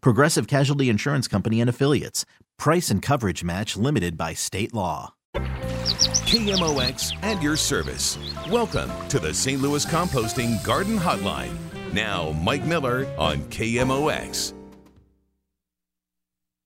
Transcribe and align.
Progressive 0.00 0.46
Casualty 0.46 0.88
Insurance 0.88 1.28
Company 1.28 1.60
and 1.60 1.70
Affiliates. 1.70 2.24
Price 2.58 2.90
and 2.90 3.02
coverage 3.02 3.44
match 3.44 3.76
limited 3.76 4.16
by 4.16 4.34
state 4.34 4.74
law. 4.74 5.14
KMOX 5.34 7.12
and 7.22 7.42
your 7.42 7.56
service. 7.56 8.18
Welcome 8.50 8.90
to 9.08 9.18
the 9.18 9.32
St. 9.32 9.60
Louis 9.60 9.84
Composting 9.86 10.62
Garden 10.64 10.98
Hotline. 10.98 11.56
Now, 11.92 12.32
Mike 12.32 12.64
Miller 12.64 13.06
on 13.18 13.38
KMOX. 13.44 14.52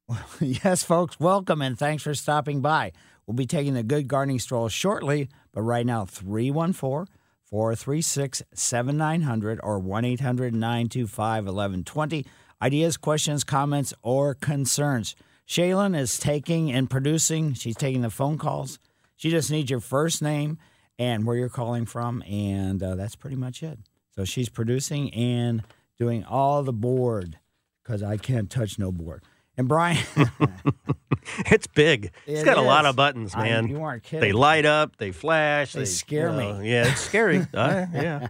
yes, 0.40 0.82
folks, 0.82 1.20
welcome 1.20 1.62
and 1.62 1.78
thanks 1.78 2.02
for 2.02 2.14
stopping 2.14 2.60
by. 2.60 2.92
We'll 3.26 3.36
be 3.36 3.46
taking 3.46 3.76
a 3.76 3.82
good 3.82 4.08
gardening 4.08 4.40
stroll 4.40 4.68
shortly, 4.68 5.28
but 5.52 5.62
right 5.62 5.86
now, 5.86 6.04
314 6.04 7.06
436 7.44 8.42
7900 8.54 9.60
or 9.62 9.78
1 9.78 10.04
800 10.04 10.54
925 10.54 11.44
1120. 11.44 12.26
Ideas, 12.62 12.96
questions, 12.96 13.44
comments, 13.44 13.94
or 14.02 14.34
concerns. 14.34 15.16
Shaylin 15.48 15.98
is 15.98 16.18
taking 16.18 16.70
and 16.70 16.88
producing, 16.88 17.54
she's 17.54 17.76
taking 17.76 18.02
the 18.02 18.10
phone 18.10 18.38
calls. 18.38 18.78
She 19.16 19.30
just 19.30 19.50
needs 19.50 19.70
your 19.70 19.80
first 19.80 20.22
name 20.22 20.58
and 20.98 21.26
where 21.26 21.36
you're 21.36 21.48
calling 21.48 21.86
from, 21.86 22.22
and 22.22 22.82
uh, 22.82 22.94
that's 22.94 23.16
pretty 23.16 23.36
much 23.36 23.62
it. 23.62 23.78
So 24.14 24.24
she's 24.24 24.48
producing 24.48 25.12
and 25.14 25.62
doing 25.98 26.24
all 26.24 26.62
the 26.62 26.72
board 26.72 27.38
because 27.82 28.02
I 28.02 28.16
can't 28.16 28.50
touch 28.50 28.78
no 28.78 28.92
board. 28.92 29.22
And 29.56 29.66
Brian, 29.68 29.98
it's 31.50 31.66
big. 31.66 32.12
it's 32.26 32.42
It 32.42 32.44
got 32.44 32.56
a 32.58 32.62
lot 32.62 32.86
of 32.86 32.96
buttons, 32.96 33.34
I- 33.34 33.44
man. 33.44 33.68
you 33.68 33.82
aren't 33.82 34.02
kidding. 34.02 34.20
They 34.20 34.32
light 34.32 34.64
up, 34.66 34.96
they 34.96 35.10
flash, 35.12 35.72
They 35.72 35.84
scare 35.84 36.32
me. 36.32 36.70
Yeah, 36.70 36.90
it's 36.92 37.00
scary. 37.00 37.46
Uh, 37.54 37.86
yeah. 37.92 38.28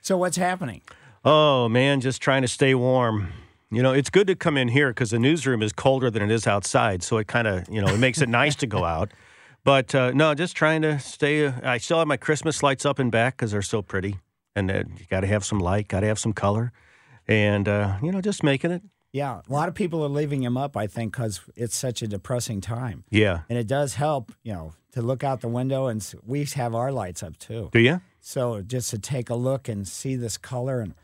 so 0.00 0.16
what's 0.16 0.36
happening? 0.36 0.82
Oh 1.24 1.68
man, 1.68 2.00
just 2.00 2.20
trying 2.20 2.42
to 2.42 2.48
stay 2.48 2.74
warm. 2.74 3.28
You 3.72 3.82
know, 3.82 3.92
it's 3.92 4.10
good 4.10 4.26
to 4.26 4.34
come 4.34 4.58
in 4.58 4.68
here 4.68 4.90
because 4.90 5.10
the 5.10 5.18
newsroom 5.18 5.62
is 5.62 5.72
colder 5.72 6.10
than 6.10 6.22
it 6.22 6.30
is 6.30 6.46
outside, 6.46 7.02
so 7.02 7.16
it 7.16 7.26
kind 7.26 7.48
of, 7.48 7.66
you 7.70 7.80
know, 7.80 7.88
it 7.88 7.98
makes 7.98 8.20
it 8.20 8.28
nice 8.28 8.54
to 8.56 8.66
go 8.66 8.84
out. 8.96 9.12
But 9.64 9.94
uh, 9.94 10.10
no, 10.10 10.34
just 10.34 10.54
trying 10.54 10.82
to 10.82 10.98
stay. 10.98 11.46
Uh, 11.46 11.52
I 11.64 11.78
still 11.78 11.98
have 11.98 12.06
my 12.06 12.18
Christmas 12.18 12.62
lights 12.62 12.84
up 12.84 12.98
and 12.98 13.10
back 13.10 13.36
because 13.36 13.52
they're 13.52 13.62
so 13.62 13.80
pretty, 13.80 14.18
and 14.54 14.70
uh, 14.70 14.84
you 14.98 15.06
got 15.08 15.20
to 15.20 15.26
have 15.26 15.42
some 15.42 15.58
light, 15.58 15.88
got 15.88 16.00
to 16.00 16.06
have 16.06 16.18
some 16.18 16.34
color, 16.34 16.70
and 17.26 17.66
uh, 17.66 17.96
you 18.02 18.12
know, 18.12 18.20
just 18.20 18.42
making 18.42 18.72
it. 18.72 18.82
Yeah, 19.12 19.40
a 19.48 19.52
lot 19.52 19.68
of 19.68 19.74
people 19.74 20.04
are 20.04 20.08
leaving 20.08 20.42
them 20.42 20.58
up, 20.58 20.76
I 20.76 20.86
think, 20.86 21.12
because 21.12 21.40
it's 21.56 21.76
such 21.76 22.02
a 22.02 22.08
depressing 22.08 22.60
time. 22.60 23.04
Yeah. 23.10 23.40
And 23.48 23.58
it 23.58 23.66
does 23.66 23.94
help, 23.94 24.32
you 24.42 24.52
know, 24.52 24.72
to 24.92 25.02
look 25.02 25.22
out 25.22 25.42
the 25.42 25.48
window 25.48 25.86
and 25.86 26.14
we 26.26 26.44
have 26.54 26.74
our 26.74 26.90
lights 26.90 27.22
up 27.22 27.36
too. 27.36 27.68
Do 27.72 27.80
you? 27.80 28.00
So 28.20 28.62
just 28.62 28.88
to 28.90 28.98
take 28.98 29.28
a 29.28 29.34
look 29.34 29.68
and 29.68 29.86
see 29.86 30.16
this 30.16 30.38
color 30.38 30.80
and 30.80 30.94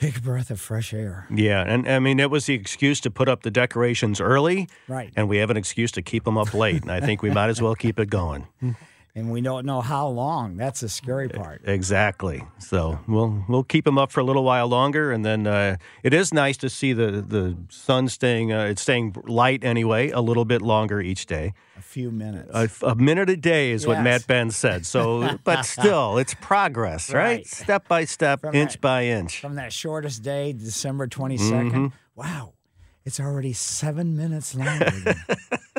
take 0.00 0.16
a 0.18 0.20
breath 0.20 0.50
of 0.50 0.60
fresh 0.60 0.92
air. 0.94 1.26
Yeah, 1.34 1.62
and 1.66 1.86
I 1.88 1.98
mean, 1.98 2.18
it 2.20 2.30
was 2.30 2.46
the 2.46 2.54
excuse 2.54 3.00
to 3.02 3.10
put 3.10 3.28
up 3.28 3.42
the 3.42 3.50
decorations 3.50 4.20
early, 4.20 4.68
Right. 4.88 5.12
and 5.16 5.28
we 5.28 5.36
have 5.38 5.50
an 5.50 5.56
excuse 5.56 5.92
to 5.92 6.02
keep 6.02 6.24
them 6.24 6.38
up 6.38 6.54
late. 6.54 6.82
And 6.82 6.90
I 6.90 7.00
think 7.00 7.22
we 7.22 7.30
might 7.30 7.48
as 7.50 7.60
well 7.62 7.74
keep 7.74 7.98
it 8.00 8.10
going. 8.10 8.46
And 9.14 9.32
we 9.32 9.40
don't 9.40 9.66
know 9.66 9.80
how 9.80 10.06
long. 10.06 10.56
That's 10.56 10.80
the 10.80 10.88
scary 10.88 11.28
part. 11.28 11.62
Exactly. 11.64 12.44
So 12.58 13.00
we'll 13.08 13.44
we'll 13.48 13.64
keep 13.64 13.84
them 13.84 13.98
up 13.98 14.12
for 14.12 14.20
a 14.20 14.24
little 14.24 14.44
while 14.44 14.68
longer, 14.68 15.10
and 15.10 15.24
then 15.24 15.48
uh, 15.48 15.76
it 16.04 16.14
is 16.14 16.32
nice 16.32 16.56
to 16.58 16.70
see 16.70 16.92
the 16.92 17.10
the 17.20 17.56
sun 17.70 18.08
staying 18.08 18.52
uh, 18.52 18.64
it's 18.66 18.82
staying 18.82 19.16
light 19.26 19.64
anyway 19.64 20.10
a 20.10 20.20
little 20.20 20.44
bit 20.44 20.62
longer 20.62 21.00
each 21.00 21.26
day. 21.26 21.54
A 21.76 21.82
few 21.82 22.10
minutes. 22.12 22.50
A, 22.54 22.68
a 22.86 22.94
minute 22.94 23.28
a 23.30 23.36
day 23.36 23.72
is 23.72 23.84
what 23.86 24.00
Matt 24.02 24.26
Ben 24.28 24.50
said. 24.52 24.86
So, 24.86 25.38
but 25.44 25.62
still, 25.62 26.18
it's 26.18 26.34
progress, 26.34 27.12
right? 27.12 27.20
Right. 27.38 27.46
Step 27.46 27.88
by 27.88 28.04
step, 28.04 28.40
From 28.42 28.54
inch 28.54 28.72
that- 28.74 28.80
by 28.80 29.06
inch. 29.06 29.40
From 29.40 29.56
that 29.56 29.72
shortest 29.72 30.22
day, 30.22 30.52
December 30.52 31.08
22nd. 31.08 31.38
Mm-hmm. 31.70 31.86
Wow. 32.14 32.52
It's 33.04 33.18
already 33.18 33.54
seven 33.54 34.14
minutes 34.16 34.54
longer. 34.54 34.92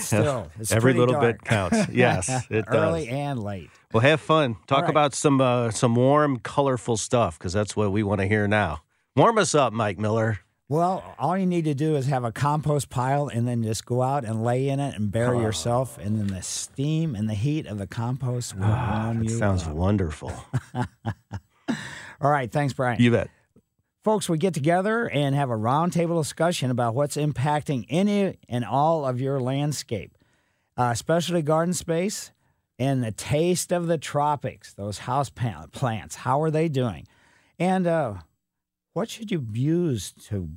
still, 0.00 0.50
Every 0.70 0.92
little 0.94 1.14
dark. 1.14 1.38
bit 1.38 1.44
counts. 1.44 1.88
Yes, 1.92 2.28
it 2.50 2.66
does. 2.66 2.74
Early 2.74 3.04
does. 3.06 3.14
and 3.14 3.42
late. 3.42 3.70
Well, 3.92 4.02
have 4.02 4.20
fun. 4.20 4.56
Talk 4.66 4.82
right. 4.82 4.90
about 4.90 5.14
some 5.14 5.40
uh, 5.40 5.70
some 5.70 5.94
warm, 5.94 6.38
colorful 6.40 6.96
stuff 6.96 7.38
because 7.38 7.52
that's 7.52 7.76
what 7.76 7.92
we 7.92 8.02
want 8.02 8.20
to 8.20 8.26
hear 8.26 8.46
now. 8.48 8.82
Warm 9.14 9.38
us 9.38 9.54
up, 9.54 9.72
Mike 9.72 9.98
Miller. 9.98 10.40
Well, 10.68 11.14
all 11.16 11.38
you 11.38 11.46
need 11.46 11.64
to 11.66 11.74
do 11.74 11.94
is 11.94 12.06
have 12.06 12.24
a 12.24 12.32
compost 12.32 12.90
pile 12.90 13.28
and 13.28 13.46
then 13.46 13.62
just 13.62 13.86
go 13.86 14.02
out 14.02 14.24
and 14.24 14.42
lay 14.42 14.68
in 14.68 14.80
it 14.80 14.96
and 14.96 15.12
bury 15.12 15.38
yourself. 15.38 15.96
And 15.96 16.18
then 16.18 16.26
the 16.26 16.42
steam 16.42 17.14
and 17.14 17.30
the 17.30 17.34
heat 17.34 17.66
of 17.66 17.78
the 17.78 17.86
compost 17.86 18.56
will 18.56 18.66
warm 18.66 19.18
That 19.20 19.24
you 19.24 19.28
sounds 19.38 19.62
up. 19.62 19.74
wonderful. 19.74 20.32
All 22.20 22.30
right. 22.30 22.50
Thanks, 22.50 22.72
Brian. 22.74 23.00
You 23.00 23.12
bet. 23.12 23.30
Folks, 24.06 24.28
we 24.28 24.38
get 24.38 24.54
together 24.54 25.08
and 25.08 25.34
have 25.34 25.50
a 25.50 25.56
roundtable 25.56 26.22
discussion 26.22 26.70
about 26.70 26.94
what's 26.94 27.16
impacting 27.16 27.84
any 27.88 28.38
and 28.48 28.64
all 28.64 29.04
of 29.04 29.20
your 29.20 29.40
landscape, 29.40 30.16
uh, 30.76 30.90
especially 30.92 31.42
garden 31.42 31.74
space 31.74 32.30
and 32.78 33.02
the 33.02 33.10
taste 33.10 33.72
of 33.72 33.88
the 33.88 33.98
tropics, 33.98 34.72
those 34.74 34.98
house 34.98 35.28
plants. 35.28 36.14
How 36.14 36.40
are 36.40 36.52
they 36.52 36.68
doing? 36.68 37.08
And 37.58 37.88
uh, 37.88 38.14
what 38.92 39.10
should 39.10 39.32
you 39.32 39.44
use 39.52 40.12
to 40.28 40.50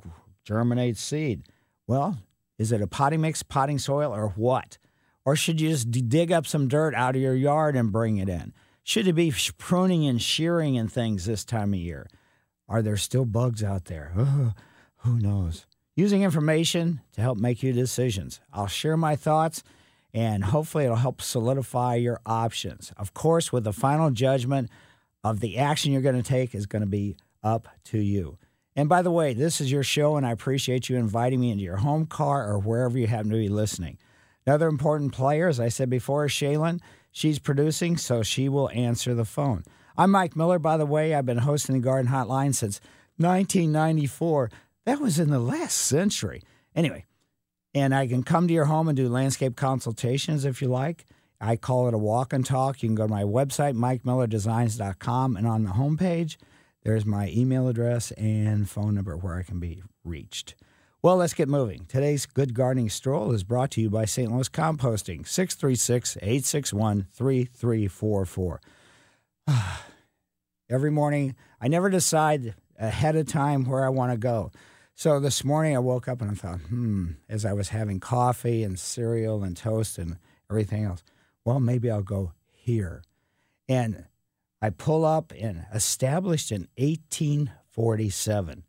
germinate 0.43 0.97
seed? 0.97 1.41
Well, 1.87 2.19
is 2.59 2.71
it 2.71 2.83
a 2.83 2.87
potting 2.87 3.21
mix, 3.21 3.41
potting 3.41 3.79
soil, 3.79 4.13
or 4.13 4.29
what? 4.35 4.77
Or 5.25 5.35
should 5.35 5.59
you 5.59 5.69
just 5.69 5.89
dig 5.89 6.31
up 6.31 6.45
some 6.45 6.67
dirt 6.67 6.93
out 6.93 7.15
of 7.15 7.21
your 7.23 7.33
yard 7.33 7.75
and 7.75 7.91
bring 7.91 8.17
it 8.17 8.29
in? 8.29 8.53
Should 8.83 9.07
you 9.07 9.13
be 9.13 9.33
pruning 9.57 10.05
and 10.05 10.21
shearing 10.21 10.77
and 10.77 10.93
things 10.93 11.25
this 11.25 11.43
time 11.43 11.73
of 11.73 11.79
year? 11.79 12.05
Are 12.69 12.81
there 12.81 12.97
still 12.97 13.25
bugs 13.25 13.63
out 13.63 13.85
there? 13.85 14.13
Ugh, 14.17 14.53
who 14.97 15.19
knows? 15.19 15.65
Using 15.95 16.23
information 16.23 17.01
to 17.13 17.21
help 17.21 17.37
make 17.37 17.61
you 17.61 17.73
decisions. 17.73 18.39
I'll 18.53 18.67
share 18.67 18.95
my 18.95 19.15
thoughts 19.15 19.63
and 20.13 20.43
hopefully 20.43 20.85
it'll 20.85 20.95
help 20.95 21.21
solidify 21.21 21.95
your 21.95 22.21
options. 22.25 22.93
Of 22.95 23.13
course, 23.13 23.51
with 23.51 23.63
the 23.63 23.73
final 23.73 24.11
judgment 24.11 24.69
of 25.23 25.39
the 25.39 25.57
action 25.57 25.91
you're 25.91 26.01
going 26.01 26.15
to 26.15 26.23
take 26.23 26.55
is 26.55 26.65
going 26.65 26.81
to 26.81 26.87
be 26.87 27.17
up 27.43 27.67
to 27.85 27.97
you. 27.97 28.37
And 28.75 28.87
by 28.87 29.01
the 29.01 29.11
way, 29.11 29.33
this 29.33 29.59
is 29.59 29.71
your 29.71 29.83
show, 29.83 30.15
and 30.15 30.25
I 30.25 30.31
appreciate 30.31 30.89
you 30.89 30.97
inviting 30.97 31.41
me 31.41 31.51
into 31.51 31.63
your 31.63 31.77
home 31.77 32.05
car 32.05 32.49
or 32.49 32.59
wherever 32.59 32.97
you 32.97 33.07
happen 33.07 33.29
to 33.31 33.35
be 33.35 33.49
listening. 33.49 33.97
Another 34.45 34.67
important 34.67 35.11
player, 35.11 35.47
as 35.47 35.59
I 35.59 35.69
said 35.69 35.89
before, 35.89 36.25
is 36.25 36.31
Shaylin. 36.31 36.79
She's 37.11 37.39
producing, 37.39 37.97
so 37.97 38.23
she 38.23 38.47
will 38.47 38.69
answer 38.69 39.13
the 39.13 39.25
phone. 39.25 39.63
I'm 39.99 40.11
Mike 40.11 40.33
Miller, 40.33 40.59
by 40.59 40.77
the 40.77 40.85
way. 40.85 41.13
I've 41.13 41.25
been 41.25 41.39
hosting 41.39 41.75
the 41.75 41.81
Garden 41.81 42.09
Hotline 42.09 42.55
since 42.55 42.79
1994. 43.17 44.49
That 44.85 45.01
was 45.01 45.19
in 45.19 45.29
the 45.29 45.39
last 45.39 45.75
century. 45.75 46.41
Anyway, 46.73 47.03
and 47.75 47.93
I 47.93 48.07
can 48.07 48.23
come 48.23 48.47
to 48.47 48.53
your 48.53 48.63
home 48.63 48.87
and 48.87 48.95
do 48.95 49.09
landscape 49.09 49.57
consultations 49.57 50.45
if 50.45 50.61
you 50.61 50.69
like. 50.69 51.05
I 51.41 51.57
call 51.57 51.89
it 51.89 51.93
a 51.93 51.97
walk 51.97 52.31
and 52.31 52.45
talk. 52.45 52.81
You 52.81 52.87
can 52.87 52.95
go 52.95 53.07
to 53.07 53.13
my 53.13 53.23
website, 53.23 53.73
mikemillerdesigns.com, 53.73 55.35
and 55.35 55.45
on 55.45 55.65
the 55.65 55.71
homepage, 55.71 56.37
there's 56.83 57.05
my 57.05 57.29
email 57.35 57.67
address 57.67 58.11
and 58.11 58.69
phone 58.69 58.95
number 58.95 59.17
where 59.17 59.35
I 59.35 59.43
can 59.43 59.59
be 59.59 59.83
reached. 60.05 60.55
Well, 61.01 61.17
let's 61.17 61.33
get 61.33 61.49
moving. 61.49 61.87
Today's 61.89 62.25
Good 62.25 62.53
Gardening 62.53 62.89
Stroll 62.89 63.33
is 63.33 63.43
brought 63.43 63.71
to 63.71 63.81
you 63.81 63.89
by 63.89 64.05
St. 64.05 64.31
Louis 64.31 64.47
Composting, 64.47 65.27
636 65.27 66.15
861 66.21 67.07
3344. 67.11 68.61
Every 70.69 70.91
morning, 70.91 71.35
I 71.59 71.67
never 71.67 71.89
decide 71.89 72.53
ahead 72.77 73.15
of 73.15 73.27
time 73.27 73.65
where 73.65 73.83
I 73.83 73.89
want 73.89 74.11
to 74.11 74.17
go. 74.17 74.51
So 74.93 75.19
this 75.19 75.43
morning 75.43 75.75
I 75.75 75.79
woke 75.79 76.07
up 76.07 76.21
and 76.21 76.29
I 76.29 76.33
thought, 76.35 76.59
hmm, 76.59 77.11
as 77.27 77.43
I 77.43 77.53
was 77.53 77.69
having 77.69 77.99
coffee 77.99 78.63
and 78.63 78.77
cereal 78.77 79.43
and 79.43 79.57
toast 79.57 79.97
and 79.97 80.17
everything 80.49 80.83
else, 80.83 81.01
well, 81.43 81.59
maybe 81.59 81.89
I'll 81.89 82.03
go 82.03 82.33
here. 82.51 83.01
And 83.67 84.05
I 84.61 84.69
pull 84.69 85.05
up 85.05 85.33
and 85.39 85.65
established 85.73 86.51
in 86.51 86.67
1847. 86.77 88.63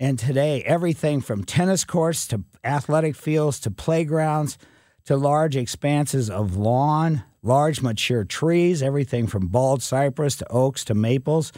And 0.00 0.18
today, 0.18 0.62
everything 0.64 1.20
from 1.20 1.44
tennis 1.44 1.84
courts 1.84 2.26
to 2.28 2.42
athletic 2.64 3.14
fields 3.14 3.60
to 3.60 3.70
playgrounds 3.70 4.58
to 5.06 5.16
large 5.16 5.56
expanses 5.56 6.28
of 6.28 6.56
lawn, 6.56 7.22
large 7.42 7.80
mature 7.80 8.24
trees, 8.24 8.82
everything 8.82 9.26
from 9.26 9.46
bald 9.46 9.82
cypress 9.82 10.36
to 10.36 10.48
oaks 10.50 10.84
to 10.84 10.94
maples, 10.94 11.52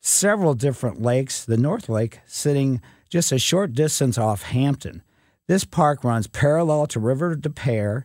several 0.00 0.54
different 0.54 1.02
lakes, 1.02 1.44
the 1.44 1.56
North 1.56 1.88
Lake 1.88 2.20
sitting 2.26 2.80
just 3.08 3.32
a 3.32 3.38
short 3.38 3.72
distance 3.72 4.16
off 4.16 4.42
Hampton. 4.42 5.02
This 5.48 5.64
park 5.64 6.04
runs 6.04 6.26
parallel 6.26 6.86
to 6.88 7.00
River 7.00 7.34
De 7.34 7.50
Peres 7.50 8.04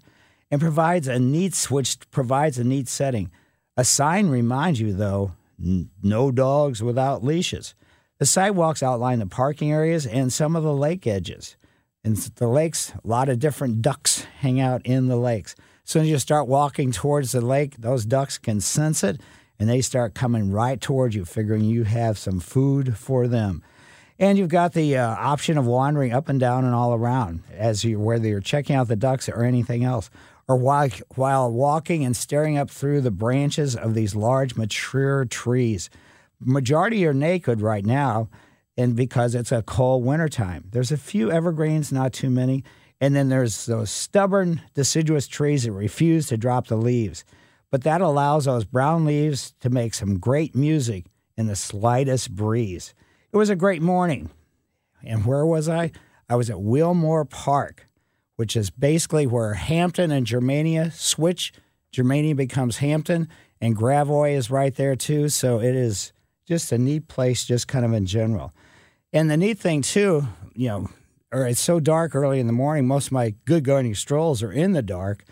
and 0.50 0.60
provides 0.60 1.08
a 1.08 1.20
neat 1.20 1.56
which 1.70 1.98
provides 2.12 2.58
a 2.58 2.64
neat 2.64 2.88
setting. 2.88 3.32
A 3.78 3.86
sign 3.86 4.30
reminds 4.30 4.80
you 4.80 4.94
though, 4.94 5.34
no 5.58 6.32
dogs 6.32 6.82
without 6.82 7.24
leashes. 7.24 7.76
The 8.20 8.26
sidewalks 8.26 8.84
outline 8.84 9.20
the 9.20 9.28
parking 9.28 9.72
areas 9.72 10.06
and 10.06 10.34
some 10.34 10.56
of 10.56 10.64
the 10.64 10.74
lake 10.74 11.08
edges. 11.08 11.56
In 12.04 12.16
the 12.36 12.48
lakes, 12.48 12.94
a 13.04 13.08
lot 13.08 13.30
of 13.30 13.38
different 13.38 13.82
ducks 13.84 14.24
hang 14.40 14.60
out 14.60 14.84
in 14.86 15.08
the 15.08 15.18
lakes. 15.18 15.56
As 15.86 15.92
soon 15.92 16.02
as 16.04 16.10
you 16.10 16.18
start 16.18 16.48
walking 16.48 16.92
towards 16.92 17.32
the 17.32 17.42
lake, 17.42 17.76
those 17.78 18.06
ducks 18.06 18.40
can 18.40 18.60
sense 18.60 19.04
it 19.04 19.22
and 19.60 19.70
they 19.70 19.82
start 19.82 20.16
coming 20.16 20.52
right 20.52 20.82
towards 20.82 21.14
you, 21.14 21.24
figuring 21.24 21.64
you 21.64 21.84
have 21.84 22.18
some 22.18 22.40
food 22.40 22.98
for 22.98 23.28
them. 23.28 23.62
And 24.18 24.36
you've 24.36 24.50
got 24.50 24.74
the 24.74 24.98
uh, 24.98 25.16
option 25.16 25.56
of 25.56 25.68
wandering 25.68 26.12
up 26.12 26.28
and 26.28 26.40
down 26.40 26.66
and 26.66 26.74
all 26.74 26.96
around 26.96 27.44
as 27.56 27.84
you 27.84 28.00
whether 28.00 28.28
you're 28.28 28.40
checking 28.40 28.76
out 28.76 28.88
the 28.88 28.96
ducks 28.96 29.30
or 29.30 29.44
anything 29.44 29.84
else, 29.84 30.10
or 30.48 30.56
while 30.56 30.90
while 31.14 31.52
walking 31.52 32.04
and 32.04 32.18
staring 32.18 32.58
up 32.58 32.72
through 32.72 33.02
the 33.02 33.12
branches 33.12 33.76
of 33.76 33.94
these 33.94 34.16
large 34.16 34.56
mature 34.56 35.26
trees. 35.26 35.92
Majority 36.40 37.06
are 37.06 37.14
naked 37.14 37.62
right 37.62 37.86
now, 37.86 38.30
and 38.82 38.96
because 38.96 39.36
it's 39.36 39.52
a 39.52 39.62
cold 39.62 40.04
wintertime. 40.04 40.66
There's 40.72 40.92
a 40.92 40.98
few 40.98 41.32
evergreens, 41.32 41.92
not 41.92 42.12
too 42.12 42.30
many, 42.30 42.64
and 43.00 43.16
then 43.16 43.30
there's 43.30 43.66
those 43.68 43.92
stubborn 43.92 44.62
deciduous 44.74 45.28
trees 45.28 45.64
that 45.64 45.72
refuse 45.72 46.28
to 46.28 46.38
drop 46.38 46.68
the 46.68 46.76
leaves. 46.76 47.24
But 47.70 47.84
that 47.84 48.02
allows 48.02 48.46
those 48.46 48.66
brown 48.66 49.06
leaves 49.06 49.54
to 49.62 49.70
make 49.70 49.94
some 49.94 50.20
great 50.20 50.56
music 50.56 51.06
in 51.38 51.48
the 51.48 51.56
slightest 51.56 52.36
breeze. 52.36 52.94
It 53.32 53.38
was 53.38 53.50
a 53.50 53.56
great 53.56 53.82
morning. 53.82 54.30
And 55.04 55.26
where 55.26 55.46
was 55.46 55.70
I? 55.70 55.92
I 56.28 56.36
was 56.36 56.50
at 56.50 56.58
Willmore 56.58 57.30
Park, 57.30 57.88
which 58.36 58.56
is 58.56 58.70
basically 58.70 59.26
where 59.26 59.54
Hampton 59.54 60.12
and 60.12 60.26
Germania 60.26 60.92
switch. 60.92 61.54
Germania 61.92 62.36
becomes 62.36 62.78
Hampton, 62.78 63.28
and 63.60 63.76
Gravois 63.76 64.36
is 64.36 64.52
right 64.52 64.76
there 64.76 64.96
too. 64.96 65.30
So 65.30 65.60
it 65.60 65.76
is 65.76 66.14
just 66.46 66.72
a 66.72 66.78
neat 66.78 67.08
place, 67.08 67.46
just 67.46 67.68
kind 67.68 67.86
of 67.86 67.94
in 67.94 68.06
general. 68.06 68.54
And 69.14 69.30
the 69.30 69.38
neat 69.38 69.60
thing 69.60 69.82
too, 69.82 70.28
you 70.54 70.68
know, 70.70 70.90
or 71.32 71.46
it's 71.46 71.60
so 71.60 71.80
dark 71.80 72.16
early 72.16 72.40
in 72.40 72.48
the 72.48 72.54
morning, 72.54 72.88
most 72.88 73.08
of 73.08 73.12
my 73.14 73.34
good 73.46 73.64
going 73.64 73.94
strolls 73.96 74.44
are 74.44 74.52
in 74.52 74.74
the 74.74 74.82
dark, 74.82 75.26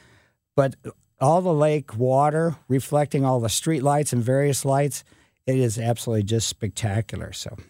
but 0.56 0.76
all 1.20 1.42
the 1.42 1.54
lake 1.54 1.98
water 1.98 2.56
reflecting 2.68 3.26
all 3.26 3.40
the 3.40 3.50
street 3.50 3.84
lights 3.84 4.14
and 4.14 4.24
various 4.24 4.64
lights, 4.66 5.04
it 5.46 5.56
is 5.56 5.78
absolutely 5.78 6.24
just 6.24 6.48
spectacular. 6.48 7.34
So 7.34 7.56
if 7.58 7.66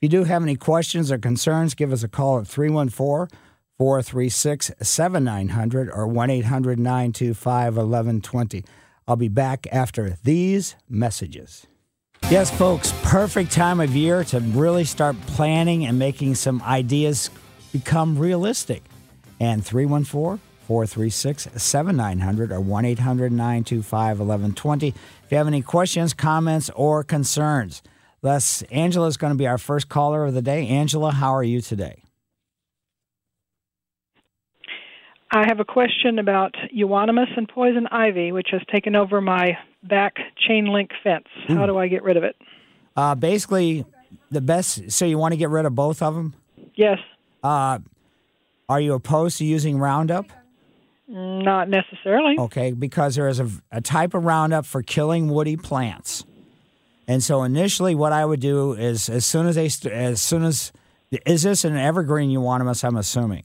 you 0.00 0.08
do 0.08 0.24
have 0.24 0.42
any 0.42 0.56
questions 0.56 1.10
or 1.10 1.18
concerns, 1.18 1.74
give 1.74 1.92
us 1.92 2.02
a 2.02 2.08
call 2.08 2.38
at 2.38 2.46
314 2.46 3.36
436 3.78 4.72
7900 4.80 5.90
or 5.90 6.06
1 6.06 6.30
800 6.30 6.78
925 6.78 7.76
1120. 7.76 8.64
I'll 9.06 9.16
be 9.16 9.28
back 9.28 9.66
after 9.72 10.16
these 10.22 10.76
messages. 10.88 11.66
Yes, 12.30 12.50
folks, 12.50 12.92
perfect 13.02 13.52
time 13.52 13.80
of 13.80 13.96
year 13.96 14.22
to 14.24 14.40
really 14.40 14.84
start 14.84 15.16
planning 15.22 15.86
and 15.86 15.98
making 15.98 16.34
some 16.34 16.60
ideas 16.62 17.30
become 17.72 18.18
realistic. 18.18 18.82
And 19.40 19.64
314 19.64 20.40
436 20.66 21.48
7900 21.56 22.52
or 22.52 22.60
1 22.60 22.84
800 22.84 23.32
925 23.32 24.18
1120. 24.18 24.88
If 24.88 24.94
you 25.30 25.38
have 25.38 25.46
any 25.46 25.62
questions, 25.62 26.12
comments, 26.12 26.70
or 26.74 27.02
concerns, 27.02 27.82
Les, 28.20 28.62
Angela 28.70 29.06
is 29.06 29.16
going 29.16 29.32
to 29.32 29.38
be 29.38 29.46
our 29.46 29.56
first 29.56 29.88
caller 29.88 30.26
of 30.26 30.34
the 30.34 30.42
day. 30.42 30.66
Angela, 30.66 31.12
how 31.12 31.34
are 31.34 31.44
you 31.44 31.62
today? 31.62 32.02
I 35.30 35.44
have 35.46 35.60
a 35.60 35.64
question 35.64 36.18
about 36.18 36.54
euonymus 36.70 37.28
and 37.36 37.48
poison 37.48 37.86
ivy, 37.86 38.32
which 38.32 38.48
has 38.50 38.62
taken 38.72 38.96
over 38.96 39.20
my 39.20 39.56
back 39.82 40.16
chain 40.36 40.66
link 40.66 40.90
fence. 41.02 41.26
How 41.46 41.66
do 41.66 41.78
I 41.78 41.88
get 41.88 42.02
rid 42.02 42.16
of 42.16 42.24
it? 42.24 42.36
Uh, 42.96 43.14
basically, 43.14 43.84
the 44.30 44.40
best. 44.40 44.90
So 44.90 45.04
you 45.04 45.18
want 45.18 45.32
to 45.32 45.38
get 45.38 45.50
rid 45.50 45.66
of 45.66 45.74
both 45.74 46.02
of 46.02 46.14
them? 46.14 46.34
Yes. 46.74 46.98
Uh, 47.42 47.78
are 48.68 48.80
you 48.80 48.94
opposed 48.94 49.38
to 49.38 49.44
using 49.44 49.78
Roundup? 49.78 50.26
Not 51.06 51.68
necessarily. 51.70 52.36
Okay, 52.38 52.72
because 52.72 53.14
there 53.14 53.28
is 53.28 53.40
a, 53.40 53.48
a 53.72 53.80
type 53.80 54.12
of 54.12 54.24
Roundup 54.24 54.66
for 54.66 54.82
killing 54.82 55.28
woody 55.28 55.56
plants. 55.56 56.24
And 57.06 57.22
so 57.24 57.42
initially, 57.42 57.94
what 57.94 58.12
I 58.12 58.26
would 58.26 58.40
do 58.40 58.74
is 58.74 59.08
as 59.08 59.24
soon 59.24 59.46
as 59.46 59.54
they, 59.54 59.70
as 59.90 60.20
soon 60.20 60.44
as, 60.44 60.72
is 61.24 61.42
this 61.42 61.64
an 61.64 61.76
evergreen 61.76 62.28
You 62.28 62.42
want 62.42 62.60
euonymus? 62.60 62.84
I'm 62.84 62.96
assuming. 62.98 63.44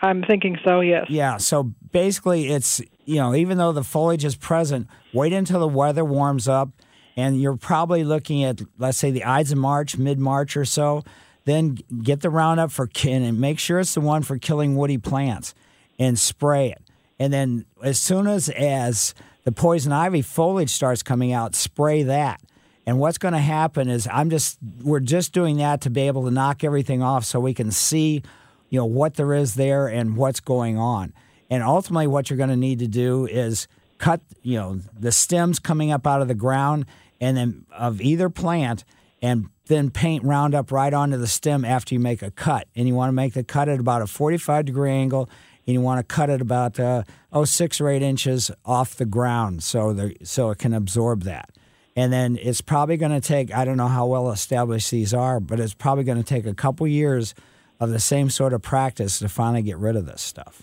I'm 0.00 0.24
thinking 0.24 0.58
so. 0.64 0.80
Yes. 0.80 1.06
Yeah. 1.08 1.36
So 1.36 1.72
basically, 1.94 2.50
it's 2.50 2.82
you 3.06 3.14
know 3.14 3.34
even 3.34 3.56
though 3.56 3.72
the 3.72 3.84
foliage 3.84 4.26
is 4.26 4.36
present, 4.36 4.88
wait 5.14 5.32
until 5.32 5.60
the 5.60 5.68
weather 5.68 6.04
warms 6.04 6.46
up, 6.46 6.68
and 7.16 7.40
you're 7.40 7.56
probably 7.56 8.04
looking 8.04 8.44
at 8.44 8.60
let's 8.76 8.98
say 8.98 9.10
the 9.10 9.24
Ides 9.24 9.52
of 9.52 9.58
March, 9.58 9.96
mid 9.96 10.18
March 10.18 10.58
or 10.58 10.66
so. 10.66 11.02
Then 11.46 11.78
get 12.02 12.20
the 12.20 12.30
Roundup 12.30 12.70
for 12.70 12.86
kin 12.86 13.22
and 13.22 13.38
make 13.38 13.58
sure 13.58 13.78
it's 13.78 13.94
the 13.94 14.00
one 14.00 14.22
for 14.22 14.38
killing 14.38 14.76
woody 14.76 14.98
plants, 14.98 15.54
and 15.98 16.18
spray 16.18 16.70
it. 16.70 16.82
And 17.18 17.32
then 17.32 17.64
as 17.82 17.98
soon 17.98 18.26
as 18.26 18.50
as 18.50 19.14
the 19.44 19.52
poison 19.52 19.92
ivy 19.92 20.20
foliage 20.20 20.70
starts 20.70 21.02
coming 21.02 21.32
out, 21.32 21.54
spray 21.54 22.02
that. 22.02 22.42
And 22.86 22.98
what's 22.98 23.16
going 23.16 23.32
to 23.32 23.40
happen 23.40 23.88
is 23.88 24.06
I'm 24.12 24.28
just 24.28 24.58
we're 24.82 25.00
just 25.00 25.32
doing 25.32 25.56
that 25.58 25.80
to 25.82 25.90
be 25.90 26.02
able 26.02 26.24
to 26.24 26.30
knock 26.30 26.64
everything 26.64 27.02
off 27.02 27.24
so 27.24 27.40
we 27.40 27.54
can 27.54 27.70
see, 27.70 28.22
you 28.68 28.78
know, 28.78 28.84
what 28.84 29.14
there 29.14 29.32
is 29.32 29.54
there 29.54 29.86
and 29.86 30.16
what's 30.16 30.40
going 30.40 30.76
on. 30.76 31.14
And 31.50 31.62
ultimately 31.62 32.06
what 32.06 32.30
you're 32.30 32.36
going 32.36 32.50
to 32.50 32.56
need 32.56 32.78
to 32.80 32.88
do 32.88 33.26
is 33.26 33.68
cut, 33.98 34.20
you 34.42 34.58
know, 34.58 34.80
the 34.98 35.12
stems 35.12 35.58
coming 35.58 35.90
up 35.90 36.06
out 36.06 36.22
of 36.22 36.28
the 36.28 36.34
ground 36.34 36.86
and 37.20 37.36
then 37.36 37.66
of 37.72 38.00
either 38.00 38.28
plant 38.28 38.84
and 39.22 39.48
then 39.66 39.90
paint 39.90 40.24
Roundup 40.24 40.70
right 40.70 40.92
onto 40.92 41.16
the 41.16 41.26
stem 41.26 41.64
after 41.64 41.94
you 41.94 42.00
make 42.00 42.22
a 42.22 42.30
cut. 42.30 42.68
And 42.76 42.86
you 42.86 42.94
want 42.94 43.08
to 43.08 43.14
make 43.14 43.34
the 43.34 43.44
cut 43.44 43.68
at 43.68 43.80
about 43.80 44.02
a 44.02 44.06
45 44.06 44.66
degree 44.66 44.90
angle 44.90 45.30
and 45.66 45.74
you 45.74 45.80
want 45.80 46.06
to 46.06 46.14
cut 46.14 46.28
it 46.28 46.40
about 46.40 46.78
uh, 46.78 47.04
oh 47.32 47.44
six 47.44 47.80
or 47.80 47.88
eight 47.88 48.02
inches 48.02 48.50
off 48.64 48.96
the 48.96 49.06
ground 49.06 49.62
so 49.62 49.92
the, 49.92 50.14
so 50.22 50.50
it 50.50 50.58
can 50.58 50.74
absorb 50.74 51.22
that. 51.22 51.50
And 51.96 52.12
then 52.12 52.36
it's 52.36 52.60
probably 52.60 52.96
going 52.96 53.12
to 53.12 53.20
take, 53.20 53.54
I 53.54 53.64
don't 53.64 53.76
know 53.76 53.88
how 53.88 54.06
well 54.06 54.30
established 54.30 54.90
these 54.90 55.14
are, 55.14 55.40
but 55.40 55.60
it's 55.60 55.74
probably 55.74 56.04
going 56.04 56.18
to 56.18 56.24
take 56.24 56.44
a 56.44 56.54
couple 56.54 56.86
years 56.86 57.34
of 57.78 57.90
the 57.90 58.00
same 58.00 58.30
sort 58.30 58.52
of 58.52 58.62
practice 58.62 59.20
to 59.20 59.28
finally 59.28 59.62
get 59.62 59.78
rid 59.78 59.96
of 59.96 60.06
this 60.06 60.20
stuff. 60.20 60.62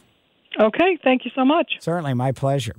Okay, 0.60 0.98
thank 1.04 1.26
you 1.26 1.32
so 1.34 1.46
much. 1.46 1.74
Certainly, 1.80 2.14
my 2.16 2.32
pleasure. 2.32 2.76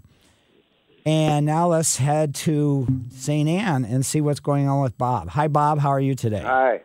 And 1.04 1.46
now 1.46 1.68
let's 1.68 1.96
head 1.96 2.34
to 2.36 2.86
St. 3.10 3.48
Ann 3.48 3.84
and 3.84 4.06
see 4.06 4.20
what's 4.20 4.40
going 4.40 4.68
on 4.68 4.82
with 4.82 4.96
Bob. 4.96 5.30
Hi, 5.30 5.48
Bob. 5.48 5.80
How 5.80 5.88
are 5.88 6.00
you 6.00 6.14
today? 6.14 6.42
Hi. 6.44 6.82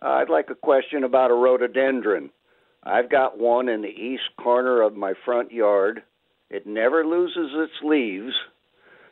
Uh, 0.00 0.08
I'd 0.08 0.30
like 0.30 0.48
a 0.48 0.54
question 0.54 1.04
about 1.04 1.30
a 1.30 1.34
rhododendron. 1.34 2.30
I've 2.82 3.10
got 3.10 3.38
one 3.38 3.68
in 3.68 3.82
the 3.82 3.88
east 3.88 4.22
corner 4.40 4.80
of 4.80 4.96
my 4.96 5.12
front 5.24 5.52
yard. 5.52 6.02
It 6.48 6.66
never 6.66 7.04
loses 7.04 7.50
its 7.52 7.74
leaves 7.82 8.32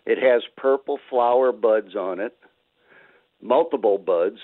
it 0.06 0.18
has 0.18 0.42
purple 0.56 1.00
flower 1.10 1.50
buds 1.50 1.96
on 1.96 2.20
it, 2.20 2.38
multiple 3.42 3.98
buds. 3.98 4.38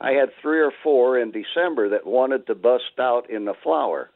I 0.00 0.12
had 0.12 0.30
three 0.40 0.60
or 0.60 0.72
four 0.82 1.18
in 1.18 1.32
December 1.32 1.90
that 1.90 2.06
wanted 2.06 2.46
to 2.46 2.54
bust 2.54 2.98
out 2.98 3.28
in 3.28 3.44
the 3.44 3.54
flower. 3.62 4.10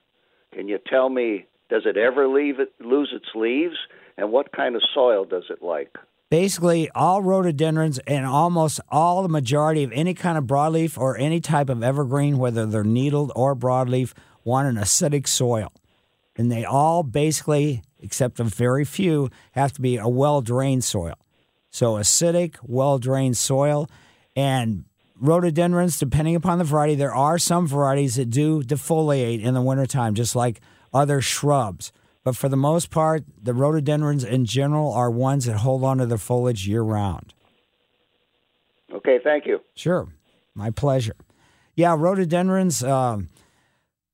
Can 0.55 0.69
you 0.69 0.79
tell 0.89 1.11
me, 1.11 1.47
does 1.75 1.87
it 1.87 1.97
ever 1.97 2.29
leave 2.29 2.61
it, 2.61 2.73
lose 2.79 3.11
its 3.13 3.27
leaves? 3.35 3.75
And 4.17 4.31
what 4.31 4.53
kind 4.53 4.77
of 4.77 4.83
soil 4.95 5.25
does 5.25 5.43
it 5.51 5.61
like? 5.61 5.97
Basically, 6.31 6.89
all 6.95 7.21
rhododendrons 7.21 7.99
and 8.07 8.25
almost 8.25 8.81
all 8.91 9.25
the 9.25 9.29
majority 9.29 9.83
of 9.83 9.91
any 9.93 10.15
kind 10.15 10.39
of 10.39 10.45
broadleaf 10.45 10.97
or 10.97 11.19
any 11.19 11.41
type 11.41 11.69
of 11.69 11.83
evergreen, 11.83 12.39
whether 12.39 12.65
they're 12.65 12.85
needled 12.85 13.33
or 13.35 13.57
broadleaf, 13.57 14.13
want 14.45 14.69
an 14.69 14.77
acidic 14.77 15.27
soil. 15.27 15.73
And 16.37 16.51
they 16.51 16.65
all 16.65 17.03
basically 17.03 17.83
except 17.99 18.39
a 18.39 18.45
very 18.45 18.85
few, 18.85 19.31
have 19.53 19.73
to 19.73 19.81
be 19.81 19.97
a 19.97 20.09
well 20.09 20.43
drained 20.43 20.85
soil. 20.85 21.15
So 21.71 21.95
acidic, 21.95 22.57
well 22.63 22.99
drained 22.99 23.37
soil. 23.37 23.89
And 24.37 24.85
rhododendrons, 25.19 25.99
depending 25.99 26.37
upon 26.37 26.59
the 26.59 26.65
variety, 26.65 26.95
there 26.95 27.15
are 27.15 27.39
some 27.39 27.67
varieties 27.67 28.15
that 28.15 28.31
do 28.31 28.63
defoliate 28.63 29.43
in 29.43 29.55
the 29.55 29.63
wintertime, 29.63 30.15
just 30.15 30.37
like 30.37 30.61
other 30.95 31.21
shrubs. 31.21 31.93
But 32.23 32.37
for 32.37 32.49
the 32.49 32.57
most 32.57 32.91
part, 32.91 33.25
the 33.43 33.53
rhododendrons 33.53 34.25
in 34.25 34.47
general 34.47 34.93
are 34.95 35.11
ones 35.11 35.45
that 35.45 35.59
hold 35.59 35.85
on 35.85 35.99
to 35.99 36.07
their 36.07 36.17
foliage 36.17 36.67
year 36.67 36.83
round. 36.83 37.35
Okay, 38.93 39.19
thank 39.23 39.45
you. 39.45 39.61
Sure, 39.75 40.09
my 40.55 40.71
pleasure. 40.71 41.17
Yeah, 41.75 41.95
rhododendrons. 41.99 42.83
Um, 42.83 43.29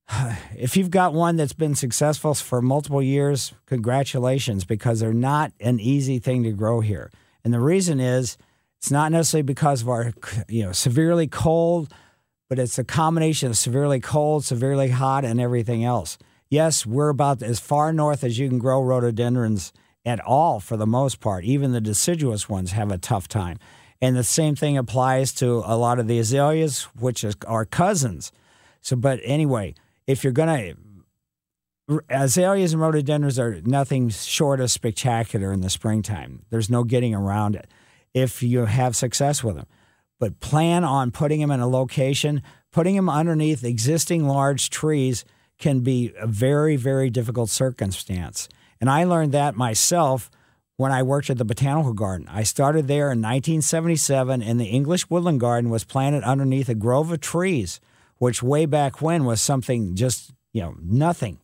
if 0.56 0.76
you've 0.76 0.90
got 0.90 1.14
one 1.14 1.36
that's 1.36 1.52
been 1.52 1.74
successful 1.74 2.34
for 2.34 2.60
multiple 2.60 3.02
years, 3.02 3.52
congratulations, 3.66 4.64
because 4.64 5.00
they're 5.00 5.12
not 5.12 5.52
an 5.60 5.78
easy 5.78 6.18
thing 6.18 6.42
to 6.42 6.52
grow 6.52 6.80
here. 6.80 7.10
And 7.44 7.54
the 7.54 7.60
reason 7.60 8.00
is 8.00 8.36
it's 8.78 8.90
not 8.90 9.12
necessarily 9.12 9.42
because 9.42 9.82
of 9.82 9.88
our, 9.88 10.12
you 10.48 10.64
know, 10.64 10.72
severely 10.72 11.26
cold, 11.26 11.92
but 12.48 12.58
it's 12.58 12.78
a 12.78 12.84
combination 12.84 13.50
of 13.50 13.56
severely 13.56 14.00
cold, 14.00 14.44
severely 14.44 14.88
hot, 14.88 15.24
and 15.24 15.40
everything 15.40 15.84
else. 15.84 16.18
Yes, 16.50 16.84
we're 16.84 17.10
about 17.10 17.42
as 17.42 17.60
far 17.60 17.92
north 17.92 18.24
as 18.24 18.38
you 18.38 18.48
can 18.48 18.58
grow 18.58 18.82
rhododendrons 18.82 19.72
at 20.04 20.18
all 20.20 20.58
for 20.58 20.76
the 20.76 20.86
most 20.86 21.20
part. 21.20 21.44
Even 21.44 21.70
the 21.70 21.80
deciduous 21.80 22.48
ones 22.48 22.72
have 22.72 22.90
a 22.90 22.98
tough 22.98 23.28
time. 23.28 23.58
And 24.02 24.16
the 24.16 24.24
same 24.24 24.56
thing 24.56 24.76
applies 24.76 25.32
to 25.34 25.62
a 25.64 25.76
lot 25.76 26.00
of 26.00 26.08
the 26.08 26.18
azaleas, 26.18 26.84
which 26.98 27.22
is 27.22 27.36
our 27.46 27.64
cousins. 27.64 28.32
So, 28.80 28.96
but 28.96 29.20
anyway, 29.22 29.74
if 30.08 30.24
you're 30.24 30.32
going 30.32 30.76
to, 31.88 32.02
azaleas 32.08 32.72
and 32.72 32.82
rhododendrons 32.82 33.38
are 33.38 33.60
nothing 33.62 34.08
short 34.08 34.60
of 34.60 34.72
spectacular 34.72 35.52
in 35.52 35.60
the 35.60 35.70
springtime. 35.70 36.44
There's 36.50 36.70
no 36.70 36.82
getting 36.82 37.14
around 37.14 37.54
it 37.54 37.70
if 38.12 38.42
you 38.42 38.64
have 38.64 38.96
success 38.96 39.44
with 39.44 39.54
them. 39.54 39.66
But 40.18 40.40
plan 40.40 40.82
on 40.82 41.12
putting 41.12 41.40
them 41.40 41.50
in 41.52 41.60
a 41.60 41.68
location, 41.68 42.42
putting 42.72 42.96
them 42.96 43.08
underneath 43.08 43.62
existing 43.62 44.26
large 44.26 44.68
trees 44.70 45.24
can 45.60 45.80
be 45.80 46.12
a 46.18 46.26
very, 46.26 46.74
very 46.74 47.10
difficult 47.10 47.50
circumstance. 47.50 48.48
And 48.80 48.90
I 48.90 49.04
learned 49.04 49.32
that 49.32 49.54
myself 49.54 50.30
when 50.76 50.90
I 50.90 51.02
worked 51.02 51.28
at 51.28 51.36
the 51.36 51.44
Botanical 51.44 51.92
Garden. 51.92 52.26
I 52.30 52.42
started 52.42 52.88
there 52.88 53.12
in 53.12 53.20
1977, 53.20 54.42
and 54.42 54.58
the 54.58 54.64
English 54.64 55.10
Woodland 55.10 55.38
Garden 55.38 55.70
was 55.70 55.84
planted 55.84 56.24
underneath 56.24 56.70
a 56.70 56.74
grove 56.74 57.12
of 57.12 57.20
trees, 57.20 57.80
which 58.16 58.42
way 58.42 58.64
back 58.64 59.02
when 59.02 59.26
was 59.26 59.42
something 59.42 59.94
just, 59.94 60.32
you 60.54 60.62
know, 60.62 60.74
nothing. 60.82 61.38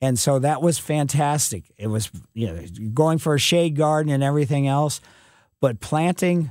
And 0.00 0.18
so 0.18 0.38
that 0.38 0.62
was 0.62 0.78
fantastic. 0.78 1.64
It 1.76 1.88
was, 1.88 2.10
you 2.32 2.46
know, 2.46 2.64
going 2.94 3.18
for 3.18 3.34
a 3.34 3.38
shade 3.38 3.76
garden 3.76 4.10
and 4.10 4.22
everything 4.22 4.66
else, 4.66 5.02
but 5.60 5.80
planting 5.80 6.50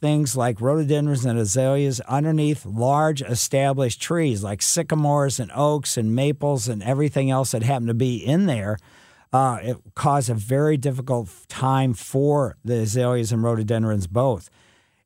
things 0.00 0.36
like 0.36 0.60
rhododendrons 0.60 1.24
and 1.24 1.38
azaleas 1.38 2.00
underneath 2.02 2.64
large 2.64 3.20
established 3.22 4.00
trees 4.00 4.42
like 4.42 4.62
sycamores 4.62 5.40
and 5.40 5.50
oaks 5.54 5.96
and 5.96 6.14
maples 6.14 6.68
and 6.68 6.82
everything 6.82 7.30
else 7.30 7.50
that 7.50 7.62
happened 7.62 7.88
to 7.88 7.94
be 7.94 8.16
in 8.16 8.46
there. 8.46 8.78
Uh, 9.32 9.58
it 9.60 9.76
caused 9.94 10.30
a 10.30 10.34
very 10.34 10.76
difficult 10.76 11.28
time 11.48 11.92
for 11.92 12.56
the 12.64 12.80
azaleas 12.80 13.32
and 13.32 13.42
rhododendrons 13.42 14.06
both. 14.06 14.48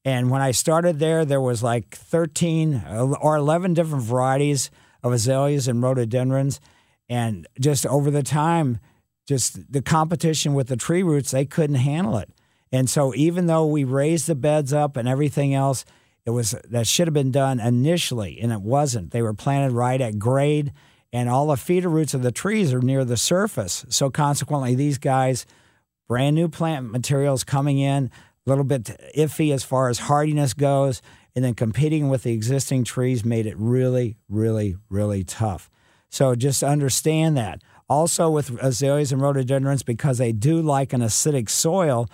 And 0.05 0.31
when 0.31 0.43
I 0.43 0.51
started 0.51 0.99
there, 0.99 1.25
there 1.25 1.41
was 1.41 1.63
like 1.63 1.95
13 1.95 2.85
or 2.87 3.37
11 3.37 3.75
different 3.75 4.05
varieties 4.05 4.71
of 5.03 5.13
azaleas 5.13 5.69
and 5.69 5.83
rhododendrons. 5.83 6.61
And 7.09 7.47
just 7.61 7.87
over 7.87 8.11
the 8.11 8.23
time, 8.23 8.79
just 9.27 9.73
the 9.73 9.83
competition 9.83 10.55
with 10.55 10.69
the 10.69 10.77
tree 10.77 11.03
roots, 11.03 11.31
they 11.31 11.45
couldn't 11.45 11.77
handle 11.77 12.17
it. 12.19 12.31
And 12.73 12.89
so 12.89 13.15
even 13.15 13.47
though 13.47 13.67
we 13.67 13.85
raised 13.85 14.27
the 14.27 14.35
beds 14.35 14.73
up 14.73 14.97
and 14.97 15.07
everything 15.07 15.55
else, 15.55 15.85
it 16.25 16.31
was 16.31 16.55
that 16.69 16.87
should 16.87 17.07
have 17.07 17.15
been 17.15 17.33
done 17.33 17.61
initially, 17.61 18.41
and 18.41 18.53
it 18.53 18.63
wasn't. 18.63 19.11
They 19.11 19.23
were 19.23 19.35
planted 19.35 19.73
right 19.73 20.01
at 20.01 20.19
grade, 20.19 20.73
and 21.13 21.29
all 21.29 21.49
the 21.49 21.57
feeder 21.57 21.89
roots 21.89 22.15
of 22.15 22.23
the 22.23 22.33
trees 22.33 22.73
are 22.73 22.81
near 22.81 23.05
the 23.05 23.17
surface. 23.17 23.85
So 23.89 24.09
consequently, 24.09 24.75
these 24.75 24.99
guys, 24.99 25.45
brand 26.09 26.37
new 26.37 26.49
plant 26.49 26.91
materials 26.91 27.45
coming 27.45 27.79
in, 27.79 28.11
a 28.47 28.51
little 28.51 28.65
bit 28.65 28.85
iffy 29.17 29.53
as 29.53 29.65
far 29.65 29.89
as 29.89 29.99
hardiness 29.99 30.55
goes, 30.55 31.03
and 31.35 31.45
then 31.45 31.55
competing 31.55 32.09
with 32.09 32.23
the 32.23 32.33
existing 32.33 32.85
trees 32.85 33.25
made 33.25 33.47
it 33.47 33.57
really, 33.59 34.17
really, 34.29 34.77
really 34.89 35.25
tough. 35.25 35.69
So 36.09 36.35
just 36.35 36.63
understand 36.63 37.37
that. 37.37 37.63
Also, 37.89 38.31
with 38.31 38.51
azaleas 38.63 39.13
and 39.13 39.21
rhododendrons, 39.21 39.83
because 39.83 40.19
they 40.19 40.33
do 40.33 40.63
like 40.63 40.93
an 40.93 41.01
acidic 41.01 41.51
soil, 41.51 42.09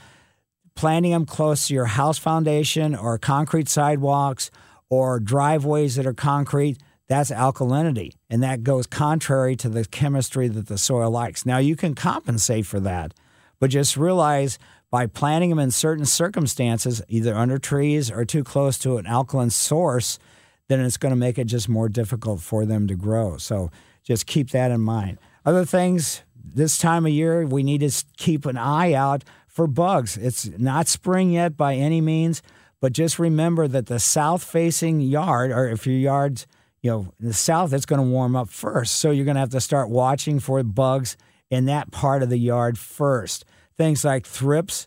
planting 0.78 1.10
them 1.10 1.26
close 1.26 1.66
to 1.66 1.74
your 1.74 1.86
house 1.86 2.18
foundation 2.18 2.94
or 2.94 3.18
concrete 3.18 3.68
sidewalks 3.68 4.48
or 4.88 5.18
driveways 5.18 5.96
that 5.96 6.06
are 6.06 6.14
concrete, 6.14 6.78
that's 7.08 7.32
alkalinity. 7.32 8.12
And 8.30 8.44
that 8.44 8.62
goes 8.62 8.86
contrary 8.86 9.56
to 9.56 9.68
the 9.68 9.84
chemistry 9.84 10.46
that 10.46 10.68
the 10.68 10.78
soil 10.78 11.10
likes. 11.10 11.44
Now, 11.44 11.58
you 11.58 11.74
can 11.74 11.96
compensate 11.96 12.64
for 12.64 12.78
that, 12.78 13.12
but 13.58 13.70
just 13.70 13.96
realize 13.96 14.56
by 14.88 15.08
planting 15.08 15.50
them 15.50 15.58
in 15.58 15.72
certain 15.72 16.06
circumstances, 16.06 17.02
either 17.08 17.34
under 17.34 17.58
trees 17.58 18.08
or 18.08 18.24
too 18.24 18.44
close 18.44 18.78
to 18.78 18.98
an 18.98 19.06
alkaline 19.06 19.50
source, 19.50 20.20
then 20.68 20.78
it's 20.78 20.96
going 20.96 21.10
to 21.10 21.16
make 21.16 21.38
it 21.38 21.48
just 21.48 21.68
more 21.68 21.88
difficult 21.88 22.40
for 22.40 22.64
them 22.64 22.86
to 22.86 22.94
grow. 22.94 23.36
So 23.36 23.72
just 24.04 24.26
keep 24.26 24.50
that 24.50 24.70
in 24.70 24.82
mind. 24.82 25.18
Other 25.44 25.64
things, 25.64 26.22
this 26.54 26.78
time 26.78 27.04
of 27.04 27.10
year, 27.10 27.44
we 27.44 27.64
need 27.64 27.80
to 27.80 28.04
keep 28.16 28.46
an 28.46 28.56
eye 28.56 28.92
out 28.92 29.24
for 29.58 29.66
bugs. 29.66 30.16
It's 30.16 30.46
not 30.56 30.86
spring 30.86 31.32
yet 31.32 31.56
by 31.56 31.74
any 31.74 32.00
means, 32.00 32.42
but 32.80 32.92
just 32.92 33.18
remember 33.18 33.66
that 33.66 33.86
the 33.86 33.98
south 33.98 34.44
facing 34.44 35.00
yard, 35.00 35.50
or 35.50 35.68
if 35.68 35.84
your 35.84 35.96
yard's 35.96 36.46
you 36.80 36.92
know, 36.92 37.12
the 37.18 37.32
south, 37.32 37.72
it's 37.72 37.84
going 37.84 38.00
to 38.00 38.08
warm 38.08 38.36
up 38.36 38.50
first. 38.50 38.98
So 38.98 39.10
you're 39.10 39.24
going 39.24 39.34
to 39.34 39.40
have 39.40 39.50
to 39.50 39.60
start 39.60 39.90
watching 39.90 40.38
for 40.38 40.62
bugs 40.62 41.16
in 41.50 41.64
that 41.64 41.90
part 41.90 42.22
of 42.22 42.30
the 42.30 42.38
yard 42.38 42.78
first. 42.78 43.44
Things 43.76 44.04
like 44.04 44.24
thrips, 44.24 44.86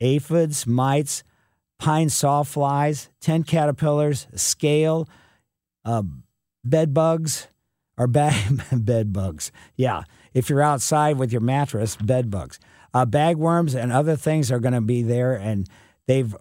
aphids, 0.00 0.66
mites, 0.66 1.22
pine 1.78 2.08
sawflies, 2.08 3.10
tent 3.20 3.46
caterpillars, 3.46 4.26
scale, 4.34 5.08
uh, 5.84 6.02
bed 6.64 6.92
bugs, 6.92 7.46
or 7.96 8.08
bed 8.72 9.12
bugs. 9.12 9.52
Yeah, 9.76 10.02
if 10.34 10.50
you're 10.50 10.60
outside 10.60 11.18
with 11.18 11.30
your 11.30 11.40
mattress, 11.40 11.94
bed 11.94 12.32
bugs. 12.32 12.58
Uh, 12.98 13.06
bagworms 13.06 13.80
and 13.80 13.92
other 13.92 14.16
things 14.16 14.50
are 14.50 14.58
going 14.58 14.74
to 14.74 14.80
be 14.80 15.02
there, 15.02 15.34
and 15.34 15.68
they've 16.06 16.34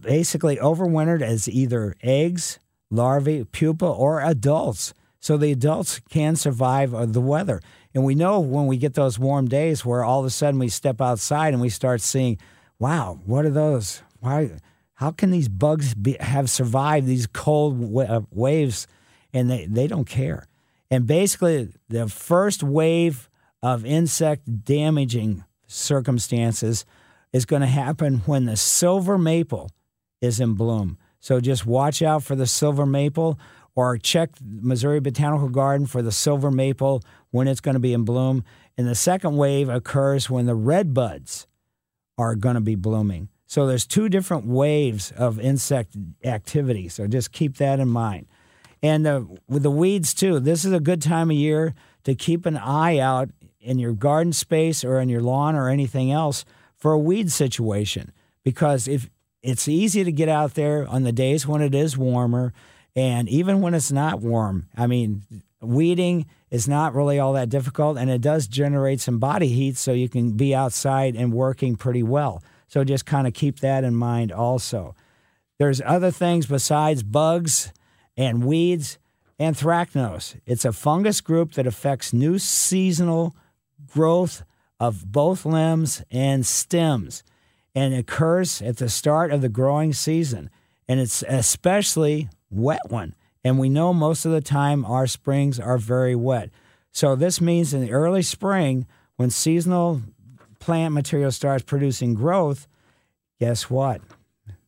basically 0.00 0.54
overwintered 0.58 1.22
as 1.22 1.48
either 1.48 1.96
eggs, 2.04 2.60
larvae, 2.88 3.42
pupa, 3.42 3.84
or 3.84 4.20
adults. 4.20 4.94
So 5.18 5.36
the 5.36 5.50
adults 5.50 6.00
can 6.08 6.36
survive 6.36 6.94
uh, 6.94 7.04
the 7.06 7.20
weather. 7.20 7.60
And 7.92 8.04
we 8.04 8.14
know 8.14 8.38
when 8.38 8.68
we 8.68 8.76
get 8.76 8.94
those 8.94 9.18
warm 9.18 9.48
days 9.48 9.84
where 9.84 10.04
all 10.04 10.20
of 10.20 10.26
a 10.26 10.30
sudden 10.30 10.60
we 10.60 10.68
step 10.68 11.00
outside 11.00 11.52
and 11.52 11.60
we 11.60 11.68
start 11.68 12.00
seeing, 12.00 12.38
wow, 12.78 13.18
what 13.26 13.44
are 13.44 13.50
those? 13.50 14.00
Why? 14.20 14.52
How 14.94 15.10
can 15.10 15.32
these 15.32 15.48
bugs 15.48 15.94
be, 15.94 16.16
have 16.20 16.48
survived 16.48 17.08
these 17.08 17.26
cold 17.26 17.76
wa- 17.76 18.04
uh, 18.04 18.20
waves? 18.30 18.86
And 19.32 19.50
they, 19.50 19.66
they 19.66 19.88
don't 19.88 20.06
care. 20.06 20.46
And 20.92 21.08
basically, 21.08 21.72
the 21.88 22.08
first 22.08 22.62
wave 22.62 23.28
of 23.64 23.84
insect 23.84 24.64
damaging 24.64 25.42
circumstances 25.68 26.84
is 27.32 27.44
going 27.44 27.62
to 27.62 27.68
happen 27.68 28.18
when 28.26 28.46
the 28.46 28.56
silver 28.56 29.16
maple 29.16 29.70
is 30.20 30.40
in 30.40 30.54
bloom. 30.54 30.98
So 31.20 31.40
just 31.40 31.66
watch 31.66 32.02
out 32.02 32.24
for 32.24 32.34
the 32.34 32.46
silver 32.46 32.86
maple 32.86 33.38
or 33.74 33.96
check 33.96 34.30
Missouri 34.42 34.98
Botanical 34.98 35.48
Garden 35.48 35.86
for 35.86 36.02
the 36.02 36.10
silver 36.10 36.50
maple 36.50 37.02
when 37.30 37.46
it's 37.46 37.60
going 37.60 37.74
to 37.74 37.80
be 37.80 37.92
in 37.92 38.04
bloom. 38.04 38.42
And 38.76 38.88
the 38.88 38.94
second 38.94 39.36
wave 39.36 39.68
occurs 39.68 40.28
when 40.28 40.46
the 40.46 40.54
red 40.54 40.94
buds 40.94 41.46
are 42.16 42.34
going 42.34 42.56
to 42.56 42.60
be 42.60 42.74
blooming. 42.74 43.28
So 43.46 43.66
there's 43.66 43.86
two 43.86 44.08
different 44.08 44.46
waves 44.46 45.12
of 45.12 45.38
insect 45.38 45.96
activity. 46.24 46.88
So 46.88 47.06
just 47.06 47.32
keep 47.32 47.56
that 47.58 47.80
in 47.80 47.88
mind. 47.88 48.26
And 48.82 49.06
uh, 49.06 49.22
with 49.48 49.62
the 49.62 49.70
weeds 49.70 50.14
too, 50.14 50.38
this 50.40 50.64
is 50.64 50.72
a 50.72 50.80
good 50.80 51.02
time 51.02 51.30
of 51.30 51.36
year 51.36 51.74
to 52.04 52.14
keep 52.14 52.46
an 52.46 52.56
eye 52.56 52.98
out 52.98 53.30
in 53.60 53.78
your 53.78 53.92
garden 53.92 54.32
space 54.32 54.84
or 54.84 55.00
in 55.00 55.08
your 55.08 55.22
lawn 55.22 55.54
or 55.54 55.68
anything 55.68 56.10
else 56.10 56.44
for 56.76 56.92
a 56.92 56.98
weed 56.98 57.30
situation 57.30 58.12
because 58.44 58.86
if 58.88 59.08
it's 59.42 59.68
easy 59.68 60.04
to 60.04 60.12
get 60.12 60.28
out 60.28 60.54
there 60.54 60.86
on 60.86 61.04
the 61.04 61.12
days 61.12 61.46
when 61.46 61.62
it 61.62 61.74
is 61.74 61.96
warmer 61.96 62.52
and 62.96 63.28
even 63.28 63.60
when 63.60 63.74
it's 63.74 63.92
not 63.92 64.20
warm. 64.20 64.66
I 64.76 64.86
mean, 64.86 65.22
weeding 65.60 66.26
is 66.50 66.66
not 66.66 66.94
really 66.94 67.18
all 67.18 67.32
that 67.34 67.48
difficult 67.48 67.98
and 67.98 68.10
it 68.10 68.20
does 68.20 68.46
generate 68.46 69.00
some 69.00 69.18
body 69.18 69.48
heat 69.48 69.76
so 69.76 69.92
you 69.92 70.08
can 70.08 70.32
be 70.32 70.54
outside 70.54 71.14
and 71.14 71.32
working 71.32 71.76
pretty 71.76 72.02
well. 72.02 72.42
So 72.66 72.84
just 72.84 73.06
kind 73.06 73.26
of 73.26 73.34
keep 73.34 73.60
that 73.60 73.84
in 73.84 73.94
mind 73.94 74.32
also. 74.32 74.94
There's 75.58 75.80
other 75.84 76.10
things 76.10 76.46
besides 76.46 77.02
bugs 77.02 77.72
and 78.16 78.44
weeds. 78.44 78.98
Anthracnose. 79.40 80.40
It's 80.46 80.64
a 80.64 80.72
fungus 80.72 81.20
group 81.20 81.52
that 81.52 81.66
affects 81.66 82.12
new 82.12 82.40
seasonal 82.40 83.36
growth 83.90 84.44
of 84.80 85.10
both 85.10 85.44
limbs 85.44 86.02
and 86.10 86.46
stems 86.46 87.22
and 87.74 87.94
occurs 87.94 88.62
at 88.62 88.78
the 88.78 88.88
start 88.88 89.30
of 89.30 89.40
the 89.40 89.48
growing 89.48 89.92
season. 89.92 90.50
and 90.88 91.00
it's 91.00 91.22
especially 91.28 92.30
wet 92.50 92.80
one. 92.88 93.14
And 93.44 93.58
we 93.58 93.68
know 93.68 93.92
most 93.92 94.24
of 94.24 94.32
the 94.32 94.40
time 94.40 94.84
our 94.84 95.06
springs 95.06 95.60
are 95.60 95.78
very 95.78 96.16
wet. 96.16 96.50
So 96.92 97.14
this 97.14 97.40
means 97.40 97.74
in 97.74 97.82
the 97.82 97.92
early 97.92 98.22
spring, 98.22 98.86
when 99.16 99.30
seasonal 99.30 100.02
plant 100.58 100.94
material 100.94 101.30
starts 101.30 101.62
producing 101.62 102.14
growth, 102.14 102.66
guess 103.38 103.68
what? 103.68 104.00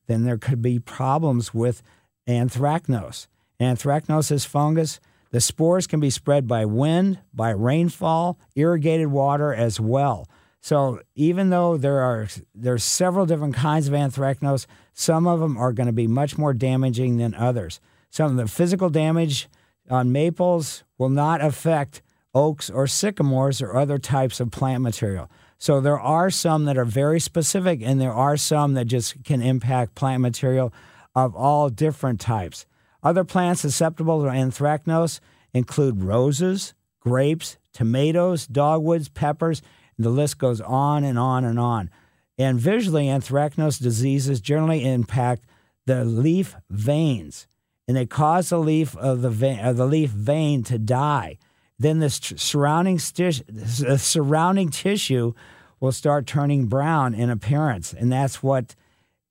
Then 0.07 0.25
there 0.25 0.39
could 0.39 0.61
be 0.61 0.79
problems 0.79 1.55
with 1.55 1.83
anthracnose. 2.29 3.27
Anthracnose 3.59 4.31
is 4.31 4.45
fungus. 4.45 5.01
The 5.31 5.41
spores 5.41 5.87
can 5.87 6.01
be 6.01 6.11
spread 6.11 6.49
by 6.49 6.65
wind, 6.65 7.19
by 7.33 7.51
rainfall, 7.51 8.39
irrigated 8.55 9.09
water 9.09 9.55
as 9.55 9.79
well. 9.79 10.29
So 10.61 11.01
even 11.15 11.51
though 11.51 11.77
there 11.77 12.01
are 12.01 12.29
there's 12.55 12.85
several 12.85 13.27
different 13.27 13.55
kinds 13.55 13.89
of 13.89 13.95
anthracnose, 13.95 14.67
some 14.93 15.27
of 15.27 15.41
them 15.41 15.57
are 15.57 15.73
going 15.73 15.87
to 15.87 15.93
be 15.93 16.07
much 16.07 16.37
more 16.37 16.53
damaging 16.53 17.17
than 17.17 17.35
others. 17.35 17.81
Some 18.11 18.33
of 18.33 18.37
the 18.37 18.49
physical 18.53 18.91
damage 18.91 19.49
on 19.89 20.13
maples 20.13 20.85
will 20.99 21.09
not 21.09 21.41
affect 21.41 22.03
oaks 22.35 22.69
or 22.69 22.87
sycamores 22.87 23.63
or 23.63 23.77
other 23.77 23.99
types 23.99 24.41
of 24.41 24.51
plant 24.51 24.83
material. 24.83 25.31
So 25.59 25.81
there 25.81 26.01
are 26.01 26.31
some 26.31 26.65
that 26.65 26.79
are 26.79 26.85
very 26.85 27.21
specific, 27.21 27.81
and 27.83 28.01
there 28.01 28.13
are 28.13 28.37
some 28.37 28.75
that 28.75 28.87
just 28.87 29.25
can 29.25 29.43
impact 29.43 29.95
plant 29.95 30.23
material 30.23 30.73
of 31.15 31.35
all 31.35 31.69
different 31.69 32.21
types. 32.21 32.67
Other 33.03 33.25
plants 33.25 33.63
susceptible 33.63 34.23
to 34.23 34.29
anthracnose 34.29 35.21
include 35.53 36.03
roses, 36.03 36.75
grapes, 37.01 37.59
tomatoes, 37.73 38.47
dogwoods, 38.47 39.09
peppers, 39.09 39.63
and 39.97 40.05
the 40.05 40.11
list 40.11 40.39
goes 40.39 40.61
on 40.61 41.05
and 41.05 41.19
on 41.19 41.45
and 41.45 41.59
on. 41.59 41.91
And 42.39 42.59
visually, 42.59 43.07
anthracnose 43.07 43.81
diseases 43.81 44.41
generally 44.41 44.85
impact 44.91 45.45
the 45.87 46.05
leaf 46.05 46.57
veins, 46.71 47.47
and 47.89 47.97
they 47.97 48.07
cause 48.07 48.51
the 48.51 48.59
leaf 48.59 48.97
of 48.97 49.23
the 49.23 49.31
vein, 49.31 49.59
of 49.59 49.67
uh, 49.67 49.73
the 49.73 49.87
leaf 49.87 50.11
vein 50.11 50.63
to 50.65 50.79
die. 50.79 51.39
Then 51.79 51.99
the 51.99 52.11
surrounding 52.11 52.99
sti- 52.99 53.43
the 53.49 53.99
surrounding 53.99 54.71
tissue 54.71 55.33
will 55.81 55.93
start 55.93 56.27
turning 56.27 56.67
brown 56.67 57.15
in 57.15 57.31
appearance, 57.31 57.93
and 57.93 58.13
that's 58.13 58.43
what 58.43 58.75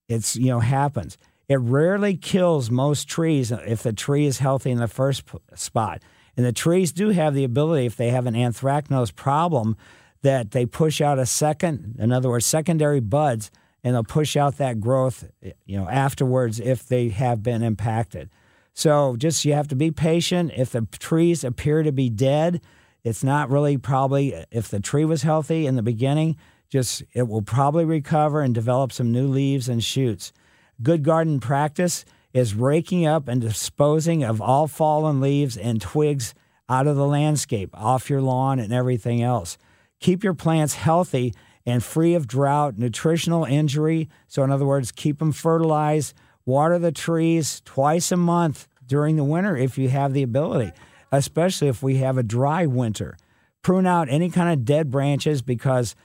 it's 0.07 0.35
you 0.35 0.47
know 0.47 0.59
happens. 0.59 1.17
It 1.49 1.59
rarely 1.59 2.15
kills 2.15 2.69
most 2.69 3.09
trees 3.09 3.51
if 3.51 3.81
the 3.81 3.91
tree 3.91 4.27
is 4.27 4.37
healthy 4.37 4.69
in 4.69 4.77
the 4.77 4.87
first 4.87 5.23
spot. 5.55 6.03
And 6.37 6.45
the 6.45 6.53
trees 6.53 6.91
do 6.91 7.09
have 7.09 7.33
the 7.33 7.43
ability, 7.43 7.87
if 7.87 7.97
they 7.97 8.11
have 8.11 8.27
an 8.27 8.35
anthracnose 8.35 9.13
problem, 9.13 9.75
that 10.21 10.51
they 10.51 10.65
push 10.65 11.01
out 11.01 11.17
a 11.17 11.25
second, 11.25 11.95
in 11.97 12.11
other 12.11 12.29
words, 12.29 12.45
secondary 12.45 12.99
buds, 12.99 13.49
and 13.83 13.95
they'll 13.95 14.03
push 14.03 14.37
out 14.37 14.57
that 14.57 14.79
growth, 14.79 15.25
you 15.65 15.77
know, 15.77 15.89
afterwards 15.89 16.59
if 16.59 16.87
they 16.87 17.09
have 17.09 17.41
been 17.41 17.63
impacted. 17.63 18.29
So 18.73 19.15
just 19.17 19.43
you 19.43 19.53
have 19.53 19.67
to 19.69 19.75
be 19.75 19.91
patient. 19.91 20.51
If 20.55 20.71
the 20.71 20.87
trees 20.99 21.43
appear 21.43 21.83
to 21.83 21.91
be 21.91 22.09
dead, 22.09 22.61
it's 23.03 23.23
not 23.23 23.49
really 23.49 23.77
probably 23.77 24.45
if 24.51 24.67
the 24.67 24.79
tree 24.79 25.05
was 25.05 25.23
healthy 25.23 25.65
in 25.65 25.75
the 25.75 25.81
beginning, 25.81 26.37
just 26.69 27.03
it 27.13 27.27
will 27.27 27.41
probably 27.41 27.85
recover 27.85 28.41
and 28.41 28.53
develop 28.53 28.91
some 28.91 29.11
new 29.11 29.27
leaves 29.27 29.67
and 29.67 29.83
shoots. 29.83 30.31
Good 30.81 31.03
garden 31.03 31.39
practice 31.39 32.05
is 32.33 32.55
raking 32.55 33.05
up 33.05 33.27
and 33.27 33.41
disposing 33.41 34.23
of 34.23 34.41
all 34.41 34.67
fallen 34.67 35.19
leaves 35.19 35.57
and 35.57 35.81
twigs 35.81 36.33
out 36.69 36.87
of 36.87 36.95
the 36.95 37.07
landscape, 37.07 37.69
off 37.73 38.09
your 38.09 38.21
lawn, 38.21 38.59
and 38.59 38.71
everything 38.71 39.21
else. 39.21 39.57
Keep 39.99 40.23
your 40.23 40.33
plants 40.33 40.75
healthy 40.75 41.33
and 41.65 41.83
free 41.83 42.13
of 42.13 42.27
drought, 42.27 42.77
nutritional 42.77 43.43
injury. 43.43 44.09
So, 44.27 44.43
in 44.43 44.51
other 44.51 44.65
words, 44.65 44.91
keep 44.91 45.19
them 45.19 45.31
fertilized, 45.31 46.13
water 46.45 46.79
the 46.79 46.91
trees 46.91 47.61
twice 47.65 48.11
a 48.11 48.17
month 48.17 48.67
during 48.85 49.17
the 49.17 49.23
winter 49.23 49.57
if 49.57 49.77
you 49.77 49.89
have 49.89 50.13
the 50.13 50.23
ability, 50.23 50.71
especially 51.11 51.67
if 51.67 51.83
we 51.83 51.97
have 51.97 52.17
a 52.17 52.23
dry 52.23 52.65
winter. 52.65 53.17
Prune 53.61 53.85
out 53.85 54.09
any 54.09 54.29
kind 54.29 54.53
of 54.53 54.63
dead 54.63 54.89
branches 54.89 55.41
because 55.41 55.95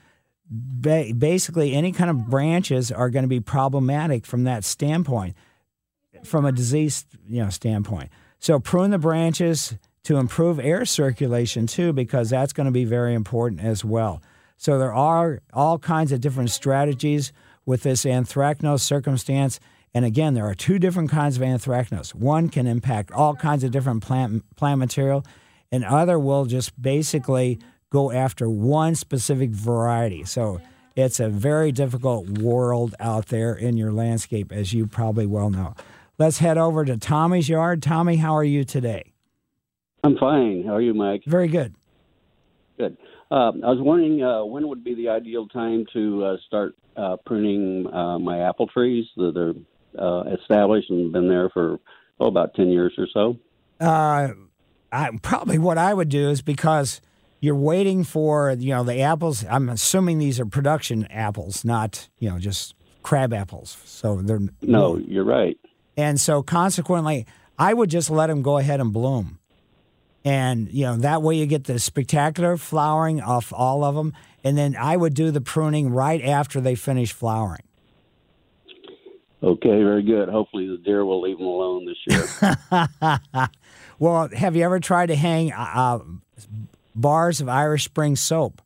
ba- 0.51 1.13
basically 1.17 1.75
any 1.75 1.93
kind 1.93 2.11
of 2.11 2.29
branches 2.29 2.93
are 2.93 3.11
going 3.11 3.25
to 3.25 3.29
be 3.29 3.41
problematic 3.41 4.27
from 4.27 4.45
that 4.45 4.65
standpoint, 4.65 5.37
from 6.23 6.45
a 6.45 6.53
disease 6.53 7.07
you 7.27 7.43
know 7.43 7.51
standpoint. 7.51 8.11
So 8.39 8.59
prune 8.59 8.91
the 8.91 8.99
branches 8.99 9.77
to 10.05 10.17
improve 10.17 10.61
air 10.61 10.85
circulation 10.85 11.67
too, 11.67 11.93
because 11.93 12.31
that's 12.31 12.53
going 12.53 12.67
to 12.67 12.73
be 12.73 12.85
very 12.85 13.15
important 13.15 13.63
as 13.63 13.85
well. 13.85 14.23
So 14.57 14.79
there 14.79 14.93
are 14.93 15.41
all 15.53 15.79
kinds 15.79 16.13
of 16.13 16.21
different 16.21 16.51
strategies 16.51 17.33
with 17.67 17.83
this 17.83 18.05
anthracnose 18.05 18.81
circumstance. 18.81 19.59
And 19.95 20.05
again, 20.05 20.35
there 20.35 20.47
are 20.47 20.55
two 20.55 20.79
different 20.79 21.11
kinds 21.11 21.37
of 21.37 21.43
anthracnose. 21.43 22.15
One 22.15 22.49
can 22.49 22.67
impact 22.67 23.13
all 23.13 23.35
kinds 23.35 23.65
of 23.65 23.71
different 23.71 24.03
plant 24.03 24.45
plant 24.57 24.79
material, 24.79 25.25
and 25.73 25.85
other 25.85 26.19
will 26.19 26.45
just 26.45 26.81
basically 26.81 27.59
go 27.95 28.11
after 28.11 28.51
one 28.51 28.97
specific 28.97 29.51
variety. 29.51 30.25
So 30.25 30.61
it's 30.97 31.21
a 31.21 31.29
very 31.29 31.71
difficult 31.71 32.29
world 32.41 32.97
out 32.99 33.27
there 33.27 33.55
in 33.55 33.77
your 33.77 33.93
landscape, 33.93 34.51
as 34.51 34.73
you 34.73 34.89
probably 34.89 35.27
well 35.27 35.49
know. 35.49 35.77
Let's 36.19 36.39
head 36.39 36.59
over 36.59 36.85
to 36.85 36.97
Tommy's 36.97 37.49
yard. 37.49 37.85
Tommy, 37.85 38.17
how 38.17 38.35
are 38.35 38.43
you 38.43 38.65
today? 38.65 39.13
I'm 40.03 40.17
fine. 40.19 40.65
How 40.67 40.75
are 40.75 40.81
you, 40.81 40.93
Mike? 40.93 41.23
Very 41.25 41.47
good. 41.47 41.77
Good. 42.77 42.97
Uh, 43.31 43.53
I 43.65 43.71
was 43.71 43.79
wondering 43.81 44.25
uh, 44.25 44.45
when 44.45 44.67
would 44.67 44.83
be 44.83 44.97
the 44.97 45.09
ideal 45.09 45.47
time 45.47 45.87
to 45.93 46.25
uh, 46.25 46.37
start 46.49 46.75
uh, 46.97 47.17
pruning 47.25 47.87
uh, 47.93 48.19
my 48.19 48.41
apple 48.41 48.67
trees 48.67 49.07
that 49.17 49.37
are 49.37 49.55
uh, 50.01 50.35
established 50.35 50.91
and 50.91 51.13
been 51.13 51.29
there 51.29 51.49
for 51.51 51.79
oh, 52.19 52.27
about 52.27 52.55
10 52.55 52.71
years 52.71 52.93
or 52.99 53.07
so? 53.15 53.39
I, 53.81 55.11
probably 55.23 55.59
what 55.59 55.79
I 55.79 55.95
would 55.95 56.09
do 56.09 56.29
is 56.29 56.43
because 56.43 57.01
you're 57.45 57.55
waiting 57.55 58.05
for 58.05 58.53
you 58.53 58.71
know 58.71 58.83
the 58.83 59.03
apples. 59.03 59.45
I'm 59.49 59.69
assuming 59.69 60.17
these 60.19 60.41
are 60.41 60.47
production 60.47 61.07
apples, 61.11 61.63
not 61.63 62.09
you 62.19 62.31
know 62.31 62.39
just 62.39 62.75
crab 63.03 63.35
apples. 63.35 63.77
So 63.85 64.23
they're 64.23 64.41
no, 64.63 64.97
you're 64.97 65.25
right. 65.25 65.59
And 65.95 66.19
so 66.19 66.43
consequently, 66.43 67.27
I 67.59 67.75
would 67.75 67.91
just 67.91 68.09
let 68.09 68.29
them 68.29 68.41
go 68.41 68.57
ahead 68.57 68.81
and 68.81 68.95
bloom, 68.95 69.39
and 70.25 70.73
you 70.73 70.87
know 70.87 70.97
that 70.97 71.21
way 71.21 71.37
you 71.37 71.45
get 71.45 71.65
the 71.65 71.79
spectacular 71.79 72.57
flowering 72.57 73.21
off 73.21 73.53
all 73.53 73.85
of 73.85 73.95
them, 73.95 74.15
and 74.43 74.57
then 74.57 74.75
I 74.75 74.97
would 74.97 75.13
do 75.13 75.31
the 75.31 75.43
pruning 75.43 75.91
right 75.91 76.25
after 76.25 76.63
they 76.63 76.75
finish 76.75 77.13
flowering. 77.13 77.65
Okay, 79.43 79.83
very 79.83 80.03
good. 80.03 80.31
Hopefully 80.31 80.67
the 80.67 80.79
deer 80.79 81.05
will 81.05 81.21
leave 81.21 81.37
them 81.37 81.47
alone 81.47 81.85
this 81.85 81.99
year. 82.07 82.57
well, 83.99 84.29
have 84.29 84.57
you 84.57 84.63
ever 84.65 84.81
tried 84.81 85.09
to 85.09 85.15
hang 85.15 85.53
uh, 85.53 85.99
bars 86.95 87.41
of 87.41 87.49
Irish 87.49 87.85
Spring 87.85 88.17
soap? 88.17 88.63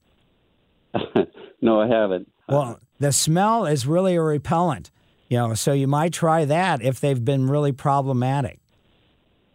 no, 1.63 1.81
I 1.81 1.87
haven't. 1.87 2.31
Well, 2.49 2.81
the 2.99 3.13
smell 3.13 3.67
is 3.67 3.87
really 3.87 4.17
a 4.17 4.23
repellent, 4.23 4.91
you 5.29 5.39
know, 5.39 5.55
so 5.55 5.73
you 5.73 5.87
might 5.87 6.13
try 6.13 6.45
that 6.47 6.83
if 6.83 7.01
they've 7.01 7.23
been 7.23 7.49
really 7.49 7.73
problematic. 7.73 8.59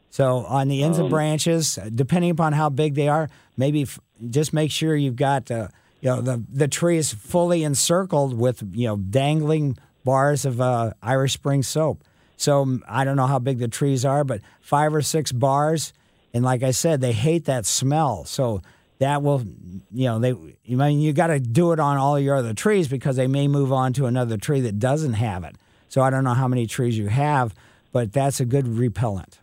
So 0.09 0.45
on 0.45 0.67
the 0.67 0.83
ends 0.83 0.99
um, 0.99 1.05
of 1.05 1.09
branches, 1.09 1.79
depending 1.93 2.29
upon 2.29 2.53
how 2.53 2.69
big 2.69 2.93
they 2.93 3.07
are, 3.07 3.29
maybe 3.57 3.81
f- 3.81 3.99
just 4.29 4.53
make 4.53 4.69
sure 4.69 4.95
you've 4.95 5.15
got 5.15 5.49
uh, 5.49 5.69
you 6.01 6.09
know 6.09 6.21
the 6.21 6.43
the 6.53 6.67
tree 6.67 6.97
is 6.97 7.11
fully 7.11 7.63
encircled 7.63 8.37
with 8.37 8.63
you 8.73 8.87
know 8.87 8.97
dangling 8.97 9.75
bars 10.03 10.45
of 10.45 10.61
uh, 10.61 10.93
Irish 11.01 11.33
Spring 11.33 11.63
soap. 11.63 12.03
So 12.37 12.79
I 12.87 13.05
don't 13.05 13.15
know 13.15 13.25
how 13.25 13.39
big 13.39 13.57
the 13.57 13.67
trees 13.67 14.05
are, 14.05 14.23
but 14.23 14.41
five 14.61 14.93
or 14.93 15.01
six 15.01 15.31
bars 15.31 15.93
and 16.33 16.43
like 16.43 16.63
I 16.63 16.71
said, 16.71 17.01
they 17.01 17.11
hate 17.11 17.45
that 17.45 17.65
smell. 17.65 18.25
So 18.25 18.61
that 18.99 19.21
will, 19.21 19.43
you 19.91 20.05
know, 20.05 20.19
they. 20.19 20.31
I 20.31 20.75
mean, 20.75 20.99
you 20.99 21.13
got 21.13 21.27
to 21.27 21.39
do 21.39 21.71
it 21.71 21.79
on 21.79 21.97
all 21.97 22.19
your 22.19 22.35
other 22.35 22.53
trees 22.53 22.87
because 22.87 23.15
they 23.15 23.27
may 23.27 23.47
move 23.47 23.71
on 23.71 23.93
to 23.93 24.05
another 24.05 24.37
tree 24.37 24.61
that 24.61 24.79
doesn't 24.79 25.13
have 25.13 25.43
it. 25.43 25.55
So 25.89 26.01
I 26.01 26.09
don't 26.09 26.23
know 26.23 26.33
how 26.33 26.47
many 26.47 26.65
trees 26.65 26.97
you 26.97 27.07
have, 27.07 27.53
but 27.91 28.11
that's 28.11 28.39
a 28.39 28.45
good 28.45 28.67
repellent. 28.67 29.39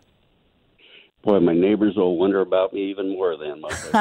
Boy, 1.23 1.39
my 1.39 1.53
neighbors 1.53 1.95
will 1.95 2.17
wonder 2.17 2.41
about 2.41 2.73
me 2.73 2.89
even 2.89 3.09
more 3.09 3.37
then. 3.37 3.61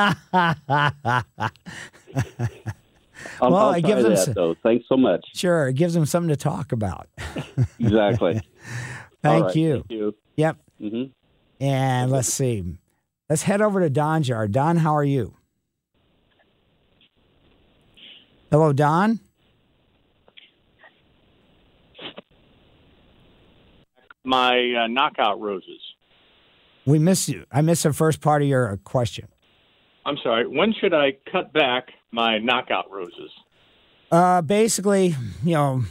I'll, 3.40 3.50
well, 3.50 3.56
I'll 3.56 3.74
it 3.74 3.82
gives 3.82 4.02
them 4.02 4.14
that, 4.14 4.34
though. 4.34 4.54
Thanks 4.62 4.86
so 4.88 4.96
much. 4.96 5.24
Sure, 5.34 5.68
it 5.68 5.74
gives 5.74 5.92
them 5.94 6.06
something 6.06 6.30
to 6.30 6.36
talk 6.36 6.72
about. 6.72 7.08
exactly. 7.78 8.40
Thank, 9.22 9.44
right, 9.44 9.56
you. 9.56 9.72
thank 9.74 9.90
you. 9.90 10.14
Yep. 10.36 10.56
Mm-hmm. 10.80 11.12
And 11.60 12.10
let's 12.10 12.32
see. 12.32 12.64
Let's 13.28 13.42
head 13.42 13.60
over 13.60 13.80
to 13.80 13.90
Don's 13.90 14.28
yard. 14.28 14.52
Don, 14.52 14.78
how 14.78 14.96
are 14.96 15.04
you? 15.04 15.34
Hello, 18.50 18.72
Don. 18.72 19.20
My 24.24 24.84
uh, 24.84 24.86
knockout 24.88 25.40
roses. 25.40 25.80
We 26.86 26.98
miss 26.98 27.28
you. 27.28 27.44
I 27.52 27.60
missed 27.60 27.82
the 27.82 27.92
first 27.92 28.20
part 28.20 28.42
of 28.42 28.48
your 28.48 28.78
question. 28.78 29.28
I'm 30.06 30.16
sorry. 30.22 30.46
When 30.46 30.74
should 30.80 30.94
I 30.94 31.12
cut 31.30 31.52
back 31.52 31.88
my 32.10 32.38
knockout 32.38 32.90
roses? 32.90 33.30
Uh, 34.10 34.42
basically, 34.42 35.14
you 35.44 35.54
know, 35.54 35.84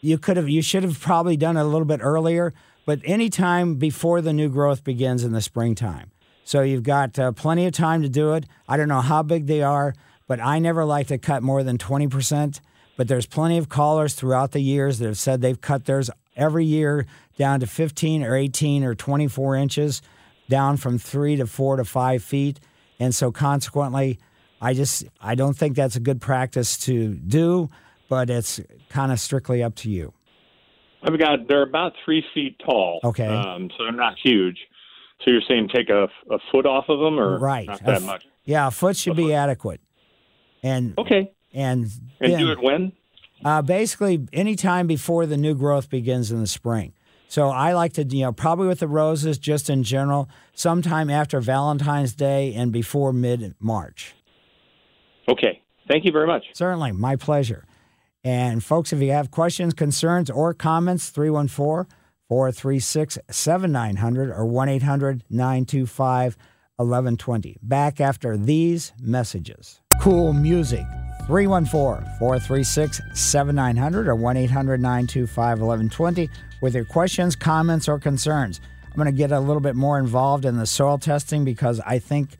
you 0.00 0.18
could 0.18 0.36
have, 0.36 0.48
you 0.48 0.62
should 0.62 0.82
have 0.82 1.00
probably 1.00 1.36
done 1.36 1.56
it 1.56 1.60
a 1.60 1.64
little 1.64 1.86
bit 1.86 2.00
earlier, 2.02 2.52
but 2.86 3.00
anytime 3.04 3.74
before 3.74 4.22
the 4.22 4.32
new 4.32 4.48
growth 4.48 4.82
begins 4.82 5.22
in 5.22 5.32
the 5.32 5.42
springtime. 5.42 6.10
So 6.44 6.62
you've 6.62 6.84
got 6.84 7.18
uh, 7.18 7.32
plenty 7.32 7.66
of 7.66 7.72
time 7.72 8.02
to 8.02 8.08
do 8.08 8.32
it. 8.34 8.46
I 8.68 8.76
don't 8.76 8.88
know 8.88 9.00
how 9.00 9.24
big 9.24 9.46
they 9.46 9.62
are, 9.62 9.94
but 10.28 10.40
I 10.40 10.60
never 10.60 10.84
like 10.84 11.08
to 11.08 11.18
cut 11.18 11.42
more 11.42 11.64
than 11.64 11.76
20%. 11.76 12.60
But 12.96 13.08
there's 13.08 13.26
plenty 13.26 13.58
of 13.58 13.68
callers 13.68 14.14
throughout 14.14 14.52
the 14.52 14.60
years 14.60 15.00
that 15.00 15.06
have 15.06 15.18
said 15.18 15.40
they've 15.40 15.60
cut 15.60 15.84
theirs 15.84 16.08
every 16.36 16.64
year 16.64 17.04
down 17.36 17.60
to 17.60 17.66
15 17.66 18.22
or 18.22 18.36
18 18.36 18.84
or 18.84 18.94
24 18.94 19.56
inches, 19.56 20.00
down 20.48 20.76
from 20.76 20.98
three 20.98 21.36
to 21.36 21.46
four 21.46 21.76
to 21.76 21.84
five 21.84 22.22
feet. 22.22 22.60
And 23.00 23.14
so 23.14 23.32
consequently, 23.32 24.18
I 24.60 24.72
just 24.72 25.04
I 25.20 25.34
don't 25.34 25.56
think 25.56 25.76
that's 25.76 25.96
a 25.96 26.00
good 26.00 26.20
practice 26.20 26.78
to 26.78 27.14
do, 27.14 27.68
but 28.08 28.30
it's 28.30 28.60
kind 28.88 29.12
of 29.12 29.20
strictly 29.20 29.62
up 29.62 29.74
to 29.76 29.90
you. 29.90 30.14
I've 31.02 31.18
got 31.18 31.46
they're 31.48 31.62
about 31.62 31.92
three 32.04 32.24
feet 32.34 32.58
tall. 32.64 33.00
Okay. 33.04 33.26
Um, 33.26 33.70
so 33.76 33.84
they're 33.84 33.92
not 33.92 34.14
huge. 34.22 34.58
So 35.24 35.30
you're 35.30 35.40
saying 35.48 35.70
take 35.74 35.88
a, 35.88 36.04
a 36.30 36.38
foot 36.52 36.66
off 36.66 36.86
of 36.88 36.98
them, 36.98 37.18
or 37.18 37.38
right? 37.38 37.66
not 37.66 37.82
that 37.84 37.96
f- 37.96 38.02
much? 38.02 38.24
Yeah, 38.44 38.66
a 38.68 38.70
foot 38.70 38.96
should 38.96 39.16
be 39.16 39.32
adequate. 39.32 39.80
And 40.62 40.94
Okay. 40.98 41.30
and 41.54 41.86
And 42.20 42.38
do 42.38 42.50
it 42.52 42.60
when? 42.62 42.92
Uh, 43.44 43.62
basically, 43.62 44.26
anytime 44.32 44.86
before 44.86 45.26
the 45.26 45.36
new 45.36 45.54
growth 45.54 45.88
begins 45.90 46.30
in 46.32 46.40
the 46.40 46.46
spring. 46.46 46.92
So 47.28 47.48
I 47.48 47.72
like 47.72 47.92
to, 47.94 48.04
you 48.04 48.22
know, 48.24 48.32
probably 48.32 48.68
with 48.68 48.78
the 48.78 48.86
roses, 48.88 49.36
just 49.38 49.68
in 49.68 49.82
general, 49.82 50.28
sometime 50.54 51.10
after 51.10 51.40
Valentine's 51.40 52.14
Day 52.14 52.54
and 52.54 52.72
before 52.72 53.12
mid 53.12 53.54
March. 53.58 54.14
Okay. 55.28 55.60
Thank 55.88 56.04
you 56.04 56.12
very 56.12 56.26
much. 56.26 56.44
Certainly, 56.54 56.92
my 56.92 57.16
pleasure. 57.16 57.64
And 58.26 58.64
folks, 58.64 58.92
if 58.92 59.00
you 59.00 59.12
have 59.12 59.30
questions, 59.30 59.72
concerns, 59.72 60.30
or 60.30 60.52
comments, 60.52 61.10
314 61.10 61.88
436 62.28 63.18
7900 63.30 64.30
or 64.32 64.44
1 64.44 64.68
800 64.68 65.22
925 65.30 66.36
1120. 66.74 67.56
Back 67.62 68.00
after 68.00 68.36
these 68.36 68.92
messages. 69.00 69.80
Cool 70.00 70.32
music. 70.32 70.84
314 71.28 72.04
436 72.18 73.00
7900 73.14 74.08
or 74.08 74.16
1 74.16 74.36
800 74.36 74.80
925 74.80 75.60
1120 75.60 76.28
with 76.60 76.74
your 76.74 76.84
questions, 76.84 77.36
comments, 77.36 77.88
or 77.88 78.00
concerns. 78.00 78.60
I'm 78.86 78.96
going 78.96 79.06
to 79.06 79.12
get 79.12 79.30
a 79.30 79.38
little 79.38 79.62
bit 79.62 79.76
more 79.76 80.00
involved 80.00 80.44
in 80.44 80.56
the 80.56 80.66
soil 80.66 80.98
testing 80.98 81.44
because 81.44 81.78
I 81.86 82.00
think 82.00 82.38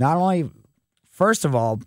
not 0.00 0.16
only, 0.16 0.50
first 1.08 1.44
of 1.44 1.54
all, 1.54 1.78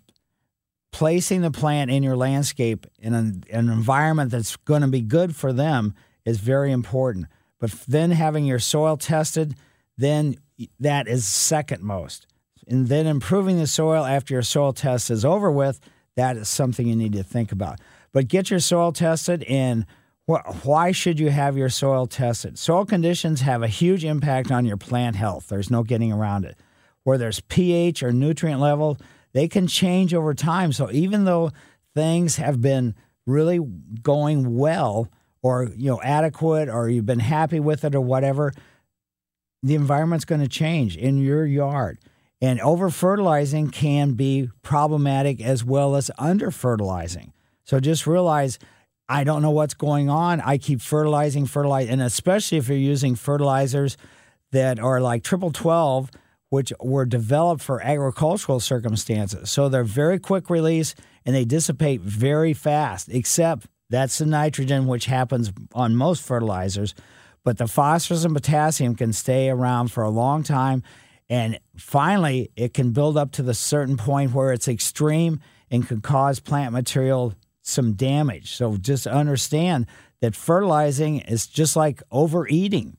placing 0.92 1.40
the 1.40 1.50
plant 1.50 1.90
in 1.90 2.02
your 2.02 2.16
landscape 2.16 2.86
in 2.98 3.14
an, 3.14 3.44
an 3.50 3.68
environment 3.70 4.30
that's 4.30 4.56
going 4.58 4.82
to 4.82 4.88
be 4.88 5.00
good 5.00 5.34
for 5.34 5.52
them 5.52 5.94
is 6.24 6.38
very 6.38 6.70
important. 6.70 7.26
But 7.58 7.72
then 7.88 8.10
having 8.10 8.44
your 8.44 8.58
soil 8.58 8.96
tested, 8.96 9.54
then 9.96 10.36
that 10.78 11.08
is 11.08 11.26
second 11.26 11.82
most. 11.82 12.26
And 12.68 12.88
then 12.88 13.06
improving 13.06 13.58
the 13.58 13.66
soil 13.66 14.04
after 14.04 14.34
your 14.34 14.42
soil 14.42 14.72
test 14.72 15.10
is 15.10 15.24
over 15.24 15.50
with, 15.50 15.80
that 16.14 16.36
is 16.36 16.48
something 16.48 16.86
you 16.86 16.94
need 16.94 17.14
to 17.14 17.24
think 17.24 17.50
about. 17.52 17.80
But 18.12 18.28
get 18.28 18.50
your 18.50 18.60
soil 18.60 18.92
tested 18.92 19.42
and 19.44 19.86
why 20.26 20.92
should 20.92 21.18
you 21.18 21.30
have 21.30 21.56
your 21.56 21.68
soil 21.68 22.06
tested? 22.06 22.58
Soil 22.58 22.84
conditions 22.84 23.40
have 23.40 23.62
a 23.62 23.68
huge 23.68 24.04
impact 24.04 24.52
on 24.52 24.64
your 24.64 24.76
plant 24.76 25.16
health. 25.16 25.48
There's 25.48 25.70
no 25.70 25.82
getting 25.82 26.12
around 26.12 26.44
it. 26.44 26.56
Where 27.02 27.18
there's 27.18 27.40
pH 27.40 28.02
or 28.02 28.12
nutrient 28.12 28.60
level, 28.60 28.98
they 29.32 29.48
can 29.48 29.66
change 29.66 30.14
over 30.14 30.34
time. 30.34 30.72
So 30.72 30.90
even 30.90 31.24
though 31.24 31.50
things 31.94 32.36
have 32.36 32.60
been 32.60 32.94
really 33.26 33.60
going 34.02 34.56
well 34.56 35.08
or 35.42 35.70
you 35.76 35.90
know 35.90 36.00
adequate 36.02 36.68
or 36.68 36.88
you've 36.88 37.06
been 37.06 37.18
happy 37.18 37.60
with 37.60 37.84
it 37.84 37.94
or 37.94 38.00
whatever, 38.00 38.52
the 39.62 39.74
environment's 39.74 40.24
going 40.24 40.40
to 40.40 40.48
change 40.48 40.96
in 40.96 41.18
your 41.18 41.46
yard. 41.46 41.98
And 42.40 42.60
over 42.60 42.90
fertilizing 42.90 43.70
can 43.70 44.14
be 44.14 44.50
problematic 44.62 45.40
as 45.40 45.64
well 45.64 45.94
as 45.94 46.10
under 46.18 46.50
fertilizing. 46.50 47.32
So 47.62 47.78
just 47.78 48.06
realize 48.06 48.58
I 49.08 49.24
don't 49.24 49.42
know 49.42 49.50
what's 49.50 49.74
going 49.74 50.08
on. 50.08 50.40
I 50.40 50.58
keep 50.58 50.80
fertilizing, 50.80 51.46
fertilizing, 51.46 51.92
and 51.92 52.02
especially 52.02 52.58
if 52.58 52.68
you're 52.68 52.78
using 52.78 53.14
fertilizers 53.14 53.96
that 54.50 54.80
are 54.80 55.00
like 55.00 55.22
triple 55.22 55.52
12, 55.52 56.10
which 56.52 56.70
were 56.80 57.06
developed 57.06 57.62
for 57.62 57.82
agricultural 57.82 58.60
circumstances. 58.60 59.50
So 59.50 59.70
they're 59.70 59.84
very 59.84 60.18
quick 60.18 60.50
release 60.50 60.94
and 61.24 61.34
they 61.34 61.46
dissipate 61.46 62.02
very 62.02 62.52
fast, 62.52 63.08
except 63.10 63.68
that's 63.88 64.18
the 64.18 64.26
nitrogen, 64.26 64.86
which 64.86 65.06
happens 65.06 65.50
on 65.72 65.96
most 65.96 66.22
fertilizers. 66.22 66.94
But 67.42 67.56
the 67.56 67.66
phosphorus 67.66 68.26
and 68.26 68.34
potassium 68.34 68.96
can 68.96 69.14
stay 69.14 69.48
around 69.48 69.92
for 69.92 70.02
a 70.02 70.10
long 70.10 70.42
time. 70.42 70.82
And 71.30 71.58
finally, 71.78 72.50
it 72.54 72.74
can 72.74 72.92
build 72.92 73.16
up 73.16 73.32
to 73.32 73.42
the 73.42 73.54
certain 73.54 73.96
point 73.96 74.34
where 74.34 74.52
it's 74.52 74.68
extreme 74.68 75.40
and 75.70 75.88
can 75.88 76.02
cause 76.02 76.38
plant 76.38 76.74
material 76.74 77.32
some 77.62 77.94
damage. 77.94 78.52
So 78.52 78.76
just 78.76 79.06
understand 79.06 79.86
that 80.20 80.36
fertilizing 80.36 81.20
is 81.20 81.46
just 81.46 81.76
like 81.76 82.02
overeating. 82.10 82.98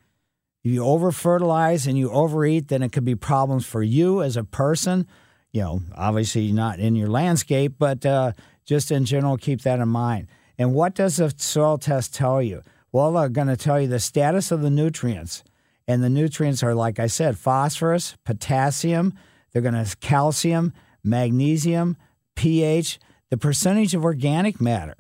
If 0.64 0.72
you 0.72 0.86
over 0.86 1.12
fertilize 1.12 1.88
and 1.88 1.98
you 1.98 2.10
overeat, 2.10 2.70
then 2.70 2.84
it 2.84 2.92
could 2.94 3.04
be 3.04 3.16
problems 3.16 3.66
for 3.66 3.84
you 3.84 4.22
as 4.22 4.38
a 4.38 4.44
person. 4.44 5.08
You 5.52 5.62
know, 5.62 5.82
obviously 5.96 6.52
not 6.52 6.80
in 6.80 6.96
your 6.96 7.10
landscape, 7.10 7.76
but 7.78 8.06
uh, 8.06 8.32
just 8.66 8.90
in 8.90 9.04
general, 9.06 9.38
keep 9.38 9.62
that 9.64 9.80
in 9.80 9.90
mind. 9.90 10.28
And 10.58 10.74
what 10.74 10.96
does 10.96 11.20
a 11.20 11.32
soil 11.38 11.78
test 11.78 12.14
tell 12.14 12.42
you? 12.42 12.62
Well, 12.92 13.12
they're 13.12 13.28
going 13.28 13.48
to 13.48 13.58
tell 13.58 13.82
you 13.82 13.88
the 13.88 14.00
status 14.00 14.52
of 14.52 14.62
the 14.62 14.70
nutrients. 14.70 15.44
And 15.88 16.02
the 16.02 16.10
nutrients 16.10 16.64
are, 16.64 16.74
like 16.74 16.98
I 17.00 17.08
said, 17.08 17.38
phosphorus, 17.38 18.16
potassium, 18.24 19.14
they're 19.52 19.62
going 19.62 19.84
to 19.86 19.98
calcium, 19.98 20.74
magnesium, 21.04 21.98
pH, 22.36 23.00
the 23.30 23.38
percentage 23.38 23.94
of 23.94 24.06
organic 24.06 24.62
matter. 24.62 24.96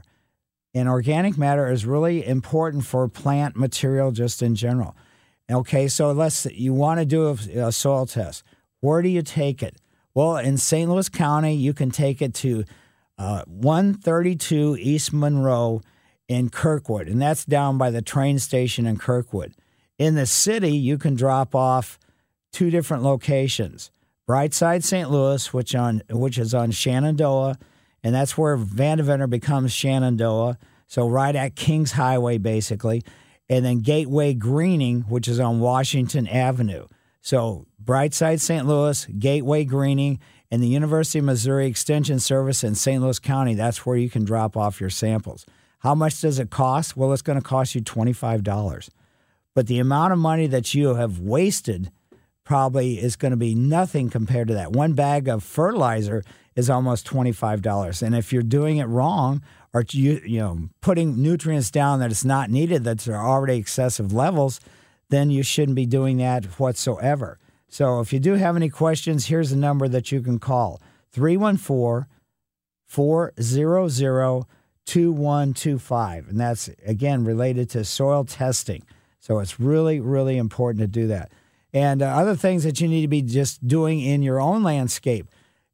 And 0.73 0.89
organic 0.89 1.38
matter 1.38 1.71
is 1.71 1.86
really 1.86 2.26
important 2.26 2.86
for 2.86 3.08
plant 3.08 3.56
material 3.56 4.12
just 4.12 4.41
in 4.41 4.56
general. 4.56 4.95
Okay, 5.54 5.88
so 5.88 6.12
let's 6.12 6.48
you 6.48 6.74
want 6.74 7.00
to 7.00 7.06
do 7.06 7.28
a, 7.28 7.68
a 7.68 7.72
soil 7.72 8.08
test. 8.08 8.44
Where 8.80 9.02
do 9.04 9.10
you 9.10 9.22
take 9.22 9.62
it? 9.62 9.76
Well, 10.16 10.38
in 10.38 10.58
St. 10.58 10.89
Louis 10.89 11.10
County, 11.10 11.54
you 11.54 11.74
can 11.74 11.92
take 11.92 12.22
it 12.22 12.34
to 12.36 12.63
uh, 13.18 13.44
132 13.46 14.78
East 14.80 15.13
Monroe 15.13 15.82
in 16.28 16.50
Kirkwood, 16.50 17.08
and 17.08 17.22
that's 17.22 17.46
down 17.46 17.78
by 17.78 17.92
the 17.92 18.02
train 18.02 18.39
station 18.39 18.88
in 18.88 18.98
Kirkwood. 18.98 19.54
In 20.00 20.16
the 20.16 20.26
city, 20.26 20.76
you 20.76 20.98
can 20.98 21.16
drop 21.16 21.54
off 21.54 22.00
two 22.52 22.72
different 22.72 23.04
locations: 23.04 23.92
Brightside 24.28 24.84
St. 24.84 25.12
Louis, 25.12 25.54
which 25.54 25.76
on 25.76 26.02
which 26.10 26.39
is 26.39 26.56
on 26.56 26.72
Shenandoah, 26.72 27.60
and 28.04 28.16
that's 28.16 28.38
where 28.38 28.58
Vandeventer 28.58 29.30
becomes 29.30 29.72
Shenandoah. 29.72 30.58
So 30.88 31.08
right 31.08 31.36
at 31.36 31.56
Kingshighway, 31.56 32.42
basically, 32.42 33.04
and 33.54 33.63
then 33.63 33.82
Gateway 33.82 34.34
Greening, 34.34 35.02
which 35.02 35.28
is 35.28 35.39
on 35.39 35.60
Washington 35.60 36.28
Avenue. 36.28 36.88
So 37.22 37.68
Brightside 37.84 38.42
St. 38.42 38.66
Louis, 38.66 39.06
Gateway 39.06 39.63
Greening, 39.63 40.20
and 40.50 40.62
the 40.62 40.68
University 40.68 41.20
of 41.20 41.26
Missouri 41.26 41.68
Extension 41.68 42.20
Service 42.20 42.63
in 42.63 42.74
St. 42.74 43.02
Louis 43.02 43.20
County. 43.20 43.54
That's 43.54 43.86
where 43.86 43.96
you 43.96 44.10
can 44.10 44.26
drop 44.26 44.58
off 44.58 44.82
your 44.82 44.89
samples. 44.89 45.46
How 45.80 45.94
much 45.94 46.20
does 46.20 46.39
it 46.39 46.50
cost? 46.50 46.98
Well, 46.98 47.13
it's 47.13 47.22
going 47.22 47.39
to 47.39 47.46
cost 47.46 47.76
you 47.76 47.82
$25. 47.82 48.89
But 49.54 49.68
the 49.68 49.78
amount 49.78 50.13
of 50.13 50.20
money 50.20 50.48
that 50.48 50.74
you 50.74 50.96
have 50.96 51.20
wasted 51.20 51.92
probably 52.44 53.00
is 53.00 53.16
going 53.16 53.32
to 53.32 53.38
be 53.38 53.54
nothing 53.54 54.10
compared 54.10 54.48
to 54.48 54.56
that. 54.56 54.72
One 54.72 54.94
bag 54.94 55.28
of 55.28 55.44
fertilizer 55.44 56.24
is 56.56 56.72
almost 56.72 57.06
$25. 57.06 58.02
And 58.02 58.16
if 58.16 58.34
you're 58.34 58.42
doing 58.42 58.78
it 58.78 58.86
wrong 58.86 59.44
or 59.74 59.84
you 59.92 60.22
you 60.26 60.40
know 60.40 60.70
putting 60.82 61.22
nutrients 61.22 61.72
down 61.72 62.00
that 62.00 62.12
it's 62.12 62.26
not 62.26 62.50
needed 62.50 62.84
that 62.84 63.08
are 63.08 63.16
already 63.16 63.58
excessive 63.58 64.14
levels, 64.14 64.60
then 65.10 65.30
you 65.30 65.44
shouldn't 65.44 65.76
be 65.76 65.86
doing 65.86 66.18
that 66.18 66.46
whatsoever. 66.60 67.40
So 67.70 68.00
if 68.00 68.14
you 68.14 68.20
do 68.20 68.34
have 68.34 68.56
any 68.56 68.70
questions, 68.70 69.28
here's 69.28 69.52
a 69.52 69.58
number 69.58 69.88
that 69.88 70.12
you 70.12 70.22
can 70.22 70.40
call 70.40 70.82
314 71.12 72.08
400 72.86 74.46
2125. 74.86 76.30
And 76.30 76.40
that's, 76.40 76.70
again, 76.86 77.24
related 77.24 77.70
to 77.72 77.86
soil 77.86 78.26
testing. 78.26 78.84
So 79.20 79.40
it's 79.40 79.60
really, 79.60 80.00
really 80.00 80.38
important 80.38 80.82
to 80.82 80.88
do 80.88 81.08
that. 81.08 81.32
And 81.72 82.02
uh, 82.02 82.08
other 82.08 82.36
things 82.36 82.64
that 82.64 82.82
you 82.82 82.88
need 82.88 83.02
to 83.02 83.08
be 83.08 83.22
just 83.22 83.66
doing 83.68 84.02
in 84.02 84.22
your 84.22 84.40
own 84.40 84.64
landscape. 84.64 85.28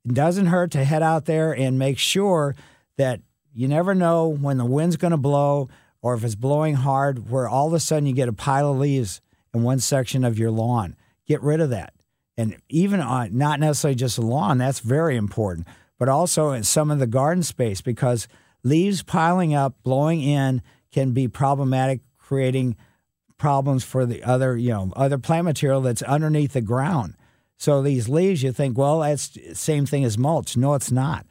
It 0.06 0.14
doesn't 0.14 0.46
hurt 0.48 0.72
to 0.72 0.86
head 0.86 1.04
out 1.04 1.26
there 1.26 1.52
and 1.52 1.78
make 1.78 1.98
sure 1.98 2.56
that 2.98 3.22
you 3.60 3.68
never 3.68 3.94
know 3.94 4.30
when 4.30 4.58
the 4.58 4.64
wind's 4.64 4.96
going 4.96 5.12
to 5.12 5.18
blow 5.18 5.68
or 6.02 6.14
if 6.14 6.24
it's 6.24 6.36
blowing 6.36 6.76
hard, 6.76 7.30
where 7.30 7.50
all 7.50 7.68
of 7.68 7.74
a 7.74 7.80
sudden 7.82 8.06
you 8.06 8.14
get 8.14 8.30
a 8.30 8.34
pile 8.34 8.72
of 8.72 8.78
leaves 8.78 9.20
in 9.54 9.64
one 9.64 9.80
section 9.80 10.24
of 10.24 10.40
your 10.40 10.50
lawn. 10.50 10.96
Get 11.28 11.44
rid 11.44 11.60
of 11.60 11.70
that. 11.72 11.94
And 12.38 12.56
even 12.70 13.02
on 13.02 13.38
not 13.38 13.60
necessarily 13.60 13.96
just 13.96 14.18
a 14.18 14.22
lawn, 14.22 14.60
that's 14.60 14.80
very 14.80 15.18
important, 15.18 15.68
but 15.98 16.08
also 16.08 16.52
in 16.52 16.64
some 16.64 16.90
of 16.90 17.00
the 17.00 17.06
garden 17.06 17.44
space 17.44 17.82
because 17.82 18.30
leaves 18.64 19.04
piling 19.04 19.54
up, 19.54 19.76
blowing 19.84 20.22
in 20.22 20.62
can 20.94 21.12
be 21.12 21.28
problematic, 21.28 22.00
creating 22.18 22.78
problems 23.38 23.84
for 23.84 24.06
the 24.06 24.24
other, 24.24 24.56
you 24.56 24.70
know, 24.70 24.94
other 24.96 25.18
plant 25.18 25.44
material 25.44 25.82
that's 25.82 26.02
underneath 26.04 26.54
the 26.54 26.62
ground. 26.62 27.16
So 27.58 27.82
these 27.82 28.08
leaves, 28.08 28.42
you 28.42 28.54
think, 28.54 28.78
well, 28.78 29.02
that's 29.02 29.28
the 29.28 29.54
same 29.54 29.86
thing 29.86 30.06
as 30.06 30.18
mulch. 30.18 30.56
No, 30.56 30.76
it's 30.76 30.94
not. 30.94 31.26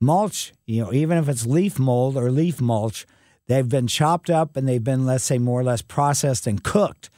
Mulch, 0.00 0.52
you 0.66 0.82
know, 0.82 0.92
even 0.92 1.18
if 1.18 1.28
it's 1.28 1.46
leaf 1.46 1.78
mold 1.78 2.16
or 2.16 2.30
leaf 2.30 2.60
mulch, 2.60 3.06
they've 3.46 3.68
been 3.68 3.86
chopped 3.86 4.30
up 4.30 4.56
and 4.56 4.66
they've 4.66 4.82
been, 4.82 5.04
let's 5.04 5.24
say, 5.24 5.38
more 5.38 5.60
or 5.60 5.64
less 5.64 5.82
processed 5.82 6.46
and 6.46 6.64
cooked. 6.64 7.10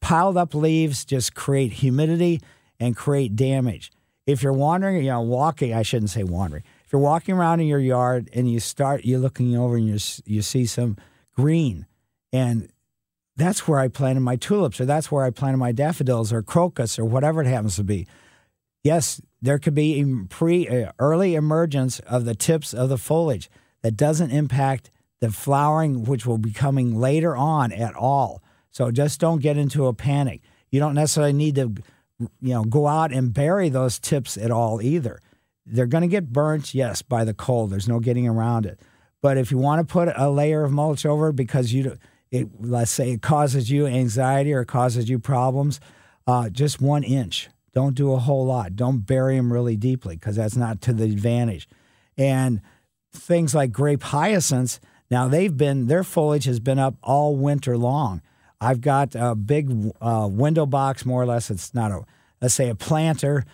Piled 0.00 0.36
up 0.36 0.54
leaves 0.54 1.04
just 1.04 1.34
create 1.34 1.74
humidity 1.74 2.40
and 2.80 2.96
create 2.96 3.36
damage. 3.36 3.92
If 4.26 4.42
you're 4.42 4.52
wandering, 4.52 4.96
you 4.96 5.10
know, 5.10 5.20
walking, 5.20 5.72
I 5.72 5.82
shouldn't 5.82 6.10
say 6.10 6.24
wandering. 6.24 6.64
If 6.84 6.92
you're 6.92 7.00
walking 7.00 7.36
around 7.36 7.60
in 7.60 7.66
your 7.66 7.78
yard 7.78 8.28
and 8.32 8.50
you 8.50 8.58
start, 8.58 9.04
you're 9.04 9.20
looking 9.20 9.56
over 9.56 9.76
and 9.76 9.86
you 9.86 9.98
you 10.26 10.42
see 10.42 10.66
some 10.66 10.96
green, 11.36 11.86
and 12.32 12.68
that's 13.36 13.68
where 13.68 13.78
I 13.78 13.88
planted 13.88 14.20
my 14.20 14.36
tulips, 14.36 14.80
or 14.80 14.84
that's 14.84 15.10
where 15.10 15.24
I 15.24 15.30
planted 15.30 15.58
my 15.58 15.72
daffodils, 15.72 16.32
or 16.32 16.42
crocus, 16.42 16.98
or 16.98 17.04
whatever 17.04 17.40
it 17.40 17.46
happens 17.46 17.76
to 17.76 17.84
be. 17.84 18.06
Yes, 18.82 19.20
there 19.42 19.58
could 19.58 19.74
be 19.74 20.04
pre 20.28 20.68
uh, 20.68 20.92
early 20.98 21.34
emergence 21.34 21.98
of 22.00 22.24
the 22.24 22.34
tips 22.34 22.74
of 22.74 22.88
the 22.88 22.98
foliage 22.98 23.50
that 23.82 23.96
doesn't 23.96 24.30
impact 24.30 24.90
the 25.20 25.30
flowering, 25.30 26.04
which 26.04 26.26
will 26.26 26.38
be 26.38 26.52
coming 26.52 26.98
later 26.98 27.36
on 27.36 27.72
at 27.72 27.94
all. 27.94 28.42
So 28.70 28.90
just 28.90 29.20
don't 29.20 29.42
get 29.42 29.56
into 29.56 29.86
a 29.86 29.94
panic. 29.94 30.42
You 30.70 30.80
don't 30.80 30.94
necessarily 30.94 31.32
need 31.32 31.56
to, 31.56 31.74
you 32.18 32.54
know, 32.54 32.64
go 32.64 32.86
out 32.86 33.12
and 33.12 33.32
bury 33.32 33.68
those 33.68 33.98
tips 33.98 34.36
at 34.36 34.50
all 34.50 34.80
either. 34.80 35.20
They're 35.66 35.86
going 35.86 36.02
to 36.02 36.08
get 36.08 36.32
burnt, 36.32 36.74
yes, 36.74 37.02
by 37.02 37.24
the 37.24 37.34
cold. 37.34 37.70
There's 37.70 37.88
no 37.88 38.00
getting 38.00 38.26
around 38.26 38.66
it. 38.66 38.80
But 39.20 39.36
if 39.36 39.50
you 39.50 39.58
want 39.58 39.86
to 39.86 39.92
put 39.92 40.08
a 40.16 40.30
layer 40.30 40.64
of 40.64 40.72
mulch 40.72 41.04
over 41.04 41.32
because 41.32 41.72
you, 41.72 41.98
it, 42.30 42.48
let's 42.60 42.90
say 42.90 43.10
it 43.12 43.22
causes 43.22 43.70
you 43.70 43.86
anxiety 43.86 44.52
or 44.52 44.64
causes 44.64 45.10
you 45.10 45.18
problems, 45.18 45.80
uh, 46.26 46.48
just 46.48 46.80
one 46.80 47.02
inch. 47.02 47.48
Don't 47.72 47.94
do 47.94 48.12
a 48.12 48.18
whole 48.18 48.46
lot. 48.46 48.76
Don't 48.76 48.98
bury 48.98 49.36
them 49.36 49.52
really 49.52 49.76
deeply 49.76 50.16
because 50.16 50.36
that's 50.36 50.56
not 50.56 50.80
to 50.82 50.92
the 50.92 51.04
advantage. 51.04 51.68
And 52.18 52.60
things 53.12 53.54
like 53.54 53.72
grape 53.72 54.02
hyacinths, 54.02 54.80
now 55.10 55.28
they've 55.28 55.56
been 55.56 55.86
their 55.86 56.04
foliage 56.04 56.44
has 56.44 56.60
been 56.60 56.78
up 56.78 56.96
all 57.02 57.36
winter 57.36 57.76
long. 57.76 58.22
I've 58.60 58.80
got 58.80 59.14
a 59.14 59.34
big 59.34 59.92
uh, 60.00 60.28
window 60.30 60.66
box, 60.66 61.06
more 61.06 61.22
or 61.22 61.26
less. 61.26 61.50
It's 61.50 61.74
not 61.74 61.90
a 61.90 62.04
let's 62.40 62.54
say 62.54 62.68
a 62.68 62.74
planter 62.74 63.44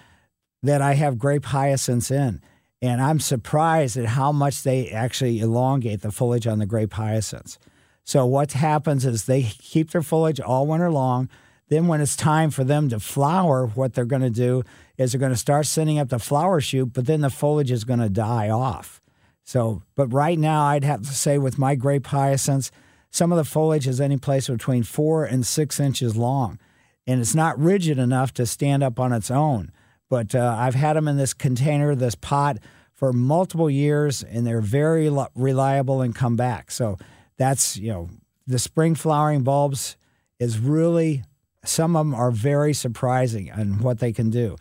that 0.62 0.82
I 0.82 0.94
have 0.94 1.18
grape 1.18 1.44
hyacinths 1.46 2.10
in, 2.10 2.40
and 2.82 3.00
I'm 3.00 3.20
surprised 3.20 3.96
at 3.96 4.06
how 4.06 4.32
much 4.32 4.62
they 4.62 4.90
actually 4.90 5.40
elongate 5.40 6.02
the 6.02 6.10
foliage 6.10 6.46
on 6.46 6.58
the 6.58 6.66
grape 6.66 6.94
hyacinths. 6.94 7.58
So 8.04 8.24
what 8.24 8.52
happens 8.52 9.04
is 9.04 9.24
they 9.24 9.42
keep 9.42 9.90
their 9.90 10.02
foliage 10.02 10.40
all 10.40 10.66
winter 10.66 10.90
long. 10.90 11.28
Then 11.68 11.88
when 11.88 12.00
it's 12.00 12.16
time 12.16 12.50
for 12.50 12.64
them 12.64 12.88
to 12.90 13.00
flower, 13.00 13.66
what 13.66 13.94
they're 13.94 14.04
going 14.04 14.22
to 14.22 14.30
do 14.30 14.62
is 14.96 15.12
they're 15.12 15.18
going 15.18 15.32
to 15.32 15.36
start 15.36 15.66
sending 15.66 15.98
up 15.98 16.08
the 16.08 16.18
flower 16.18 16.60
shoot, 16.60 16.92
but 16.92 17.06
then 17.06 17.22
the 17.22 17.30
foliage 17.30 17.70
is 17.72 17.84
going 17.84 17.98
to 17.98 18.08
die 18.08 18.48
off. 18.48 19.00
So, 19.44 19.82
but 19.94 20.12
right 20.12 20.38
now, 20.38 20.64
I'd 20.64 20.84
have 20.84 21.02
to 21.02 21.12
say 21.12 21.38
with 21.38 21.58
my 21.58 21.74
grape 21.74 22.06
hyacinths, 22.06 22.70
some 23.10 23.32
of 23.32 23.38
the 23.38 23.44
foliage 23.44 23.86
is 23.86 24.00
any 24.00 24.16
place 24.16 24.48
between 24.48 24.82
four 24.82 25.24
and 25.24 25.46
six 25.46 25.80
inches 25.80 26.16
long, 26.16 26.58
and 27.06 27.20
it's 27.20 27.34
not 27.34 27.58
rigid 27.58 27.98
enough 27.98 28.34
to 28.34 28.46
stand 28.46 28.82
up 28.82 28.98
on 28.98 29.12
its 29.12 29.30
own. 29.30 29.70
But 30.08 30.34
uh, 30.34 30.56
I've 30.58 30.74
had 30.74 30.96
them 30.96 31.08
in 31.08 31.16
this 31.16 31.32
container, 31.32 31.94
this 31.94 32.14
pot, 32.14 32.58
for 32.92 33.12
multiple 33.12 33.70
years, 33.70 34.22
and 34.22 34.46
they're 34.46 34.60
very 34.60 35.10
reliable 35.34 36.00
and 36.00 36.14
come 36.14 36.36
back. 36.36 36.70
So 36.70 36.98
that's 37.36 37.76
you 37.76 37.92
know 37.92 38.10
the 38.46 38.58
spring 38.58 38.94
flowering 38.94 39.42
bulbs 39.42 39.96
is 40.38 40.58
really 40.58 41.22
some 41.68 41.96
of 41.96 42.06
them 42.06 42.14
are 42.14 42.30
very 42.30 42.72
surprising 42.72 43.50
on 43.52 43.80
what 43.80 43.98
they 43.98 44.12
can 44.12 44.30
do. 44.30 44.56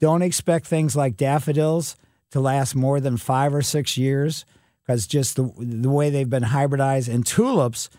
Don't 0.00 0.22
expect 0.22 0.66
things 0.66 0.94
like 0.94 1.16
daffodils 1.16 1.96
to 2.30 2.40
last 2.40 2.74
more 2.74 3.00
than 3.00 3.16
five 3.16 3.54
or 3.54 3.62
six 3.62 3.96
years 3.96 4.44
because 4.82 5.06
just 5.06 5.36
the, 5.36 5.52
the 5.58 5.90
way 5.90 6.08
they've 6.08 6.30
been 6.30 6.44
hybridized 6.44 7.12
and 7.12 7.26
tulips, 7.26 7.90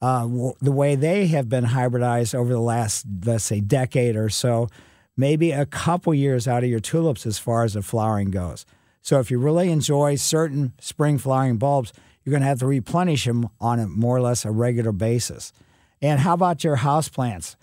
uh, 0.00 0.26
the 0.60 0.72
way 0.72 0.94
they 0.94 1.26
have 1.28 1.48
been 1.48 1.64
hybridized 1.64 2.34
over 2.34 2.52
the 2.52 2.60
last, 2.60 3.06
let's 3.24 3.44
say, 3.44 3.60
decade 3.60 4.16
or 4.16 4.28
so, 4.28 4.68
maybe 5.16 5.50
a 5.50 5.66
couple 5.66 6.14
years 6.14 6.46
out 6.46 6.62
of 6.62 6.70
your 6.70 6.80
tulips 6.80 7.26
as 7.26 7.38
far 7.38 7.64
as 7.64 7.74
the 7.74 7.82
flowering 7.82 8.30
goes. 8.30 8.66
So 9.02 9.18
if 9.18 9.30
you 9.30 9.38
really 9.38 9.70
enjoy 9.70 10.16
certain 10.16 10.72
spring 10.80 11.18
flowering 11.18 11.56
bulbs, 11.56 11.92
you're 12.22 12.32
going 12.32 12.42
to 12.42 12.48
have 12.48 12.58
to 12.58 12.66
replenish 12.66 13.24
them 13.24 13.48
on 13.60 13.78
a 13.78 13.86
more 13.86 14.16
or 14.16 14.20
less 14.20 14.44
a 14.44 14.50
regular 14.50 14.92
basis. 14.92 15.52
And 16.02 16.20
how 16.20 16.34
about 16.34 16.64
your 16.64 16.76
house 16.76 17.08
plants? 17.08 17.56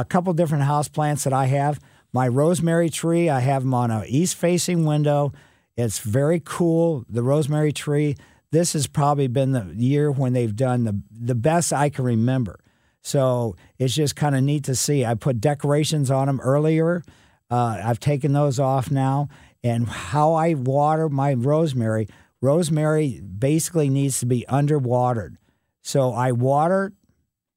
A 0.00 0.04
couple 0.04 0.32
different 0.32 0.64
house 0.64 0.88
plants 0.88 1.24
that 1.24 1.32
I 1.32 1.46
have. 1.46 1.80
My 2.12 2.28
rosemary 2.28 2.90
tree, 2.90 3.28
I 3.28 3.40
have 3.40 3.62
them 3.62 3.74
on 3.74 3.90
an 3.90 4.04
east 4.06 4.36
facing 4.36 4.84
window 4.84 5.32
it's 5.76 5.98
very 5.98 6.40
cool. 6.44 7.04
The 7.08 7.22
rosemary 7.22 7.72
tree. 7.72 8.16
This 8.50 8.72
has 8.72 8.86
probably 8.86 9.26
been 9.26 9.52
the 9.52 9.72
year 9.76 10.10
when 10.10 10.32
they've 10.32 10.54
done 10.54 10.84
the 10.84 11.00
the 11.10 11.34
best 11.34 11.72
I 11.72 11.90
can 11.90 12.04
remember. 12.04 12.60
So 13.02 13.56
it's 13.78 13.94
just 13.94 14.16
kind 14.16 14.34
of 14.34 14.42
neat 14.42 14.64
to 14.64 14.74
see. 14.74 15.04
I 15.04 15.14
put 15.14 15.40
decorations 15.40 16.10
on 16.10 16.26
them 16.26 16.40
earlier. 16.40 17.02
Uh, 17.50 17.80
I've 17.84 18.00
taken 18.00 18.32
those 18.32 18.58
off 18.58 18.90
now. 18.90 19.28
And 19.62 19.88
how 19.88 20.34
I 20.34 20.54
water 20.54 21.08
my 21.08 21.34
rosemary, 21.34 22.08
rosemary 22.40 23.20
basically 23.20 23.88
needs 23.88 24.20
to 24.20 24.26
be 24.26 24.44
underwatered. 24.48 25.36
So 25.82 26.12
I 26.12 26.32
water 26.32 26.92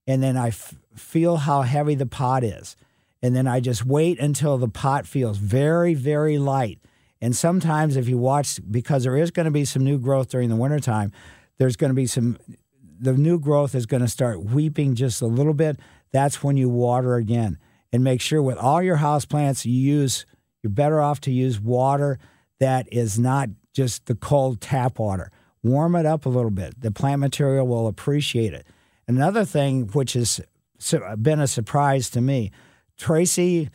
and 0.05 0.21
then 0.21 0.37
I 0.37 0.49
f- 0.49 0.75
feel 0.99 1.37
how 1.37 1.61
heavy 1.61 1.95
the 1.95 2.05
pot 2.05 2.43
is. 2.43 2.75
And 3.21 3.35
then 3.35 3.47
I 3.47 3.59
just 3.59 3.85
wait 3.85 4.19
until 4.19 4.57
the 4.57 4.69
pot 4.69 5.05
feels 5.05 5.37
very, 5.37 5.93
very 5.93 6.37
light. 6.37 6.79
And 7.21 7.35
sometimes, 7.35 7.97
if 7.97 8.07
you 8.07 8.17
watch, 8.17 8.59
because 8.69 9.03
there 9.03 9.17
is 9.17 9.31
going 9.31 9.45
to 9.45 9.51
be 9.51 9.65
some 9.65 9.83
new 9.83 9.97
growth 9.97 10.29
during 10.29 10.49
the 10.49 10.55
wintertime, 10.55 11.11
there's 11.57 11.75
going 11.75 11.89
to 11.89 11.95
be 11.95 12.07
some, 12.07 12.37
the 12.99 13.13
new 13.13 13.39
growth 13.39 13.75
is 13.75 13.85
going 13.85 14.01
to 14.01 14.07
start 14.07 14.43
weeping 14.43 14.95
just 14.95 15.21
a 15.21 15.27
little 15.27 15.53
bit. 15.53 15.79
That's 16.11 16.41
when 16.43 16.55
you 16.55 16.69
water 16.69 17.15
again. 17.15 17.57
And 17.91 18.03
make 18.03 18.21
sure 18.21 18.41
with 18.41 18.57
all 18.57 18.81
your 18.81 18.97
house 18.97 19.25
plants, 19.25 19.65
you 19.65 19.73
use, 19.73 20.25
you're 20.63 20.71
better 20.71 21.01
off 21.01 21.19
to 21.21 21.31
use 21.31 21.59
water 21.59 22.19
that 22.59 22.87
is 22.91 23.17
not 23.17 23.49
just 23.73 24.05
the 24.05 24.15
cold 24.15 24.61
tap 24.61 24.99
water. 24.99 25.31
Warm 25.63 25.95
it 25.95 26.05
up 26.05 26.25
a 26.25 26.29
little 26.29 26.51
bit. 26.51 26.79
The 26.79 26.91
plant 26.91 27.19
material 27.19 27.67
will 27.67 27.87
appreciate 27.87 28.53
it. 28.53 28.65
Another 29.07 29.43
thing, 29.43 29.87
which 29.87 30.13
has 30.13 30.39
been 31.17 31.39
a 31.39 31.47
surprise 31.47 32.09
to 32.11 32.21
me, 32.21 32.51
Tracy 32.97 33.69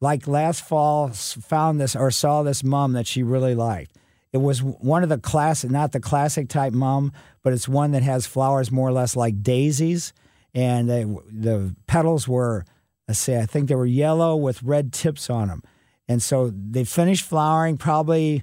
like 0.00 0.26
last 0.26 0.62
fall 0.62 1.08
found 1.08 1.80
this 1.80 1.94
or 1.94 2.10
saw 2.10 2.42
this 2.42 2.64
mum 2.64 2.94
that 2.94 3.06
she 3.06 3.22
really 3.22 3.54
liked. 3.54 3.96
It 4.32 4.38
was 4.38 4.62
one 4.62 5.02
of 5.02 5.08
the 5.08 5.18
classic, 5.18 5.70
not 5.70 5.92
the 5.92 6.00
classic 6.00 6.48
type 6.48 6.72
mum, 6.72 7.12
but 7.42 7.52
it's 7.52 7.68
one 7.68 7.90
that 7.90 8.02
has 8.02 8.26
flowers 8.26 8.70
more 8.70 8.88
or 8.88 8.92
less 8.92 9.16
like 9.16 9.42
daisies, 9.42 10.12
and 10.54 10.88
they, 10.88 11.04
the 11.04 11.74
petals 11.86 12.28
were, 12.28 12.64
let's 13.08 13.18
say, 13.18 13.38
I 13.38 13.46
think 13.46 13.68
they 13.68 13.74
were 13.74 13.86
yellow 13.86 14.36
with 14.36 14.62
red 14.62 14.92
tips 14.92 15.28
on 15.28 15.48
them, 15.48 15.62
and 16.08 16.22
so 16.22 16.50
they 16.54 16.84
finished 16.84 17.24
flowering 17.24 17.76
probably, 17.76 18.42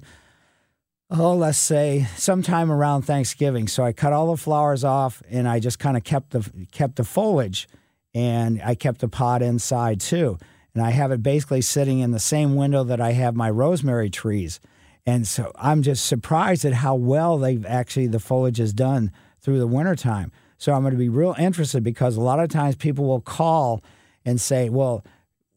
oh, 1.10 1.34
let's 1.34 1.58
say 1.58 2.06
sometime 2.16 2.70
around 2.70 3.02
Thanksgiving. 3.02 3.66
So 3.66 3.82
I 3.82 3.92
cut 3.92 4.12
all 4.12 4.30
the 4.30 4.36
flowers 4.36 4.84
off, 4.84 5.22
and 5.30 5.48
I 5.48 5.58
just 5.58 5.78
kind 5.78 5.96
of 5.96 6.04
kept 6.04 6.30
the 6.30 6.50
kept 6.70 6.96
the 6.96 7.04
foliage, 7.04 7.66
and 8.14 8.60
I 8.64 8.74
kept 8.74 9.00
the 9.00 9.08
pot 9.08 9.42
inside 9.42 10.00
too 10.00 10.38
and 10.78 10.86
I 10.86 10.90
have 10.90 11.10
it 11.10 11.24
basically 11.24 11.60
sitting 11.60 11.98
in 11.98 12.12
the 12.12 12.20
same 12.20 12.54
window 12.54 12.84
that 12.84 13.00
I 13.00 13.10
have 13.10 13.34
my 13.34 13.50
rosemary 13.50 14.10
trees. 14.10 14.60
And 15.04 15.26
so 15.26 15.50
I'm 15.56 15.82
just 15.82 16.06
surprised 16.06 16.64
at 16.64 16.74
how 16.74 16.94
well 16.94 17.36
they've 17.36 17.66
actually, 17.66 18.06
the 18.06 18.20
foliage 18.20 18.60
is 18.60 18.72
done 18.72 19.10
through 19.40 19.58
the 19.58 19.66
wintertime. 19.66 20.30
So 20.56 20.72
I'm 20.72 20.82
going 20.82 20.92
to 20.92 20.98
be 20.98 21.08
real 21.08 21.34
interested 21.36 21.82
because 21.82 22.16
a 22.16 22.20
lot 22.20 22.38
of 22.38 22.48
times 22.48 22.76
people 22.76 23.06
will 23.06 23.20
call 23.20 23.82
and 24.24 24.40
say, 24.40 24.68
well, 24.68 25.04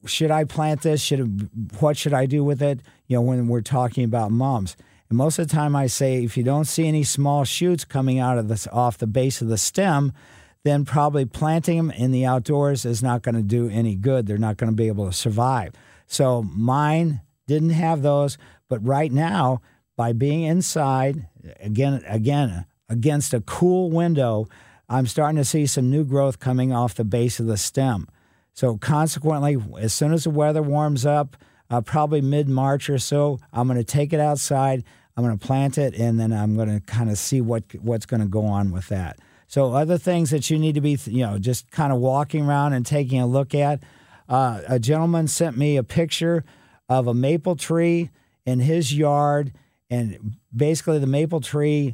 should 0.06 0.32
I 0.32 0.44
plant 0.44 0.82
this? 0.82 1.02
Should 1.02 1.50
what 1.80 1.98
should 1.98 2.14
I 2.14 2.26
do 2.26 2.44
with 2.44 2.62
it? 2.62 2.80
You 3.06 3.18
know, 3.18 3.22
when 3.22 3.48
we're 3.48 3.62
talking 3.62 4.04
about 4.04 4.32
mums. 4.32 4.76
And 5.10 5.18
most 5.20 5.38
of 5.38 5.48
the 5.48 5.54
time 5.54 5.76
I 5.76 5.86
say 5.86 6.24
if 6.24 6.36
you 6.36 6.44
don't 6.44 6.66
see 6.66 6.88
any 6.88 7.04
small 7.04 7.44
shoots 7.44 7.86
coming 7.86 8.18
out 8.18 8.40
of 8.40 8.48
this 8.48 8.68
off 8.68 8.98
the 8.98 9.06
base 9.06 9.40
of 9.42 9.50
the 9.50 9.58
stem, 9.60 10.14
then 10.64 10.86
probably 10.86 11.26
planting 11.26 11.78
them 11.78 11.92
in 11.92 12.12
the 12.12 12.26
outdoors 12.26 12.86
is 12.86 13.02
not 13.02 13.24
going 13.24 13.36
to 13.36 13.42
do 13.42 13.70
any 13.70 13.96
good. 13.96 14.28
They're 14.28 14.38
not 14.38 14.58
going 14.58 14.72
to 14.72 14.76
be 14.76 14.88
able 14.88 15.08
to 15.08 15.14
survive. 15.14 15.74
So 16.08 16.44
mine 16.44 17.22
didn't 17.48 17.72
have 17.72 18.02
those, 18.02 18.38
but 18.70 18.86
right 18.86 19.12
now, 19.12 19.62
by 19.98 20.14
being 20.14 20.44
inside, 20.44 21.28
again, 21.60 22.04
again, 22.08 22.66
against 22.90 23.34
a 23.34 23.42
cool 23.42 23.90
window, 23.90 24.48
I'm 24.88 25.08
starting 25.08 25.38
to 25.38 25.46
see 25.46 25.66
some 25.66 25.90
new 25.90 26.04
growth 26.04 26.40
coming 26.40 26.74
off 26.74 26.96
the 26.96 27.04
base 27.04 27.40
of 27.40 27.46
the 27.48 27.58
stem. 27.58 28.08
So 28.54 28.78
consequently, 28.78 29.58
as 29.80 29.94
soon 29.94 30.14
as 30.14 30.26
the 30.26 30.30
weather 30.30 30.62
warms 30.62 31.06
up, 31.06 31.38
uh, 31.70 31.82
probably 31.82 32.22
mid 32.22 32.50
March 32.50 32.90
or 32.90 33.00
so, 33.00 33.40
I'm 33.54 33.68
going 33.68 33.80
to 33.80 33.84
take 33.86 34.12
it 34.12 34.20
outside. 34.20 34.84
I'm 35.16 35.24
going 35.24 35.38
to 35.38 35.46
plant 35.46 35.78
it, 35.78 35.96
and 35.96 36.20
then 36.20 36.34
I'm 36.34 36.56
going 36.56 36.70
to 36.70 36.82
kind 36.82 37.10
of 37.10 37.18
see 37.18 37.42
what 37.42 37.64
what's 37.82 38.06
going 38.06 38.22
to 38.22 38.28
go 38.28 38.46
on 38.46 38.72
with 38.72 38.90
that. 38.90 39.20
So 39.52 39.74
other 39.74 39.98
things 39.98 40.30
that 40.30 40.50
you 40.50 40.58
need 40.58 40.76
to 40.76 40.82
be, 40.82 40.98
you 41.08 41.26
know, 41.26 41.38
just 41.38 41.70
kind 41.72 41.92
of 41.92 42.00
walking 42.00 42.46
around 42.46 42.72
and 42.72 42.86
taking 42.86 43.20
a 43.20 43.28
look 43.28 43.54
at. 43.54 43.84
Uh, 44.30 44.62
a 44.66 44.80
gentleman 44.80 45.28
sent 45.28 45.58
me 45.58 45.76
a 45.76 45.84
picture 45.84 46.46
of 46.88 47.06
a 47.06 47.14
maple 47.14 47.58
tree 47.58 48.12
in 48.46 48.62
his 48.62 48.94
yard, 48.94 49.52
and 49.90 50.38
basically 50.56 51.00
the 51.00 51.06
maple 51.06 51.42
tree, 51.42 51.94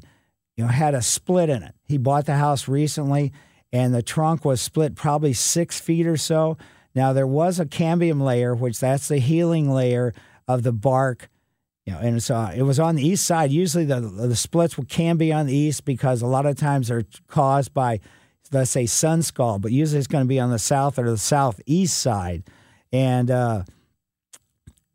you 0.56 0.63
know, 0.63 0.70
had 0.70 0.93
a 0.93 1.02
split 1.02 1.50
in 1.50 1.63
it. 1.63 1.74
He 1.88 1.98
bought 1.98 2.28
the 2.28 2.36
house 2.36 2.67
recently, 2.67 3.34
and 3.74 3.91
the 3.91 4.04
trunk 4.04 4.46
was 4.46 4.62
split 4.62 4.93
probably 4.93 5.34
six 5.34 5.80
feet 5.80 6.06
or 6.06 6.17
so. 6.17 6.60
Now 6.93 7.12
there 7.12 7.26
was 7.26 7.60
a 7.60 7.65
cambium 7.65 8.22
layer, 8.22 8.54
which 8.54 8.80
that's 8.80 9.08
the 9.08 9.17
healing 9.17 9.67
layer 9.67 10.13
of 10.48 10.62
the 10.62 10.74
bark. 10.74 11.28
You 11.88 11.93
know, 11.93 12.00
and 12.00 12.21
so 12.21 12.52
it 12.54 12.63
was 12.63 12.82
on 12.82 12.95
the 12.95 13.08
east 13.08 13.26
side. 13.26 13.50
Usually 13.50 13.86
the 13.86 14.02
the 14.02 14.36
splits 14.36 14.76
can 14.89 15.15
be 15.15 15.32
on 15.32 15.45
the 15.45 15.56
east 15.56 15.86
because 15.86 16.21
a 16.21 16.28
lot 16.28 16.45
of 16.45 16.58
times 16.58 16.89
they're 16.89 17.06
caused 17.28 17.73
by, 17.73 18.02
let's 18.52 18.71
say, 18.71 18.86
sun 18.86 19.21
scald, 19.21 19.62
but 19.62 19.71
usually 19.71 19.97
it's 19.97 20.08
going 20.08 20.26
to 20.26 20.28
be 20.28 20.38
on 20.38 20.52
the 20.52 20.60
south 20.60 21.00
or 21.00 21.10
the 21.10 21.17
southeast 21.17 21.97
side. 21.97 22.43
And 22.91 23.32
uh, 23.32 23.63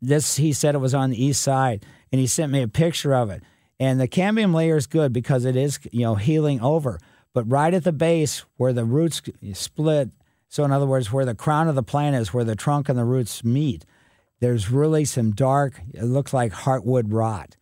this, 0.03 0.35
he 0.35 0.53
said 0.53 0.75
it 0.75 0.77
was 0.77 0.93
on 0.93 1.09
the 1.09 1.25
east 1.25 1.41
side, 1.41 1.83
and 2.11 2.21
he 2.21 2.27
sent 2.27 2.51
me 2.51 2.61
a 2.61 2.67
picture 2.67 3.15
of 3.15 3.31
it. 3.31 3.41
And 3.79 3.99
the 3.99 4.07
cambium 4.07 4.53
layer 4.53 4.77
is 4.77 4.85
good 4.85 5.11
because 5.11 5.45
it 5.45 5.55
is, 5.55 5.79
you 5.91 6.01
know, 6.01 6.13
healing 6.13 6.61
over. 6.61 6.99
But 7.33 7.49
right 7.49 7.73
at 7.73 7.85
the 7.85 7.91
base 7.91 8.45
where 8.57 8.71
the 8.71 8.85
roots 8.85 9.19
split, 9.53 10.11
so 10.47 10.63
in 10.63 10.71
other 10.71 10.85
words, 10.85 11.11
where 11.11 11.25
the 11.25 11.33
crown 11.33 11.67
of 11.67 11.73
the 11.73 11.81
plant 11.81 12.15
is, 12.15 12.35
where 12.35 12.43
the 12.43 12.55
trunk 12.55 12.87
and 12.87 12.99
the 12.99 13.03
roots 13.03 13.43
meet, 13.43 13.83
there's 14.43 14.69
really 14.69 15.05
some 15.05 15.31
dark, 15.31 15.79
it 15.93 16.03
looks 16.03 16.33
like 16.33 16.51
heartwood 16.51 17.05
rot. 17.07 17.55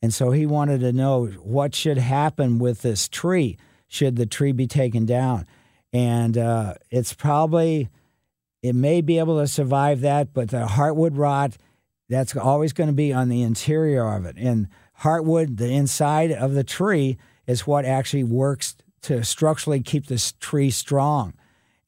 And 0.00 0.14
so 0.14 0.30
he 0.30 0.46
wanted 0.46 0.78
to 0.82 0.92
know 0.92 1.26
what 1.26 1.74
should 1.74 1.98
happen 1.98 2.60
with 2.60 2.82
this 2.82 3.08
tree. 3.08 3.58
Should 3.88 4.14
the 4.14 4.24
tree 4.24 4.52
be 4.52 4.68
taken 4.68 5.04
down? 5.04 5.48
And 5.92 6.38
uh, 6.38 6.74
it's 6.92 7.12
probably, 7.12 7.88
it 8.62 8.76
may 8.76 9.00
be 9.00 9.18
able 9.18 9.40
to 9.40 9.48
survive 9.48 10.00
that, 10.02 10.32
but 10.32 10.50
the 10.50 10.66
heartwood 10.66 11.18
rot, 11.18 11.56
that's 12.08 12.36
always 12.36 12.72
going 12.72 12.86
to 12.86 12.94
be 12.94 13.12
on 13.12 13.28
the 13.28 13.42
interior 13.42 14.06
of 14.06 14.24
it. 14.24 14.36
And 14.36 14.68
heartwood, 15.00 15.56
the 15.56 15.72
inside 15.72 16.30
of 16.30 16.54
the 16.54 16.62
tree, 16.62 17.18
is 17.48 17.66
what 17.66 17.84
actually 17.84 18.22
works 18.22 18.76
to 19.02 19.24
structurally 19.24 19.80
keep 19.80 20.06
this 20.06 20.34
tree 20.38 20.70
strong. 20.70 21.34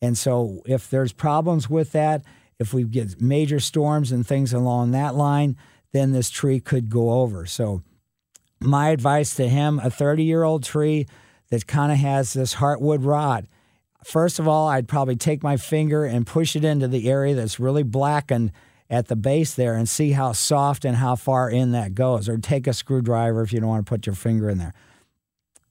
And 0.02 0.18
so 0.18 0.62
if 0.66 0.90
there's 0.90 1.12
problems 1.12 1.70
with 1.70 1.92
that, 1.92 2.24
if 2.60 2.74
we 2.74 2.84
get 2.84 3.20
major 3.20 3.58
storms 3.58 4.12
and 4.12 4.24
things 4.24 4.52
along 4.52 4.90
that 4.90 5.14
line, 5.14 5.56
then 5.92 6.12
this 6.12 6.30
tree 6.30 6.60
could 6.60 6.90
go 6.90 7.22
over. 7.22 7.46
So 7.46 7.82
my 8.60 8.90
advice 8.90 9.34
to 9.36 9.48
him, 9.48 9.80
a 9.82 9.90
30 9.90 10.22
year 10.22 10.44
old 10.44 10.62
tree 10.62 11.06
that 11.50 11.66
kind 11.66 11.90
of 11.90 11.98
has 11.98 12.34
this 12.34 12.56
heartwood 12.56 13.04
rot, 13.04 13.46
first 14.04 14.38
of 14.38 14.46
all, 14.46 14.68
I'd 14.68 14.86
probably 14.86 15.16
take 15.16 15.42
my 15.42 15.56
finger 15.56 16.04
and 16.04 16.26
push 16.26 16.54
it 16.54 16.62
into 16.62 16.86
the 16.86 17.08
area 17.08 17.34
that's 17.34 17.58
really 17.58 17.82
blackened 17.82 18.52
at 18.90 19.08
the 19.08 19.16
base 19.16 19.54
there 19.54 19.74
and 19.74 19.88
see 19.88 20.12
how 20.12 20.32
soft 20.32 20.84
and 20.84 20.96
how 20.96 21.16
far 21.16 21.48
in 21.48 21.72
that 21.72 21.94
goes. 21.94 22.28
Or 22.28 22.36
take 22.36 22.66
a 22.66 22.74
screwdriver 22.74 23.40
if 23.40 23.54
you 23.54 23.60
don't 23.60 23.68
want 23.70 23.86
to 23.86 23.90
put 23.90 24.04
your 24.04 24.14
finger 24.14 24.50
in 24.50 24.58
there. 24.58 24.74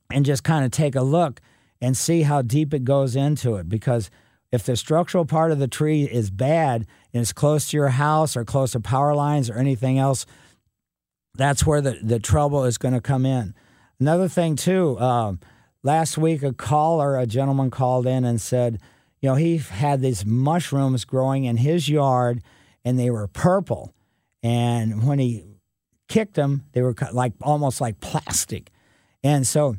And 0.10 0.26
just 0.26 0.44
kind 0.44 0.66
of 0.66 0.72
take 0.72 0.96
a 0.96 1.04
look 1.04 1.40
and 1.80 1.96
see 1.96 2.24
how 2.24 2.42
deep 2.42 2.74
it 2.74 2.84
goes 2.84 3.16
into 3.16 3.56
it. 3.56 3.70
Because 3.70 4.10
if 4.52 4.64
the 4.64 4.76
structural 4.76 5.26
part 5.26 5.52
of 5.52 5.60
the 5.60 5.68
tree 5.68 6.04
is 6.04 6.30
bad 6.32 6.88
and 7.14 7.22
it's 7.22 7.34
close 7.34 7.70
to 7.70 7.78
your 7.78 7.90
house 7.90 8.36
or 8.36 8.44
close 8.44 8.72
to 8.72 8.80
power 8.80 9.14
lines 9.14 9.50
or 9.50 9.58
anything 9.58 10.00
else, 10.00 10.26
that's 11.36 11.66
where 11.66 11.82
the, 11.82 12.00
the 12.02 12.20
trouble 12.20 12.64
is 12.64 12.78
going 12.78 12.94
to 12.94 13.02
come 13.02 13.26
in. 13.26 13.54
Another 14.00 14.28
thing, 14.28 14.56
too, 14.56 15.00
um, 15.00 15.40
last 15.84 16.18
week 16.18 16.42
a 16.44 16.54
caller, 16.54 17.18
a 17.18 17.28
gentleman 17.28 17.70
called 17.70 18.08
in 18.08 18.26
and 18.26 18.42
said, 18.42 18.80
you 19.22 19.30
know, 19.30 19.36
he 19.36 19.58
had 19.58 20.02
these 20.02 20.26
mushrooms 20.26 21.06
growing 21.06 21.44
in 21.44 21.58
his 21.58 21.90
yard 21.90 22.42
and 22.86 22.98
they 22.98 23.10
were 23.10 23.28
purple. 23.28 23.94
And 24.42 25.06
when 25.06 25.20
he 25.20 25.46
kicked 26.08 26.36
them, 26.36 26.66
they 26.72 26.82
were 26.82 26.96
like 27.12 27.34
almost 27.42 27.82
like 27.82 28.00
plastic. 28.00 28.72
And 29.24 29.46
so 29.46 29.76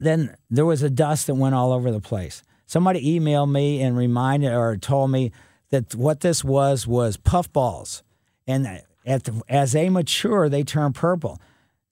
then 0.00 0.36
there 0.50 0.66
was 0.66 0.82
a 0.82 0.90
dust 0.90 1.28
that 1.28 1.34
went 1.34 1.54
all 1.54 1.72
over 1.72 1.90
the 1.90 2.00
place. 2.00 2.42
Somebody 2.66 3.18
emailed 3.18 3.50
me 3.50 3.80
and 3.80 3.96
reminded 3.96 4.52
or 4.52 4.76
told 4.76 5.10
me 5.10 5.32
that 5.70 5.94
what 5.94 6.20
this 6.20 6.44
was 6.44 6.86
was 6.86 7.16
puffballs. 7.16 8.02
And 8.46 8.64
the, 9.04 9.42
as 9.48 9.72
they 9.72 9.88
mature, 9.88 10.48
they 10.48 10.62
turn 10.62 10.92
purple. 10.92 11.40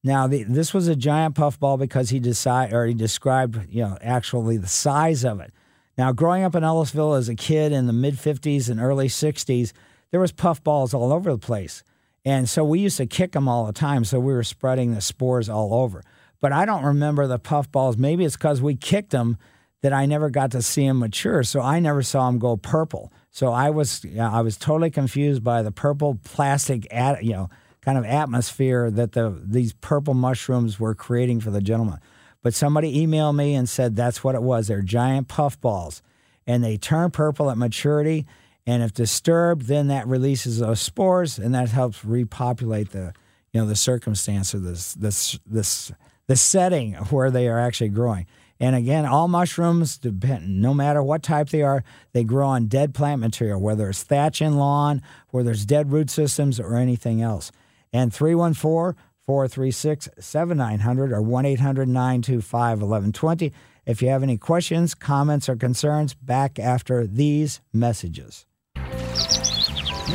Now, 0.03 0.27
the, 0.27 0.43
this 0.43 0.75
was 0.75 0.89
a 0.89 0.97
giant 0.97 1.35
puffball 1.35 1.79
because 1.79 2.11
he 2.11 2.21
decided 2.21 2.75
or 2.75 2.87
he 2.87 2.95
described, 2.95 3.69
you 3.71 3.83
know, 3.83 3.97
actually 4.03 4.59
the 4.59 4.69
size 4.69 5.25
of 5.25 5.41
it. 5.41 5.53
Now, 5.97 6.13
growing 6.13 6.43
up 6.43 6.55
in 6.55 6.65
Ellisville 6.65 7.15
as 7.15 7.29
a 7.29 7.35
kid 7.35 7.73
in 7.73 7.87
the 7.87 7.93
mid 7.93 8.15
50s 8.15 8.69
and 8.69 8.81
early 8.81 9.09
60s, 9.09 9.73
there 10.11 10.21
was 10.21 10.33
puffballs 10.33 10.93
all 10.93 11.13
over 11.13 11.31
the 11.31 11.39
place. 11.39 11.83
And 12.25 12.49
so 12.49 12.65
we 12.65 12.81
used 12.81 12.97
to 12.97 13.07
kick 13.07 13.33
them 13.33 13.49
all 13.49 13.67
the 13.67 13.73
time. 13.73 14.05
So 14.05 14.19
we 14.19 14.33
were 14.33 14.43
spreading 14.43 14.95
the 14.95 15.01
spores 15.01 15.49
all 15.49 15.75
over. 15.75 16.03
But 16.41 16.53
I 16.53 16.65
don't 16.65 16.85
remember 16.85 17.27
the 17.27 17.39
puffballs. 17.39 17.97
Maybe 17.97 18.25
it's 18.25 18.37
because 18.37 18.61
we 18.61 18.75
kicked 18.75 19.11
them 19.11 19.39
that 19.85 19.93
I 19.93 20.07
never 20.07 20.31
got 20.31 20.53
to 20.53 20.63
see 20.63 20.87
him 20.87 21.01
mature. 21.01 21.43
So 21.43 21.61
I 21.61 21.79
never 21.79 22.03
saw 22.03 22.27
him 22.27 22.39
go 22.39 22.57
purple. 22.57 23.13
So 23.31 23.53
I 23.53 23.69
was 23.69 24.03
I 24.19 24.41
was 24.41 24.57
totally 24.57 24.91
confused 24.91 25.45
by 25.45 25.61
the 25.61 25.71
purple 25.71 26.19
plastic, 26.25 26.89
at, 26.91 27.23
you 27.23 27.33
know, 27.33 27.51
kind 27.83 27.99
of 27.99 28.07
atmosphere 28.07 28.91
that 28.91 29.13
the 29.13 29.39
these 29.45 29.75
purple 29.75 30.15
mushrooms 30.15 30.81
were 30.81 30.95
creating 30.95 31.41
for 31.41 31.51
the 31.51 31.61
gentleman. 31.61 31.99
But 32.43 32.55
somebody 32.55 33.07
emailed 33.07 33.37
me 33.37 33.55
and 33.55 33.69
said 33.69 33.95
that's 33.95 34.25
what 34.25 34.35
it 34.35 34.43
was. 34.43 34.69
They're 34.69 34.81
giant 34.81 35.29
puffballs, 35.29 36.01
and 36.47 36.65
they 36.65 36.79
turn 36.79 37.11
purple 37.11 37.51
at 37.51 37.59
maturity. 37.59 38.25
And 38.67 38.83
if 38.83 38.95
disturbed, 38.95 39.67
then 39.67 39.89
that 39.89 40.07
releases 40.07 40.61
those 40.61 40.81
spores, 40.81 41.39
and 41.39 41.55
that 41.55 41.69
helps 41.69 42.07
repopulate 42.07 42.93
the, 42.93 43.13
you 43.53 43.61
know, 43.61 43.67
the 43.67 43.77
circumstance 43.77 44.55
of 44.55 44.63
this, 44.63 44.95
this, 44.95 45.39
this, 45.45 45.93
the 46.27 46.37
setting 46.37 46.95
where 46.95 47.31
they 47.31 47.49
are 47.49 47.61
actually 47.61 47.91
growing. 47.91 48.27
And 48.61 48.77
again, 48.77 49.05
all 49.05 49.29
mushrooms, 49.29 49.99
depend, 49.99 50.63
no 50.63 50.73
matter 50.73 51.03
what 51.03 51.23
type 51.23 51.49
they 51.49 51.63
are, 51.63 51.83
they 52.13 52.25
grow 52.25 52.49
on 52.49 52.67
dead 52.67 52.95
plant 52.95 53.21
material, 53.21 53.61
whether 53.61 53.89
it's 53.89 54.03
thatch 54.03 54.41
in 54.41 54.57
lawn, 54.57 55.03
whether 55.31 55.51
it's 55.51 55.65
dead 55.65 55.91
root 55.93 56.09
systems, 56.11 56.61
or 56.61 56.77
anything 56.77 57.21
else. 57.21 57.51
And 57.93 58.13
314 58.13 59.01
436 59.27 60.09
7900 60.19 61.13
or 61.13 61.23
1 61.23 61.47
800 61.47 61.89
925 61.89 62.83
1120. 62.83 63.53
If 63.87 64.01
you 64.01 64.09
have 64.09 64.23
any 64.23 64.39
questions, 64.39 64.95
comments, 64.95 65.49
or 65.49 65.57
concerns, 65.57 66.15
back 66.15 66.59
after 66.59 67.07
these 67.07 67.61
messages. 67.73 68.47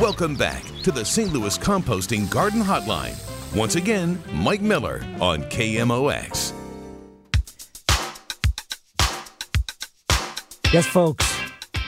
Welcome 0.00 0.36
back 0.36 0.64
to 0.82 0.92
the 0.92 1.04
St. 1.04 1.32
Louis 1.32 1.58
Composting 1.58 2.30
Garden 2.30 2.62
Hotline. 2.62 3.16
Once 3.54 3.74
again, 3.74 4.22
Mike 4.32 4.62
Miller 4.62 5.04
on 5.20 5.42
KMOX. 5.44 6.59
Yes, 10.72 10.86
folks. 10.86 11.28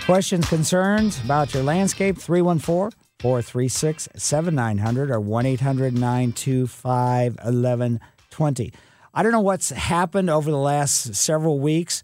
Questions, 0.06 0.48
concerns 0.48 1.22
about 1.22 1.54
your 1.54 1.62
landscape? 1.62 2.18
314 2.18 2.98
436 3.20 4.08
7900 4.16 5.08
or 5.08 5.20
1 5.20 5.46
800 5.46 5.94
925 5.94 7.36
1120. 7.36 8.72
I 9.14 9.22
don't 9.22 9.30
know 9.30 9.38
what's 9.38 9.70
happened 9.70 10.30
over 10.30 10.50
the 10.50 10.56
last 10.56 11.14
several 11.14 11.60
weeks, 11.60 12.02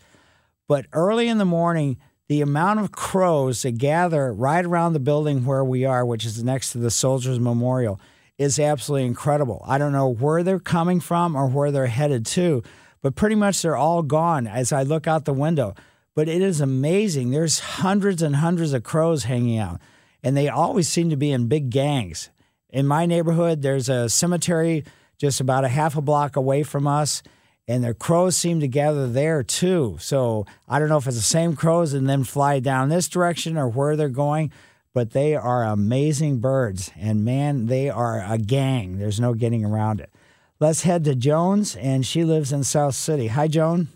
but 0.69 0.87
early 0.93 1.27
in 1.27 1.38
the 1.38 1.45
morning, 1.45 1.97
the 2.29 2.43
amount 2.43 2.79
of 2.79 2.93
crows 2.93 3.62
that 3.62 3.79
gather 3.79 4.33
right 4.33 4.64
around 4.64 4.93
the 4.93 5.01
building 5.01 5.45
where 5.45 5.64
we 5.64 5.85
are, 5.85 6.07
which 6.07 6.25
is 6.25 6.45
next 6.45 6.71
to 6.71 6.79
the 6.79 6.93
Soldiers 6.93 7.41
Memorial, 7.41 8.01
is 8.38 8.61
absolutely 8.61 9.09
incredible. 9.09 9.64
I 9.67 9.79
don't 9.79 9.91
know 9.91 10.09
where 10.09 10.45
they're 10.45 10.61
coming 10.61 11.01
from 11.01 11.35
or 11.35 11.49
where 11.49 11.73
they're 11.73 11.87
headed 11.87 12.25
to, 12.27 12.62
but 13.03 13.17
pretty 13.17 13.35
much 13.35 13.62
they're 13.62 13.77
all 13.77 14.05
gone 14.05 14.47
as 14.47 14.71
I 14.71 14.85
look 14.85 15.09
out 15.09 15.25
the 15.25 15.33
window. 15.33 15.75
But 16.18 16.28
it 16.28 16.42
is 16.42 16.61
amazing. 16.61 17.31
There's 17.31 17.61
hundreds 17.61 18.22
and 18.22 18.35
hundreds 18.35 18.72
of 18.72 18.83
crows 18.83 19.22
hanging 19.22 19.57
out, 19.57 19.81
and 20.21 20.37
they 20.37 20.48
always 20.48 20.88
seem 20.88 21.10
to 21.10 21.16
be 21.16 21.31
in 21.31 21.46
big 21.46 21.71
gangs. 21.71 22.31
In 22.71 22.88
my 22.88 23.06
neighborhood, 23.06 23.62
there's 23.62 23.88
a 23.88 24.08
cemetery 24.08 24.83
just 25.16 25.40
about 25.40 25.64
a 25.64 25.69
half 25.69 25.96
a 25.96 26.00
block 26.02 26.35
away 26.35 26.64
from 26.64 26.88
us 26.88 27.23
and 27.69 27.85
the 27.85 27.94
crows 27.94 28.37
seem 28.37 28.58
to 28.58 28.66
gather 28.66 29.06
there 29.06 29.44
too. 29.44 29.96
So 30.00 30.44
I 30.69 30.81
don't 30.81 30.88
know 30.88 30.96
if 30.96 31.06
it's 31.06 31.14
the 31.14 31.23
same 31.23 31.54
crows 31.54 31.92
and 31.92 32.08
then 32.08 32.25
fly 32.25 32.58
down 32.58 32.88
this 32.88 33.08
direction 33.08 33.56
or 33.56 33.69
where 33.69 33.94
they're 33.94 34.08
going, 34.08 34.50
but 34.92 35.12
they 35.12 35.37
are 35.37 35.62
amazing 35.62 36.40
birds. 36.40 36.90
And 36.96 37.25
man, 37.25 37.66
they 37.66 37.90
are 37.90 38.25
a 38.27 38.38
gang. 38.38 38.98
There's 38.98 39.21
no 39.21 39.35
getting 39.35 39.64
around 39.64 40.00
it. 40.00 40.10
Let's 40.58 40.83
head 40.83 41.04
to 41.04 41.14
Joan's, 41.14 41.77
and 41.77 42.04
she 42.04 42.25
lives 42.25 42.52
in 42.52 42.64
South 42.64 42.96
City. 42.96 43.29
Hi, 43.29 43.46
Joan. 43.46 43.87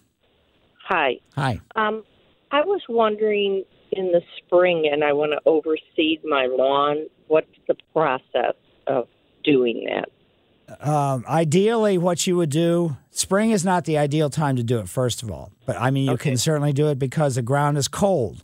Hi. 0.85 1.19
Hi. 1.35 1.59
Um, 1.75 2.05
I 2.53 2.61
was 2.61 2.83
wondering 2.89 3.65
in 3.93 4.13
the 4.13 4.21
spring, 4.39 4.89
and 4.91 5.03
I 5.03 5.13
want 5.15 5.33
to 5.33 5.41
overseed 5.47 6.21
my 6.25 6.47
lawn. 6.47 7.07
What's 7.27 7.47
the 7.67 7.75
process 7.93 8.55
of 8.87 9.09
doing 9.43 9.89
that? 9.89 10.09
Um, 10.87 11.25
ideally, 11.27 11.99
what 11.99 12.27
you 12.27 12.37
would 12.37 12.51
do, 12.51 12.97
spring 13.11 13.51
is 13.51 13.65
not 13.65 13.85
the 13.85 13.99
ideal 13.99 14.31
time 14.31 14.57
to 14.57 14.63
do 14.63 14.79
it, 14.79 14.89
first 14.89 15.23
of 15.23 15.31
all. 15.31 15.51
But 15.67 15.81
I 15.81 15.91
mean, 15.91 16.11
you 16.11 16.17
can 16.17 16.37
certainly 16.37 16.73
do 16.73 16.89
it 16.89 16.99
because 16.99 17.35
the 17.35 17.43
ground 17.43 17.79
is 17.79 17.89
cold. 17.89 18.43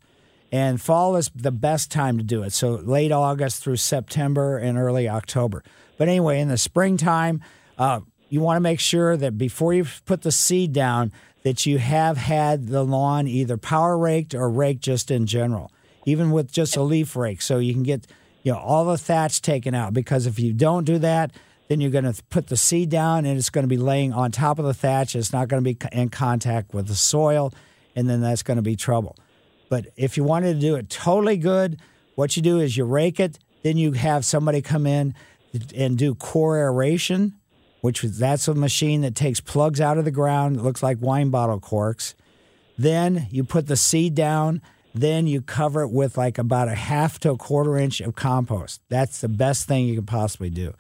And 0.51 0.81
fall 0.81 1.17
is 1.17 1.31
the 1.35 1.53
best 1.53 1.91
time 1.91 2.17
to 2.17 2.25
do 2.25 2.43
it. 2.43 2.55
So 2.55 2.77
late 2.77 3.13
August 3.13 3.63
through 3.63 3.77
September 3.77 4.57
and 4.57 4.79
early 4.79 5.07
October. 5.07 5.63
But 5.99 6.09
anyway, 6.09 6.41
in 6.41 6.49
the 6.49 6.57
springtime, 6.57 7.43
uh, 7.77 8.01
you 8.31 8.41
want 8.41 8.57
to 8.57 8.61
make 8.61 8.81
sure 8.81 9.17
that 9.17 9.37
before 9.37 9.75
you 9.75 9.87
put 10.07 10.23
the 10.23 10.33
seed 10.33 10.73
down, 10.73 11.13
that 11.43 11.67
you 11.67 11.79
have 11.79 12.17
had 12.17 12.69
the 12.69 12.85
lawn 12.85 13.27
either 13.27 13.57
power 13.57 13.97
raked 13.97 14.35
or 14.35 14.51
raked 14.51 14.83
just 14.83 15.11
in 15.11 15.27
general, 15.27 15.71
even 16.05 16.31
with 16.31 16.51
just 16.51 16.77
a 16.77 16.83
leaf 16.83 17.17
rake, 17.17 17.43
so 17.43 17.59
you 17.59 17.73
can 17.73 17.83
get 17.83 18.07
you 18.43 18.53
know 18.53 18.59
all 18.59 18.85
the 18.85 18.99
thatch 18.99 19.43
taken 19.43 19.75
out. 19.75 19.93
Because 19.93 20.27
if 20.27 20.39
you 20.39 20.53
don't 20.53 20.85
do 20.85 20.99
that, 20.99 21.33
then 21.69 21.81
you're 21.81 21.91
going 21.91 22.11
to 22.11 22.23
put 22.25 22.49
the 22.49 22.57
seed 22.57 22.89
down 22.89 23.25
and 23.27 23.39
it's 23.39 23.51
going 23.51 23.65
to 23.65 23.69
be 23.69 23.77
laying 23.77 24.13
on 24.13 24.33
top 24.33 24.59
of 24.59 24.65
the 24.65 24.75
thatch. 24.75 25.15
It's 25.15 25.33
not 25.33 25.49
going 25.49 25.63
to 25.63 25.75
be 25.75 25.79
in 25.93 26.09
contact 26.09 26.75
with 26.75 26.89
the 26.89 26.95
soil, 26.95 27.53
and 27.95 28.09
then 28.09 28.21
that's 28.21 28.43
going 28.43 28.57
to 28.57 28.63
be 28.63 28.77
trouble. 28.77 29.17
But 29.69 29.87
if 29.97 30.17
you 30.17 30.25
wanted 30.25 30.55
to 30.55 30.61
do 30.61 30.77
it 30.77 30.89
totally 30.89 31.37
good, 31.37 31.79
what 32.15 32.37
you 32.37 32.43
do 32.43 32.59
is 32.59 32.77
you 32.77 32.85
rake 32.85 33.21
it, 33.21 33.39
then 33.63 33.77
you 33.77 33.93
have 33.93 34.25
somebody 34.25 34.63
come 34.63 34.87
in 34.87 35.15
and 35.75 35.97
do 35.97 36.15
core 36.15 36.59
aeration, 36.59 37.35
which 37.81 38.03
is- 38.05 38.19
that's 38.19 38.49
a 38.49 38.55
machine 38.55 39.01
that 39.03 39.15
takes 39.15 39.41
plugs 39.41 39.81
out 39.81 39.99
of 39.99 40.05
the 40.05 40.11
ground. 40.11 40.57
It 40.57 40.63
looks 40.63 40.83
like 40.83 40.99
wine 41.01 41.31
bottle 41.31 41.61
corks. 41.61 42.15
Then 42.77 43.27
you 43.31 43.45
put 43.45 43.67
the 43.67 43.77
seed 43.77 44.15
down. 44.15 44.61
Then 44.95 45.27
you 45.27 45.43
cover 45.43 45.83
it 45.83 45.91
with 45.91 46.17
like 46.17 46.39
about 46.39 46.69
a 46.69 46.75
half 46.75 47.19
to 47.21 47.31
a 47.33 47.37
quarter 47.37 47.77
inch 47.77 48.01
of 48.01 48.15
compost. 48.15 48.81
That's 48.89 49.21
the 49.21 49.29
best 49.29 49.67
thing 49.69 49.87
you 49.87 49.95
can 49.97 50.07
possibly 50.07 50.51
do. 50.51 50.75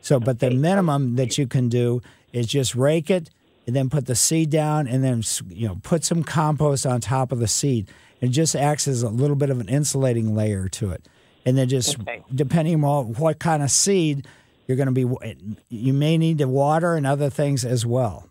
So, 0.00 0.20
but 0.20 0.38
the 0.40 0.50
minimum 0.50 1.16
that 1.16 1.38
you 1.38 1.46
can 1.46 1.68
do 1.68 2.02
is 2.32 2.46
just 2.46 2.74
rake 2.74 3.10
it 3.10 3.30
and 3.66 3.74
then 3.74 3.88
put 3.88 4.06
the 4.06 4.14
seed 4.14 4.50
down 4.50 4.86
and 4.86 5.02
then 5.02 5.22
you 5.48 5.66
know 5.66 5.80
put 5.82 6.04
some 6.04 6.22
compost 6.22 6.84
on 6.86 7.00
top 7.00 7.32
of 7.32 7.38
the 7.40 7.48
seed. 7.48 7.88
It 8.20 8.28
just 8.28 8.54
acts 8.54 8.86
as 8.86 9.02
a 9.02 9.08
little 9.08 9.36
bit 9.36 9.50
of 9.50 9.60
an 9.60 9.68
insulating 9.68 10.34
layer 10.34 10.68
to 10.68 10.90
it. 10.90 11.08
And 11.46 11.56
then 11.58 11.68
just 11.68 11.96
depending 12.34 12.82
on 12.84 13.14
what 13.14 13.38
kind 13.38 13.62
of 13.62 13.70
seed 13.70 14.26
you're 14.66 14.76
going 14.76 14.92
to 14.92 14.92
be, 14.92 15.36
you 15.68 15.92
may 15.92 16.18
need 16.18 16.38
to 16.38 16.48
water 16.48 16.94
and 16.94 17.06
other 17.06 17.30
things 17.30 17.64
as 17.64 17.84
well. 17.84 18.28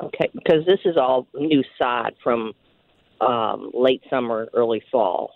Okay, 0.00 0.30
because 0.32 0.64
this 0.66 0.80
is 0.84 0.96
all 0.96 1.26
new 1.34 1.62
sod 1.78 2.14
from 2.22 2.52
um, 3.20 3.70
late 3.74 4.02
summer, 4.08 4.48
early 4.54 4.82
fall. 4.90 5.32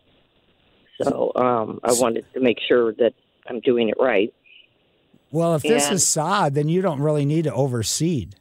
So 1.03 1.32
um, 1.36 1.80
I 1.84 1.92
wanted 1.92 2.24
to 2.34 2.40
make 2.40 2.59
sure 2.66 2.95
that 2.95 3.12
I'm 3.47 3.61
doing 3.61 3.88
it 3.88 3.97
right. 4.01 4.32
Well, 5.30 5.55
if 5.55 5.62
this 5.62 5.86
And- 5.86 5.97
is 5.97 6.07
sod, 6.07 6.55
then 6.55 6.68
you 6.68 6.80
don't 6.80 7.01
really 7.01 7.24
need 7.24 7.45
to 7.45 7.51
overseed. 7.51 8.34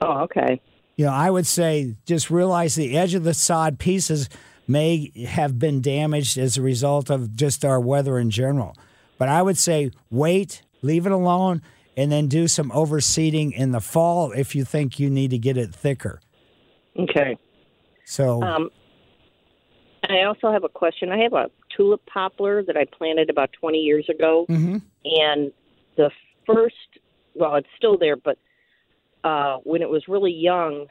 Oh, 0.00 0.20
okay. 0.20 0.60
You 0.96 1.06
know, 1.06 1.12
I 1.12 1.30
would 1.30 1.46
say 1.46 1.96
just 2.06 2.30
realize 2.30 2.74
the 2.74 2.96
edge 2.96 3.14
of 3.14 3.24
the 3.24 3.34
sod 3.34 3.78
pieces 3.78 4.28
may 4.66 5.12
have 5.26 5.58
been 5.58 5.82
damaged 5.82 6.38
as 6.38 6.56
a 6.56 6.62
result 6.62 7.10
of 7.10 7.34
just 7.34 7.64
our 7.64 7.80
weather 7.80 8.18
in 8.18 8.30
general. 8.30 8.76
But 9.20 9.28
I 9.28 9.42
would 9.42 9.58
say 9.58 9.90
wait, 10.10 10.62
leave 10.80 11.04
it 11.04 11.12
alone, 11.12 11.60
and 11.94 12.10
then 12.10 12.26
do 12.26 12.48
some 12.48 12.70
overseeding 12.70 13.52
in 13.52 13.70
the 13.70 13.80
fall 13.80 14.32
if 14.32 14.54
you 14.54 14.64
think 14.64 14.98
you 14.98 15.10
need 15.10 15.30
to 15.32 15.38
get 15.38 15.58
it 15.58 15.74
thicker. 15.74 16.20
Okay. 16.98 17.36
So, 18.06 18.42
Um, 18.42 18.70
I 20.08 20.22
also 20.22 20.50
have 20.50 20.64
a 20.64 20.70
question. 20.70 21.12
I 21.12 21.18
have 21.18 21.34
a 21.34 21.50
tulip 21.76 22.00
poplar 22.06 22.62
that 22.62 22.78
I 22.78 22.86
planted 22.86 23.28
about 23.28 23.52
20 23.52 23.78
years 23.80 24.08
ago, 24.08 24.46
Mhm. 24.48 24.80
and 25.04 25.52
the 25.96 26.10
first, 26.46 26.98
well, 27.34 27.56
it's 27.56 27.68
still 27.76 27.98
there, 27.98 28.16
but 28.16 28.38
uh, 29.22 29.58
when 29.64 29.82
it 29.82 29.90
was 29.90 30.08
really 30.08 30.32
young, 30.32 30.86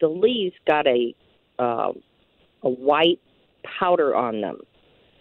the 0.00 0.06
leaves 0.06 0.54
got 0.64 0.86
a 0.86 1.12
uh, 1.58 1.92
a 2.62 2.68
white 2.68 3.20
powder 3.64 4.14
on 4.14 4.40
them, 4.40 4.60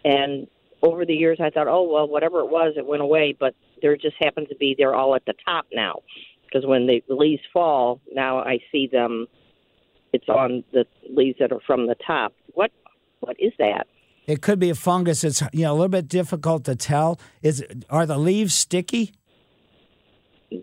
and 0.05 0.47
over 0.83 1.05
the 1.05 1.13
years, 1.13 1.39
I 1.41 1.49
thought, 1.49 1.67
oh 1.67 1.83
well, 1.83 2.07
whatever 2.07 2.39
it 2.39 2.49
was, 2.49 2.73
it 2.77 2.85
went 2.85 3.01
away. 3.01 3.35
But 3.37 3.55
there 3.81 3.95
just 3.95 4.15
happens 4.19 4.49
to 4.49 4.55
be 4.55 4.75
they're 4.77 4.95
all 4.95 5.15
at 5.15 5.25
the 5.25 5.33
top 5.45 5.65
now, 5.73 6.01
because 6.45 6.67
when 6.67 6.85
the 6.85 7.01
leaves 7.09 7.41
fall, 7.51 8.01
now 8.13 8.39
I 8.39 8.59
see 8.71 8.87
them. 8.91 9.27
It's 10.11 10.29
on 10.29 10.63
the 10.71 10.85
leaves 11.09 11.39
that 11.39 11.51
are 11.51 11.61
from 11.65 11.87
the 11.87 11.95
top. 12.05 12.33
What 12.53 12.71
what 13.21 13.35
is 13.39 13.53
that? 13.57 13.87
it 14.25 14.41
could 14.41 14.59
be 14.59 14.69
a 14.69 14.75
fungus. 14.75 15.23
It's 15.23 15.41
you 15.51 15.63
know 15.63 15.71
a 15.71 15.75
little 15.75 15.89
bit 15.89 16.07
difficult 16.07 16.65
to 16.65 16.75
tell. 16.75 17.19
Is 17.41 17.63
are 17.89 18.05
the 18.05 18.17
leaves 18.17 18.53
sticky? 18.53 19.13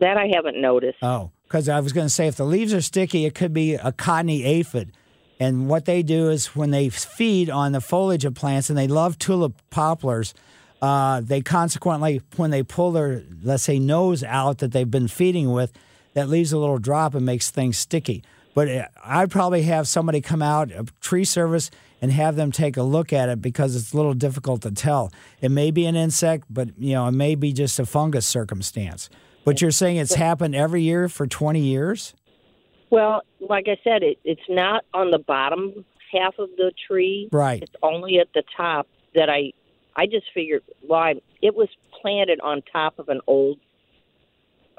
That 0.01 0.17
I 0.17 0.31
haven't 0.35 0.61
noticed. 0.61 0.99
Oh, 1.03 1.33
because 1.45 1.69
I 1.69 1.81
was 1.81 1.93
going 1.93 2.07
to 2.07 2.13
say 2.13 2.29
if 2.29 2.37
the 2.37 2.45
leaves 2.45 2.73
are 2.73 2.81
sticky, 2.81 3.27
it 3.27 3.35
could 3.35 3.53
be 3.53 3.75
a 3.75 3.93
cottony 3.93 4.45
aphid. 4.45 4.93
And 5.41 5.69
what 5.69 5.87
they 5.87 6.03
do 6.03 6.29
is 6.29 6.55
when 6.55 6.71
they 6.71 6.91
feed 6.91 7.49
on 7.49 7.73
the 7.73 7.81
foliage 7.81 8.27
of 8.27 8.35
plants, 8.35 8.69
and 8.69 8.79
they 8.79 8.87
love 8.87 9.19
tulip 9.19 9.55
poplars, 9.71 10.35
uh, 10.83 11.23
they 11.23 11.41
consequently, 11.41 12.21
when 12.37 12.51
they 12.51 12.63
pull 12.63 12.93
their, 12.93 13.23
let's 13.43 13.63
say, 13.63 13.79
nose 13.79 14.23
out 14.23 14.59
that 14.59 14.73
they've 14.73 14.91
been 14.91 15.09
feeding 15.09 15.51
with, 15.51 15.73
that 16.13 16.29
leaves 16.29 16.53
a 16.53 16.59
little 16.59 16.79
drop 16.79 17.15
and 17.15 17.25
makes 17.25 17.51
things 17.51 17.79
sticky. 17.79 18.23
But 18.55 18.69
uh, 18.69 18.89
I'd 19.03 19.31
probably 19.31 19.63
have 19.63 19.89
somebody 19.89 20.21
come 20.21 20.43
out, 20.43 20.71
a 20.73 20.85
tree 21.01 21.25
service, 21.25 21.71
and 22.03 22.13
have 22.13 22.37
them 22.37 22.53
take 22.53 22.77
a 22.77 22.83
look 22.83 23.13
at 23.13 23.29
it 23.29 23.41
because 23.41 23.77
it's 23.77 23.93
a 23.93 23.97
little 23.97 24.15
difficult 24.15 24.63
to 24.63 24.71
tell. 24.71 25.11
It 25.41 25.51
may 25.51 25.71
be 25.71 25.87
an 25.87 25.97
insect, 25.97 26.45
but 26.51 26.71
you 26.79 26.93
know, 26.95 27.07
it 27.09 27.13
may 27.13 27.35
be 27.35 27.53
just 27.53 27.79
a 27.79 27.87
fungus 27.87 28.27
circumstance. 28.27 29.09
But 29.45 29.63
you're 29.63 29.71
saying 29.71 29.97
it's 29.97 30.15
happened 30.15 30.55
every 30.55 30.83
year 30.83 31.09
for 31.09 31.27
20 31.27 31.61
years? 31.61 32.15
Well, 32.91 33.23
like 33.41 33.67
I 33.69 33.79
said, 33.83 34.03
it, 34.03 34.19
it's 34.25 34.41
not 34.49 34.85
on 34.93 35.11
the 35.11 35.19
bottom 35.19 35.85
half 36.13 36.39
of 36.39 36.51
the 36.57 36.73
tree. 36.89 37.29
Right. 37.33 37.63
It's 37.63 37.73
only 37.83 38.19
at 38.19 38.29
the 38.35 38.43
top 38.57 38.89
that 39.15 39.31
I. 39.31 39.53
I 39.97 40.07
just 40.07 40.27
figured. 40.33 40.63
Well, 40.89 41.01
I, 41.01 41.15
it 41.43 41.55
was 41.55 41.69
planted 42.01 42.41
on 42.41 42.63
top 42.73 42.99
of 42.99 43.09
an 43.09 43.21
old. 43.27 43.59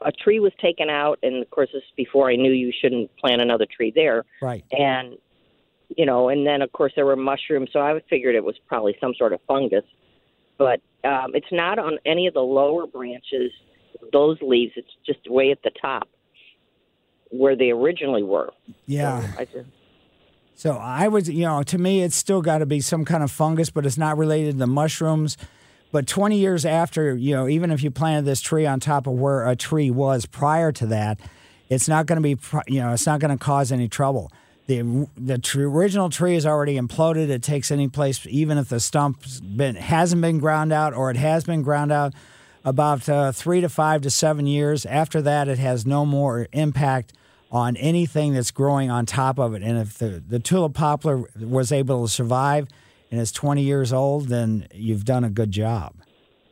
A 0.04 0.12
tree 0.12 0.40
was 0.40 0.54
taken 0.60 0.90
out, 0.90 1.20
and 1.22 1.44
of 1.44 1.50
course, 1.52 1.70
this 1.74 1.84
is 1.84 1.90
before 1.96 2.32
I 2.32 2.38
knew 2.38 2.52
you 2.52 2.72
shouldn't 2.82 3.16
plant 3.18 3.42
another 3.42 3.68
tree 3.70 3.92
there. 3.94 4.24
Right. 4.42 4.64
And 4.72 5.18
you 5.96 6.06
know, 6.06 6.30
and 6.30 6.48
then 6.48 6.62
of 6.62 6.72
course 6.72 6.94
there 6.96 7.06
were 7.06 7.18
mushrooms, 7.18 7.70
so 7.74 7.80
I 7.80 8.00
figured 8.10 8.36
it 8.36 8.44
was 8.44 8.56
probably 8.68 8.96
some 9.00 9.14
sort 9.16 9.34
of 9.34 9.42
fungus. 9.48 9.84
But 10.58 10.82
um, 11.04 11.32
it's 11.34 11.52
not 11.52 11.78
on 11.78 12.00
any 12.06 12.28
of 12.28 12.34
the 12.34 12.42
lower 12.42 12.88
branches. 12.88 13.52
Those 14.14 14.38
leaves. 14.42 14.74
It's 14.76 14.90
just 15.06 15.30
way 15.30 15.52
at 15.52 15.62
the 15.64 15.72
top 15.82 16.08
where 17.32 17.56
they 17.56 17.72
originally 17.72 18.24
were. 18.24 18.52
Yeah. 18.86 19.26
I 19.38 19.46
just, 19.46 19.68
So 20.56 20.74
I 20.74 21.08
was, 21.08 21.30
you 21.30 21.46
know, 21.46 21.64
to 21.64 21.78
me, 21.78 22.04
it's 22.04 22.16
still 22.16 22.42
got 22.42 22.60
to 22.60 22.66
be 22.66 22.82
some 22.82 23.06
kind 23.06 23.24
of 23.24 23.32
fungus, 23.32 23.70
but 23.70 23.86
it's 23.86 23.98
not 23.98 24.18
related 24.18 24.54
to 24.54 24.58
the 24.60 24.68
mushrooms. 24.68 25.38
But 25.92 26.08
20 26.08 26.38
years 26.38 26.66
after, 26.66 27.16
you 27.16 27.36
know, 27.36 27.48
even 27.48 27.72
if 27.72 27.84
you 27.84 27.92
planted 27.92 28.26
this 28.26 28.40
tree 28.42 28.66
on 28.66 28.80
top 28.80 29.08
of 29.08 29.14
where 29.14 29.48
a 29.48 29.56
tree 29.56 29.92
was 29.92 30.26
prior 30.26 30.72
to 30.74 30.86
that, 30.88 31.20
it's 31.70 31.88
not 31.88 32.06
going 32.06 32.22
to 32.22 32.36
be, 32.36 32.38
you 32.68 32.82
know, 32.82 32.94
it's 32.94 33.06
not 33.06 33.20
going 33.20 33.38
to 33.38 33.44
cause 33.44 33.72
any 33.72 33.88
trouble. 33.88 34.32
The 34.68 35.08
the 35.18 35.38
tr- 35.38 35.64
original 35.64 36.10
tree 36.10 36.36
is 36.36 36.46
already 36.46 36.78
imploded. 36.78 37.30
It 37.30 37.44
takes 37.44 37.72
any 37.72 37.90
place, 37.90 38.26
even 38.30 38.58
if 38.58 38.70
the 38.70 38.80
stump's 38.80 39.42
been 39.42 39.76
hasn't 39.76 40.22
been 40.22 40.40
ground 40.40 40.72
out 40.72 40.94
or 40.94 41.10
it 41.10 41.18
has 41.18 41.44
been 41.44 41.62
ground 41.62 41.92
out, 41.92 42.14
about 42.64 43.10
uh, 43.10 43.32
three 43.32 43.60
to 43.62 43.70
five 43.70 44.02
to 44.02 44.10
seven 44.10 44.46
years. 44.46 44.86
After 44.86 45.22
that, 45.24 45.48
it 45.48 45.58
has 45.58 45.86
no 45.86 46.06
more 46.06 46.48
impact 46.54 47.14
on 47.52 47.76
anything 47.76 48.34
that's 48.34 48.52
growing 48.52 48.90
on 48.90 49.06
top 49.06 49.38
of 49.38 49.54
it. 49.54 49.62
And 49.62 49.78
if 49.78 49.98
the, 49.98 50.24
the 50.26 50.40
tulip 50.40 50.74
poplar 50.74 51.24
was 51.40 51.72
able 51.72 52.06
to 52.06 52.12
survive 52.12 52.68
and 53.12 53.20
is 53.20 53.32
20 53.32 53.62
years 53.62 53.92
old, 53.92 54.30
then 54.30 54.68
you've 54.74 55.04
done 55.04 55.24
a 55.26 55.30
good 55.30 55.52
job. 55.52 55.96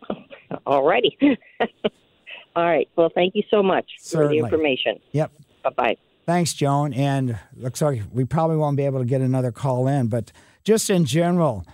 all 0.65 0.85
righty. 0.85 1.17
all 2.55 2.65
right. 2.65 2.89
Well, 2.97 3.09
thank 3.15 3.35
you 3.35 3.43
so 3.49 3.63
much 3.63 3.89
for 4.03 4.27
the 4.27 4.37
information. 4.37 4.99
Yep. 5.13 5.31
Bye 5.63 5.69
bye. 5.69 5.97
Thanks, 6.25 6.53
Joan. 6.53 6.93
And 6.93 7.39
looks 7.55 7.81
like 7.81 8.03
we 8.11 8.25
probably 8.25 8.57
won't 8.57 8.77
be 8.77 8.85
able 8.85 8.99
to 8.99 9.05
get 9.05 9.21
another 9.21 9.51
call 9.51 9.87
in, 9.87 10.07
but 10.07 10.31
just 10.63 10.89
in 10.89 11.05
general, 11.05 11.65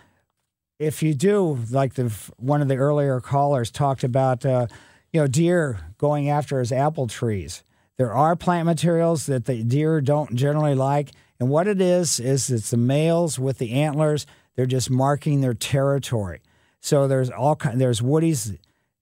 if 0.80 1.02
you 1.02 1.14
do, 1.14 1.60
like 1.72 1.96
the 1.96 2.14
one 2.38 2.62
of 2.62 2.68
the 2.68 2.76
earlier 2.76 3.20
callers 3.20 3.72
talked 3.72 4.04
about, 4.04 4.46
uh, 4.46 4.68
you 5.12 5.22
know, 5.22 5.28
deer 5.28 5.80
going 5.98 6.30
after 6.30 6.60
his 6.60 6.72
apple 6.72 7.08
trees. 7.08 7.64
There 7.98 8.14
are 8.14 8.36
plant 8.36 8.66
materials 8.66 9.26
that 9.28 9.46
the 9.46 9.64
deer 9.64 10.02
don't 10.02 10.36
generally 10.36 10.76
like, 10.76 11.12
and 11.40 11.50
what 11.50 11.68
it 11.68 11.80
is 11.82 12.20
is 12.20 12.50
it's 12.50 12.72
the 12.72 12.78
males 12.78 13.40
with 13.40 13.58
the 13.58 13.72
antlers. 13.74 14.26
They're 14.56 14.66
just 14.66 14.90
marking 14.90 15.42
their 15.42 15.54
territory. 15.54 16.42
So 16.80 17.08
there's 17.08 17.30
all 17.30 17.56
kind. 17.56 17.80
There's 17.80 18.02
woodies, 18.02 18.58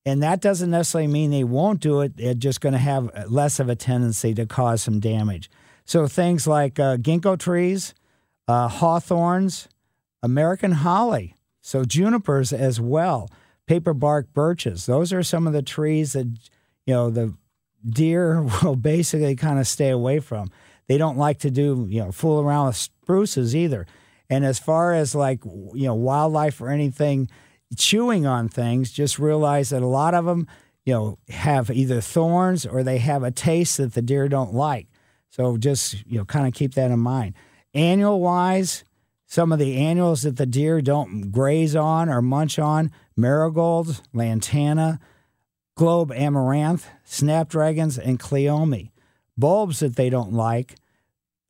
and 0.05 0.21
that 0.23 0.41
doesn't 0.41 0.69
necessarily 0.69 1.11
mean 1.11 1.31
they 1.31 1.43
won't 1.43 1.79
do 1.79 2.01
it. 2.01 2.17
They're 2.17 2.33
just 2.33 2.61
going 2.61 2.73
to 2.73 2.79
have 2.79 3.29
less 3.29 3.59
of 3.59 3.69
a 3.69 3.75
tendency 3.75 4.33
to 4.35 4.45
cause 4.45 4.83
some 4.83 4.99
damage. 4.99 5.49
So 5.85 6.07
things 6.07 6.47
like 6.47 6.79
uh, 6.79 6.97
ginkgo 6.97 7.37
trees, 7.37 7.93
uh, 8.47 8.67
hawthorns, 8.67 9.67
American 10.21 10.71
holly, 10.71 11.35
so 11.61 11.83
junipers 11.83 12.53
as 12.53 12.79
well, 12.79 13.29
paper 13.67 13.93
bark 13.93 14.33
birches. 14.33 14.85
Those 14.85 15.11
are 15.11 15.23
some 15.23 15.45
of 15.45 15.53
the 15.53 15.61
trees 15.61 16.13
that 16.13 16.27
you 16.85 16.93
know, 16.93 17.09
the 17.09 17.33
deer 17.87 18.41
will 18.63 18.75
basically 18.75 19.35
kind 19.35 19.59
of 19.59 19.67
stay 19.67 19.89
away 19.89 20.19
from. 20.19 20.49
They 20.87 20.97
don't 20.97 21.17
like 21.17 21.39
to 21.39 21.51
do, 21.51 21.87
you 21.89 22.01
know, 22.01 22.11
fool 22.11 22.41
around 22.41 22.67
with 22.67 22.75
spruces 22.75 23.55
either. 23.55 23.85
And 24.29 24.45
as 24.45 24.59
far 24.59 24.93
as 24.93 25.15
like, 25.15 25.43
you 25.45 25.85
know, 25.85 25.95
wildlife 25.95 26.59
or 26.61 26.69
anything 26.69 27.29
chewing 27.77 28.25
on 28.25 28.49
things, 28.49 28.91
just 28.91 29.19
realize 29.19 29.69
that 29.69 29.81
a 29.81 29.87
lot 29.87 30.13
of 30.13 30.25
them, 30.25 30.47
you 30.85 30.93
know, 30.93 31.17
have 31.29 31.69
either 31.69 32.01
thorns 32.01 32.65
or 32.65 32.83
they 32.83 32.97
have 32.97 33.23
a 33.23 33.31
taste 33.31 33.77
that 33.77 33.93
the 33.93 34.01
deer 34.01 34.27
don't 34.27 34.53
like. 34.53 34.87
So 35.29 35.57
just, 35.57 36.05
you 36.05 36.17
know, 36.17 36.25
kind 36.25 36.47
of 36.47 36.53
keep 36.53 36.73
that 36.75 36.91
in 36.91 36.99
mind. 36.99 37.33
Annual 37.73 38.19
wise, 38.19 38.83
some 39.25 39.51
of 39.51 39.59
the 39.59 39.77
annuals 39.77 40.21
that 40.23 40.37
the 40.37 40.45
deer 40.45 40.81
don't 40.81 41.31
graze 41.31 41.75
on 41.75 42.09
or 42.09 42.21
munch 42.21 42.59
on 42.59 42.91
marigolds, 43.15 44.01
lantana, 44.13 44.99
globe 45.75 46.11
amaranth, 46.11 46.87
snapdragons, 47.03 47.97
and 47.97 48.19
cleome. 48.19 48.91
Bulbs 49.37 49.79
that 49.79 49.95
they 49.95 50.09
don't 50.09 50.33
like, 50.33 50.75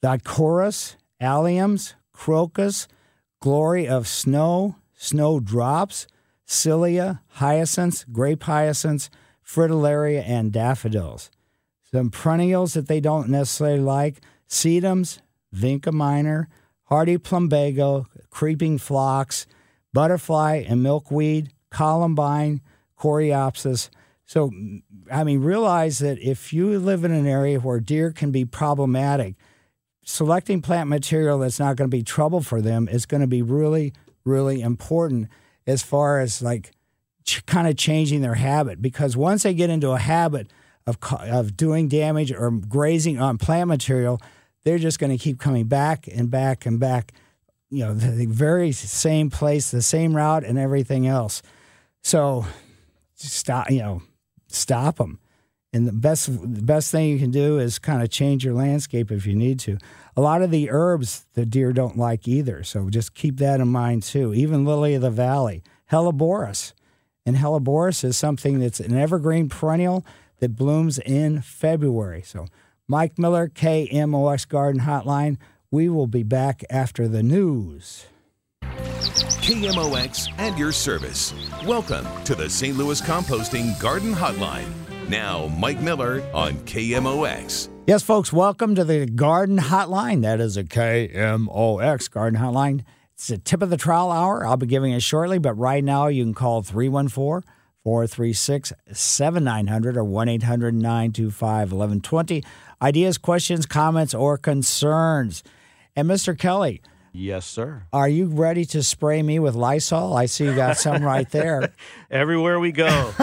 dichorus, 0.02 0.96
alliums, 1.22 1.94
crocus, 2.14 2.88
glory 3.42 3.88
of 3.88 4.08
snow, 4.08 4.78
snowdrops, 4.96 6.08
scilla, 6.46 7.22
hyacinths, 7.28 8.06
grape 8.12 8.44
hyacinths, 8.44 9.10
fritillaria, 9.46 10.24
and 10.26 10.54
daffodils. 10.54 11.30
Some 11.92 12.10
perennials 12.10 12.74
that 12.74 12.88
they 12.88 13.00
don't 13.00 13.30
necessarily 13.30 13.80
like 13.80 14.22
sedums, 14.48 15.20
vinca 15.54 15.92
minor, 15.92 16.48
hardy 16.84 17.18
plumbago, 17.18 18.06
creeping 18.30 18.78
phlox, 18.78 19.46
butterfly 19.94 20.64
and 20.68 20.82
milkweed, 20.82 21.52
columbine, 21.70 22.62
coreopsis. 22.98 23.90
So, 24.26 24.52
I 25.12 25.24
mean, 25.24 25.42
realize 25.42 26.00
that 26.00 26.18
if 26.20 26.54
you 26.54 26.80
live 26.80 27.04
in 27.04 27.12
an 27.12 27.28
area 27.28 27.60
where 27.60 27.80
deer 27.80 28.12
can 28.12 28.32
be 28.32 28.46
problematic, 28.46 29.36
selecting 30.06 30.62
plant 30.62 30.90
material 30.90 31.40
that's 31.40 31.60
not 31.60 31.76
going 31.76 31.90
to 31.90 31.96
be 31.96 32.04
trouble 32.04 32.42
for 32.42 32.62
them 32.62 32.88
is 32.88 33.06
going 33.06 33.22
to 33.22 33.28
be 33.28 33.42
really, 33.42 33.94
really 34.24 34.62
important 34.62 35.28
as 35.68 35.84
far 35.84 36.20
as 36.20 36.42
like 36.42 36.72
ch- 37.26 37.46
kind 37.46 37.68
of 37.68 37.78
changing 37.78 38.22
their 38.22 38.36
habit. 38.36 38.82
Because 38.82 39.18
once 39.18 39.44
they 39.44 39.54
get 39.54 39.70
into 39.70 39.92
a 39.92 40.00
habit 40.00 40.52
of, 40.88 40.98
of 41.12 41.56
doing 41.58 41.88
damage 41.88 42.32
or 42.32 42.52
grazing 42.52 43.20
on 43.20 43.38
plant 43.38 43.68
material, 43.68 44.22
they're 44.64 44.78
just 44.78 45.00
going 45.00 45.12
to 45.12 45.22
keep 45.22 45.40
coming 45.40 45.66
back 45.66 46.08
and 46.08 46.32
back 46.32 46.66
and 46.66 46.80
back. 46.80 47.14
You 47.70 47.86
know, 47.86 47.94
the, 47.94 48.12
the 48.12 48.26
very 48.28 48.72
same 48.72 49.30
place, 49.30 49.72
the 49.72 49.82
same 49.82 50.16
route, 50.16 50.44
and 50.44 50.58
everything 50.58 51.08
else. 51.08 51.42
So, 52.04 52.46
stop. 53.16 53.72
You 53.72 53.80
know, 53.80 54.02
stop 54.54 54.98
them. 54.98 55.20
And 55.74 55.88
the 55.88 55.92
best 55.92 56.28
the 56.28 56.62
best 56.62 56.92
thing 56.92 57.10
you 57.10 57.18
can 57.18 57.32
do 57.32 57.58
is 57.58 57.80
kind 57.80 58.04
of 58.04 58.10
change 58.10 58.46
your 58.46 58.54
landscape 58.54 59.12
if 59.12 59.26
you 59.26 59.36
need 59.36 59.60
to. 59.62 59.80
A 60.16 60.22
lot 60.22 60.44
of 60.44 60.52
the 60.52 60.70
herbs 60.70 61.26
the 61.34 61.48
deer 61.48 61.74
don't 61.74 61.98
like 61.98 62.28
either, 62.28 62.64
so 62.64 62.90
just 62.92 63.16
keep 63.16 63.38
that 63.38 63.60
in 63.60 63.70
mind 63.70 64.04
too. 64.04 64.34
Even 64.36 64.66
lily 64.66 64.94
of 64.94 65.02
the 65.02 65.10
valley, 65.10 65.64
helleborus, 65.92 66.74
and 67.26 67.38
helleborus 67.38 68.04
is 68.04 68.16
something 68.16 68.60
that's 68.60 68.80
an 68.80 68.96
evergreen 68.96 69.50
perennial 69.50 70.06
that 70.38 70.56
blooms 70.56 71.00
in 71.00 71.42
February. 71.42 72.22
So, 72.22 72.46
Mike 72.88 73.18
Miller, 73.18 73.48
KMOX 73.48 74.48
Garden 74.48 74.82
Hotline. 74.82 75.38
We 75.72 75.90
will 75.90 76.06
be 76.06 76.22
back 76.22 76.64
after 76.70 77.08
the 77.08 77.24
news. 77.24 78.06
KMOX 79.44 80.30
and 80.38 80.58
your 80.58 80.72
service. 80.72 81.34
Welcome 81.66 82.08
to 82.24 82.34
the 82.34 82.50
St. 82.50 82.78
Louis 82.78 83.02
Composting 83.02 83.78
Garden 83.78 84.16
Hotline. 84.16 84.70
Now, 85.10 85.48
Mike 85.48 85.82
Miller 85.82 86.24
on 86.34 86.54
KMOX. 86.60 87.68
Yes, 87.86 88.04
folks, 88.04 88.32
welcome 88.32 88.74
to 88.76 88.86
the 88.86 89.06
Garden 89.06 89.58
Hotline. 89.58 90.22
That 90.22 90.40
is 90.40 90.56
a 90.56 90.64
KMOX 90.64 92.10
Garden 92.10 92.40
Hotline. 92.40 92.86
It's 93.16 93.28
the 93.28 93.38
tip 93.38 93.62
of 93.62 93.70
the 93.70 93.76
trial 93.76 94.14
hour. 94.14 94.48
I'll 94.48 94.56
be 94.56 94.66
giving 94.66 94.94
it 94.94 95.04
shortly, 95.04 95.40
but 95.40 95.56
right 95.56 95.84
now 95.84 96.08
you 96.08 96.24
can 96.24 96.34
call 96.34 96.62
314 96.62 97.46
436 97.84 98.72
7900 98.94 99.98
or 99.98 100.06
1 100.06 100.30
800 100.30 100.74
925 100.74 101.74
1120. 101.74 102.44
Ideas, 102.82 103.18
questions, 103.18 103.66
comments, 103.66 104.14
or 104.14 104.38
concerns. 104.38 105.44
And 105.98 106.10
Mr. 106.10 106.38
Kelly, 106.40 106.82
Yes, 107.16 107.46
sir. 107.46 107.84
are 107.94 108.10
you 108.10 108.26
ready 108.26 108.66
to 108.66 108.82
spray 108.82 109.22
me 109.22 109.38
with 109.38 109.54
Lysol? 109.54 110.18
I 110.18 110.26
see 110.26 110.46
you 110.46 110.56
got 110.56 110.78
some 110.78 111.04
right 111.04 111.30
there. 111.30 111.72
Everywhere 112.10 112.60
we 112.60 112.72
go, 112.72 112.88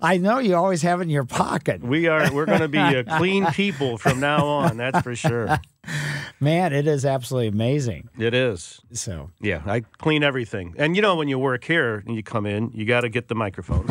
I 0.00 0.16
know 0.18 0.38
you 0.38 0.54
always 0.56 0.80
have 0.80 1.00
it 1.00 1.04
in 1.04 1.10
your 1.10 1.26
pocket. 1.26 1.82
we 1.82 2.06
are 2.08 2.32
we're 2.32 2.46
going 2.46 2.60
to 2.60 2.68
be 2.68 2.78
a 2.78 3.04
clean 3.04 3.44
people 3.48 3.98
from 3.98 4.18
now 4.18 4.46
on. 4.46 4.78
That's 4.78 5.02
for 5.02 5.14
sure. 5.14 5.58
Man, 6.40 6.72
it 6.72 6.86
is 6.86 7.04
absolutely 7.04 7.48
amazing. 7.48 8.08
It 8.18 8.32
is. 8.32 8.80
So, 8.92 9.30
Yeah, 9.42 9.60
I 9.66 9.80
clean 9.80 10.22
everything. 10.22 10.74
And 10.78 10.96
you 10.96 11.02
know, 11.02 11.14
when 11.16 11.28
you 11.28 11.38
work 11.38 11.64
here 11.64 12.02
and 12.06 12.16
you 12.16 12.22
come 12.22 12.46
in, 12.46 12.70
you 12.72 12.86
got 12.86 13.02
to 13.02 13.10
get 13.10 13.28
the 13.28 13.34
microphones, 13.34 13.90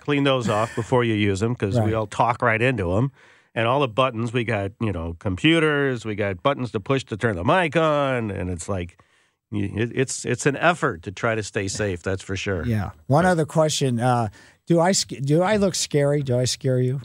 clean 0.00 0.24
those 0.24 0.50
off 0.50 0.74
before 0.74 1.02
you 1.02 1.14
use 1.14 1.40
them 1.40 1.54
because 1.54 1.78
Right. 1.78 1.86
we 1.86 1.94
all 1.94 2.06
talk 2.06 2.42
right 2.42 2.60
into 2.60 2.94
them. 2.94 3.10
And 3.54 3.66
all 3.66 3.80
the 3.80 3.88
buttons, 3.88 4.32
we 4.32 4.44
got, 4.44 4.72
you 4.80 4.92
know, 4.92 5.16
computers, 5.18 6.04
we 6.04 6.14
got 6.14 6.42
buttons 6.42 6.70
to 6.72 6.80
push 6.80 7.04
to 7.04 7.16
turn 7.16 7.34
the 7.36 7.44
mic 7.44 7.76
on. 7.76 8.30
And 8.30 8.48
it's 8.48 8.68
like, 8.68 9.02
it's 9.52 10.24
it's 10.24 10.46
an 10.46 10.56
effort 10.56 11.02
to 11.02 11.10
try 11.12 11.34
to 11.34 11.42
stay 11.42 11.66
safe. 11.66 12.02
That's 12.02 12.22
for 12.22 12.36
sure. 12.36 12.64
yeah. 12.64 12.90
One 13.08 13.26
other 13.26 13.44
question: 13.44 13.98
uh, 13.98 14.28
Do 14.66 14.78
I 14.78 14.92
do 14.92 15.42
I 15.42 15.56
look 15.56 15.74
scary? 15.74 16.22
Do 16.22 16.38
I 16.38 16.44
scare 16.44 16.78
you? 16.78 17.00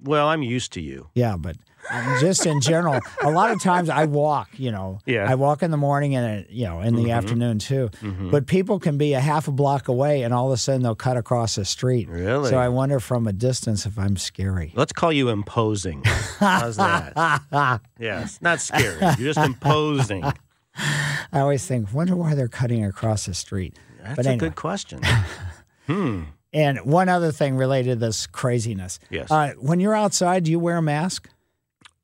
Well, 0.00 0.28
I'm 0.28 0.42
used 0.42 0.72
to 0.74 0.80
you. 0.80 1.08
Yeah, 1.14 1.36
but 1.36 1.56
um, 1.90 2.16
just 2.20 2.44
in 2.46 2.60
general, 2.60 3.00
a 3.22 3.30
lot 3.30 3.50
of 3.50 3.62
times 3.62 3.88
I 3.88 4.04
walk. 4.04 4.48
You 4.58 4.70
know, 4.72 4.98
Yeah. 5.06 5.30
I 5.30 5.34
walk 5.36 5.62
in 5.62 5.70
the 5.70 5.76
morning 5.76 6.14
and 6.16 6.44
uh, 6.44 6.46
you 6.50 6.64
know 6.66 6.80
in 6.80 6.94
the 6.96 7.04
Mhm. 7.06 7.16
afternoon 7.16 7.58
too. 7.58 7.90
Mhm. 8.02 8.30
But 8.30 8.46
people 8.46 8.78
can 8.78 8.98
be 8.98 9.14
a 9.14 9.20
half 9.20 9.48
a 9.48 9.52
block 9.52 9.88
away, 9.88 10.22
and 10.22 10.34
all 10.34 10.46
of 10.48 10.52
a 10.52 10.56
sudden 10.56 10.82
they'll 10.82 10.94
cut 10.94 11.16
across 11.16 11.54
the 11.54 11.64
street. 11.64 12.08
Really? 12.08 12.50
So 12.50 12.58
I 12.58 12.68
wonder 12.68 13.00
from 13.00 13.26
a 13.26 13.32
distance 13.32 13.86
if 13.86 13.98
I'm 13.98 14.16
scary. 14.16 14.72
Let's 14.76 14.92
call 14.92 15.12
you 15.12 15.28
imposing. 15.30 16.02
How's 16.38 16.76
that? 16.76 17.12
yes, 17.98 18.38
not 18.42 18.60
scary. 18.60 18.98
You're 19.18 19.32
just 19.32 19.38
imposing. 19.46 20.24
I 21.32 21.40
always 21.40 21.66
think, 21.66 21.92
wonder 21.92 22.14
why 22.14 22.34
they're 22.34 22.48
cutting 22.48 22.84
across 22.84 23.26
the 23.26 23.34
street. 23.34 23.76
That's 24.02 24.16
But 24.16 24.26
a 24.26 24.28
anyway. 24.30 24.38
good 24.48 24.54
question. 24.54 25.00
hmm. 25.86 26.22
And 26.52 26.78
one 26.84 27.08
other 27.08 27.32
thing 27.32 27.56
related 27.56 27.90
to 28.00 28.06
this 28.06 28.26
craziness. 28.26 28.98
Yes. 29.10 29.30
Uh, 29.30 29.52
when 29.58 29.80
you're 29.80 29.94
outside, 29.94 30.44
do 30.44 30.50
you 30.50 30.58
wear 30.58 30.76
a 30.78 30.82
mask? 30.82 31.28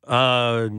Uh, 0.07 0.69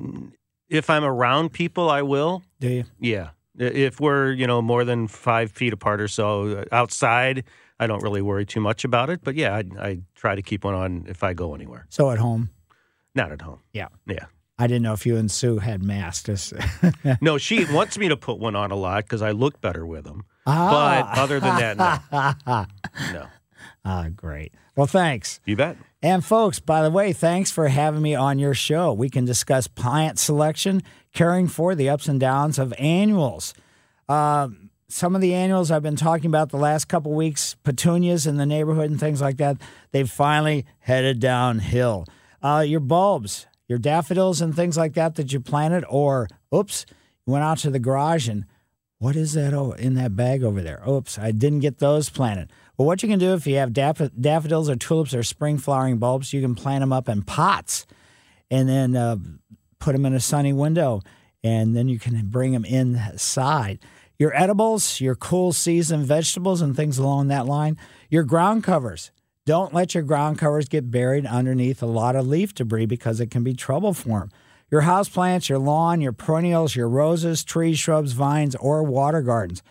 if 0.68 0.90
I'm 0.90 1.04
around 1.04 1.52
people, 1.52 1.90
I 1.90 2.02
will. 2.02 2.42
Do 2.60 2.68
you? 2.68 2.84
Yeah. 2.98 3.30
If 3.58 4.00
we're, 4.00 4.32
you 4.32 4.46
know, 4.46 4.60
more 4.60 4.84
than 4.84 5.08
five 5.08 5.50
feet 5.50 5.72
apart 5.72 6.00
or 6.00 6.08
so 6.08 6.58
uh, 6.58 6.64
outside, 6.72 7.44
I 7.80 7.86
don't 7.86 8.02
really 8.02 8.20
worry 8.22 8.44
too 8.44 8.60
much 8.60 8.84
about 8.84 9.08
it. 9.10 9.20
But 9.22 9.34
yeah, 9.34 9.54
I, 9.54 9.64
I 9.80 9.98
try 10.14 10.34
to 10.34 10.42
keep 10.42 10.64
one 10.64 10.74
on 10.74 11.06
if 11.08 11.22
I 11.22 11.32
go 11.32 11.54
anywhere. 11.54 11.86
So 11.88 12.10
at 12.10 12.18
home? 12.18 12.50
Not 13.14 13.32
at 13.32 13.40
home. 13.40 13.60
Yeah. 13.72 13.88
Yeah. 14.06 14.26
I 14.58 14.66
didn't 14.66 14.82
know 14.82 14.94
if 14.94 15.04
you 15.04 15.16
and 15.16 15.30
Sue 15.30 15.58
had 15.58 15.82
masks. 15.82 16.52
No, 17.20 17.38
she 17.38 17.64
wants 17.66 17.98
me 17.98 18.08
to 18.08 18.16
put 18.16 18.38
one 18.38 18.56
on 18.56 18.70
a 18.70 18.76
lot 18.76 19.04
because 19.04 19.22
I 19.22 19.30
look 19.32 19.60
better 19.60 19.86
with 19.86 20.04
them. 20.04 20.24
Ah. 20.46 20.70
But 21.12 21.18
other 21.18 21.40
than 21.40 21.56
that, 21.56 21.76
no. 21.76 22.66
No. 23.12 23.26
Ah, 23.88 24.08
great. 24.14 24.52
Well, 24.74 24.88
thanks. 24.88 25.38
You 25.44 25.54
bet. 25.54 25.76
And 26.02 26.24
folks, 26.24 26.58
by 26.58 26.82
the 26.82 26.90
way, 26.90 27.12
thanks 27.12 27.52
for 27.52 27.68
having 27.68 28.02
me 28.02 28.16
on 28.16 28.40
your 28.40 28.52
show. 28.52 28.92
We 28.92 29.08
can 29.08 29.24
discuss 29.24 29.68
plant 29.68 30.18
selection, 30.18 30.82
caring 31.14 31.46
for 31.46 31.76
the 31.76 31.88
ups 31.88 32.08
and 32.08 32.18
downs 32.18 32.58
of 32.58 32.74
annuals. 32.80 33.54
Um, 34.08 34.70
some 34.88 35.14
of 35.14 35.20
the 35.20 35.34
annuals 35.34 35.70
I've 35.70 35.84
been 35.84 35.94
talking 35.94 36.26
about 36.26 36.50
the 36.50 36.56
last 36.56 36.86
couple 36.86 37.12
weeks, 37.12 37.54
petunias 37.62 38.26
in 38.26 38.38
the 38.38 38.46
neighborhood 38.46 38.90
and 38.90 38.98
things 38.98 39.20
like 39.20 39.36
that, 39.36 39.58
they've 39.92 40.10
finally 40.10 40.66
headed 40.80 41.20
downhill. 41.20 42.06
Uh, 42.42 42.64
your 42.66 42.80
bulbs, 42.80 43.46
your 43.68 43.78
daffodils 43.78 44.40
and 44.40 44.54
things 44.54 44.76
like 44.76 44.94
that 44.94 45.14
that 45.14 45.32
you 45.32 45.38
planted, 45.38 45.84
or 45.88 46.26
oops, 46.52 46.86
you 47.24 47.32
went 47.32 47.44
out 47.44 47.58
to 47.58 47.70
the 47.70 47.78
garage 47.78 48.28
and 48.28 48.46
what 48.98 49.14
is 49.14 49.34
that 49.34 49.52
oh, 49.52 49.72
in 49.72 49.94
that 49.94 50.16
bag 50.16 50.42
over 50.42 50.62
there? 50.62 50.82
Oops, 50.88 51.18
I 51.18 51.30
didn't 51.30 51.60
get 51.60 51.78
those 51.78 52.08
planted. 52.08 52.50
Well, 52.76 52.86
what 52.86 53.02
you 53.02 53.08
can 53.08 53.18
do 53.18 53.32
if 53.34 53.46
you 53.46 53.56
have 53.56 53.72
daff- 53.72 54.10
daffodils 54.20 54.68
or 54.68 54.76
tulips 54.76 55.14
or 55.14 55.22
spring 55.22 55.58
flowering 55.58 55.98
bulbs, 55.98 56.32
you 56.32 56.42
can 56.42 56.54
plant 56.54 56.82
them 56.82 56.92
up 56.92 57.08
in 57.08 57.22
pots 57.22 57.86
and 58.50 58.68
then 58.68 58.94
uh, 58.94 59.16
put 59.78 59.92
them 59.92 60.06
in 60.06 60.14
a 60.14 60.20
sunny 60.20 60.52
window, 60.52 61.00
and 61.42 61.74
then 61.76 61.88
you 61.88 61.98
can 61.98 62.26
bring 62.26 62.52
them 62.52 62.64
inside. 62.64 63.78
Your 64.18 64.34
edibles, 64.36 65.00
your 65.00 65.14
cool 65.14 65.52
season 65.52 66.04
vegetables, 66.04 66.62
and 66.62 66.76
things 66.76 66.98
along 66.98 67.28
that 67.28 67.46
line. 67.46 67.76
Your 68.08 68.24
ground 68.24 68.64
covers. 68.64 69.10
Don't 69.44 69.74
let 69.74 69.94
your 69.94 70.02
ground 70.02 70.38
covers 70.38 70.68
get 70.68 70.90
buried 70.90 71.24
underneath 71.24 71.82
a 71.82 71.86
lot 71.86 72.16
of 72.16 72.26
leaf 72.26 72.52
debris 72.52 72.86
because 72.86 73.20
it 73.20 73.30
can 73.30 73.44
be 73.44 73.54
trouble 73.54 73.94
for 73.94 74.20
them. 74.20 74.30
Your 74.70 74.80
house 74.80 75.08
plants, 75.08 75.48
your 75.48 75.60
lawn, 75.60 76.00
your 76.00 76.12
perennials, 76.12 76.74
your 76.74 76.88
roses, 76.88 77.44
trees, 77.44 77.78
shrubs, 77.78 78.12
vines, 78.12 78.56
or 78.56 78.82
water 78.82 79.22
gardens. 79.22 79.62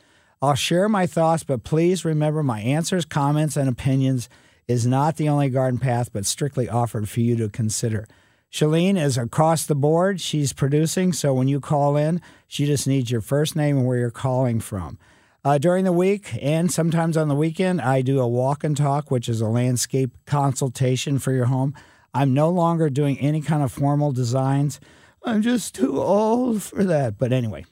I'll 0.46 0.56
share 0.56 0.88
my 0.88 1.08
thoughts, 1.08 1.44
but 1.44 1.64
please 1.64 2.06
remember 2.06 2.44
my 2.44 2.60
answers, 2.60 3.04
comments, 3.04 3.58
and 3.58 3.68
opinions 3.68 4.30
is 4.68 4.86
not 4.86 5.18
the 5.18 5.28
only 5.28 5.50
garden 5.50 5.80
path, 5.80 6.14
but 6.14 6.26
strictly 6.26 6.70
offered 6.70 7.10
for 7.10 7.22
you 7.22 7.36
to 7.38 7.50
consider. 7.50 8.08
Shalene 8.52 8.96
is 8.96 9.18
across 9.18 9.66
the 9.66 9.74
board. 9.74 10.22
She's 10.22 10.54
producing, 10.54 11.14
so 11.14 11.34
when 11.34 11.48
you 11.48 11.60
call 11.60 11.98
in, 11.98 12.22
she 12.48 12.66
just 12.68 12.88
needs 12.88 13.10
your 13.10 13.22
first 13.22 13.56
name 13.56 13.78
and 13.78 13.88
where 13.88 13.98
you're 13.98 14.12
calling 14.12 14.60
from. 14.60 15.00
Uh, 15.44 15.58
during 15.58 15.84
the 15.84 15.92
week 15.92 16.38
and 16.42 16.72
sometimes 16.72 17.18
on 17.18 17.28
the 17.28 17.36
weekend, 17.36 17.82
I 17.82 18.02
do 18.02 18.20
a 18.20 18.28
walk 18.28 18.64
and 18.64 18.78
talk, 18.78 19.10
which 19.10 19.28
is 19.28 19.42
a 19.42 19.48
landscape 19.48 20.12
consultation 20.26 21.18
for 21.18 21.32
your 21.32 21.46
home. 21.46 21.74
I'm 22.14 22.34
no 22.34 22.50
longer 22.50 22.90
doing 22.92 23.20
any 23.20 23.42
kind 23.42 23.64
of 23.64 23.72
formal 23.72 24.12
designs. 24.12 24.80
I'm 25.24 25.42
just 25.42 25.74
too 25.74 26.00
old 26.00 26.62
for 26.62 26.84
that. 26.84 27.18
But 27.18 27.34
anyway, 27.34 27.66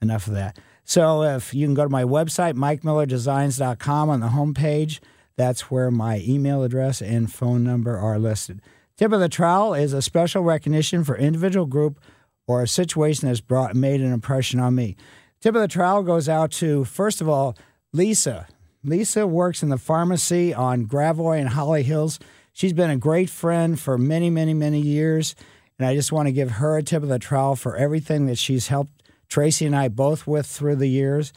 enough 0.00 0.26
of 0.26 0.34
that. 0.34 0.58
So 0.90 1.22
if 1.22 1.54
you 1.54 1.68
can 1.68 1.74
go 1.74 1.84
to 1.84 1.88
my 1.88 2.02
website, 2.02 2.54
mikemillerdesigns.com 2.54 4.10
on 4.10 4.18
the 4.18 4.30
homepage, 4.30 4.98
that's 5.36 5.70
where 5.70 5.88
my 5.88 6.18
email 6.26 6.64
address 6.64 7.00
and 7.00 7.32
phone 7.32 7.62
number 7.62 7.96
are 7.96 8.18
listed. 8.18 8.60
Tip 8.96 9.12
of 9.12 9.20
the 9.20 9.28
trowel 9.28 9.72
is 9.72 9.92
a 9.92 10.02
special 10.02 10.42
recognition 10.42 11.04
for 11.04 11.16
individual 11.16 11.66
group 11.66 12.00
or 12.48 12.60
a 12.60 12.66
situation 12.66 13.28
that's 13.28 13.40
brought 13.40 13.76
made 13.76 14.00
an 14.00 14.12
impression 14.12 14.58
on 14.58 14.74
me. 14.74 14.96
Tip 15.40 15.54
of 15.54 15.60
the 15.60 15.68
trowel 15.68 16.02
goes 16.02 16.28
out 16.28 16.50
to 16.54 16.84
first 16.84 17.20
of 17.20 17.28
all 17.28 17.56
Lisa. 17.92 18.48
Lisa 18.82 19.28
works 19.28 19.62
in 19.62 19.68
the 19.68 19.78
pharmacy 19.78 20.52
on 20.52 20.86
Gravois 20.86 21.38
and 21.38 21.50
Holly 21.50 21.84
Hills. 21.84 22.18
She's 22.52 22.72
been 22.72 22.90
a 22.90 22.96
great 22.96 23.30
friend 23.30 23.78
for 23.78 23.96
many, 23.96 24.28
many, 24.28 24.54
many 24.54 24.80
years, 24.80 25.36
and 25.78 25.86
I 25.86 25.94
just 25.94 26.10
want 26.10 26.26
to 26.26 26.32
give 26.32 26.50
her 26.50 26.76
a 26.76 26.82
tip 26.82 27.04
of 27.04 27.08
the 27.08 27.20
trowel 27.20 27.54
for 27.54 27.76
everything 27.76 28.26
that 28.26 28.38
she's 28.38 28.66
helped 28.66 28.99
Tracy 29.30 29.64
and 29.64 29.74
I 29.74 29.88
both 29.88 30.26
with 30.26 30.46
through 30.46 30.76
the 30.76 30.88
years. 30.88 31.32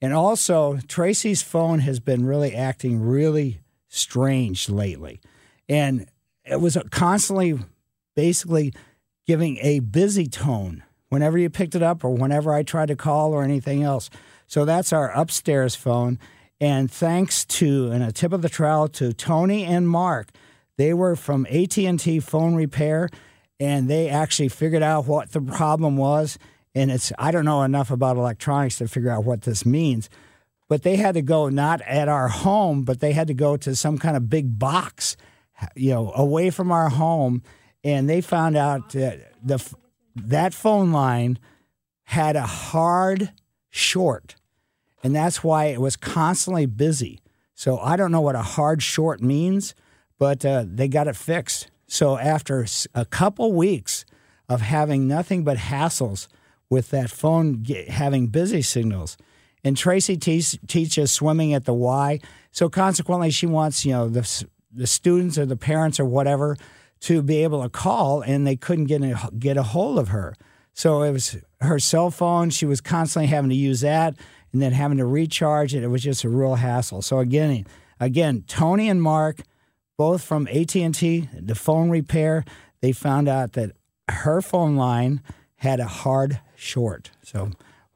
And 0.00 0.12
also, 0.12 0.78
Tracy's 0.88 1.42
phone 1.42 1.78
has 1.80 2.00
been 2.00 2.26
really 2.26 2.54
acting 2.54 3.00
really 3.00 3.60
strange 3.88 4.68
lately. 4.68 5.20
And 5.68 6.06
it 6.44 6.60
was 6.60 6.76
constantly 6.90 7.58
basically 8.16 8.74
giving 9.26 9.58
a 9.58 9.78
busy 9.80 10.26
tone 10.26 10.82
whenever 11.08 11.38
you 11.38 11.48
picked 11.48 11.74
it 11.74 11.82
up 11.82 12.04
or 12.04 12.10
whenever 12.10 12.52
I 12.52 12.62
tried 12.62 12.88
to 12.88 12.96
call 12.96 13.32
or 13.32 13.44
anything 13.44 13.82
else. 13.82 14.10
So 14.46 14.64
that's 14.64 14.92
our 14.92 15.10
upstairs 15.12 15.74
phone. 15.74 16.18
And 16.60 16.90
thanks 16.90 17.44
to 17.46 17.90
and 17.90 18.02
a 18.02 18.12
tip 18.12 18.32
of 18.32 18.42
the 18.42 18.48
trowel 18.48 18.88
to 18.88 19.12
Tony 19.12 19.64
and 19.64 19.88
Mark, 19.88 20.28
they 20.76 20.92
were 20.92 21.16
from 21.16 21.46
AT&T 21.46 22.20
Phone 22.20 22.54
Repair 22.54 23.08
and 23.60 23.88
they 23.88 24.08
actually 24.08 24.48
figured 24.48 24.82
out 24.82 25.06
what 25.06 25.32
the 25.32 25.40
problem 25.40 25.96
was 25.96 26.38
and 26.74 26.90
it's 26.90 27.12
I 27.18 27.30
don't 27.30 27.44
know 27.44 27.62
enough 27.62 27.90
about 27.90 28.16
electronics 28.16 28.78
to 28.78 28.88
figure 28.88 29.10
out 29.10 29.24
what 29.24 29.42
this 29.42 29.64
means. 29.64 30.10
But 30.68 30.82
they 30.82 30.96
had 30.96 31.14
to 31.14 31.22
go 31.22 31.48
not 31.48 31.82
at 31.82 32.08
our 32.08 32.28
home, 32.28 32.84
but 32.84 33.00
they 33.00 33.12
had 33.12 33.26
to 33.28 33.34
go 33.34 33.56
to 33.58 33.76
some 33.76 33.98
kind 33.98 34.16
of 34.16 34.30
big 34.30 34.58
box, 34.58 35.16
you 35.76 35.90
know, 35.90 36.10
away 36.14 36.50
from 36.50 36.72
our 36.72 36.88
home, 36.88 37.42
and 37.84 38.08
they 38.08 38.20
found 38.20 38.56
out 38.56 38.90
that 38.90 39.34
the 39.42 39.62
that 40.16 40.54
phone 40.54 40.90
line 40.90 41.38
had 42.04 42.36
a 42.36 42.46
hard 42.46 43.32
short, 43.70 44.36
and 45.02 45.14
that's 45.14 45.44
why 45.44 45.66
it 45.66 45.80
was 45.80 45.96
constantly 45.96 46.66
busy. 46.66 47.20
So 47.54 47.78
I 47.78 47.96
don't 47.96 48.10
know 48.10 48.20
what 48.20 48.34
a 48.34 48.42
hard 48.42 48.82
short 48.82 49.22
means, 49.22 49.74
but 50.18 50.44
uh, 50.44 50.64
they 50.66 50.88
got 50.88 51.08
it 51.08 51.16
fixed. 51.16 51.68
So 51.86 52.18
after 52.18 52.66
a 52.94 53.04
couple 53.04 53.52
weeks 53.52 54.04
of 54.48 54.60
having 54.60 55.06
nothing 55.06 55.44
but 55.44 55.56
hassles 55.56 56.26
with 56.70 56.90
that 56.90 57.10
phone 57.10 57.64
having 57.88 58.28
busy 58.28 58.62
signals. 58.62 59.16
And 59.62 59.76
Tracy 59.76 60.16
te- 60.16 60.58
teaches 60.66 61.10
swimming 61.10 61.54
at 61.54 61.64
the 61.64 61.72
Y, 61.72 62.20
so 62.54 62.68
consequently, 62.68 63.32
she 63.32 63.46
wants 63.46 63.84
you 63.84 63.92
know 63.92 64.08
the 64.08 64.46
the 64.72 64.86
students 64.86 65.36
or 65.36 65.44
the 65.44 65.56
parents 65.56 65.98
or 65.98 66.04
whatever 66.04 66.56
to 67.00 67.20
be 67.20 67.42
able 67.42 67.62
to 67.62 67.68
call, 67.68 68.22
and 68.22 68.46
they 68.46 68.54
couldn't 68.54 68.86
get 68.86 69.02
a, 69.02 69.30
get 69.38 69.56
a 69.56 69.62
hold 69.64 69.98
of 69.98 70.08
her. 70.08 70.34
So 70.72 71.02
it 71.02 71.10
was 71.10 71.36
her 71.60 71.80
cell 71.80 72.10
phone. 72.10 72.50
She 72.50 72.64
was 72.64 72.80
constantly 72.80 73.26
having 73.26 73.50
to 73.50 73.56
use 73.56 73.80
that, 73.80 74.14
and 74.52 74.62
then 74.62 74.72
having 74.72 74.98
to 74.98 75.04
recharge 75.04 75.74
it. 75.74 75.82
It 75.82 75.88
was 75.88 76.04
just 76.04 76.22
a 76.22 76.28
real 76.28 76.54
hassle. 76.54 77.02
So 77.02 77.18
again, 77.18 77.66
again, 77.98 78.44
Tony 78.46 78.88
and 78.88 79.02
Mark, 79.02 79.40
both 79.98 80.22
from 80.22 80.46
AT 80.46 80.76
and 80.76 80.94
T, 80.94 81.28
the 81.36 81.56
phone 81.56 81.90
repair, 81.90 82.44
they 82.82 82.92
found 82.92 83.28
out 83.28 83.54
that 83.54 83.72
her 84.08 84.40
phone 84.40 84.76
line 84.76 85.22
had 85.56 85.80
a 85.80 85.86
hard 85.86 86.40
short. 86.64 87.10
So, 87.22 87.50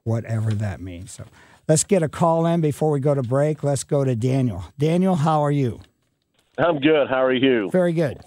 whatever 0.05 0.53
that 0.53 0.81
means. 0.81 1.13
So, 1.13 1.25
let's 1.69 1.85
get 1.85 2.03
a 2.03 2.09
call 2.09 2.47
in 2.47 2.61
before 2.61 2.91
we 2.91 3.01
go 3.01 3.15
to 3.15 3.23
break. 3.23 3.63
Let's 3.63 3.85
go 3.85 4.05
to 4.05 4.17
Daniel. 4.17 4.65
Daniel, 4.79 5.17
how 5.17 5.43
are 5.43 5.51
you? 5.51 5.81
I'm 6.59 6.81
good. 6.81 7.09
How 7.09 7.23
are 7.23 7.33
you? 7.33 7.71
Very 7.71 7.93
good. 7.93 8.19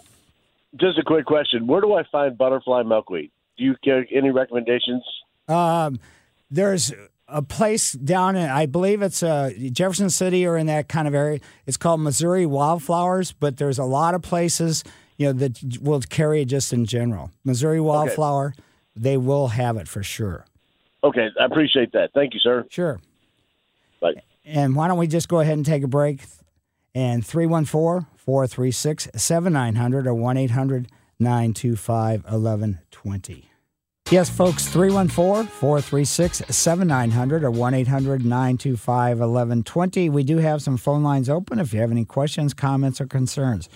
Just 0.79 0.97
a 0.97 1.03
quick 1.03 1.25
question. 1.25 1.67
Where 1.67 1.81
do 1.81 1.93
I 1.93 2.03
find 2.09 2.37
butterfly 2.37 2.83
milkweed? 2.83 3.31
Do 3.57 3.65
you 3.65 3.75
get 3.83 4.07
any 4.09 4.31
recommendations? 4.31 5.03
Um, 5.49 5.99
there's 6.49 6.93
a 7.27 7.41
place 7.41 7.91
down 7.91 8.37
in, 8.37 8.49
I 8.49 8.67
believe 8.67 9.01
it's 9.01 9.21
uh, 9.21 9.51
Jefferson 9.71 10.09
City 10.09 10.45
or 10.45 10.55
in 10.55 10.67
that 10.67 10.87
kind 10.87 11.07
of 11.07 11.13
area. 11.13 11.39
It's 11.65 11.77
called 11.77 11.99
Missouri 11.99 12.45
Wildflowers, 12.45 13.33
but 13.33 13.57
there's 13.57 13.79
a 13.79 13.83
lot 13.83 14.15
of 14.15 14.21
places, 14.21 14.85
you 15.17 15.27
know, 15.27 15.33
that 15.33 15.59
will 15.81 16.01
carry 16.01 16.41
it 16.41 16.45
just 16.45 16.71
in 16.71 16.85
general. 16.85 17.31
Missouri 17.43 17.81
Wildflower. 17.81 18.53
Okay 18.57 18.63
they 18.95 19.17
will 19.17 19.49
have 19.49 19.77
it 19.77 19.87
for 19.87 20.03
sure. 20.03 20.45
Okay, 21.03 21.29
I 21.39 21.45
appreciate 21.45 21.93
that. 21.93 22.11
Thank 22.13 22.33
you, 22.33 22.39
sir. 22.39 22.65
Sure. 22.69 22.99
Bye. 23.99 24.13
And 24.45 24.75
why 24.75 24.87
don't 24.87 24.97
we 24.97 25.07
just 25.07 25.27
go 25.27 25.39
ahead 25.39 25.55
and 25.55 25.65
take 25.65 25.83
a 25.83 25.87
break? 25.87 26.21
And 26.93 27.25
314 27.25 28.07
436 28.17 29.09
7900 29.15 30.07
or 30.07 30.13
1 30.13 30.37
800 30.37 30.87
925 31.19 32.23
1120. 32.23 33.51
Yes, 34.09 34.29
folks, 34.29 34.67
314 34.67 35.47
436 35.47 36.43
7900 36.49 37.43
or 37.45 37.51
1 37.51 37.73
800 37.73 38.25
925 38.25 39.19
1120. 39.19 40.09
We 40.09 40.23
do 40.23 40.37
have 40.39 40.61
some 40.61 40.75
phone 40.75 41.01
lines 41.01 41.29
open 41.29 41.59
if 41.59 41.73
you 41.73 41.79
have 41.79 41.91
any 41.91 42.03
questions, 42.03 42.53
comments, 42.53 42.99
or 42.99 43.05
concerns. 43.05 43.69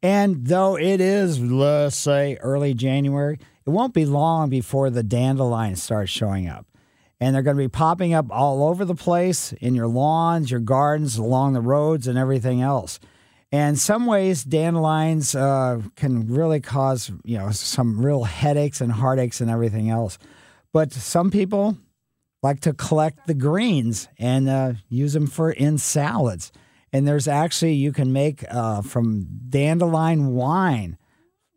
And 0.00 0.46
though 0.46 0.78
it 0.78 1.00
is, 1.00 1.40
let's 1.40 1.96
say, 1.96 2.36
early 2.40 2.74
January, 2.74 3.40
it 3.66 3.70
won't 3.70 3.94
be 3.94 4.06
long 4.06 4.48
before 4.48 4.90
the 4.90 5.02
dandelions 5.02 5.82
start 5.82 6.08
showing 6.08 6.48
up. 6.48 6.66
And 7.20 7.34
they're 7.34 7.42
going 7.42 7.56
to 7.56 7.62
be 7.62 7.68
popping 7.68 8.14
up 8.14 8.26
all 8.30 8.64
over 8.64 8.84
the 8.84 8.96
place 8.96 9.52
in 9.52 9.76
your 9.76 9.86
lawns, 9.86 10.50
your 10.50 10.60
gardens, 10.60 11.16
along 11.16 11.52
the 11.52 11.60
roads, 11.60 12.08
and 12.08 12.18
everything 12.18 12.60
else. 12.60 12.98
And 13.52 13.78
some 13.78 14.06
ways, 14.06 14.42
dandelions 14.42 15.34
uh, 15.34 15.82
can 15.94 16.26
really 16.26 16.58
cause 16.58 17.12
you 17.22 17.38
know 17.38 17.50
some 17.50 18.04
real 18.04 18.24
headaches 18.24 18.80
and 18.80 18.90
heartaches 18.90 19.42
and 19.42 19.50
everything 19.50 19.90
else. 19.90 20.18
But 20.72 20.92
some 20.92 21.30
people 21.30 21.76
like 22.42 22.60
to 22.60 22.72
collect 22.72 23.26
the 23.26 23.34
greens 23.34 24.08
and 24.18 24.48
uh, 24.48 24.72
use 24.88 25.12
them 25.12 25.26
for 25.26 25.52
in 25.52 25.78
salads. 25.78 26.50
And 26.94 27.06
there's 27.06 27.28
actually 27.28 27.74
you 27.74 27.92
can 27.92 28.12
make 28.12 28.44
uh, 28.50 28.82
from 28.82 29.26
dandelion 29.48 30.34
wine 30.34 30.96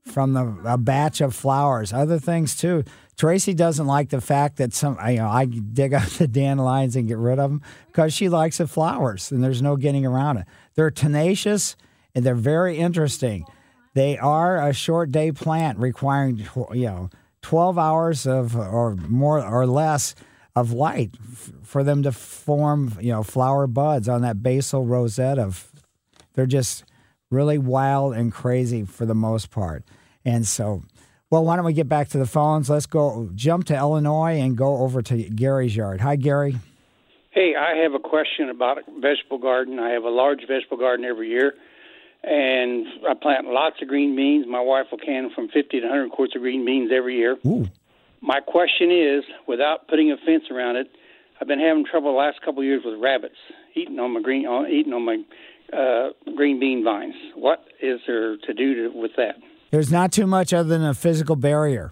from 0.06 0.34
the, 0.34 0.56
a 0.66 0.78
batch 0.78 1.22
of 1.22 1.36
flowers. 1.36 1.92
Other 1.92 2.20
things 2.20 2.56
too. 2.56 2.84
Tracy 3.18 3.54
doesn't 3.54 3.88
like 3.88 4.10
the 4.10 4.22
fact 4.22 4.58
that 4.58 4.74
some 4.74 4.98
you 5.08 5.18
know 5.18 5.28
I 5.28 5.46
dig 5.46 5.94
up 5.94 6.08
the 6.10 6.28
dandelions 6.28 6.96
and 6.96 7.08
get 7.08 7.18
rid 7.18 7.40
of 7.40 7.50
them 7.50 7.62
because 7.88 8.14
she 8.14 8.30
likes 8.30 8.58
the 8.58 8.68
flowers 8.68 9.32
and 9.32 9.44
there's 9.44 9.62
no 9.62 9.76
getting 9.78 10.06
around 10.06 10.38
it. 10.38 10.46
They're 10.76 10.92
tenacious 10.92 11.76
and 12.14 12.26
they're 12.26 12.36
very 12.36 12.78
interesting. 12.78 13.46
They 13.94 14.18
are 14.18 14.68
a 14.68 14.74
short 14.74 15.12
day 15.12 15.32
plant 15.32 15.80
requiring 15.80 16.46
you 16.74 16.86
know 16.86 17.10
12 17.42 17.78
hours 17.78 18.28
of 18.28 18.56
or 18.56 18.96
more 18.96 19.46
or 19.46 19.66
less 19.66 20.16
of 20.56 20.72
light 20.72 21.12
for 21.64 21.84
them 21.84 22.04
to 22.04 22.12
form 22.12 22.98
you 23.00 23.12
know 23.12 23.24
flower 23.24 23.68
buds 23.68 24.08
on 24.08 24.22
that 24.22 24.42
basal 24.42 24.86
rosette 24.86 25.38
of 25.38 25.72
they're 26.34 26.46
just 26.46 26.85
really 27.36 27.58
wild 27.58 28.16
and 28.16 28.32
crazy 28.32 28.84
for 28.84 29.06
the 29.06 29.14
most 29.14 29.52
part. 29.52 29.84
And 30.24 30.48
so, 30.48 30.84
well, 31.30 31.44
why 31.44 31.56
don't 31.56 31.66
we 31.66 31.74
get 31.74 31.90
back 31.90 32.08
to 32.10 32.18
the 32.18 32.26
phones? 32.26 32.70
Let's 32.70 32.86
go 32.86 33.30
jump 33.36 33.66
to 33.66 33.76
Illinois 33.76 34.40
and 34.40 34.58
go 34.58 34.78
over 34.78 35.02
to 35.04 35.24
Gary's 35.24 35.76
yard. 35.76 36.02
Hi, 36.02 36.16
Gary. 36.16 36.56
Hey, 37.32 37.54
I 37.56 37.76
have 37.84 37.94
a 37.94 38.00
question 38.00 38.50
about 38.50 38.78
a 38.78 38.82
vegetable 39.00 39.38
garden. 39.38 39.78
I 39.78 39.90
have 39.90 40.04
a 40.04 40.10
large 40.10 40.40
vegetable 40.48 40.78
garden 40.78 41.04
every 41.06 41.30
year, 41.30 41.54
and 42.24 42.88
I 43.08 43.14
plant 43.14 43.48
lots 43.48 43.82
of 43.82 43.90
green 43.90 44.16
beans. 44.16 44.46
My 44.48 44.62
wife 44.62 44.86
will 44.90 45.00
can 45.00 45.30
from 45.36 45.50
50 45.50 45.82
to 45.82 45.86
100 45.86 46.12
quarts 46.12 46.34
of 46.36 46.42
green 46.42 46.66
beans 46.66 46.92
every 46.96 47.18
year. 47.18 47.38
Ooh. 47.46 47.68
My 48.22 48.40
question 48.40 48.90
is, 48.90 49.24
without 49.48 49.90
putting 49.90 50.12
a 50.12 50.18
fence 50.26 50.46
around 50.50 50.78
it, 50.78 50.88
I've 51.40 51.48
been 51.48 51.60
having 51.60 51.86
trouble 51.86 52.14
the 52.14 52.18
last 52.18 52.40
couple 52.42 52.62
of 52.62 52.66
years 52.66 52.84
with 52.86 52.98
rabbits 53.02 53.36
eating 53.76 54.00
on 54.00 54.14
my 54.14 54.22
green, 54.22 54.48
eating 54.70 54.94
on 54.94 55.04
my 55.04 55.22
uh, 55.74 56.10
green 56.36 56.60
bean 56.60 56.84
vines. 56.84 57.16
What 57.36 57.66
is 57.82 58.00
there 58.08 58.38
to 58.38 58.54
do 58.54 58.90
to, 58.90 58.98
with 58.98 59.12
that? 59.18 59.36
There's 59.72 59.92
not 59.92 60.12
too 60.12 60.28
much 60.28 60.54
other 60.54 60.70
than 60.70 60.84
a 60.84 60.94
physical 60.94 61.36
barrier. 61.36 61.92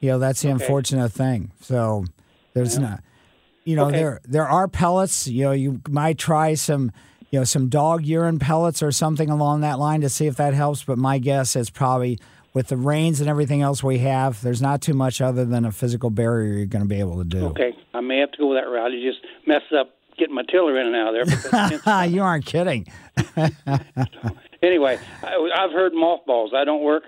You 0.00 0.10
know, 0.10 0.18
that's 0.18 0.42
the 0.42 0.48
okay. 0.48 0.64
unfortunate 0.64 1.12
thing. 1.12 1.52
So 1.60 2.04
there's 2.54 2.76
yeah. 2.76 2.82
not. 2.82 3.02
You 3.64 3.76
know, 3.76 3.86
okay. 3.86 3.96
there 3.96 4.20
there 4.24 4.48
are 4.48 4.66
pellets. 4.66 5.28
You 5.28 5.44
know, 5.44 5.52
you 5.52 5.80
might 5.88 6.18
try 6.18 6.54
some 6.54 6.90
you 7.32 7.40
know, 7.40 7.44
some 7.44 7.68
dog 7.68 8.04
urine 8.04 8.38
pellets 8.38 8.82
or 8.82 8.92
something 8.92 9.30
along 9.30 9.62
that 9.62 9.78
line 9.78 10.02
to 10.02 10.08
see 10.08 10.26
if 10.26 10.36
that 10.36 10.52
helps. 10.52 10.84
But 10.84 10.98
my 10.98 11.18
guess 11.18 11.56
is 11.56 11.70
probably 11.70 12.18
with 12.52 12.68
the 12.68 12.76
rains 12.76 13.20
and 13.20 13.30
everything 13.30 13.62
else 13.62 13.82
we 13.82 13.98
have, 13.98 14.42
there's 14.42 14.60
not 14.60 14.82
too 14.82 14.92
much 14.92 15.22
other 15.22 15.46
than 15.46 15.64
a 15.64 15.72
physical 15.72 16.10
barrier 16.10 16.58
you're 16.58 16.66
going 16.66 16.84
to 16.84 16.88
be 16.88 17.00
able 17.00 17.16
to 17.16 17.24
do. 17.24 17.46
Okay, 17.46 17.74
I 17.94 18.00
may 18.00 18.18
have 18.18 18.32
to 18.32 18.38
go 18.38 18.52
that 18.52 18.68
route. 18.68 18.92
You 18.92 19.10
just 19.10 19.24
mess 19.46 19.62
up 19.74 19.94
getting 20.22 20.34
my 20.34 20.42
tiller 20.44 20.78
in 20.80 20.86
and 20.86 20.96
out 20.96 21.14
of 21.14 21.26
there. 21.26 21.70
Because 21.70 22.12
you 22.12 22.22
aren't 22.22 22.46
kidding. 22.46 22.86
anyway, 24.62 24.98
I, 25.22 25.50
I've 25.54 25.72
heard 25.72 25.92
mothballs. 25.94 26.50
That 26.52 26.64
don't 26.64 26.82
work. 26.82 27.02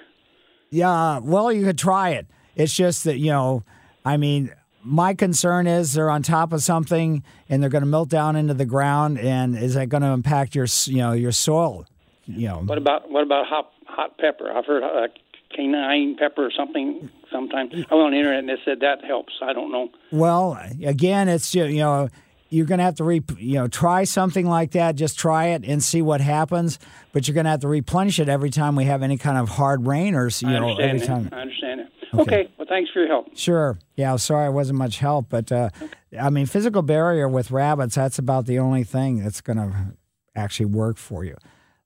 Yeah, 0.71 1.19
well, 1.19 1.53
you 1.53 1.65
could 1.65 1.79
try 1.79 2.11
it. 2.11 2.27
It's 2.57 2.75
just 2.75 3.05
that, 3.05 3.19
you 3.19 3.31
know, 3.31 3.62
I 4.05 4.17
mean, 4.17 4.53
my 4.83 5.15
concern 5.15 5.67
is 5.67 5.93
they're 5.93 6.11
on 6.11 6.23
top 6.23 6.53
of 6.53 6.62
something 6.62 7.23
and 7.49 7.62
they're 7.62 7.71
going 7.71 7.83
to 7.83 7.89
melt 7.89 8.09
down 8.09 8.37
into 8.37 8.55
the 8.55 8.67
ground, 8.67 9.19
and 9.19 9.57
is 9.57 9.75
that 9.75 9.89
going 9.89 10.03
to 10.03 10.09
impact 10.09 10.55
your, 10.55 10.67
you 10.87 10.97
know, 10.99 11.12
your 11.12 11.33
soil? 11.33 11.87
You 12.27 12.49
know, 12.49 12.59
What 12.65 12.79
about 12.79 13.11
what 13.11 13.23
about 13.23 13.47
hot 13.47 13.71
hot 13.87 14.19
pepper? 14.19 14.51
I've 14.51 14.65
heard 14.65 14.83
uh, 14.83 15.09
cayenne 15.55 16.17
pepper 16.19 16.47
or 16.47 16.51
something. 16.51 17.11
Sometimes 17.31 17.73
I 17.75 17.95
went 17.95 18.07
on 18.07 18.11
the 18.12 18.17
internet 18.19 18.41
and 18.41 18.49
they 18.49 18.57
said 18.65 18.81
that 18.81 19.05
helps. 19.05 19.35
I 19.43 19.53
don't 19.53 19.71
know. 19.71 19.91
Well, 20.11 20.59
again, 20.85 21.29
it's 21.29 21.55
you 21.55 21.79
know 21.79 22.09
you're 22.55 22.67
going 22.67 22.79
to 22.79 22.85
have 22.85 22.95
to 22.97 23.05
re, 23.05 23.23
you 23.39 23.55
know 23.55 23.69
try 23.69 24.05
something 24.05 24.47
like 24.47 24.73
that. 24.73 24.95
Just 24.95 25.19
try 25.19 25.49
it 25.49 25.65
and 25.65 25.83
see 25.83 26.03
what 26.03 26.21
happens. 26.21 26.79
But 27.13 27.27
you're 27.27 27.35
going 27.35 27.45
to 27.45 27.51
have 27.51 27.61
to 27.61 27.69
replenish 27.69 28.19
it 28.19 28.29
every 28.29 28.51
time 28.51 28.77
we 28.77 28.85
have 28.85 29.03
any 29.03 29.19
kind 29.19 29.39
of 29.39 29.49
hard 29.49 29.87
rain 29.87 30.15
or 30.15 30.29
you 30.29 30.49
I 30.49 30.53
know 30.59 30.77
every 30.77 31.01
that. 31.01 31.07
time. 31.07 31.29
I 31.33 31.41
understand 31.43 31.81
it. 31.81 31.89
Okay. 32.15 32.23
Okay. 32.23 32.53
Well, 32.57 32.67
thanks 32.69 32.91
for 32.93 33.01
your 33.01 33.09
help. 33.09 33.37
Sure. 33.37 33.77
Yeah. 33.97 34.15
Sorry, 34.17 34.47
I 34.47 34.49
wasn't 34.49 34.79
much 34.79 34.99
help, 34.99 35.29
but 35.29 35.51
uh, 35.51 35.71
I 36.19 36.31
mean, 36.31 36.47
physical 36.47 36.83
barrier 36.83 37.29
with 37.29 37.51
rabbits. 37.51 37.97
That's 37.97 38.19
about 38.19 38.47
the 38.47 38.59
only 38.59 38.85
thing 38.85 39.23
that's 39.23 39.41
going 39.41 39.57
to 39.57 39.95
actually 40.37 40.67
work 40.67 40.97
for 40.97 41.25
you. 41.25 41.37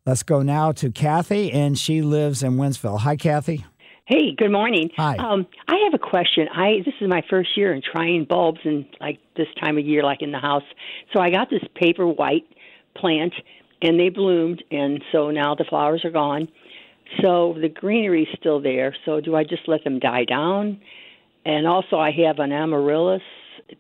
Let's 0.05 0.23
go 0.23 0.43
now 0.43 0.73
to 0.73 0.91
Kathy, 0.91 1.53
and 1.53 1.79
she 1.79 2.01
lives 2.01 2.43
in 2.43 2.57
Wentzville. 2.57 3.01
Hi, 3.01 3.17
Kathy. 3.17 3.67
Hey, 4.09 4.35
good 4.35 4.51
morning. 4.51 4.91
Hi. 4.97 5.17
Um, 5.17 5.47
I 5.69 5.77
have 5.85 5.93
a 5.93 5.99
question. 5.99 6.49
I 6.51 6.79
this 6.83 6.95
is 6.99 7.11
my 7.11 7.23
first 7.29 7.51
year 7.59 7.75
in 7.75 7.83
trying 7.83 8.25
bulbs 8.25 8.61
and 8.65 8.87
like 9.03 9.19
this 9.37 9.49
time 9.61 9.77
of 9.77 9.85
year, 9.85 10.03
like 10.03 10.23
in 10.23 10.33
the 10.33 10.39
house. 10.39 10.63
So 11.15 11.21
I 11.21 11.29
got 11.31 11.51
this 11.51 11.61
paper 11.75 12.07
white 12.07 12.47
plant, 12.97 13.35
and 13.83 14.01
they 14.01 14.09
bloomed, 14.09 14.65
and 14.71 15.05
so 15.13 15.31
now 15.31 15.55
the 15.55 15.65
flowers 15.69 16.07
are 16.07 16.11
gone. 16.11 16.49
So 17.21 17.55
the 17.61 17.69
greenery's 17.69 18.29
still 18.39 18.63
there. 18.63 18.97
So 19.05 19.21
do 19.21 19.37
I 19.37 19.45
just 19.45 19.69
let 19.69 19.85
them 19.85 19.99
die 19.99 20.25
down? 20.25 20.81
And 21.45 21.67
also, 21.67 21.99
I 21.99 22.11
have 22.27 22.39
an 22.39 22.51
amaryllis 22.51 23.23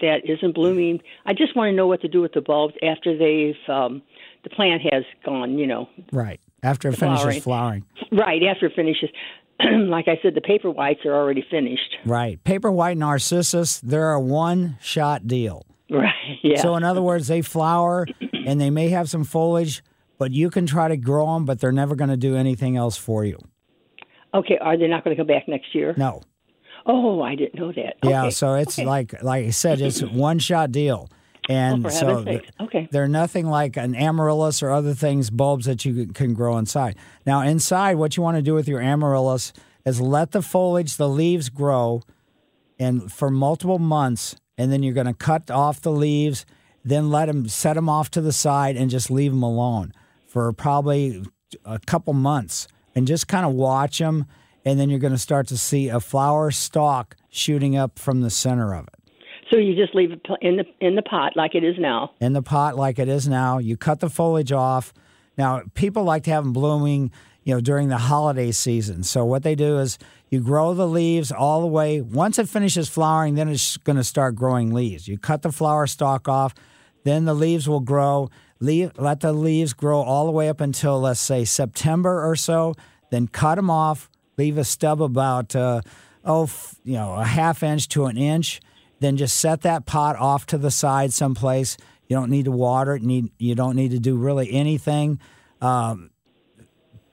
that 0.02 0.28
isn't 0.28 0.54
blooming. 0.54 1.00
I 1.24 1.32
just 1.32 1.56
want 1.56 1.70
to 1.70 1.72
know 1.74 1.86
what 1.86 2.02
to 2.02 2.08
do 2.08 2.20
with 2.20 2.32
the 2.34 2.42
bulbs 2.42 2.74
after 2.82 3.16
they've 3.16 3.56
um, 3.74 4.02
the 4.44 4.50
plant 4.50 4.82
has 4.92 5.04
gone. 5.24 5.58
You 5.58 5.66
know, 5.68 5.88
Right 6.12 6.38
after 6.62 6.88
it 6.88 6.92
The 6.92 6.96
finishes 6.98 7.22
flowering. 7.22 7.40
flowering. 7.40 7.84
right 8.12 8.42
after 8.42 8.66
it 8.66 8.72
finishes. 8.76 9.08
like 9.88 10.08
I 10.08 10.18
said, 10.22 10.34
the 10.34 10.40
paper 10.40 10.70
whites 10.70 11.00
are 11.04 11.14
already 11.14 11.44
finished. 11.50 11.96
Right. 12.04 12.42
Paper 12.44 12.70
white 12.70 12.96
narcissus, 12.96 13.80
they're 13.80 14.12
a 14.12 14.20
one 14.20 14.78
shot 14.80 15.26
deal. 15.26 15.66
Right. 15.90 16.12
Yeah. 16.42 16.60
So, 16.60 16.76
in 16.76 16.84
other 16.84 17.02
words, 17.02 17.28
they 17.28 17.40
flower 17.42 18.06
and 18.46 18.60
they 18.60 18.70
may 18.70 18.90
have 18.90 19.08
some 19.08 19.24
foliage, 19.24 19.82
but 20.18 20.32
you 20.32 20.50
can 20.50 20.66
try 20.66 20.88
to 20.88 20.96
grow 20.96 21.34
them, 21.34 21.46
but 21.46 21.60
they're 21.60 21.72
never 21.72 21.96
going 21.96 22.10
to 22.10 22.16
do 22.16 22.36
anything 22.36 22.76
else 22.76 22.96
for 22.96 23.24
you. 23.24 23.38
Okay, 24.34 24.58
are 24.58 24.76
they 24.76 24.86
not 24.86 25.04
going 25.04 25.16
to 25.16 25.20
come 25.20 25.26
back 25.26 25.48
next 25.48 25.74
year? 25.74 25.94
No. 25.96 26.20
Oh, 26.86 27.22
I 27.22 27.34
didn't 27.34 27.54
know 27.54 27.72
that. 27.72 27.96
Yeah. 28.02 28.24
Okay. 28.24 28.30
So 28.30 28.54
it's 28.54 28.78
okay. 28.78 28.86
like, 28.86 29.22
like 29.22 29.46
I 29.46 29.50
said, 29.50 29.80
it's 29.80 30.02
a 30.02 30.06
one 30.06 30.38
shot 30.38 30.70
deal. 30.70 31.08
And 31.48 31.86
Oh, 31.86 31.88
so 31.88 32.24
th- 32.24 32.44
Okay. 32.60 32.88
they're 32.90 33.08
nothing 33.08 33.46
like 33.46 33.76
an 33.78 33.94
amaryllis 33.94 34.62
or 34.62 34.70
other 34.70 34.92
things, 34.94 35.30
bulbs 35.30 35.64
that 35.64 35.84
you 35.84 35.94
can- 35.94 36.12
can 36.12 36.34
grow 36.34 36.58
inside. 36.58 36.96
Now, 37.24 37.40
inside, 37.40 37.96
what 37.96 38.16
you 38.16 38.22
want 38.22 38.36
to 38.36 38.42
do 38.42 38.54
with 38.54 38.68
your 38.68 38.80
amaryllis 38.80 39.52
is 39.86 40.00
let 40.00 40.32
the 40.32 40.42
foliage, 40.42 40.96
the 40.96 41.08
leaves 41.08 41.48
grow, 41.48 42.02
and 42.78 43.10
for 43.10 43.30
multiple 43.30 43.78
months, 43.78 44.36
and 44.58 44.70
then 44.70 44.82
you're 44.82 44.92
going 44.94 45.06
to 45.06 45.14
cut 45.14 45.50
off 45.50 45.80
the 45.80 45.90
leaves, 45.92 46.44
then 46.84 47.10
let 47.10 47.26
them 47.26 47.48
set 47.48 47.74
them 47.74 47.88
off 47.88 48.10
to 48.10 48.20
the 48.20 48.32
side, 48.32 48.76
and 48.76 48.90
just 48.90 49.10
leave 49.10 49.32
them 49.32 49.42
alone 49.42 49.92
for 50.26 50.52
probably 50.52 51.24
a 51.64 51.78
couple 51.78 52.12
months, 52.12 52.68
and 52.94 53.06
just 53.06 53.26
kind 53.26 53.46
of 53.46 53.52
watch 53.54 53.98
them, 53.98 54.26
and 54.66 54.78
then 54.78 54.90
you're 54.90 54.98
going 54.98 55.12
to 55.14 55.18
start 55.18 55.46
to 55.48 55.56
see 55.56 55.88
a 55.88 55.98
flower 56.00 56.50
stalk 56.50 57.16
shooting 57.30 57.74
up 57.76 57.98
from 57.98 58.20
the 58.20 58.30
center 58.30 58.74
of 58.74 58.86
it. 58.86 58.94
So 59.50 59.56
you 59.56 59.74
just 59.74 59.94
leave 59.94 60.12
it 60.12 60.20
in 60.42 60.56
the 60.56 60.64
in 60.80 60.94
the 60.94 61.02
pot 61.02 61.32
like 61.36 61.54
it 61.54 61.64
is 61.64 61.76
now. 61.78 62.12
in 62.20 62.32
the 62.34 62.42
pot 62.42 62.76
like 62.76 62.98
it 62.98 63.08
is 63.08 63.28
now. 63.28 63.58
You 63.58 63.76
cut 63.76 64.00
the 64.00 64.10
foliage 64.10 64.52
off. 64.52 64.92
Now, 65.38 65.62
people 65.74 66.04
like 66.04 66.24
to 66.24 66.30
have 66.32 66.44
them 66.44 66.52
blooming, 66.52 67.12
you 67.44 67.54
know, 67.54 67.60
during 67.60 67.88
the 67.88 67.96
holiday 67.96 68.50
season. 68.50 69.04
So 69.04 69.24
what 69.24 69.44
they 69.44 69.54
do 69.54 69.78
is 69.78 69.96
you 70.30 70.40
grow 70.40 70.74
the 70.74 70.86
leaves 70.86 71.30
all 71.30 71.60
the 71.60 71.68
way. 71.68 72.00
Once 72.00 72.38
it 72.38 72.48
finishes 72.48 72.88
flowering, 72.88 73.36
then 73.36 73.48
it's 73.48 73.76
going 73.78 73.96
to 73.96 74.04
start 74.04 74.34
growing 74.34 74.74
leaves. 74.74 75.06
You 75.06 75.16
cut 75.16 75.42
the 75.42 75.52
flower 75.52 75.86
stalk 75.86 76.28
off, 76.28 76.54
then 77.04 77.24
the 77.24 77.34
leaves 77.34 77.68
will 77.68 77.80
grow. 77.80 78.30
Leave, 78.60 78.90
let 78.98 79.20
the 79.20 79.32
leaves 79.32 79.72
grow 79.72 80.00
all 80.02 80.26
the 80.26 80.32
way 80.32 80.48
up 80.48 80.60
until 80.60 81.00
let's 81.00 81.20
say 81.20 81.44
September 81.44 82.28
or 82.28 82.34
so. 82.34 82.74
Then 83.10 83.28
cut 83.28 83.54
them 83.54 83.70
off. 83.70 84.10
Leave 84.36 84.58
a 84.58 84.64
stub 84.64 85.00
about 85.00 85.54
uh, 85.54 85.80
oh, 86.24 86.50
you 86.84 86.94
know, 86.94 87.14
a 87.14 87.24
half 87.24 87.62
inch 87.62 87.88
to 87.88 88.06
an 88.06 88.16
inch 88.18 88.60
then 89.00 89.16
just 89.16 89.38
set 89.38 89.62
that 89.62 89.86
pot 89.86 90.16
off 90.16 90.46
to 90.46 90.58
the 90.58 90.70
side 90.70 91.12
someplace. 91.12 91.76
You 92.08 92.16
don't 92.16 92.30
need 92.30 92.46
to 92.46 92.50
water 92.50 92.96
it. 92.96 93.02
Need 93.02 93.32
you 93.38 93.54
don't 93.54 93.76
need 93.76 93.90
to 93.90 93.98
do 93.98 94.16
really 94.16 94.52
anything, 94.52 95.20
um, 95.60 96.10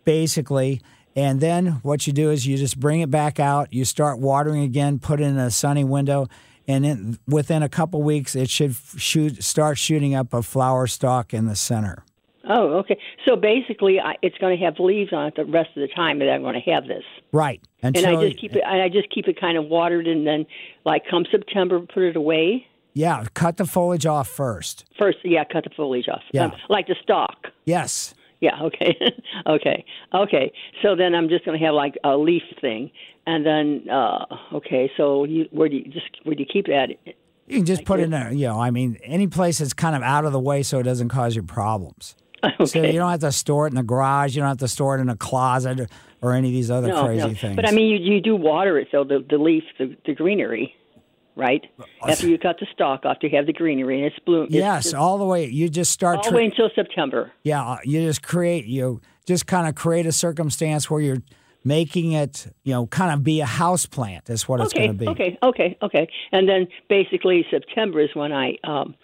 basically. 0.04 0.82
And 1.16 1.40
then 1.40 1.80
what 1.84 2.08
you 2.08 2.14
do 2.14 2.30
is 2.30 2.46
you 2.46 2.58
just 2.58 2.80
bring 2.80 3.02
it 3.02 3.10
back 3.10 3.40
out. 3.40 3.74
You 3.74 3.86
start 3.86 4.20
watering 4.20 4.64
again. 4.64 5.00
Put 5.00 5.20
it 5.20 5.24
in 5.24 5.38
a 5.38 5.52
sunny 5.52 5.84
window, 5.84 6.28
and 6.68 6.86
in, 6.86 7.20
within 7.28 7.64
a 7.64 7.70
couple 7.70 8.02
weeks, 8.02 8.36
it 8.36 8.50
should 8.50 8.76
shoot 8.98 9.44
start 9.44 9.78
shooting 9.78 10.16
up 10.16 10.34
a 10.34 10.42
flower 10.42 10.88
stalk 10.88 11.34
in 11.34 11.46
the 11.46 11.56
center. 11.56 12.04
Oh, 12.48 12.78
okay. 12.80 13.00
So 13.26 13.36
basically, 13.36 14.00
I, 14.00 14.16
it's 14.22 14.38
going 14.38 14.58
to 14.58 14.66
have 14.66 14.80
leaves 14.80 15.12
on 15.14 15.28
it 15.28 15.36
the 15.36 15.46
rest 15.46 15.70
of 15.76 15.82
the 15.82 15.94
time 15.96 16.20
that 16.20 16.30
I'm 16.30 16.42
going 16.42 16.54
to 16.62 16.72
have 16.72 16.88
this. 16.88 17.04
Right. 17.32 17.62
and 17.82 17.96
Until 17.96 18.20
I 18.20 18.28
just 18.28 18.40
keep 18.40 18.56
it. 18.56 18.64
And 18.66 18.82
I 18.82 18.90
just 18.90 19.10
keep 19.10 19.28
it 19.28 19.40
kind 19.40 19.58
of 19.58 19.66
watered, 19.66 20.08
and 20.08 20.26
then, 20.28 20.46
like, 20.86 21.04
come 21.10 21.26
September, 21.32 21.80
put 21.80 22.04
it 22.04 22.16
away. 22.16 22.68
yeah, 22.94 23.26
cut 23.34 23.58
the 23.58 23.66
foliage 23.66 24.06
off 24.06 24.28
first. 24.28 24.86
First, 24.98 25.18
yeah, 25.24 25.44
cut 25.44 25.64
the 25.64 25.70
foliage 25.76 26.08
off. 26.08 26.22
Yeah. 26.32 26.46
Um, 26.46 26.54
like 26.70 26.88
the 26.88 26.96
stalk. 27.02 27.48
Yes. 27.66 28.14
Yeah. 28.42 28.62
Okay. 28.62 28.96
okay. 29.48 29.86
Okay. 30.14 30.54
So 30.82 30.96
then 30.96 31.16
I'm 31.16 31.30
just 31.30 31.46
going 31.46 31.60
to 31.60 31.66
have 31.66 31.74
like 31.74 31.96
a 32.04 32.16
leaf 32.16 32.44
thing, 32.62 32.92
and 33.26 33.46
then 33.46 33.90
uh 33.90 34.26
okay. 34.54 34.92
So 34.98 35.24
you 35.24 35.48
where 35.52 35.68
do 35.70 35.78
you 35.78 35.86
just 35.86 36.10
where 36.24 36.36
do 36.36 36.42
you 36.42 36.48
keep 36.52 36.68
that? 36.68 36.90
You 37.48 37.58
can 37.58 37.66
just 37.66 37.86
put 37.86 38.00
it 38.00 38.04
in 38.04 38.14
a, 38.14 38.32
you 38.32 38.48
know, 38.48 38.60
I 38.60 38.72
mean, 38.72 38.98
any 39.04 39.28
place 39.28 39.60
that's 39.60 39.74
kind 39.74 39.96
of 39.96 40.02
out 40.02 40.26
of 40.26 40.32
the 40.32 40.40
way 40.40 40.64
so 40.64 40.80
it 40.80 40.84
doesn't 40.84 41.10
cause 41.10 41.36
you 41.36 41.44
problems. 41.44 42.16
So 42.66 42.82
you 42.82 42.94
don't 42.94 43.10
have 43.10 43.22
to 43.22 43.32
store 43.32 43.68
it 43.68 43.72
in 43.72 43.76
the 43.76 43.84
garage. 43.84 44.36
You 44.36 44.42
don't 44.42 44.50
have 44.50 44.58
to 44.60 44.68
store 44.68 44.98
it 44.98 45.02
in 45.02 45.10
a 45.10 45.16
closet 45.16 45.90
or, 46.22 46.34
any 46.34 46.48
of 46.48 46.54
these 46.54 46.72
other 46.72 46.88
no, 46.88 47.06
crazy 47.06 47.28
no. 47.28 47.34
things. 47.34 47.56
But 47.56 47.68
I 47.68 47.72
mean, 47.72 47.88
you 47.88 47.98
you 47.98 48.22
do 48.22 48.36
water 48.36 48.80
it, 48.80 48.88
so 48.92 49.04
the 49.04 49.24
the 49.28 49.38
leaf, 49.38 49.64
the 49.78 49.96
the 50.06 50.14
greenery, 50.14 50.76
right? 51.36 51.64
After 52.08 52.28
you 52.28 52.38
cut 52.38 52.58
the 52.60 52.68
stalk 52.74 53.06
off, 53.06 53.20
to 53.20 53.30
have 53.30 53.46
the 53.46 53.54
greenery 53.54 53.98
and 53.98 54.06
it's 54.06 54.20
bloom. 54.26 54.46
it's 54.46 54.54
yes, 54.54 54.84
just 54.84 54.96
all 54.96 55.18
the 55.18 55.26
way. 55.26 55.46
You 55.46 55.70
just 55.70 55.92
start. 55.92 56.18
all 56.18 56.24
the 56.24 56.30
tra- 56.30 56.38
way 56.38 56.46
until 56.46 56.70
September. 56.74 57.32
yeah, 57.44 57.64
uh, 57.64 57.78
you 57.84 58.02
just 58.02 58.24
create. 58.24 58.66
You 58.66 59.02
just 59.26 59.46
kind 59.48 59.68
of 59.68 59.76
create 59.76 60.06
a 60.06 60.12
circumstance 60.12 60.90
where 60.90 61.02
you're 61.02 61.22
making 61.64 62.12
it, 62.14 62.48
you 62.64 62.74
know, 62.74 62.86
kind 62.88 63.12
of 63.12 63.24
be 63.24 63.42
a 63.42 63.46
house 63.46 63.86
plant. 63.86 64.30
Is 64.30 64.48
what 64.48 64.62
it's 64.62 64.74
going 64.74 64.92
to 64.92 64.94
be. 64.94 65.08
okay, 65.08 65.38
okay, 65.44 65.78
okay. 65.82 66.08
And 66.32 66.48
then 66.48 66.68
basically 66.90 67.46
September 67.52 68.00
is 68.02 68.10
when 68.14 68.32
I 68.32 68.58
um 68.64 68.96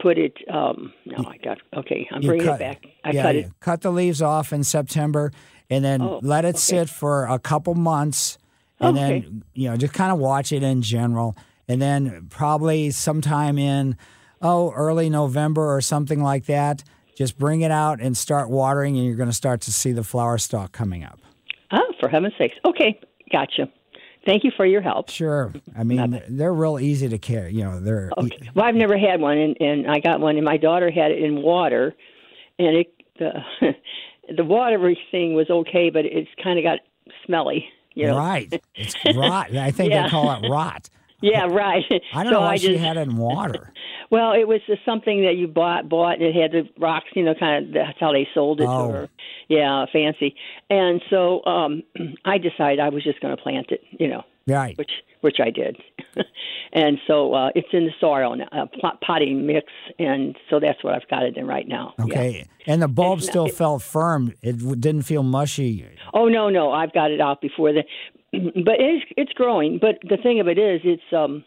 put 0.00 0.18
it. 0.18 0.34
um 0.52 0.92
No, 1.04 1.24
I 1.26 1.36
got 1.38 1.58
okay. 1.76 2.06
I'm 2.10 2.22
You 2.22 2.28
bringing 2.28 2.46
cut- 2.46 2.60
it 2.60 2.64
back. 2.64 2.86
I 3.04 3.10
yeah, 3.12 3.22
cut 3.22 3.36
it. 3.36 3.52
cut 3.60 3.80
the 3.82 3.90
leaves 3.90 4.22
off 4.22 4.52
in 4.52 4.64
September, 4.64 5.32
and 5.70 5.84
then 5.84 6.02
Oh, 6.02 6.20
let 6.22 6.44
it 6.44 6.50
okay. 6.50 6.58
sit 6.58 6.88
for 6.88 7.26
a 7.26 7.38
couple 7.38 7.74
months, 7.74 8.38
and 8.80 8.96
Okay. 8.96 9.20
then 9.20 9.44
you 9.54 9.68
know 9.70 9.76
just 9.76 9.92
kind 9.94 10.12
of 10.12 10.18
watch 10.18 10.52
it 10.52 10.62
in 10.62 10.82
general, 10.82 11.36
and 11.68 11.80
then 11.80 12.26
probably 12.30 12.90
sometime 12.90 13.58
in 13.58 13.96
oh 14.42 14.70
early 14.72 15.08
November 15.10 15.74
or 15.74 15.80
something 15.80 16.22
like 16.22 16.44
that, 16.46 16.84
just 17.16 17.38
bring 17.38 17.62
it 17.62 17.70
out 17.70 18.00
and 18.00 18.16
start 18.16 18.50
watering, 18.50 18.96
and 18.96 19.06
you're 19.06 19.16
going 19.16 19.30
to 19.30 19.34
start 19.34 19.60
to 19.62 19.72
see 19.72 19.92
the 19.92 20.04
flower 20.04 20.36
stalk 20.38 20.72
coming 20.72 21.02
up. 21.04 21.18
Oh, 21.72 21.92
for 21.98 22.08
heaven's 22.08 22.34
sakes. 22.38 22.54
Okay, 22.66 23.00
gotcha. 23.32 23.68
Thank 24.26 24.44
you 24.44 24.50
for 24.56 24.66
your 24.66 24.80
help. 24.82 25.08
Sure. 25.08 25.52
I 25.78 25.84
mean, 25.84 26.20
they're 26.28 26.52
real 26.52 26.78
easy 26.80 27.08
to 27.08 27.18
carry. 27.18 27.54
You 27.54 27.64
know, 27.64 27.80
they're 27.80 28.10
Okay. 28.18 28.50
Well, 28.54 28.64
I've 28.64 28.74
never 28.74 28.98
had 28.98 29.20
one, 29.20 29.38
and, 29.38 29.56
and 29.60 29.90
I 29.90 30.00
got 30.00 30.20
one, 30.20 30.36
and 30.36 30.44
my 30.44 30.56
daughter 30.56 30.90
had 30.90 31.12
it 31.12 31.22
in 31.22 31.42
water, 31.42 31.94
and 32.58 32.76
it 32.76 32.92
the 33.18 33.32
the 34.36 34.44
water 34.44 34.94
thing 35.10 35.34
was 35.34 35.48
okay, 35.48 35.90
but 35.90 36.04
it's 36.04 36.28
kind 36.42 36.58
of 36.58 36.64
got 36.64 36.80
smelly. 37.24 37.66
You 37.94 38.08
know? 38.08 38.18
right. 38.18 38.60
It's 38.74 38.94
rot. 39.16 39.56
I 39.56 39.70
think 39.70 39.90
Yeah. 39.90 40.02
they 40.02 40.08
call 40.10 40.30
it 40.32 40.48
rot. 40.50 40.90
Yeah, 41.22 41.46
right. 41.46 41.82
I 42.14 42.22
don't 42.24 42.32
so 42.32 42.38
know 42.38 42.40
why 42.42 42.52
I 42.52 42.56
she 42.56 42.76
had 42.76 42.96
it 42.96 43.08
in 43.08 43.16
water. 43.16 43.72
Well, 44.08 44.34
it 44.34 44.46
was 44.46 44.60
just 44.68 44.84
something 44.84 45.22
that 45.24 45.34
you 45.34 45.48
bought, 45.48 45.88
bought, 45.88 46.20
and 46.20 46.22
it 46.22 46.32
had 46.36 46.52
the 46.52 46.62
rocks. 46.78 47.06
You 47.16 47.24
know, 47.24 47.34
kind 47.34 47.66
of 47.66 47.74
that's 47.74 47.98
how 47.98 48.12
they 48.12 48.28
sold 48.34 48.60
it 48.60 48.66
Oh. 48.68 48.86
to 48.86 48.92
her. 48.92 49.08
Yeah, 49.48 49.84
fancy. 49.92 50.36
And 50.70 51.02
so 51.10 51.44
um 51.44 51.82
I 52.24 52.38
decided 52.38 52.78
I 52.78 52.88
was 52.90 53.02
just 53.02 53.18
going 53.20 53.36
to 53.36 53.42
plant 53.42 53.72
it. 53.72 53.80
You 53.98 54.06
know, 54.06 54.22
Right. 54.46 54.78
which 54.78 54.92
which 55.22 55.38
I 55.40 55.50
did. 55.50 55.76
and 56.72 56.98
so 57.08 57.34
uh 57.34 57.50
it's 57.56 57.66
in 57.72 57.86
the 57.86 57.90
soil, 58.00 58.36
now, 58.36 58.46
uh, 58.52 58.66
pot- 58.80 59.00
potting 59.00 59.44
mix, 59.44 59.66
and 59.98 60.36
so 60.50 60.60
that's 60.60 60.82
what 60.84 60.94
I've 60.94 61.08
got 61.08 61.24
it 61.24 61.36
in 61.36 61.44
right 61.48 61.66
now. 61.66 61.94
Yeah. 61.98 62.04
Okay. 62.04 62.46
And 62.68 62.82
the 62.82 62.88
bulb 62.88 63.18
It's 63.18 63.26
not- 63.26 63.32
still 63.32 63.46
it- 63.46 63.54
felt 63.54 63.82
firm. 63.82 64.34
It 64.40 64.58
didn't 64.80 65.02
feel 65.02 65.24
mushy. 65.24 65.84
Oh 66.14 66.26
no, 66.28 66.48
no, 66.48 66.70
I've 66.70 66.92
got 66.92 67.10
it 67.10 67.20
out 67.20 67.40
before 67.40 67.72
the, 67.72 67.82
but 68.64 68.74
it's 68.78 69.04
it's 69.16 69.32
growing. 69.32 69.78
But 69.80 69.96
the 70.08 70.16
thing 70.22 70.40
of 70.40 70.48
it 70.48 70.58
is, 70.58 70.80
it's 70.84 71.02
um, 71.12 71.44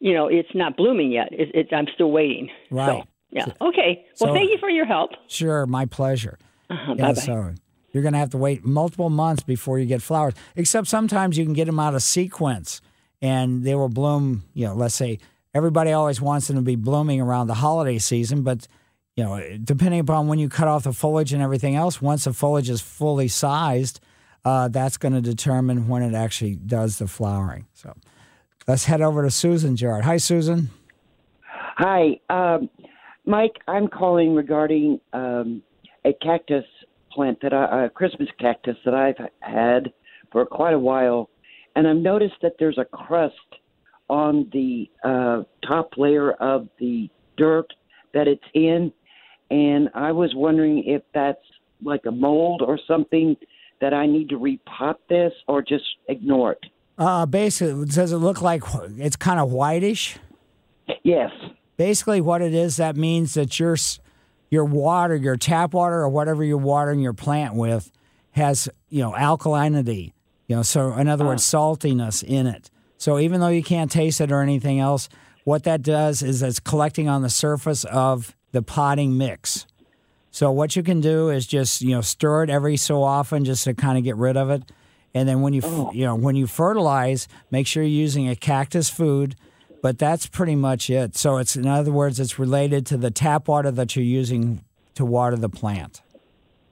you 0.00 0.12
know, 0.14 0.28
it's 0.28 0.48
not 0.54 0.76
blooming 0.76 1.10
yet. 1.12 1.28
It, 1.32 1.54
it, 1.54 1.68
I'm 1.72 1.86
still 1.94 2.10
waiting. 2.10 2.50
Right. 2.70 3.02
So, 3.02 3.08
yeah. 3.30 3.46
Okay. 3.60 4.04
Well, 4.20 4.30
so- 4.30 4.34
thank 4.34 4.50
you 4.50 4.58
for 4.58 4.70
your 4.70 4.86
help. 4.86 5.10
Sure, 5.28 5.66
my 5.66 5.86
pleasure. 5.86 6.38
Uh-huh, 6.70 6.94
Yeah, 6.96 7.06
bye-bye. 7.08 7.20
so 7.20 7.54
you're 7.92 8.02
going 8.02 8.12
to 8.12 8.18
have 8.18 8.30
to 8.30 8.38
wait 8.38 8.64
multiple 8.64 9.08
months 9.10 9.42
before 9.42 9.78
you 9.78 9.86
get 9.86 10.02
flowers. 10.02 10.34
Except 10.54 10.86
sometimes 10.86 11.38
you 11.38 11.44
can 11.44 11.54
get 11.54 11.64
them 11.66 11.78
out 11.80 11.94
of 11.94 12.02
sequence 12.02 12.80
and 13.22 13.64
they 13.64 13.74
will 13.74 13.88
bloom, 13.88 14.44
you 14.52 14.66
know, 14.66 14.74
let's 14.74 14.94
say 14.94 15.18
everybody 15.54 15.92
always 15.92 16.20
wants 16.20 16.48
them 16.48 16.56
to 16.56 16.62
be 16.62 16.76
blooming 16.76 17.20
around 17.20 17.46
the 17.46 17.54
holiday 17.54 17.98
season, 17.98 18.42
but 18.42 18.68
you 19.16 19.24
know, 19.24 19.40
depending 19.64 20.00
upon 20.00 20.28
when 20.28 20.38
you 20.38 20.48
cut 20.50 20.68
off 20.68 20.82
the 20.84 20.92
foliage 20.92 21.32
and 21.32 21.42
everything 21.42 21.74
else, 21.74 22.02
once 22.02 22.24
the 22.24 22.34
foliage 22.34 22.68
is 22.68 22.82
fully 22.82 23.28
sized, 23.28 23.98
uh, 24.46 24.68
that's 24.68 24.96
going 24.96 25.12
to 25.12 25.20
determine 25.20 25.88
when 25.88 26.04
it 26.04 26.14
actually 26.14 26.54
does 26.54 26.98
the 26.98 27.08
flowering. 27.08 27.66
So 27.74 27.92
let's 28.68 28.84
head 28.84 29.00
over 29.00 29.24
to 29.24 29.30
Susan's 29.30 29.82
yard. 29.82 30.04
Hi, 30.04 30.18
Susan. 30.18 30.70
Hi, 31.50 32.20
um, 32.30 32.70
Mike. 33.24 33.56
I'm 33.66 33.88
calling 33.88 34.36
regarding 34.36 35.00
um, 35.12 35.62
a 36.04 36.12
cactus 36.22 36.64
plant 37.10 37.38
that 37.42 37.52
I, 37.52 37.86
a 37.86 37.90
Christmas 37.90 38.28
cactus 38.38 38.76
that 38.84 38.94
I've 38.94 39.16
had 39.40 39.92
for 40.30 40.46
quite 40.46 40.74
a 40.74 40.78
while, 40.78 41.28
and 41.74 41.88
I've 41.88 41.96
noticed 41.96 42.36
that 42.42 42.52
there's 42.60 42.78
a 42.78 42.84
crust 42.84 43.34
on 44.08 44.48
the 44.52 44.88
uh, 45.02 45.42
top 45.66 45.90
layer 45.96 46.34
of 46.34 46.68
the 46.78 47.10
dirt 47.36 47.72
that 48.14 48.28
it's 48.28 48.44
in, 48.54 48.92
and 49.50 49.90
I 49.92 50.12
was 50.12 50.34
wondering 50.36 50.84
if 50.86 51.02
that's 51.12 51.42
like 51.82 52.02
a 52.06 52.12
mold 52.12 52.62
or 52.62 52.78
something 52.86 53.36
that 53.80 53.94
I 53.94 54.06
need 54.06 54.28
to 54.30 54.38
repot 54.38 54.96
this 55.08 55.32
or 55.46 55.62
just 55.62 55.84
ignore 56.08 56.52
it. 56.52 56.66
Uh, 56.98 57.26
basically, 57.26 57.84
does 57.86 58.12
it 58.12 58.16
look 58.16 58.40
like 58.40 58.62
it's 58.96 59.16
kind 59.16 59.38
of 59.38 59.50
whitish? 59.50 60.18
Yes. 61.02 61.30
Basically, 61.76 62.20
what 62.20 62.40
it 62.40 62.54
is, 62.54 62.76
that 62.76 62.96
means 62.96 63.34
that 63.34 63.58
your 63.60 63.76
your 64.48 64.64
water, 64.64 65.16
your 65.16 65.36
tap 65.36 65.74
water, 65.74 65.96
or 65.96 66.08
whatever 66.08 66.42
you're 66.42 66.56
watering 66.56 67.00
your 67.00 67.12
plant 67.12 67.54
with, 67.54 67.90
has 68.30 68.68
you 68.88 69.02
know 69.02 69.12
alkalinity. 69.12 70.12
You 70.46 70.56
know, 70.56 70.62
so 70.62 70.92
in 70.94 71.08
other 71.08 71.24
words, 71.24 71.42
saltiness 71.42 72.22
in 72.22 72.46
it. 72.46 72.70
So 72.98 73.18
even 73.18 73.40
though 73.40 73.48
you 73.48 73.62
can't 73.62 73.90
taste 73.90 74.20
it 74.20 74.32
or 74.32 74.40
anything 74.40 74.78
else, 74.78 75.08
what 75.44 75.64
that 75.64 75.82
does 75.82 76.22
is 76.22 76.42
it's 76.42 76.60
collecting 76.60 77.08
on 77.08 77.22
the 77.22 77.30
surface 77.30 77.84
of 77.84 78.34
the 78.52 78.62
potting 78.62 79.18
mix. 79.18 79.66
So 80.36 80.50
what 80.50 80.76
you 80.76 80.82
can 80.82 81.00
do 81.00 81.30
is 81.30 81.46
just 81.46 81.80
you 81.80 81.94
know 81.94 82.02
stir 82.02 82.42
it 82.42 82.50
every 82.50 82.76
so 82.76 83.02
often, 83.02 83.46
just 83.46 83.64
to 83.64 83.72
kind 83.72 83.96
of 83.96 84.04
get 84.04 84.16
rid 84.16 84.36
of 84.36 84.50
it. 84.50 84.70
And 85.14 85.26
then 85.26 85.40
when 85.40 85.54
you 85.54 85.62
f 85.64 85.94
you 85.94 86.04
know 86.04 86.14
when 86.14 86.36
you 86.36 86.46
fertilize, 86.46 87.26
make 87.50 87.66
sure 87.66 87.82
you're 87.82 87.88
using 88.02 88.28
a 88.28 88.36
cactus 88.36 88.90
food. 88.90 89.34
But 89.80 89.98
that's 89.98 90.26
pretty 90.26 90.54
much 90.54 90.90
it. 90.90 91.16
So 91.16 91.38
it's 91.38 91.56
in 91.56 91.66
other 91.66 91.90
words, 91.90 92.20
it's 92.20 92.38
related 92.38 92.84
to 92.88 92.98
the 92.98 93.10
tap 93.10 93.48
water 93.48 93.70
that 93.70 93.96
you're 93.96 94.04
using 94.04 94.62
to 94.96 95.06
water 95.06 95.36
the 95.36 95.48
plant. 95.48 96.02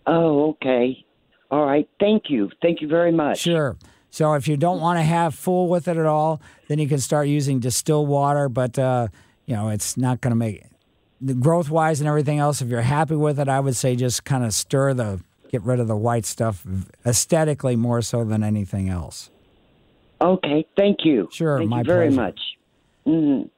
Oh, 0.07 0.51
okay. 0.51 1.03
All 1.51 1.65
right. 1.65 1.89
Thank 1.99 2.25
you. 2.29 2.51
Thank 2.61 2.83
you 2.83 2.89
very 2.89 3.13
much. 3.13 3.39
Sure. 3.39 3.79
So 4.11 4.35
if 4.35 4.47
you 4.47 4.59
don't 4.59 4.83
want 4.83 4.99
to 4.99 5.03
have 5.03 5.35
full 5.35 5.69
with 5.69 5.89
it 5.89 5.97
at 5.97 6.05
all, 6.05 6.43
then 6.69 6.79
you 6.79 6.87
can 6.87 6.99
start 6.99 7.29
using 7.29 7.61
distilled 7.61 8.09
water. 8.09 8.51
But 8.51 8.79
uh, 8.79 9.09
you 9.47 9.57
know, 9.57 9.71
it's 9.71 9.97
not 9.97 10.21
going 10.21 10.33
to 10.33 10.37
make 10.37 10.67
growth 11.41 11.71
wise 11.71 12.01
and 12.01 12.09
everything 12.09 12.39
else. 12.39 12.61
If 12.61 12.69
you're 12.69 12.83
happy 12.83 13.17
with 13.17 13.39
it, 13.39 13.49
I 13.49 13.61
would 13.61 13.77
say 13.77 13.97
just 13.97 14.25
kind 14.25 14.45
of 14.45 14.53
stir 14.53 14.95
the, 14.95 15.21
get 15.51 15.63
rid 15.63 15.81
of 15.81 15.89
the 15.89 15.97
white 15.97 16.27
stuff 16.27 16.65
aesthetically 17.07 17.77
more 17.77 18.03
so 18.03 18.25
than 18.25 18.43
anything 18.43 18.89
else. 18.89 19.31
Okay. 20.21 20.67
Thank 20.77 21.05
you. 21.05 21.29
Sure. 21.33 21.59
Thank 21.59 21.71
my 21.71 21.79
you 21.79 21.85
very 21.85 22.09
pleasure. 22.09 22.21
much. 22.21 22.41
Mm. 23.07 23.51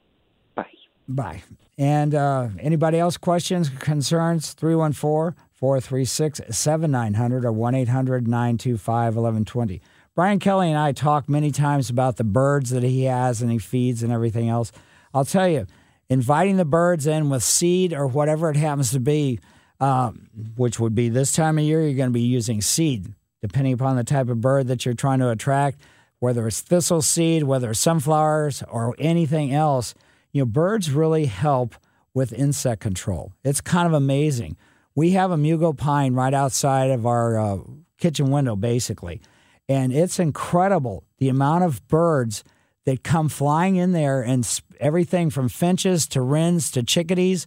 Bye. 1.08 1.42
And 1.78 2.14
uh, 2.14 2.48
anybody 2.58 2.98
else 2.98 3.16
questions, 3.16 3.68
concerns? 3.68 4.52
314 4.54 5.40
436 5.52 6.40
7900 6.50 7.44
or 7.44 7.52
1 7.52 7.74
800 7.74 8.28
925 8.28 9.16
1120. 9.16 9.80
Brian 10.14 10.38
Kelly 10.38 10.70
and 10.70 10.78
I 10.78 10.92
talk 10.92 11.28
many 11.28 11.50
times 11.50 11.90
about 11.90 12.16
the 12.16 12.24
birds 12.24 12.70
that 12.70 12.82
he 12.82 13.04
has 13.04 13.42
and 13.42 13.50
he 13.50 13.58
feeds 13.58 14.02
and 14.02 14.10
everything 14.12 14.48
else. 14.48 14.72
I'll 15.12 15.24
tell 15.24 15.48
you, 15.48 15.66
inviting 16.08 16.56
the 16.56 16.64
birds 16.64 17.06
in 17.06 17.30
with 17.30 17.42
seed 17.42 17.92
or 17.92 18.06
whatever 18.06 18.50
it 18.50 18.56
happens 18.56 18.92
to 18.92 19.00
be, 19.00 19.40
um, 19.80 20.28
which 20.56 20.80
would 20.80 20.94
be 20.94 21.08
this 21.08 21.32
time 21.32 21.58
of 21.58 21.64
year, 21.64 21.82
you're 21.82 21.96
going 21.96 22.08
to 22.08 22.12
be 22.12 22.20
using 22.20 22.60
seed, 22.60 23.14
depending 23.42 23.72
upon 23.72 23.96
the 23.96 24.04
type 24.04 24.28
of 24.28 24.40
bird 24.40 24.68
that 24.68 24.84
you're 24.84 24.94
trying 24.94 25.18
to 25.18 25.30
attract, 25.30 25.80
whether 26.18 26.46
it's 26.46 26.60
thistle 26.60 27.02
seed, 27.02 27.42
whether 27.42 27.70
it's 27.70 27.80
sunflowers, 27.80 28.62
or 28.68 28.94
anything 28.98 29.52
else. 29.52 29.94
You 30.32 30.42
know, 30.42 30.46
birds 30.46 30.90
really 30.90 31.26
help 31.26 31.74
with 32.14 32.32
insect 32.32 32.80
control. 32.80 33.32
It's 33.44 33.60
kind 33.60 33.86
of 33.86 33.92
amazing. 33.92 34.56
We 34.94 35.10
have 35.10 35.30
a 35.30 35.36
mugo 35.36 35.76
pine 35.76 36.14
right 36.14 36.32
outside 36.32 36.90
of 36.90 37.04
our 37.04 37.38
uh, 37.38 37.58
kitchen 37.98 38.30
window, 38.30 38.56
basically. 38.56 39.20
And 39.68 39.92
it's 39.92 40.18
incredible 40.18 41.04
the 41.18 41.28
amount 41.28 41.64
of 41.64 41.86
birds 41.88 42.44
that 42.86 43.02
come 43.02 43.28
flying 43.28 43.76
in 43.76 43.92
there 43.92 44.22
and 44.22 44.48
everything 44.80 45.28
from 45.28 45.48
finches 45.48 46.06
to 46.08 46.22
wrens 46.22 46.70
to 46.70 46.82
chickadees. 46.82 47.46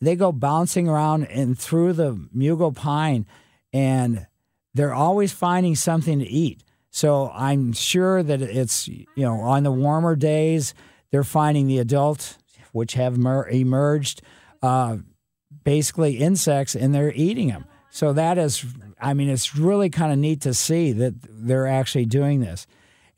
They 0.00 0.16
go 0.16 0.32
bouncing 0.32 0.88
around 0.88 1.24
and 1.26 1.58
through 1.58 1.92
the 1.92 2.14
mugo 2.34 2.74
pine 2.74 3.26
and 3.72 4.26
they're 4.74 4.94
always 4.94 5.32
finding 5.32 5.74
something 5.74 6.18
to 6.18 6.26
eat. 6.26 6.62
So 6.90 7.30
I'm 7.34 7.72
sure 7.72 8.22
that 8.22 8.40
it's, 8.40 8.88
you 8.88 9.06
know, 9.16 9.40
on 9.40 9.62
the 9.62 9.70
warmer 9.70 10.16
days, 10.16 10.74
they're 11.10 11.24
finding 11.24 11.66
the 11.66 11.78
adult, 11.78 12.38
which 12.72 12.94
have 12.94 13.18
mer- 13.18 13.48
emerged, 13.48 14.22
uh, 14.62 14.98
basically 15.64 16.18
insects, 16.18 16.74
and 16.74 16.94
they're 16.94 17.12
eating 17.12 17.48
them. 17.48 17.66
So 17.90 18.12
that 18.14 18.38
is, 18.38 18.64
I 19.00 19.14
mean, 19.14 19.28
it's 19.28 19.56
really 19.56 19.90
kind 19.90 20.12
of 20.12 20.18
neat 20.18 20.40
to 20.42 20.54
see 20.54 20.92
that 20.92 21.14
they're 21.22 21.66
actually 21.66 22.06
doing 22.06 22.40
this. 22.40 22.66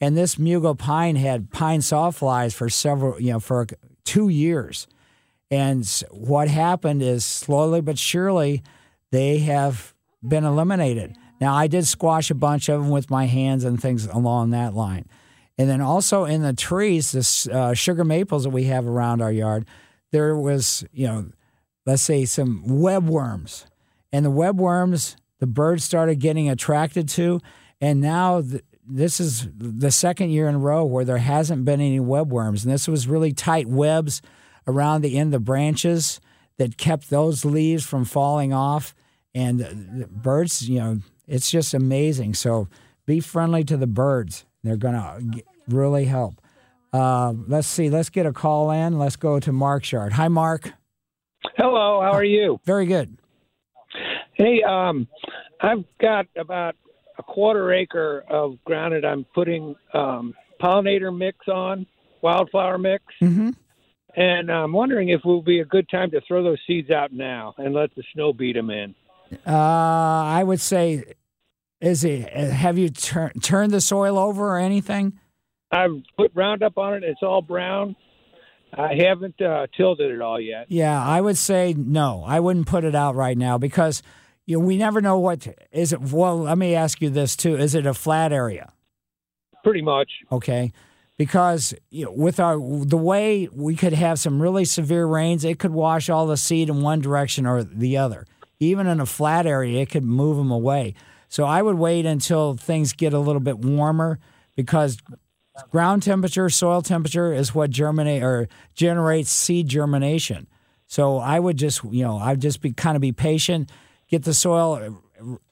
And 0.01 0.17
this 0.17 0.37
Mugo 0.37 0.77
pine 0.77 1.17
had 1.17 1.51
pine 1.51 1.81
sawflies 1.81 2.55
for 2.55 2.69
several, 2.69 3.21
you 3.21 3.33
know, 3.33 3.41
for 3.41 3.67
two 4.05 4.29
years. 4.29 4.87
And 5.51 5.87
what 6.11 6.49
happened 6.49 7.03
is 7.03 7.25
slowly 7.25 7.81
but 7.81 7.99
surely 7.99 8.63
they 9.11 9.39
have 9.39 9.95
been 10.27 10.45
eliminated. 10.45 11.17
Now, 11.41 11.55
I 11.55 11.67
did 11.67 11.87
squash 11.87 12.31
a 12.31 12.35
bunch 12.35 12.69
of 12.69 12.81
them 12.81 12.91
with 12.91 13.11
my 13.11 13.27
hands 13.27 13.65
and 13.65 13.81
things 13.81 14.07
along 14.07 14.51
that 14.51 14.75
line. 14.75 15.07
And 15.59 15.69
then 15.69 15.81
also 15.81 16.25
in 16.25 16.43
the 16.43 16.53
trees, 16.53 17.13
this 17.13 17.47
uh, 17.49 17.75
sugar 17.75 18.05
maples 18.05 18.45
that 18.45 18.51
we 18.51 18.65
have 18.65 18.87
around 18.87 19.21
our 19.21 19.33
yard, 19.33 19.67
there 20.13 20.37
was, 20.37 20.85
you 20.93 21.07
know, 21.07 21.27
let's 21.87 22.03
say 22.03 22.25
some 22.25 22.65
webworms. 22.67 23.67
And 24.13 24.25
the 24.25 24.31
webworms, 24.31 25.17
the 25.39 25.47
birds 25.47 25.85
started 25.85 26.21
getting 26.21 26.49
attracted 26.49 27.09
to. 27.11 27.41
And 27.81 28.01
now 28.01 28.43
th- 28.43 28.63
this 28.91 29.21
is 29.21 29.49
the 29.57 29.91
second 29.91 30.31
year 30.31 30.49
in 30.49 30.57
a 30.57 30.59
row 30.59 30.85
where 30.85 31.05
there 31.05 31.19
hasn't 31.19 31.65
been 31.65 31.81
any 31.81 32.01
webworms. 32.01 32.65
And 32.65 32.73
this 32.73 32.89
was 32.89 33.07
really 33.07 33.33
tight 33.33 33.67
webs 33.67 34.21
around 34.67 35.03
the 35.03 35.19
end 35.19 35.29
of 35.29 35.41
the 35.41 35.45
branches 35.45 36.21
that 36.59 36.77
kept 36.77 37.11
those 37.11 37.45
leaves 37.45 37.85
from 37.85 38.05
falling 38.05 38.53
off. 38.53 38.95
And 39.35 40.07
birds, 40.11 40.69
you 40.69 40.79
know, 40.79 40.99
it's 41.27 41.51
just 41.51 41.73
amazing. 41.73 42.35
So 42.35 42.69
be 43.07 43.21
friendly 43.21 43.65
to 43.65 43.77
the 43.77 43.87
birds. 43.87 44.45
They're 44.63 44.77
going 44.77 44.95
to 44.95 45.43
really 45.69 46.05
help. 46.05 46.41
Uh, 46.93 47.35
let's 47.47 47.69
see. 47.69 47.89
Let's 47.89 48.11
get 48.11 48.27
a 48.27 48.33
call 48.33 48.71
in. 48.73 48.99
Let's 48.99 49.17
go 49.17 49.39
to 49.39 49.53
Mark's 49.53 49.93
yard. 49.93 50.13
Hi, 50.13 50.29
Mark. 50.29 50.73
Hello, 51.57 52.01
how 52.03 52.13
are 52.13 52.25
you? 52.25 52.61
Very 52.65 52.87
good. 52.87 53.17
Hey, 54.35 54.63
um, 54.63 55.07
I've 55.61 55.85
got 56.01 56.27
about 56.37 56.75
a 57.21 57.33
quarter 57.33 57.73
acre 57.73 58.25
of 58.29 58.63
ground 58.65 58.95
that 58.95 59.05
I'm 59.07 59.25
putting 59.35 59.75
um, 59.95 60.35
pollinator 60.61 61.17
mix 61.17 61.37
on, 61.49 61.87
wildflower 62.23 62.79
mix, 62.79 63.05
Mm-hmm. 63.23 63.51
and 64.17 64.51
I'm 64.51 64.73
wondering 64.73 65.11
if 65.11 65.21
it 65.21 65.27
would 65.27 65.45
be 65.45 65.61
a 65.61 65.65
good 65.65 65.89
time 65.89 66.11
to 66.13 66.21
throw 66.27 66.43
those 66.43 66.59
seeds 66.67 66.91
out 66.91 67.13
now 67.13 67.55
and 67.59 67.75
let 67.75 67.95
the 67.95 68.03
snow 68.15 68.33
beat 68.33 68.55
them 68.55 68.71
in. 68.71 68.95
Uh, 69.47 69.51
I 69.53 70.43
would 70.45 70.61
say, 70.61 71.05
is 71.81 72.03
it? 72.05 72.29
Have 72.33 72.79
you 72.79 72.89
tur- 72.91 73.33
turned 73.43 73.73
the 73.73 73.81
soil 73.81 74.19
over 74.19 74.49
or 74.55 74.59
anything? 74.59 75.19
I've 75.71 76.03
put 76.17 76.33
Roundup 76.35 76.77
on 76.79 76.95
it. 76.95 77.05
It's 77.05 77.23
all 77.23 77.41
brown. 77.43 77.95
I 78.77 78.95
haven't 78.99 79.41
uh, 79.41 79.67
tilled 79.77 80.01
it 80.01 80.13
at 80.15 80.21
all 80.21 80.41
yet. 80.41 80.67
Yeah, 80.69 81.01
I 81.03 81.21
would 81.21 81.37
say 81.39 81.75
no. 81.77 82.25
I 82.27 82.41
wouldn't 82.41 82.67
put 82.67 82.85
it 82.85 82.95
out 82.95 83.15
right 83.15 83.37
now 83.39 83.57
because 83.59 84.03
you 84.51 84.59
know, 84.59 84.65
we 84.65 84.77
never 84.77 85.01
know 85.01 85.17
what 85.17 85.47
is 85.71 85.93
it. 85.93 86.01
Well, 86.01 86.41
let 86.41 86.59
me 86.59 86.75
ask 86.75 87.01
you 87.01 87.09
this 87.09 87.37
too: 87.37 87.57
Is 87.57 87.77
it 87.77 87.87
a 87.87 87.95
flat 87.95 88.33
area? 88.33 88.73
Pretty 89.63 89.81
much. 89.81 90.11
Okay, 90.33 90.73
because 91.17 91.73
you 91.91 92.07
know, 92.07 92.11
with 92.11 92.41
our 92.41 92.57
the 92.85 92.97
way 92.97 93.49
we 93.53 93.77
could 93.77 93.93
have 93.93 94.19
some 94.19 94.43
really 94.43 94.65
severe 94.65 95.07
rains, 95.07 95.45
it 95.45 95.61
could 95.61 95.71
wash 95.71 96.11
all 96.11 96.27
the 96.27 96.37
seed 96.37 96.69
in 96.69 96.83
one 96.83 97.01
direction 97.01 97.47
or 97.47 97.63
the 97.63 97.97
other. 97.97 98.27
Even 98.59 98.89
in 98.89 98.99
a 98.99 99.07
flat 99.07 99.47
area, 99.47 99.83
it 99.83 99.89
could 99.89 100.03
move 100.03 100.37
them 100.37 100.51
away. 100.51 100.95
So 101.29 101.45
I 101.45 101.63
would 101.63 101.77
wait 101.77 102.05
until 102.05 102.55
things 102.55 102.93
get 102.93 103.13
a 103.13 103.21
little 103.21 103.39
bit 103.39 103.61
warmer 103.61 104.19
because 104.57 104.99
ground 105.71 106.03
temperature, 106.03 106.51
soil 106.51 106.83
temperature 106.83 107.33
is 107.33 107.55
what 107.55 107.71
germinate 107.71 108.25
or 108.25 108.49
generates 108.75 109.31
seed 109.31 109.69
germination. 109.69 110.49
So 110.89 111.19
I 111.19 111.39
would 111.39 111.57
just, 111.57 111.85
you 111.85 112.03
know, 112.03 112.19
I'd 112.19 112.41
just 112.41 112.61
be 112.61 112.73
kind 112.73 112.97
of 112.97 113.01
be 113.01 113.13
patient, 113.13 113.71
get 114.11 114.25
the 114.25 114.35
soil 114.35 115.01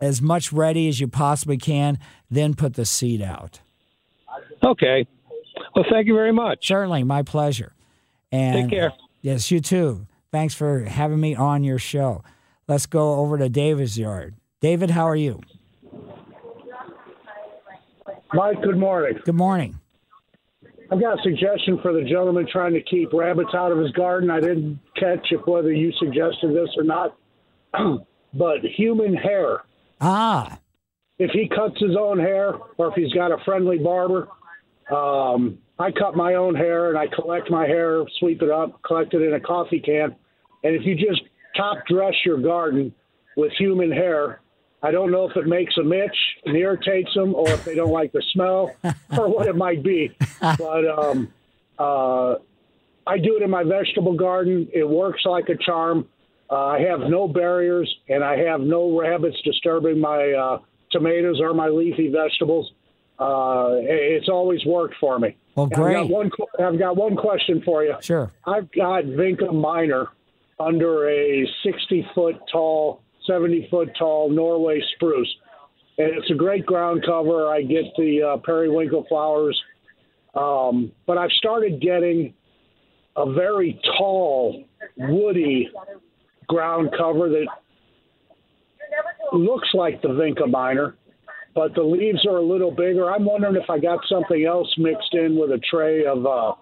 as 0.00 0.20
much 0.20 0.52
ready 0.52 0.88
as 0.88 1.00
you 1.00 1.08
possibly 1.08 1.56
can, 1.56 1.98
then 2.30 2.54
put 2.54 2.74
the 2.74 2.84
seed 2.84 3.22
out. 3.22 3.60
Okay. 4.62 5.06
Well, 5.74 5.84
thank 5.90 6.06
you 6.06 6.14
very 6.14 6.32
much. 6.32 6.66
Certainly, 6.66 7.04
my 7.04 7.22
pleasure. 7.22 7.72
And 8.32 8.70
Take 8.70 8.78
care. 8.78 8.92
Yes, 9.22 9.50
you 9.50 9.60
too. 9.60 10.06
Thanks 10.30 10.54
for 10.54 10.84
having 10.84 11.20
me 11.20 11.34
on 11.34 11.64
your 11.64 11.78
show. 11.78 12.22
Let's 12.66 12.86
go 12.86 13.14
over 13.16 13.38
to 13.38 13.48
David's 13.48 13.98
yard. 13.98 14.34
David, 14.60 14.90
how 14.90 15.08
are 15.08 15.16
you? 15.16 15.40
Mike, 18.34 18.60
good 18.62 18.76
morning. 18.76 19.18
Good 19.24 19.34
morning. 19.34 19.78
I've 20.90 21.00
got 21.00 21.18
a 21.18 21.22
suggestion 21.22 21.78
for 21.82 21.92
the 21.92 22.02
gentleman 22.02 22.46
trying 22.50 22.72
to 22.74 22.82
keep 22.82 23.12
rabbits 23.12 23.50
out 23.54 23.72
of 23.72 23.78
his 23.78 23.90
garden. 23.92 24.30
I 24.30 24.40
didn't 24.40 24.80
catch 24.96 25.26
if 25.30 25.46
whether 25.46 25.72
you 25.72 25.92
suggested 25.98 26.54
this 26.54 26.68
or 26.76 26.84
not, 26.84 27.16
but 28.38 28.64
human 28.64 29.14
hair. 29.14 29.64
Ah. 30.00 30.58
If 31.18 31.32
he 31.32 31.48
cuts 31.48 31.80
his 31.80 31.96
own 31.98 32.18
hair, 32.18 32.54
or 32.76 32.88
if 32.88 32.94
he's 32.94 33.12
got 33.12 33.32
a 33.32 33.38
friendly 33.44 33.78
barber, 33.78 34.28
um, 34.90 35.58
I 35.78 35.90
cut 35.90 36.16
my 36.16 36.34
own 36.34 36.54
hair 36.54 36.90
and 36.90 36.98
I 36.98 37.06
collect 37.08 37.50
my 37.50 37.66
hair, 37.66 38.04
sweep 38.18 38.42
it 38.42 38.50
up, 38.50 38.80
collect 38.82 39.14
it 39.14 39.22
in 39.22 39.34
a 39.34 39.40
coffee 39.40 39.80
can, 39.80 40.14
and 40.62 40.74
if 40.74 40.84
you 40.84 40.94
just 40.94 41.22
top 41.56 41.78
dress 41.86 42.14
your 42.24 42.38
garden 42.38 42.94
with 43.36 43.52
human 43.58 43.90
hair, 43.90 44.40
I 44.82 44.92
don't 44.92 45.10
know 45.10 45.28
if 45.28 45.36
it 45.36 45.46
makes 45.46 45.74
them 45.74 45.92
itch 45.92 46.16
and 46.44 46.56
irritates 46.56 47.12
them, 47.14 47.34
or 47.34 47.48
if 47.50 47.64
they 47.64 47.74
don't 47.74 47.90
like 47.90 48.12
the 48.12 48.22
smell, 48.32 48.74
or 49.18 49.28
what 49.28 49.46
it 49.46 49.56
might 49.56 49.82
be. 49.82 50.16
But 50.40 50.86
um, 50.86 51.32
uh, 51.78 52.34
I 53.06 53.18
do 53.18 53.36
it 53.36 53.42
in 53.42 53.50
my 53.50 53.64
vegetable 53.64 54.14
garden. 54.14 54.68
It 54.72 54.88
works 54.88 55.22
like 55.24 55.48
a 55.48 55.56
charm. 55.56 56.06
Uh, 56.50 56.54
I 56.54 56.80
have 56.80 57.00
no 57.00 57.28
barriers, 57.28 57.94
and 58.08 58.24
I 58.24 58.38
have 58.38 58.60
no 58.60 58.98
rabbits 58.98 59.36
disturbing 59.44 60.00
my 60.00 60.32
uh, 60.32 60.58
tomatoes 60.90 61.40
or 61.40 61.52
my 61.52 61.68
leafy 61.68 62.10
vegetables. 62.10 62.72
Uh, 63.18 63.80
it's 63.82 64.28
always 64.28 64.64
worked 64.64 64.94
for 65.00 65.18
me. 65.18 65.36
Well, 65.56 65.66
great. 65.66 65.96
I've 65.96 66.08
got 66.08 66.10
one. 66.10 66.30
I've 66.58 66.78
got 66.78 66.96
one 66.96 67.16
question 67.16 67.62
for 67.64 67.84
you. 67.84 67.96
Sure. 68.00 68.30
I've 68.46 68.70
got 68.72 69.04
Vinca 69.04 69.52
minor 69.52 70.08
under 70.60 71.10
a 71.10 71.46
60 71.64 72.06
foot 72.14 72.36
tall, 72.50 73.02
70 73.26 73.68
foot 73.70 73.90
tall 73.98 74.30
Norway 74.30 74.80
spruce. 74.94 75.32
And 75.98 76.16
it's 76.16 76.30
a 76.30 76.34
great 76.34 76.64
ground 76.64 77.02
cover. 77.04 77.48
I 77.48 77.62
get 77.62 77.84
the 77.96 78.22
uh, 78.22 78.36
periwinkle 78.38 79.06
flowers. 79.08 79.60
Um, 80.34 80.92
but 81.06 81.18
I've 81.18 81.32
started 81.32 81.80
getting 81.80 82.34
a 83.16 83.32
very 83.32 83.80
tall, 83.98 84.64
woody 84.96 85.68
ground 86.48 86.90
cover 86.96 87.28
that 87.28 87.46
looks 89.32 89.68
like 89.74 90.00
the 90.02 90.08
Vinca 90.08 90.50
minor, 90.50 90.96
but 91.54 91.74
the 91.74 91.82
leaves 91.82 92.26
are 92.26 92.38
a 92.38 92.42
little 92.42 92.70
bigger. 92.70 93.10
I'm 93.12 93.24
wondering 93.24 93.56
if 93.56 93.68
I 93.68 93.78
got 93.78 94.00
something 94.08 94.44
else 94.44 94.72
mixed 94.78 95.12
in 95.14 95.36
with 95.38 95.50
a 95.50 95.58
tray 95.70 96.04
of 96.06 96.24
uh, 96.26 96.52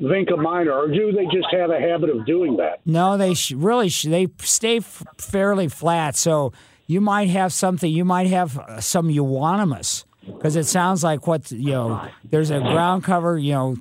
Vinca 0.00 0.40
minor, 0.40 0.72
or 0.72 0.88
do 0.88 1.12
they 1.12 1.24
just 1.24 1.48
have 1.52 1.70
a 1.70 1.80
habit 1.80 2.08
of 2.10 2.24
doing 2.24 2.56
that? 2.58 2.80
No, 2.86 3.16
they 3.16 3.34
sh- 3.34 3.52
really 3.52 3.88
sh- 3.88 4.04
they 4.04 4.28
stay 4.38 4.76
f- 4.78 5.02
fairly 5.18 5.68
flat. 5.68 6.14
So 6.16 6.52
you 6.86 7.00
might 7.00 7.28
have 7.30 7.52
something. 7.52 7.90
You 7.90 8.04
might 8.04 8.28
have 8.28 8.58
uh, 8.58 8.80
some 8.80 9.10
euonymus 9.10 10.04
because 10.24 10.54
it 10.54 10.64
sounds 10.66 11.02
like 11.02 11.26
what 11.26 11.50
you 11.50 11.72
know. 11.72 12.08
There's 12.24 12.50
a 12.50 12.60
ground 12.60 13.02
cover, 13.04 13.38
you 13.38 13.52
know, 13.52 13.76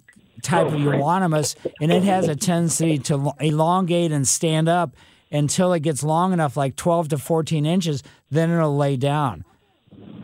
type 0.48 0.68
of 0.68 0.80
euonymus, 0.80 1.56
and 1.82 1.92
it 1.92 2.04
has 2.04 2.28
a 2.28 2.36
tendency 2.36 2.98
to 3.00 3.34
elongate 3.40 4.12
and 4.12 4.28
stand 4.28 4.70
up 4.70 4.96
until 5.32 5.74
it 5.74 5.82
gets 5.82 6.04
long 6.04 6.34
enough, 6.34 6.56
like 6.56 6.76
12 6.76 7.10
to 7.10 7.18
14 7.18 7.66
inches. 7.66 8.02
Then 8.32 8.50
it'll 8.50 8.76
lay 8.76 8.96
down. 8.96 9.44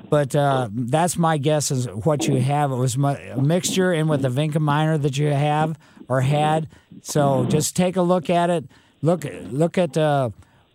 But 0.10 0.36
uh, 0.36 0.70
that's 0.72 1.18
my 1.18 1.38
guess 1.38 1.72
is 1.72 1.88
what 1.88 2.28
you 2.28 2.40
have. 2.40 2.72
It 2.72 2.76
was 2.76 2.96
a 2.96 3.42
mixture 3.42 3.92
in 3.92 4.08
with 4.08 4.22
the 4.22 4.30
Vinca 4.30 4.60
minor 4.60 4.98
that 4.98 5.18
you 5.18 5.28
have 5.28 5.78
or 6.08 6.22
had. 6.22 6.68
So 7.02 7.46
just 7.46 7.76
take 7.76 7.96
a 7.96 8.02
look 8.02 8.30
at 8.30 8.50
it. 8.50 8.66
Look 9.02 9.26
look 9.50 9.78
at 9.78 9.98
uh, 9.98 10.30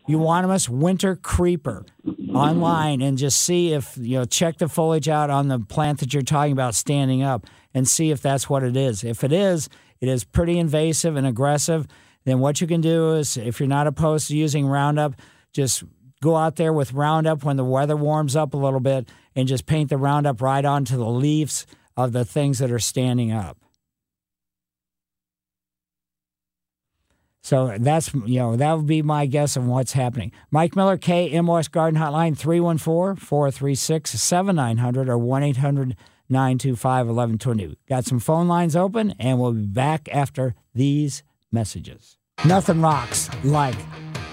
Euonymus 0.09 0.69
winter 0.69 1.17
creeper 1.17 1.87
online 2.35 3.01
and 3.01 3.17
just 3.17 3.41
see 3.41 3.73
if 3.73 3.97
you 3.97 4.19
know 4.19 4.25
check 4.25 4.59
the 4.59 4.69
foliage 4.69 5.09
out 5.09 5.31
on 5.31 5.49
the 5.49 5.61
plant 5.61 6.01
that 6.01 6.13
you're 6.13 6.23
talking 6.23 6.53
about 6.53 6.75
standing 6.75 7.23
up 7.23 7.47
and 7.75 7.87
see 7.87 8.11
if 8.11 8.21
that's 8.21 8.49
what 8.49 8.63
it 8.63 8.77
is. 8.77 9.05
If 9.05 9.25
it 9.25 9.33
is, 9.33 9.69
it 10.01 10.09
is 10.09 10.25
pretty 10.25 10.59
invasive 10.59 11.17
and 11.17 11.27
aggressive. 11.27 11.87
Then 12.25 12.41
what 12.41 12.61
you 12.61 12.67
can 12.67 12.81
do 12.81 13.13
is 13.13 13.37
if 13.37 13.61
you're 13.61 13.69
not 13.69 13.87
opposed 13.87 14.29
to 14.29 14.37
using 14.37 14.67
Roundup, 14.67 15.15
just 15.53 15.85
go 16.23 16.37
out 16.37 16.57
there 16.57 16.73
with 16.73 16.93
Roundup 16.93 17.45
when 17.45 17.57
the 17.57 17.65
weather 17.65 17.97
warms 17.97 18.37
up 18.37 18.55
a 18.55 18.59
little 18.59 18.81
bit 18.81 19.09
and 19.35 19.49
just 19.49 19.67
paint 19.67 19.91
the 19.91 19.97
Roundup 19.97 20.43
right 20.43 20.65
onto 20.65 20.97
the 20.97 21.09
leaves 21.09 21.67
of 21.97 22.13
the 22.13 22.25
things 22.25 22.59
that 22.59 22.71
are 22.71 22.79
standing 22.79 23.33
up. 23.33 23.59
So 27.43 27.77
that's, 27.79 28.13
you 28.13 28.41
know, 28.41 28.57
that 28.57 28.77
would 28.77 28.87
be 28.87 29.01
my 29.01 29.25
guess 29.25 29.57
of 29.57 29.65
what's 29.65 29.93
happening. 29.93 30.33
Mike 30.51 30.77
Miller, 30.77 30.99
KMOX 30.99 31.71
Garden 31.71 31.99
Hotline, 31.99 32.37
314 32.37 33.17
436 33.17 34.11
7900 34.21 35.09
or 35.09 35.17
1 35.17 35.43
800 35.43 35.97
925 36.29 37.07
1120. 37.07 37.77
Got 37.89 38.05
some 38.05 38.19
phone 38.19 38.49
lines 38.49 38.77
open, 38.77 39.15
and 39.19 39.39
we'll 39.39 39.53
be 39.53 39.67
back 39.67 40.09
after 40.13 40.55
these 40.75 41.23
messages. 41.51 42.19
Nothing 42.45 42.81
rocks 42.81 43.29
like 43.45 43.77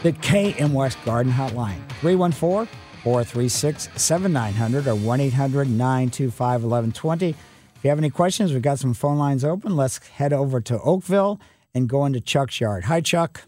the 0.03 0.11
KMOX 0.13 1.03
Garden 1.05 1.31
Hotline. 1.31 1.79
314 2.01 2.67
436 3.03 3.89
7900 3.95 4.87
or 4.87 4.95
1 4.95 5.19
800 5.19 5.69
925 5.69 6.63
1120. 6.63 7.29
If 7.29 7.35
you 7.83 7.89
have 7.89 7.99
any 7.99 8.09
questions, 8.09 8.51
we've 8.51 8.61
got 8.61 8.79
some 8.79 8.93
phone 8.93 9.17
lines 9.17 9.43
open. 9.43 9.75
Let's 9.75 10.05
head 10.07 10.33
over 10.33 10.59
to 10.61 10.79
Oakville 10.81 11.39
and 11.73 11.89
go 11.89 12.05
into 12.05 12.19
Chuck's 12.19 12.59
yard. 12.59 12.85
Hi, 12.85 13.01
Chuck. 13.01 13.43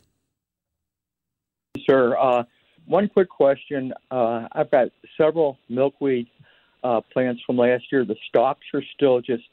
Sir, 1.89 2.17
uh, 2.17 2.43
one 2.85 3.07
quick 3.07 3.29
question. 3.29 3.93
Uh, 4.11 4.47
I've 4.51 4.71
got 4.71 4.87
several 5.17 5.57
milkweed 5.69 6.27
uh, 6.83 7.01
plants 7.13 7.41
from 7.45 7.57
last 7.57 7.85
year. 7.91 8.05
The 8.05 8.15
stalks 8.29 8.65
are 8.73 8.83
still 8.95 9.21
just, 9.21 9.43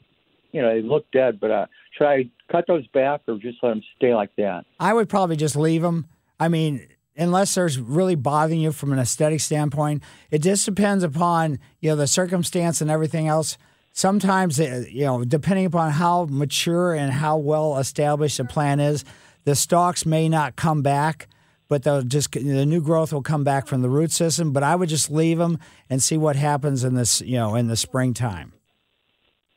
you 0.51 0.61
know, 0.61 0.73
they 0.73 0.81
look 0.81 1.05
dead, 1.11 1.39
but 1.39 1.51
uh, 1.51 1.65
should 1.97 2.07
I 2.07 2.29
cut 2.51 2.65
those 2.67 2.87
back 2.87 3.21
or 3.27 3.37
just 3.37 3.57
let 3.61 3.69
them 3.69 3.83
stay 3.95 4.13
like 4.13 4.35
that? 4.37 4.65
I 4.79 4.93
would 4.93 5.09
probably 5.09 5.35
just 5.35 5.55
leave 5.55 5.81
them. 5.81 6.07
I 6.39 6.47
mean, 6.47 6.87
unless 7.17 7.55
there's 7.55 7.79
really 7.79 8.15
bothering 8.15 8.59
you 8.59 8.71
from 8.71 8.91
an 8.93 8.99
aesthetic 8.99 9.39
standpoint, 9.41 10.03
it 10.31 10.39
just 10.39 10.65
depends 10.65 11.03
upon 11.03 11.59
you 11.79 11.91
know 11.91 11.95
the 11.95 12.07
circumstance 12.07 12.81
and 12.81 12.91
everything 12.91 13.27
else. 13.27 13.57
Sometimes, 13.93 14.59
uh, 14.59 14.83
you 14.89 15.05
know, 15.05 15.23
depending 15.23 15.65
upon 15.65 15.91
how 15.91 16.27
mature 16.29 16.93
and 16.93 17.13
how 17.13 17.37
well 17.37 17.77
established 17.77 18.37
the 18.37 18.43
plant 18.43 18.81
is, 18.81 19.05
the 19.45 19.55
stalks 19.55 20.05
may 20.05 20.27
not 20.27 20.57
come 20.57 20.81
back, 20.81 21.29
but 21.67 21.83
they'll 21.83 22.01
just 22.01 22.31
the 22.31 22.65
new 22.65 22.81
growth 22.81 23.13
will 23.13 23.21
come 23.21 23.43
back 23.43 23.67
from 23.67 23.81
the 23.81 23.89
root 23.89 24.11
system. 24.11 24.51
But 24.51 24.63
I 24.63 24.75
would 24.75 24.89
just 24.89 25.09
leave 25.09 25.37
them 25.37 25.59
and 25.89 26.01
see 26.01 26.17
what 26.17 26.35
happens 26.35 26.83
in 26.83 26.95
this, 26.95 27.21
you 27.21 27.37
know, 27.37 27.55
in 27.55 27.67
the 27.67 27.77
springtime. 27.77 28.53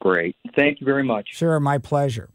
Great. 0.00 0.36
Thank 0.54 0.80
you 0.80 0.84
very 0.84 1.02
much. 1.02 1.28
Sure, 1.32 1.58
my 1.58 1.78
pleasure. 1.78 2.28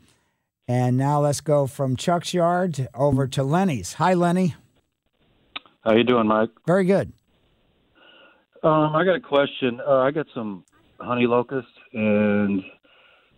And 0.68 0.98
now 0.98 1.22
let's 1.22 1.42
go 1.42 1.68
from 1.68 1.96
Chuck's 1.96 2.34
yard 2.34 2.88
over 2.94 3.28
to 3.28 3.44
Lenny's. 3.44 3.94
Hi, 3.94 4.14
Lenny. 4.14 4.56
How 5.82 5.94
you 5.94 6.04
doing, 6.04 6.28
Mike? 6.28 6.50
Very 6.66 6.86
good. 6.86 7.12
Um, 8.64 8.96
I 8.96 9.04
got 9.04 9.16
a 9.16 9.20
question. 9.20 9.82
Uh, 9.86 9.98
I 9.98 10.12
got 10.12 10.26
some 10.34 10.64
honey 11.00 11.28
locust, 11.28 11.68
and 11.92 12.64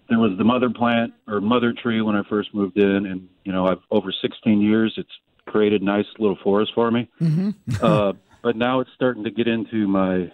there 0.07 0.19
was 0.19 0.37
the 0.37 0.43
mother 0.43 0.69
plant 0.69 1.13
or 1.27 1.41
mother 1.41 1.73
tree 1.73 2.01
when 2.01 2.15
I 2.15 2.21
first 2.29 2.53
moved 2.53 2.77
in, 2.77 3.07
and 3.07 3.27
you 3.43 3.51
know, 3.51 3.65
I've 3.65 3.81
over 3.89 4.11
16 4.11 4.61
years, 4.61 4.93
it's 4.97 5.09
created 5.47 5.81
nice 5.81 6.05
little 6.19 6.37
forest 6.43 6.71
for 6.75 6.91
me. 6.91 7.09
Mm-hmm. 7.21 7.51
uh, 7.85 8.13
but 8.41 8.55
now 8.55 8.79
it's 8.79 8.91
starting 8.95 9.23
to 9.23 9.31
get 9.31 9.47
into 9.47 9.87
my 9.87 10.31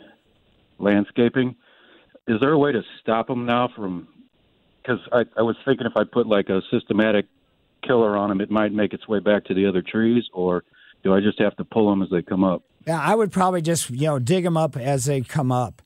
landscaping. 0.80 1.55
is 2.28 2.39
there 2.39 2.51
a 2.51 2.57
way 2.57 2.72
to 2.72 2.82
stop 3.01 3.28
them 3.28 3.45
now 3.45 3.70
from? 3.76 4.07
Because 4.82 4.99
I, 5.12 5.26
I 5.38 5.43
was 5.43 5.55
thinking 5.64 5.86
if 5.86 5.95
I 5.95 6.03
put 6.03 6.28
like 6.28 6.49
a 6.49 6.62
systematic 6.72 7.28
killer 7.84 8.18
on 8.18 8.30
them, 8.30 8.41
it 8.41 8.49
might 8.49 8.74
make 8.74 8.93
its 8.93 9.07
way 9.07 9.20
back 9.20 9.45
to 9.45 9.53
the 9.53 9.66
other 9.68 9.82
trees, 9.82 10.24
or 10.34 10.64
do 11.03 11.14
I 11.14 11.20
just 11.20 11.39
have 11.39 11.55
to 11.57 11.64
pull 11.64 11.89
them 11.89 12.01
as 12.01 12.09
they 12.09 12.22
come 12.22 12.43
up? 12.43 12.64
Yeah, 12.88 12.99
I 12.99 13.14
would 13.14 13.32
probably 13.32 13.62
just 13.62 13.89
you 13.91 14.07
know 14.07 14.20
dig 14.20 14.43
them 14.43 14.57
up 14.57 14.76
as 14.76 15.05
they 15.05 15.22
come 15.22 15.51
up. 15.51 15.82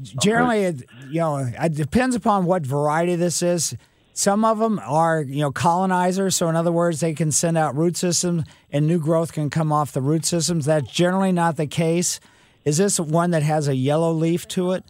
Generally, 0.00 0.64
it, 0.64 0.84
you 1.08 1.20
know, 1.20 1.36
it 1.36 1.74
depends 1.74 2.16
upon 2.16 2.46
what 2.46 2.66
variety 2.66 3.16
this 3.16 3.42
is. 3.42 3.76
Some 4.16 4.44
of 4.44 4.60
them 4.60 4.78
are, 4.78 5.22
you 5.22 5.40
know, 5.40 5.50
colonizers. 5.50 6.36
So, 6.36 6.48
in 6.48 6.54
other 6.54 6.70
words, 6.70 7.00
they 7.00 7.14
can 7.14 7.32
send 7.32 7.58
out 7.58 7.76
root 7.76 7.96
systems 7.96 8.44
and 8.70 8.86
new 8.86 9.00
growth 9.00 9.32
can 9.32 9.50
come 9.50 9.72
off 9.72 9.92
the 9.92 10.00
root 10.00 10.24
systems. 10.24 10.66
That's 10.66 10.90
generally 10.90 11.32
not 11.32 11.56
the 11.56 11.66
case. 11.66 12.20
Is 12.64 12.78
this 12.78 12.98
one 13.00 13.32
that 13.32 13.42
has 13.42 13.66
a 13.66 13.74
yellow 13.74 14.12
leaf 14.12 14.46
to 14.48 14.72
it? 14.72 14.84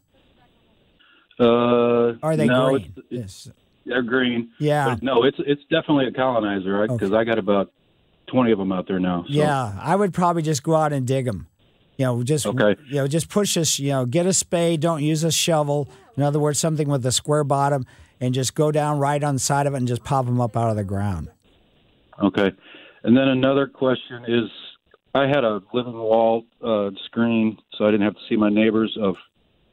Uh, 1.41 2.15
Are 2.23 2.37
they 2.37 2.47
no, 2.47 2.71
green? 2.71 2.93
It's, 3.11 3.47
it's, 3.47 3.51
they're 3.87 4.03
green. 4.03 4.51
Yeah. 4.59 4.91
But 4.91 5.03
no, 5.03 5.25
it's 5.25 5.39
it's 5.41 5.63
definitely 5.71 6.07
a 6.07 6.13
colonizer, 6.13 6.73
right? 6.73 6.89
Because 6.89 7.13
I 7.13 7.25
got 7.25 7.39
about 7.39 7.73
twenty 8.27 8.53
of 8.53 8.59
them 8.59 8.73
out 8.73 8.87
there 8.87 9.01
now. 9.01 9.25
So. 9.27 9.33
Yeah, 9.33 9.73
I 9.81 9.97
would 9.97 10.15
probably 10.15 10.43
just 10.43 10.63
go 10.63 10.77
out 10.77 10.93
and 10.93 11.07
dig 11.07 11.25
them. 11.25 11.49
You 11.97 12.07
know, 12.07 12.23
just 12.23 12.47
Okay. 12.47 12.77
you 12.89 12.97
know, 12.97 13.07
just 13.07 13.29
push 13.29 13.55
this. 13.55 13.79
You 13.79 13.91
know, 13.91 14.07
get 14.07 14.27
a 14.27 14.33
spade. 14.33 14.81
Don't 14.81 15.03
use 15.03 15.25
a 15.25 15.33
shovel. 15.33 15.89
In 16.17 16.23
other 16.23 16.39
words, 16.39 16.59
something 16.59 16.89
with 16.89 17.05
a 17.07 17.13
square 17.13 17.43
bottom, 17.45 17.85
and 18.21 18.35
just 18.35 18.55
go 18.55 18.71
down 18.71 18.99
right 18.99 19.23
on 19.23 19.35
the 19.35 19.41
side 19.41 19.67
of 19.67 19.75
it 19.75 19.79
and 19.79 19.89
just 19.89 20.05
pop 20.05 20.27
them 20.27 20.41
up 20.41 20.57
out 20.57 20.71
of 20.71 20.77
the 20.77 20.85
ground. 20.85 21.31
Okay. 22.23 22.53
And 23.03 23.17
then 23.17 23.29
another 23.29 23.67
question 23.67 24.25
is 24.27 24.51
I 25.15 25.27
had 25.27 25.45
a 25.45 25.61
living 25.73 25.95
wall 25.95 26.45
uh, 26.63 26.91
screen 27.07 27.59
so 27.77 27.87
I 27.87 27.91
didn't 27.91 28.05
have 28.07 28.15
to 28.15 28.21
see 28.29 28.37
my 28.37 28.49
neighbors 28.49 28.97
of 29.01 29.17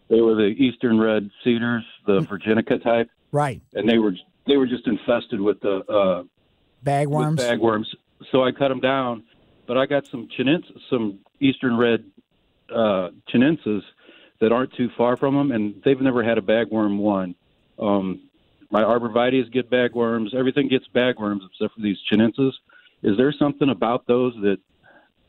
they 0.10 0.20
were 0.20 0.36
the 0.36 0.54
eastern 0.58 1.00
red 1.00 1.30
cedars, 1.44 1.86
the 2.06 2.20
Virginica 2.20 2.84
type, 2.84 3.10
Right, 3.32 3.62
and 3.74 3.88
they 3.88 3.98
were 3.98 4.14
they 4.46 4.58
were 4.58 4.68
just 4.68 4.86
infested 4.86 5.40
with 5.40 5.62
the 5.62 5.78
uh, 5.88 6.24
bagworms. 6.86 7.38
with 7.38 7.48
bagworms. 7.48 7.86
So 8.32 8.44
I 8.44 8.52
cut 8.52 8.68
them 8.68 8.82
down, 8.82 9.24
but 9.68 9.78
I 9.78 9.86
got 9.86 10.06
some 10.12 10.28
chinins, 10.38 10.66
some 10.90 11.20
eastern 11.40 11.78
red 11.78 12.04
uh, 12.70 13.10
chinensis 13.34 13.84
that 14.42 14.52
aren't 14.52 14.74
too 14.74 14.90
far 14.98 15.16
from 15.16 15.36
them, 15.36 15.52
and 15.52 15.82
they've 15.86 16.00
never 16.02 16.24
had 16.24 16.38
a 16.38 16.42
bagworm 16.42 16.98
one. 16.98 17.36
Um, 17.80 18.30
my 18.72 18.82
arborvitaes 18.84 19.52
get 19.52 19.70
bagworms. 19.70 20.34
Everything 20.34 20.68
gets 20.68 20.86
bagworms 20.96 21.42
except 21.46 21.76
for 21.76 21.82
these 21.82 21.98
chinensis. 22.12 22.54
Is 23.04 23.18
there 23.18 23.34
something 23.38 23.70
about 23.70 24.08
those 24.08 24.34
that 24.42 24.58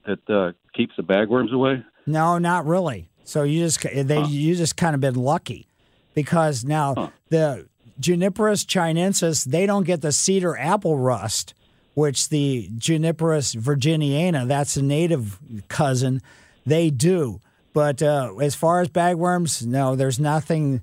that 0.06 0.30
uh, 0.30 0.52
keeps 0.74 0.94
the 0.96 1.02
bagworms 1.02 1.52
away? 1.52 1.84
No, 2.06 2.38
not 2.38 2.66
really. 2.66 3.08
So 3.24 3.42
you 3.42 3.64
just 3.64 3.82
they 3.82 4.22
you 4.24 4.54
just 4.54 4.76
kind 4.76 4.94
of 4.94 5.00
been 5.00 5.14
lucky 5.14 5.66
because 6.14 6.64
now 6.64 7.12
the 7.28 7.66
Juniperus 8.00 8.64
chinensis 8.64 9.44
they 9.44 9.66
don't 9.66 9.84
get 9.84 10.02
the 10.02 10.12
cedar 10.12 10.56
apple 10.58 10.98
rust, 10.98 11.54
which 11.94 12.28
the 12.28 12.68
Juniperus 12.76 13.54
virginiana 13.56 14.46
that's 14.46 14.76
a 14.76 14.82
native 14.82 15.38
cousin, 15.68 16.20
they 16.66 16.90
do. 16.90 17.40
But 17.72 18.02
uh, 18.02 18.34
as 18.40 18.54
far 18.54 18.80
as 18.82 18.88
bagworms, 18.88 19.64
no, 19.64 19.96
there's 19.96 20.20
nothing 20.20 20.82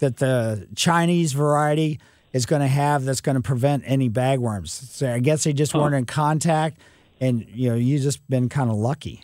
that 0.00 0.16
the 0.18 0.66
Chinese 0.74 1.32
variety 1.32 2.00
is 2.32 2.46
going 2.46 2.62
to 2.62 2.68
have 2.68 3.04
that's 3.04 3.20
going 3.20 3.36
to 3.36 3.42
prevent 3.42 3.84
any 3.86 4.10
bagworms. 4.10 4.68
So 4.68 5.12
I 5.12 5.20
guess 5.20 5.44
they 5.44 5.52
just 5.52 5.74
weren't 5.74 5.94
in 5.94 6.06
contact, 6.06 6.78
and 7.20 7.46
you 7.48 7.70
know 7.70 7.76
you 7.76 7.98
just 7.98 8.28
been 8.28 8.48
kind 8.48 8.70
of 8.70 8.76
lucky. 8.76 9.22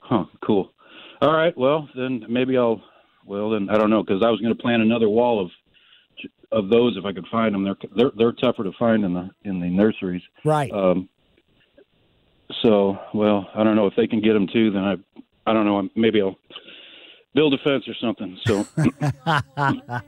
Huh. 0.00 0.24
Cool. 0.44 0.72
All 1.20 1.32
right. 1.32 1.56
Well, 1.56 1.88
then 1.94 2.24
maybe 2.28 2.56
I'll. 2.56 2.82
Well, 3.24 3.50
then 3.50 3.68
I 3.70 3.78
don't 3.78 3.90
know 3.90 4.02
because 4.02 4.22
I 4.22 4.30
was 4.30 4.40
going 4.40 4.54
to 4.54 4.60
plant 4.60 4.82
another 4.82 5.08
wall 5.08 5.40
of 5.40 5.50
of 6.50 6.68
those 6.68 6.96
if 6.96 7.04
I 7.04 7.12
could 7.12 7.26
find 7.30 7.54
them. 7.54 7.64
They're 7.64 7.76
they're 7.96 8.10
they're 8.16 8.32
tougher 8.32 8.64
to 8.64 8.72
find 8.78 9.04
in 9.04 9.14
the 9.14 9.30
in 9.44 9.60
the 9.60 9.68
nurseries. 9.68 10.22
Right. 10.44 10.72
Um. 10.72 11.08
So, 12.62 12.98
well, 13.14 13.48
I 13.54 13.64
don't 13.64 13.76
know 13.76 13.86
if 13.86 13.94
they 13.96 14.06
can 14.06 14.20
get 14.20 14.34
them 14.34 14.46
too. 14.46 14.70
Then 14.70 14.84
I, 14.84 14.96
I 15.46 15.54
don't 15.54 15.64
know. 15.64 15.88
Maybe 15.96 16.20
I'll 16.20 16.36
build 17.34 17.54
a 17.54 17.58
fence 17.58 17.84
or 17.88 17.94
something. 18.00 18.38
So. 18.46 18.66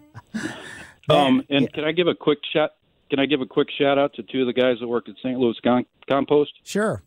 Um, 1.09 1.43
and 1.51 1.70
can 1.72 1.85
I 1.85 1.93
give 1.93 2.07
a 2.07 2.14
quick 2.14 2.39
shout? 2.51 2.70
Can 3.11 3.18
I 3.18 3.27
give 3.27 3.43
a 3.43 3.47
quick 3.47 3.68
shout 3.79 3.99
out 3.99 4.14
to 4.14 4.22
two 4.22 4.41
of 4.41 4.47
the 4.47 4.55
guys 4.55 4.79
that 4.81 4.89
work 4.89 5.07
at 5.09 5.16
St. 5.18 5.39
Louis 5.39 5.55
Con- 5.62 5.85
Compost? 6.09 6.53
Sure. 6.64 7.03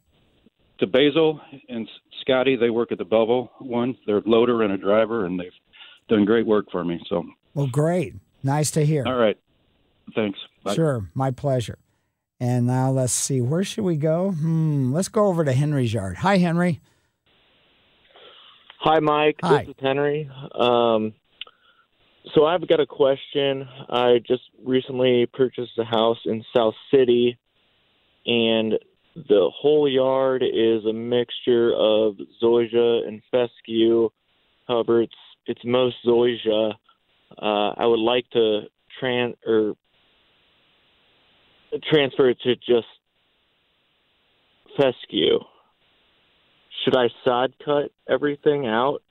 To 0.77 0.85
Basil 0.85 1.41
and 1.67 1.89
Scotty, 2.21 2.55
they 2.55 2.69
work 2.69 2.91
at 2.91 2.99
the 2.99 3.05
Belleville 3.05 3.49
one. 3.57 3.97
They're 4.05 4.19
a 4.19 4.23
loader 4.29 4.61
and 4.61 4.71
a 4.71 4.77
driver, 4.77 5.25
and 5.25 5.39
they've 5.39 5.51
done 6.09 6.25
great 6.25 6.45
work 6.45 6.67
for 6.71 6.85
me. 6.85 7.03
So, 7.09 7.25
Well, 7.55 7.65
great. 7.65 8.13
Nice 8.43 8.69
to 8.71 8.85
hear. 8.85 9.03
all 9.07 9.15
right, 9.15 9.37
thanks. 10.13 10.37
Bye. 10.63 10.75
Sure, 10.75 11.09
my 11.15 11.31
pleasure. 11.31 11.79
And 12.39 12.67
now 12.67 12.91
let's 12.91 13.13
see, 13.13 13.41
where 13.41 13.63
should 13.63 13.83
we 13.83 13.95
go? 13.95 14.29
Hmm, 14.31 14.93
let's 14.93 15.07
go 15.07 15.25
over 15.25 15.43
to 15.43 15.53
Henry's 15.53 15.91
yard. 15.91 16.17
Hi, 16.17 16.37
Henry. 16.37 16.79
Hi, 18.79 18.99
Mike. 18.99 19.39
Hi. 19.41 19.59
This 19.59 19.69
is 19.69 19.75
Henry. 19.81 20.29
Um, 20.53 21.13
so 22.35 22.45
I've 22.45 22.67
got 22.67 22.79
a 22.79 22.85
question. 22.85 23.67
I 23.89 24.19
just 24.25 24.43
recently 24.63 25.25
purchased 25.33 25.71
a 25.79 25.83
house 25.83 26.19
in 26.25 26.45
South 26.55 26.75
City, 26.93 27.39
and 28.27 28.73
the 29.15 29.49
whole 29.51 29.89
yard 29.89 30.43
is 30.43 30.85
a 30.85 30.93
mixture 30.93 31.73
of 31.73 32.17
zoysia 32.41 33.07
and 33.07 33.23
fescue. 33.31 34.09
However, 34.67 35.01
it's 35.01 35.13
it's 35.47 35.61
most 35.65 35.95
zoysia. 36.05 36.73
Uh, 37.31 37.73
I 37.77 37.85
would 37.85 37.99
like 37.99 38.29
to 38.31 38.61
tran 39.01 39.33
or 39.45 39.73
transfer 41.89 42.29
it 42.29 42.37
to 42.43 42.55
just 42.57 42.87
fescue. 44.79 45.39
Should 46.83 46.95
I 46.95 47.09
sod 47.23 47.53
cut 47.63 47.91
everything 48.09 48.65
out 48.65 49.01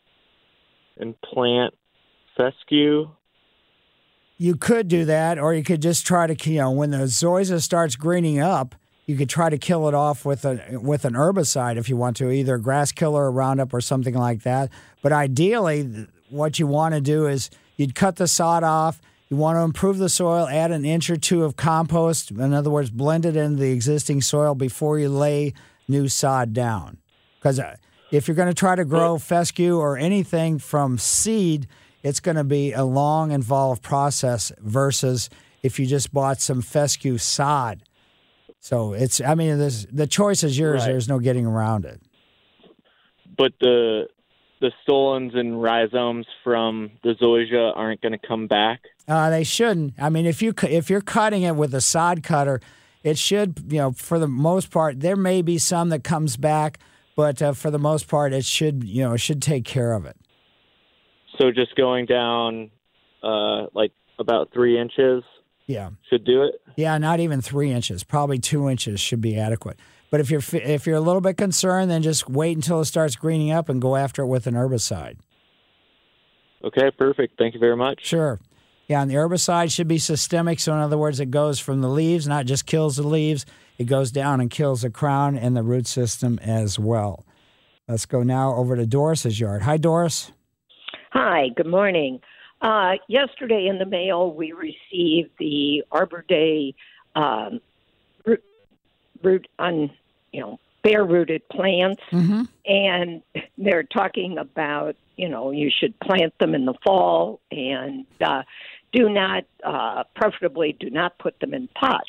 and 0.97 1.15
plant 1.21 1.75
fescue? 2.37 3.11
You 4.39 4.57
could 4.57 4.89
do 4.89 5.05
that, 5.07 5.39
or 5.39 5.55
you 5.55 5.63
could 5.63 5.83
just 5.83 6.07
try 6.07 6.27
to, 6.27 6.51
you 6.51 6.59
know, 6.59 6.71
when 6.71 6.91
the 6.91 6.99
zoysia 6.99 7.61
starts 7.61 7.97
greening 7.97 8.39
up, 8.39 8.75
you 9.07 9.17
could 9.17 9.31
try 9.31 9.49
to 9.49 9.57
kill 9.57 9.89
it 9.89 9.95
off 9.95 10.25
with 10.25 10.45
a 10.45 10.79
with 10.83 11.05
an 11.05 11.15
herbicide 11.15 11.77
if 11.77 11.89
you 11.89 11.97
want 11.97 12.17
to, 12.19 12.31
either 12.31 12.59
grass 12.59 12.93
killer 12.93 13.25
or 13.25 13.31
Roundup 13.31 13.73
or 13.73 13.81
something 13.81 14.15
like 14.15 14.43
that. 14.43 14.71
But 15.01 15.13
ideally, 15.13 16.07
what 16.29 16.59
you 16.59 16.67
want 16.67 16.95
to 16.95 17.01
do 17.01 17.27
is 17.27 17.49
you'd 17.77 17.95
cut 17.95 18.17
the 18.17 18.27
sod 18.27 18.65
off. 18.65 19.01
You 19.29 19.37
want 19.37 19.57
to 19.57 19.63
improve 19.63 19.99
the 19.99 20.09
soil, 20.09 20.47
add 20.49 20.71
an 20.71 20.85
inch 20.85 21.09
or 21.09 21.17
two 21.17 21.45
of 21.45 21.57
compost. 21.57 22.31
In 22.31 22.53
other 22.53 22.71
words, 22.71 22.91
blend 22.91 23.25
it 23.25 23.37
into 23.37 23.61
the 23.61 23.73
existing 23.73 24.21
soil 24.21 24.55
before 24.55 24.99
you 24.99 25.09
lay 25.09 25.53
new 25.89 26.09
sod 26.09 26.53
down. 26.53 26.99
Because 27.47 27.61
if 28.11 28.27
you're 28.27 28.35
going 28.35 28.49
to 28.49 28.55
try 28.55 28.75
to 28.75 28.85
grow 28.85 29.19
fescue 29.19 29.79
or 29.79 29.97
anything 29.97 30.59
from 30.59 30.99
seed, 30.99 31.69
it's 32.03 32.19
going 32.19 32.37
to 32.37 32.43
be 32.43 32.73
a 32.73 32.83
long, 32.83 33.31
involved 33.31 33.85
process 33.85 34.51
versus 34.59 35.31
if 35.63 35.79
you 35.79 35.87
just 35.87 36.13
bought 36.13 36.41
some 36.41 36.61
fescue 36.61 37.19
sod. 37.19 37.85
So 38.59 38.95
it's, 38.95 39.21
I 39.21 39.37
mean, 39.37 39.61
there's, 39.61 39.87
the 39.87 40.09
choice 40.09 40.43
is 40.43 40.59
yours. 40.59 40.81
Right. 40.81 40.89
There's 40.89 41.09
no 41.09 41.21
getting 41.21 41.47
around 41.47 41.85
it. 41.85 42.03
But 43.39 43.53
the 43.61 44.09
the 44.59 44.73
stolons 44.83 45.35
and 45.35 45.63
rhizomes 45.63 46.27
from 46.43 46.91
the 47.05 47.15
zoysia 47.15 47.77
aren't 47.77 48.01
going 48.01 48.19
to 48.19 48.27
come 48.27 48.49
back. 48.49 48.81
Uh, 49.07 49.31
they 49.31 49.45
shouldn't. 49.45 49.95
I 49.99 50.09
mean, 50.09 50.27
if 50.27 50.43
you 50.43 50.53
if 50.63 50.91
you're 50.91 51.03
cutting 51.03 51.43
it 51.43 51.55
with 51.55 51.75
a 51.75 51.81
sod 51.81 52.25
cutter, 52.25 52.61
it 53.05 53.19
should, 53.19 53.67
you 53.69 53.79
know, 53.79 53.93
for 53.93 54.19
the 54.19 54.27
most 54.27 54.71
part, 54.71 55.01
there 55.01 55.15
may 55.15 55.43
be 55.43 55.59
some 55.59 55.91
that 55.91 56.03
comes 56.03 56.39
back, 56.39 56.79
but 57.17 57.41
uh, 57.43 57.53
for 57.53 57.71
the 57.71 57.79
most 57.79 58.07
part, 58.09 58.33
it 58.33 58.45
should, 58.45 58.85
you 58.85 59.03
know, 59.03 59.15
it 59.15 59.19
should 59.19 59.43
take 59.43 59.65
care 59.65 59.93
of 59.93 60.05
it. 60.05 60.17
So 61.39 61.51
just 61.51 61.75
going 61.75 62.07
down 62.07 62.71
uh, 63.23 63.67
like 63.75 63.93
about 64.19 64.51
three 64.53 64.79
inches 64.81 65.25
Yeah. 65.67 65.91
should 66.09 66.25
do 66.25 66.43
it. 66.45 66.61
Yeah, 66.77 66.97
not 66.99 67.19
even 67.21 67.41
three 67.41 67.73
inches. 67.73 68.05
Probably 68.05 68.39
two 68.39 68.69
inches 68.69 69.01
should 69.01 69.21
be 69.21 69.39
adequate. 69.39 69.79
But 70.11 70.21
if 70.21 70.31
you're 70.31 70.43
if 70.53 70.87
you're 70.87 70.97
a 70.97 71.01
little 71.01 71.21
bit 71.21 71.37
concerned, 71.37 71.91
then 71.91 72.01
just 72.03 72.29
wait 72.31 72.57
until 72.57 72.81
it 72.81 72.85
starts 72.85 73.17
greening 73.17 73.51
up 73.51 73.69
and 73.69 73.83
go 73.83 73.97
after 73.97 74.23
it 74.23 74.27
with 74.29 74.47
an 74.47 74.55
herbicide. 74.55 75.17
Okay, 76.65 76.91
perfect. 76.97 77.37
Thank 77.39 77.55
you 77.55 77.61
very 77.61 77.77
much. 77.77 78.07
Sure. 78.07 78.39
Yeah, 78.87 79.03
and 79.03 79.11
the 79.11 79.17
herbicide 79.17 79.73
should 79.75 79.89
be 79.89 79.99
systemic. 79.99 80.61
So 80.61 80.73
in 80.73 80.79
other 80.79 80.97
words, 80.97 81.19
it 81.19 81.31
goes 81.33 81.59
from 81.59 81.81
the 81.81 81.89
leaves, 81.89 82.29
not 82.29 82.47
just 82.47 82.67
kills 82.67 82.97
the 82.97 83.07
leaves. 83.07 83.45
It 83.79 83.85
goes 83.85 84.11
down 84.11 84.41
and 84.41 84.51
kills 84.51 84.83
the 84.83 84.91
crown 84.91 85.37
and 85.37 85.57
the 85.57 85.63
root 85.63 85.87
system 85.87 86.39
as 86.43 86.79
well. 86.79 87.25
Let's 87.89 88.07
go 88.07 88.23
now 88.23 88.55
over 88.55 88.75
to 88.77 88.87
Doris's 88.87 89.39
yard. 89.39 89.63
Hi, 89.63 89.77
Doris. 89.77 90.33
Hi, 91.13 91.49
good 91.55 91.67
morning. 91.67 92.21
Uh, 92.63 92.95
yesterday 93.09 93.67
in 93.69 93.79
the 93.79 93.85
mail, 93.87 94.33
we 94.33 94.53
received 94.53 95.31
the 95.39 95.85
Arbor 95.93 96.25
Day 96.27 96.75
um, 97.15 97.61
root, 98.25 98.43
root 99.23 99.47
on, 99.59 99.91
you 100.33 100.41
know, 100.41 100.59
bare 100.83 101.05
rooted 101.05 101.47
plants, 101.49 102.03
Mm-hmm. 102.13 102.43
and 102.65 103.23
they're 103.59 103.83
talking 103.83 104.39
about 104.39 104.97
you 105.17 105.29
know 105.29 105.51
you 105.51 105.71
should 105.71 105.99
plant 106.01 106.35
them 106.39 106.55
in 106.55 106.65
the 106.67 106.75
fall 106.85 107.41
and 107.51 108.07
uh, 108.21 108.43
do 108.93 109.09
not, 109.09 109.45
uh, 109.65 110.05
preferably, 110.15 110.77
do 110.79 110.89
not 110.91 111.19
put 111.19 111.39
them 111.41 111.53
in 111.55 111.69
pots. 111.69 112.09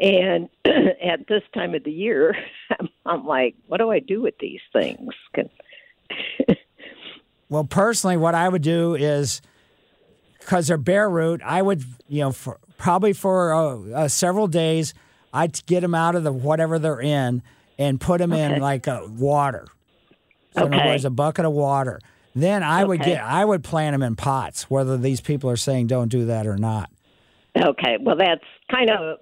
And 0.00 0.48
at 0.64 1.26
this 1.28 1.42
time 1.54 1.74
of 1.74 1.84
the 1.84 1.90
year, 1.92 2.34
I'm, 2.78 2.88
I'm 3.06 3.26
like, 3.26 3.54
what 3.66 3.78
do 3.78 3.90
I 3.90 3.98
do 4.00 4.22
with 4.22 4.34
these 4.40 4.60
things? 4.72 5.12
Well, 7.50 7.64
personally, 7.64 8.18
what 8.18 8.34
I 8.34 8.46
would 8.48 8.60
do 8.60 8.94
is 8.94 9.40
because 10.38 10.66
they're 10.66 10.76
bare 10.76 11.08
root, 11.08 11.40
I 11.42 11.62
would, 11.62 11.82
you 12.06 12.20
know, 12.20 12.32
for, 12.32 12.58
probably 12.76 13.14
for 13.14 13.54
uh, 13.54 14.02
uh, 14.02 14.08
several 14.08 14.46
days, 14.48 14.92
I'd 15.32 15.64
get 15.66 15.80
them 15.80 15.94
out 15.94 16.14
of 16.14 16.24
the 16.24 16.32
whatever 16.32 16.78
they're 16.78 17.00
in 17.00 17.42
and 17.78 18.00
put 18.00 18.18
them 18.18 18.34
in 18.34 18.58
like 18.58 18.86
uh, 18.86 19.00
water. 19.08 19.66
So 20.52 20.66
in 20.66 20.72
other 20.74 20.76
Okay. 20.76 20.88
words, 20.88 21.04
a 21.06 21.10
bucket 21.10 21.44
of 21.46 21.52
water. 21.52 22.00
Then 22.34 22.62
I 22.62 22.84
would 22.84 23.00
Okay. 23.00 23.12
get, 23.12 23.22
I 23.22 23.44
would 23.44 23.64
plant 23.64 23.94
them 23.94 24.02
in 24.02 24.14
pots. 24.14 24.68
Whether 24.70 24.96
these 24.98 25.20
people 25.22 25.48
are 25.50 25.56
saying 25.56 25.86
don't 25.86 26.08
do 26.08 26.26
that 26.26 26.46
or 26.46 26.56
not. 26.58 26.90
Okay, 27.58 27.96
well, 28.00 28.16
that's 28.16 28.44
kind 28.70 28.90
of 28.90 29.18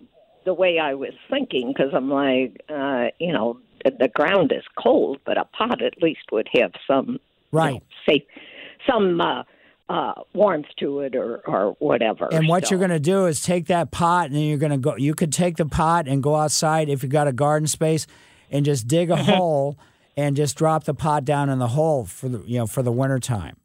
the 0.47 0.55
way 0.55 0.78
I 0.78 0.94
was 0.94 1.12
thinking 1.28 1.68
because 1.77 1.93
I'm 1.94 2.09
like, 2.10 2.62
uh, 2.70 3.09
you 3.18 3.32
know, 3.35 3.59
the, 3.85 4.09
ground 4.09 4.52
is 4.56 4.62
cold, 4.82 5.18
but 5.27 5.36
a 5.36 5.44
pot 5.44 5.82
at 5.82 6.01
least 6.02 6.20
would 6.32 6.48
have 6.59 6.73
some, 6.86 7.18
Right. 7.52 7.82
say, 8.09 8.24
some 8.89 9.20
uh, 9.20 9.43
uh, 9.89 10.14
warmth 10.35 10.66
to 10.78 11.01
it 11.01 11.14
or 11.14 11.39
or 11.47 11.77
whatever. 11.78 12.28
And 12.32 12.48
what 12.48 12.66
So- 12.66 12.70
you're 12.70 12.78
going 12.78 12.90
to 12.90 12.98
do 12.98 13.27
is 13.27 13.43
take 13.43 13.66
that 13.66 13.90
pot 13.90 14.27
and 14.27 14.35
then 14.35 14.43
you're 14.44 14.59
going 14.59 14.73
to 14.73 14.78
go. 14.78 14.97
You 14.97 15.14
could 15.14 15.32
take 15.32 15.56
the 15.56 15.66
pot 15.66 16.09
and 16.09 16.23
go 16.23 16.35
outside 16.36 16.89
if 16.89 17.02
you've 17.02 17.12
got 17.12 17.28
a 17.28 17.32
garden 17.32 17.66
space, 17.68 18.06
and 18.51 18.64
just 18.64 18.89
dig 18.89 19.10
a 19.10 19.16
hole 19.16 19.77
and 20.16 20.35
just 20.36 20.56
drop 20.56 20.85
the 20.85 20.94
pot 20.94 21.24
down 21.24 21.48
in 21.51 21.59
the 21.59 21.68
hole 21.68 22.05
for 22.05 22.28
the 22.28 22.43
you 22.47 22.59
know 22.59 22.66
for 22.66 22.82
the 22.82 22.93
winter 22.93 23.18
time. 23.20 23.56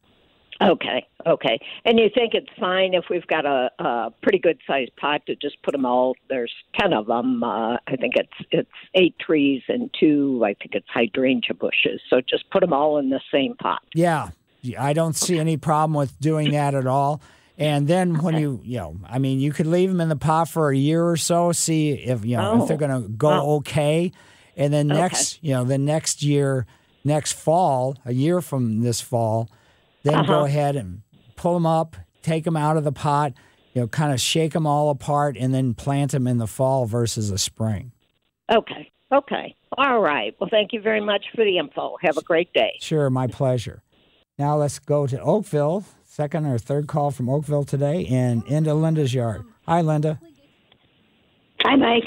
Okay, 0.61 1.07
okay. 1.25 1.59
And 1.85 1.97
you 1.99 2.09
think 2.13 2.33
it's 2.35 2.49
fine 2.59 2.93
if 2.93 3.05
we've 3.09 3.25
got 3.27 3.45
a, 3.45 3.71
a 3.79 4.11
pretty 4.21 4.37
good 4.37 4.59
sized 4.67 4.95
pot 4.95 5.25
to 5.25 5.35
just 5.35 5.61
put 5.63 5.71
them 5.71 5.85
all? 5.85 6.15
There's 6.29 6.53
ten 6.79 6.93
of 6.93 7.07
them. 7.07 7.43
Uh, 7.43 7.77
I 7.87 7.95
think 7.99 8.13
it's 8.15 8.47
it's 8.51 8.69
eight 8.93 9.17
trees 9.19 9.63
and 9.67 9.89
two. 9.99 10.43
I 10.45 10.53
think 10.53 10.75
it's 10.75 10.87
hydrangea 10.89 11.55
bushes. 11.55 11.99
So 12.09 12.21
just 12.21 12.49
put 12.51 12.61
them 12.61 12.73
all 12.73 12.97
in 12.99 13.09
the 13.09 13.21
same 13.31 13.55
pot. 13.55 13.81
Yeah, 13.95 14.29
I 14.77 14.93
don't 14.93 15.15
see 15.15 15.39
any 15.39 15.57
problem 15.57 15.93
with 15.95 16.19
doing 16.19 16.51
that 16.51 16.75
at 16.75 16.85
all. 16.85 17.21
And 17.57 17.87
then 17.87 18.21
when 18.21 18.37
you, 18.37 18.59
you 18.63 18.77
know, 18.77 18.97
I 19.07 19.19
mean, 19.19 19.39
you 19.39 19.51
could 19.51 19.67
leave 19.67 19.89
them 19.89 20.01
in 20.01 20.09
the 20.09 20.15
pot 20.15 20.47
for 20.47 20.69
a 20.69 20.75
year 20.77 21.07
or 21.07 21.17
so, 21.17 21.51
see 21.51 21.91
if 21.91 22.25
you 22.25 22.37
know 22.37 22.61
if 22.61 22.67
they're 22.67 22.75
Oh. 22.75 22.87
going 22.87 23.03
to 23.03 23.09
go 23.09 23.55
okay, 23.57 24.11
and 24.55 24.73
then 24.73 24.91
Okay. 24.91 24.99
next, 24.99 25.43
you 25.43 25.53
know, 25.53 25.63
the 25.63 25.77
next 25.77 26.23
year, 26.23 26.65
next 27.03 27.33
fall, 27.33 27.97
a 28.05 28.13
year 28.13 28.41
from 28.41 28.81
this 28.81 29.01
fall, 29.01 29.49
then 30.03 30.25
go 30.25 30.33
Uh-huh. 30.37 30.45
ahead 30.45 30.75
and 30.75 31.01
pull 31.35 31.53
them 31.53 31.65
up, 31.65 31.95
take 32.21 32.43
them 32.43 32.57
out 32.57 32.77
of 32.77 32.83
the 32.83 32.91
pot, 32.91 33.33
you 33.73 33.81
know, 33.81 33.87
kind 33.87 34.11
of 34.13 34.19
shake 34.19 34.53
them 34.53 34.67
all 34.67 34.89
apart, 34.89 35.37
and 35.37 35.53
then 35.53 35.73
plant 35.73 36.11
them 36.11 36.27
in 36.27 36.37
the 36.37 36.47
fall 36.47 36.85
versus 36.85 37.29
the 37.29 37.37
spring. 37.37 37.91
Okay, 38.51 38.91
okay. 39.11 39.55
All 39.77 40.01
right. 40.01 40.35
Well, 40.39 40.49
thank 40.49 40.73
you 40.73 40.81
very 40.81 40.99
much 41.01 41.25
for 41.33 41.45
the 41.45 41.57
info. 41.57 41.95
Have 42.01 42.17
a 42.17 42.21
great 42.21 42.51
day. 42.53 42.73
Sure, 42.81 43.09
my 43.09 43.27
pleasure. 43.27 43.81
Now 44.37 44.57
let's 44.57 44.79
go 44.79 45.07
to 45.07 45.19
Oakville. 45.21 45.85
Second 46.03 46.45
or 46.45 46.57
third 46.57 46.87
call 46.87 47.11
from 47.11 47.29
Oakville 47.29 47.63
today, 47.63 48.05
and 48.07 48.43
into 48.47 48.73
Linda's 48.73 49.13
yard. 49.13 49.43
Hi, 49.65 49.79
Linda. 49.81 50.19
Hi, 51.63 51.75
Mike. 51.77 52.03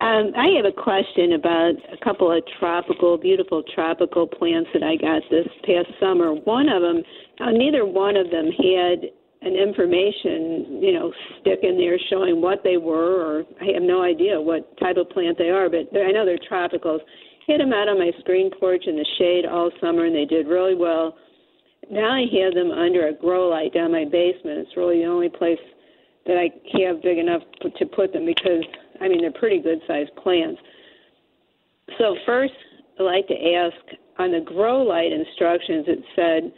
Um, 0.00 0.32
I 0.36 0.48
have 0.56 0.64
a 0.66 0.72
question 0.72 1.32
about 1.32 1.72
a 1.92 1.96
couple 2.04 2.30
of 2.30 2.42
tropical, 2.58 3.16
beautiful 3.16 3.62
tropical 3.74 4.26
plants 4.26 4.70
that 4.74 4.82
I 4.82 4.96
got 4.96 5.22
this 5.30 5.48
past 5.64 5.88
summer. 5.98 6.32
One 6.34 6.68
of 6.68 6.82
them, 6.82 7.02
uh, 7.40 7.50
neither 7.50 7.86
one 7.86 8.16
of 8.16 8.30
them 8.30 8.46
had 8.46 9.10
an 9.42 9.54
information, 9.54 10.82
you 10.82 10.92
know, 10.92 11.12
stick 11.40 11.60
in 11.62 11.78
there 11.78 11.98
showing 12.10 12.40
what 12.40 12.62
they 12.64 12.76
were, 12.76 13.22
or 13.22 13.44
I 13.60 13.72
have 13.74 13.82
no 13.82 14.02
idea 14.02 14.40
what 14.40 14.76
type 14.78 14.96
of 14.96 15.08
plant 15.10 15.38
they 15.38 15.50
are, 15.50 15.68
but 15.70 15.86
I 15.94 16.10
know 16.10 16.24
they're 16.24 16.38
tropicals. 16.50 17.00
Had 17.46 17.60
them 17.60 17.72
out 17.72 17.88
on 17.88 17.98
my 17.98 18.10
screen 18.18 18.50
porch 18.58 18.84
in 18.86 18.96
the 18.96 19.06
shade 19.18 19.46
all 19.46 19.70
summer, 19.80 20.06
and 20.06 20.14
they 20.14 20.24
did 20.24 20.48
really 20.48 20.74
well. 20.74 21.16
Now 21.90 22.12
I 22.12 22.26
have 22.42 22.54
them 22.54 22.70
under 22.72 23.08
a 23.08 23.14
grow 23.14 23.48
light 23.48 23.72
down 23.72 23.92
my 23.92 24.04
basement. 24.04 24.58
It's 24.58 24.76
really 24.76 24.98
the 24.98 25.06
only 25.06 25.28
place 25.28 25.58
that 26.26 26.36
I 26.36 26.50
have 26.82 27.00
big 27.02 27.18
enough 27.18 27.42
to 27.62 27.86
put 27.86 28.12
them 28.12 28.26
because 28.26 28.62
I 29.00 29.08
mean 29.08 29.22
they're 29.22 29.32
pretty 29.32 29.60
good 29.60 29.78
sized 29.86 30.14
plants. 30.16 30.60
So 31.96 32.16
first, 32.26 32.52
I'd 32.98 33.04
like 33.04 33.26
to 33.28 33.54
ask 33.54 33.76
on 34.18 34.32
the 34.32 34.40
grow 34.40 34.82
light 34.82 35.10
instructions. 35.12 35.86
It 35.88 36.04
said 36.14 36.52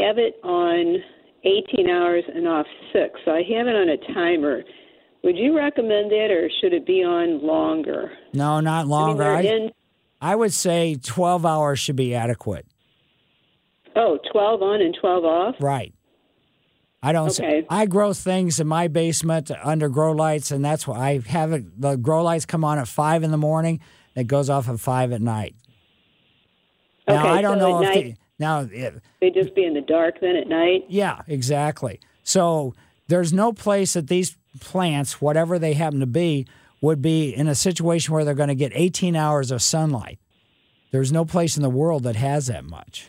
have 0.00 0.18
it 0.18 0.36
on 0.42 0.96
18 1.44 1.88
hours 1.90 2.24
and 2.34 2.46
off 2.48 2.66
six. 2.92 3.18
So 3.24 3.32
I 3.32 3.42
have 3.56 3.66
it 3.66 3.74
on 3.76 3.88
a 3.88 3.96
timer. 4.14 4.62
Would 5.24 5.36
you 5.36 5.56
recommend 5.56 6.10
that, 6.10 6.30
or 6.30 6.50
should 6.60 6.72
it 6.72 6.84
be 6.86 7.04
on 7.04 7.44
longer? 7.46 8.12
No, 8.34 8.60
not 8.60 8.80
I 8.80 8.82
mean, 8.82 8.90
longer. 8.90 9.22
I, 9.24 9.40
in 9.42 9.70
I 10.20 10.34
would 10.36 10.52
say 10.52 10.96
12 10.96 11.46
hours 11.46 11.78
should 11.78 11.96
be 11.96 12.14
adequate. 12.14 12.66
oh 13.96 14.18
12 14.32 14.62
on 14.62 14.80
and 14.80 14.96
12 15.00 15.24
off. 15.24 15.54
Right. 15.60 15.94
I 17.04 17.10
don't. 17.12 17.30
Okay. 17.30 17.66
I 17.68 17.86
grow 17.86 18.12
things 18.12 18.60
in 18.60 18.68
my 18.68 18.86
basement 18.86 19.50
under 19.64 19.88
grow 19.88 20.12
lights, 20.12 20.52
and 20.52 20.64
that's 20.64 20.86
why 20.86 20.98
I 20.98 21.18
have 21.30 21.52
it. 21.52 21.80
The 21.80 21.96
grow 21.96 22.22
lights 22.22 22.46
come 22.46 22.64
on 22.64 22.78
at 22.78 22.86
five 22.86 23.24
in 23.24 23.32
the 23.32 23.36
morning. 23.36 23.80
It 24.14 24.28
goes 24.28 24.48
off 24.48 24.68
at 24.68 24.78
five 24.78 25.10
at 25.12 25.20
night. 25.20 25.56
Now 27.08 27.18
Okay, 27.20 27.28
I 27.28 27.42
don't 27.42 27.58
so 27.58 27.68
know 27.70 27.82
if 27.82 27.88
night- 27.88 28.16
now 28.42 28.68
it, 28.70 29.02
They 29.20 29.30
just 29.30 29.54
be 29.54 29.64
in 29.64 29.74
the 29.74 29.80
dark 29.80 30.20
then 30.20 30.36
at 30.36 30.48
night. 30.48 30.84
Yeah, 30.88 31.22
exactly. 31.26 32.00
So 32.22 32.74
there's 33.08 33.32
no 33.32 33.52
place 33.52 33.94
that 33.94 34.08
these 34.08 34.36
plants, 34.60 35.20
whatever 35.20 35.58
they 35.58 35.72
happen 35.72 36.00
to 36.00 36.06
be, 36.06 36.46
would 36.80 37.00
be 37.00 37.34
in 37.34 37.48
a 37.48 37.54
situation 37.54 38.12
where 38.12 38.24
they're 38.24 38.34
going 38.34 38.48
to 38.48 38.54
get 38.54 38.72
18 38.74 39.16
hours 39.16 39.50
of 39.50 39.62
sunlight. 39.62 40.18
There's 40.90 41.12
no 41.12 41.24
place 41.24 41.56
in 41.56 41.62
the 41.62 41.70
world 41.70 42.02
that 42.02 42.16
has 42.16 42.48
that 42.48 42.64
much. 42.64 43.08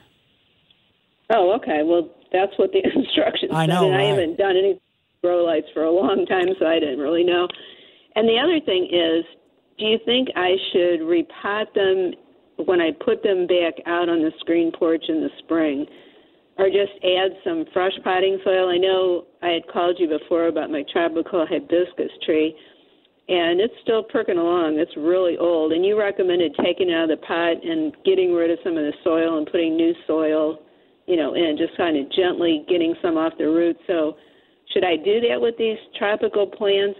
Oh, 1.29 1.53
okay. 1.55 1.81
Well, 1.83 2.09
that's 2.31 2.53
what 2.57 2.71
the 2.71 2.79
instructions 2.95 3.51
I 3.53 3.65
said, 3.65 3.73
know, 3.73 3.91
and 3.91 3.95
I 3.95 4.03
haven't 4.05 4.37
done 4.37 4.55
any 4.55 4.79
grow 5.21 5.43
lights 5.43 5.67
for 5.73 5.83
a 5.83 5.91
long 5.91 6.25
time, 6.25 6.47
so 6.59 6.65
I 6.65 6.79
didn't 6.79 6.99
really 6.99 7.23
know. 7.23 7.47
And 8.15 8.27
the 8.27 8.37
other 8.37 8.59
thing 8.63 8.85
is, 8.91 9.25
do 9.79 9.85
you 9.85 9.97
think 10.05 10.29
I 10.35 10.55
should 10.71 11.01
repot 11.01 11.73
them 11.73 12.13
when 12.65 12.81
I 12.81 12.91
put 13.03 13.23
them 13.23 13.47
back 13.47 13.73
out 13.85 14.09
on 14.09 14.21
the 14.21 14.31
screen 14.39 14.71
porch 14.71 15.03
in 15.07 15.21
the 15.21 15.29
spring, 15.39 15.85
or 16.57 16.67
just 16.67 16.93
add 17.03 17.31
some 17.43 17.65
fresh 17.73 17.93
potting 18.03 18.39
soil? 18.43 18.69
I 18.69 18.77
know 18.77 19.25
I 19.41 19.49
had 19.49 19.67
called 19.71 19.97
you 19.99 20.07
before 20.07 20.47
about 20.47 20.69
my 20.69 20.83
tropical 20.91 21.45
hibiscus 21.45 22.11
tree, 22.25 22.55
and 23.27 23.59
it's 23.59 23.73
still 23.81 24.03
perking 24.03 24.37
along. 24.37 24.79
It's 24.79 24.95
really 24.97 25.37
old, 25.37 25.71
and 25.71 25.85
you 25.85 25.97
recommended 25.97 26.55
taking 26.63 26.89
it 26.89 26.93
out 26.93 27.09
of 27.09 27.19
the 27.19 27.25
pot 27.25 27.63
and 27.63 27.93
getting 28.05 28.33
rid 28.33 28.51
of 28.51 28.59
some 28.63 28.77
of 28.77 28.83
the 28.83 28.93
soil 29.03 29.37
and 29.37 29.47
putting 29.47 29.75
new 29.75 29.93
soil, 30.05 30.59
you 31.07 31.15
know, 31.15 31.33
in, 31.33 31.57
just 31.57 31.75
kind 31.77 31.97
of 31.97 32.11
gently 32.11 32.65
getting 32.69 32.95
some 33.01 33.17
off 33.17 33.33
the 33.37 33.45
roots. 33.45 33.79
So, 33.87 34.17
should 34.73 34.83
I 34.83 34.95
do 34.97 35.21
that 35.29 35.39
with 35.39 35.57
these 35.57 35.77
tropical 35.97 36.47
plants? 36.47 36.99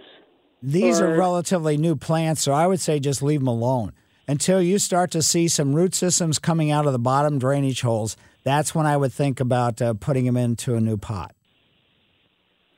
These 0.62 1.00
are 1.00 1.14
relatively 1.14 1.76
new 1.76 1.96
plants, 1.96 2.40
so 2.42 2.52
I 2.52 2.66
would 2.66 2.80
say 2.80 2.98
just 3.00 3.22
leave 3.22 3.40
them 3.40 3.48
alone 3.48 3.92
until 4.26 4.60
you 4.60 4.78
start 4.78 5.10
to 5.12 5.22
see 5.22 5.48
some 5.48 5.74
root 5.74 5.94
systems 5.94 6.38
coming 6.38 6.70
out 6.70 6.86
of 6.86 6.92
the 6.92 6.98
bottom 6.98 7.38
drainage 7.38 7.82
holes. 7.82 8.16
That's 8.42 8.74
when 8.74 8.86
I 8.86 8.96
would 8.96 9.12
think 9.12 9.40
about 9.40 9.80
uh, 9.80 9.94
putting 9.94 10.24
them 10.24 10.36
into 10.36 10.74
a 10.74 10.80
new 10.80 10.96
pot. 10.96 11.34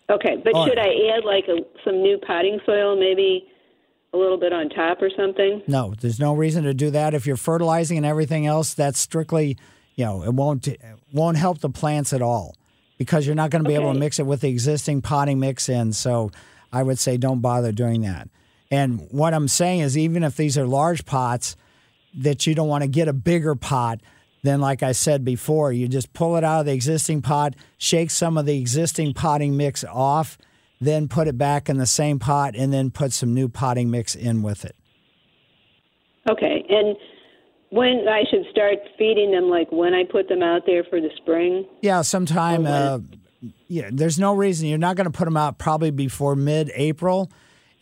Okay, 0.08 0.36
but 0.42 0.52
should 0.64 0.78
I 0.78 1.16
add 1.16 1.24
like 1.24 1.46
a, 1.48 1.58
some 1.84 2.00
new 2.00 2.18
potting 2.18 2.60
soil, 2.64 2.96
maybe 2.98 3.48
a 4.14 4.16
little 4.16 4.38
bit 4.38 4.52
on 4.52 4.68
top 4.68 5.02
or 5.02 5.10
something? 5.16 5.62
No, 5.66 5.94
there's 6.00 6.20
no 6.20 6.34
reason 6.34 6.62
to 6.64 6.74
do 6.74 6.90
that. 6.90 7.12
If 7.12 7.26
you're 7.26 7.36
fertilizing 7.36 7.96
and 7.96 8.06
everything 8.06 8.46
else, 8.46 8.74
that's 8.74 9.00
strictly, 9.00 9.56
you 9.96 10.04
know, 10.04 10.22
it 10.22 10.32
won't 10.32 10.68
it 10.68 10.80
won't 11.12 11.36
help 11.36 11.58
the 11.58 11.70
plants 11.70 12.12
at 12.12 12.22
all 12.22 12.54
because 12.98 13.26
you're 13.26 13.34
not 13.34 13.50
going 13.50 13.64
to 13.64 13.68
be 13.68 13.74
able 13.74 13.92
to 13.92 13.98
mix 13.98 14.20
it 14.20 14.26
with 14.26 14.42
the 14.42 14.48
existing 14.48 15.02
potting 15.02 15.40
mix 15.40 15.68
in. 15.68 15.92
So 15.92 16.30
I 16.72 16.84
would 16.84 17.00
say 17.00 17.16
don't 17.16 17.40
bother 17.40 17.72
doing 17.72 18.02
that. 18.02 18.28
And 18.70 19.06
what 19.10 19.34
I'm 19.34 19.48
saying 19.48 19.80
is, 19.80 19.96
even 19.96 20.22
if 20.22 20.36
these 20.36 20.58
are 20.58 20.66
large 20.66 21.04
pots, 21.04 21.56
that 22.18 22.46
you 22.46 22.54
don't 22.54 22.68
want 22.68 22.82
to 22.82 22.88
get 22.88 23.08
a 23.08 23.12
bigger 23.12 23.54
pot. 23.54 24.00
Then, 24.42 24.60
like 24.60 24.82
I 24.82 24.92
said 24.92 25.24
before, 25.24 25.72
you 25.72 25.88
just 25.88 26.12
pull 26.12 26.36
it 26.36 26.44
out 26.44 26.60
of 26.60 26.66
the 26.66 26.72
existing 26.72 27.22
pot, 27.22 27.54
shake 27.78 28.10
some 28.10 28.38
of 28.38 28.46
the 28.46 28.58
existing 28.58 29.12
potting 29.14 29.56
mix 29.56 29.82
off, 29.84 30.38
then 30.80 31.08
put 31.08 31.26
it 31.26 31.36
back 31.36 31.68
in 31.68 31.78
the 31.78 31.86
same 31.86 32.18
pot, 32.18 32.54
and 32.56 32.72
then 32.72 32.90
put 32.90 33.12
some 33.12 33.34
new 33.34 33.48
potting 33.48 33.90
mix 33.90 34.14
in 34.14 34.42
with 34.42 34.64
it. 34.64 34.76
Okay, 36.30 36.64
and 36.68 36.96
when 37.70 38.06
I 38.08 38.22
should 38.30 38.44
start 38.50 38.78
feeding 38.98 39.32
them, 39.32 39.48
like 39.48 39.70
when 39.72 39.94
I 39.94 40.04
put 40.04 40.28
them 40.28 40.42
out 40.42 40.62
there 40.66 40.84
for 40.84 41.00
the 41.00 41.10
spring? 41.16 41.66
Yeah, 41.82 42.02
sometime. 42.02 42.66
Uh, 42.66 43.00
yeah, 43.68 43.90
there's 43.92 44.18
no 44.18 44.34
reason 44.34 44.68
you're 44.68 44.78
not 44.78 44.96
going 44.96 45.10
to 45.10 45.16
put 45.16 45.24
them 45.24 45.36
out 45.36 45.58
probably 45.58 45.90
before 45.90 46.36
mid-April, 46.36 47.30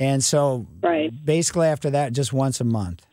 and 0.05 0.23
so 0.23 0.67
right. 0.83 1.11
basically 1.25 1.67
after 1.67 1.91
that, 1.91 2.13
just 2.13 2.33
once 2.33 2.61
a 2.61 2.65
month. 2.65 3.07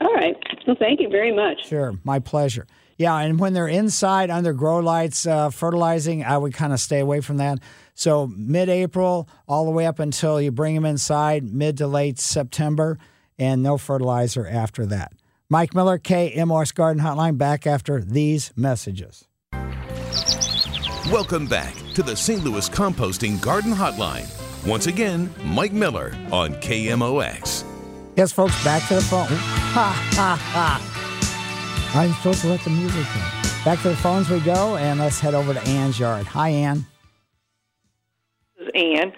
All 0.00 0.14
right. 0.14 0.34
Well, 0.66 0.76
thank 0.78 1.00
you 1.00 1.08
very 1.08 1.34
much. 1.34 1.66
Sure, 1.66 1.98
my 2.04 2.20
pleasure. 2.20 2.66
Yeah, 2.96 3.16
and 3.18 3.38
when 3.38 3.52
they're 3.52 3.68
inside 3.68 4.30
under 4.30 4.52
grow 4.52 4.78
lights 4.78 5.26
uh, 5.26 5.50
fertilizing, 5.50 6.24
I 6.24 6.38
would 6.38 6.54
kind 6.54 6.72
of 6.72 6.80
stay 6.80 7.00
away 7.00 7.20
from 7.20 7.36
that. 7.36 7.58
So 7.94 8.28
mid 8.28 8.68
April 8.68 9.28
all 9.46 9.66
the 9.66 9.70
way 9.70 9.86
up 9.86 9.98
until 9.98 10.40
you 10.40 10.50
bring 10.50 10.74
them 10.74 10.86
inside, 10.86 11.52
mid 11.52 11.76
to 11.78 11.86
late 11.86 12.18
September, 12.18 12.98
and 13.38 13.62
no 13.62 13.76
fertilizer 13.76 14.46
after 14.46 14.86
that. 14.86 15.12
Mike 15.50 15.74
Miller, 15.74 15.98
KMOX 15.98 16.74
Garden 16.74 17.02
Hotline, 17.02 17.38
back 17.38 17.66
after 17.66 18.00
these 18.00 18.52
messages. 18.56 19.26
Welcome 21.12 21.46
back 21.46 21.74
to 21.94 22.02
the 22.02 22.16
St. 22.16 22.42
Louis 22.42 22.68
Composting 22.68 23.40
Garden 23.40 23.72
Hotline. 23.72 24.37
Once 24.66 24.86
again, 24.86 25.30
Mike 25.44 25.72
Miller 25.72 26.14
on 26.32 26.54
KMOX. 26.54 27.64
Yes, 28.16 28.32
folks, 28.32 28.62
back 28.64 28.86
to 28.88 28.96
the 28.96 29.00
phone. 29.00 29.26
Ha, 29.28 30.10
ha, 30.14 30.36
ha. 30.40 31.94
I'm 31.94 32.12
supposed 32.14 32.42
to 32.42 32.48
let 32.48 32.60
the 32.60 32.70
music 32.70 33.06
go. 33.14 33.64
Back 33.64 33.80
to 33.82 33.88
the 33.90 33.96
phones 33.96 34.28
we 34.28 34.40
go, 34.40 34.76
and 34.76 34.98
let's 35.00 35.20
head 35.20 35.34
over 35.34 35.54
to 35.54 35.60
Ann's 35.60 35.98
yard. 35.98 36.26
Hi, 36.26 36.50
Ann. 36.50 36.84
This 38.58 38.66
is 38.66 38.72
Ann. 38.74 39.12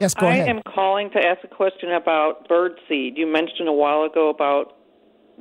Yes, 0.00 0.14
go 0.14 0.26
I 0.26 0.30
ahead. 0.34 0.48
am 0.48 0.62
calling 0.62 1.10
to 1.10 1.18
ask 1.18 1.44
a 1.44 1.48
question 1.48 1.92
about 1.92 2.48
bird 2.48 2.72
seed. 2.88 3.16
You 3.16 3.26
mentioned 3.26 3.68
a 3.68 3.72
while 3.72 4.02
ago 4.02 4.28
about 4.28 4.76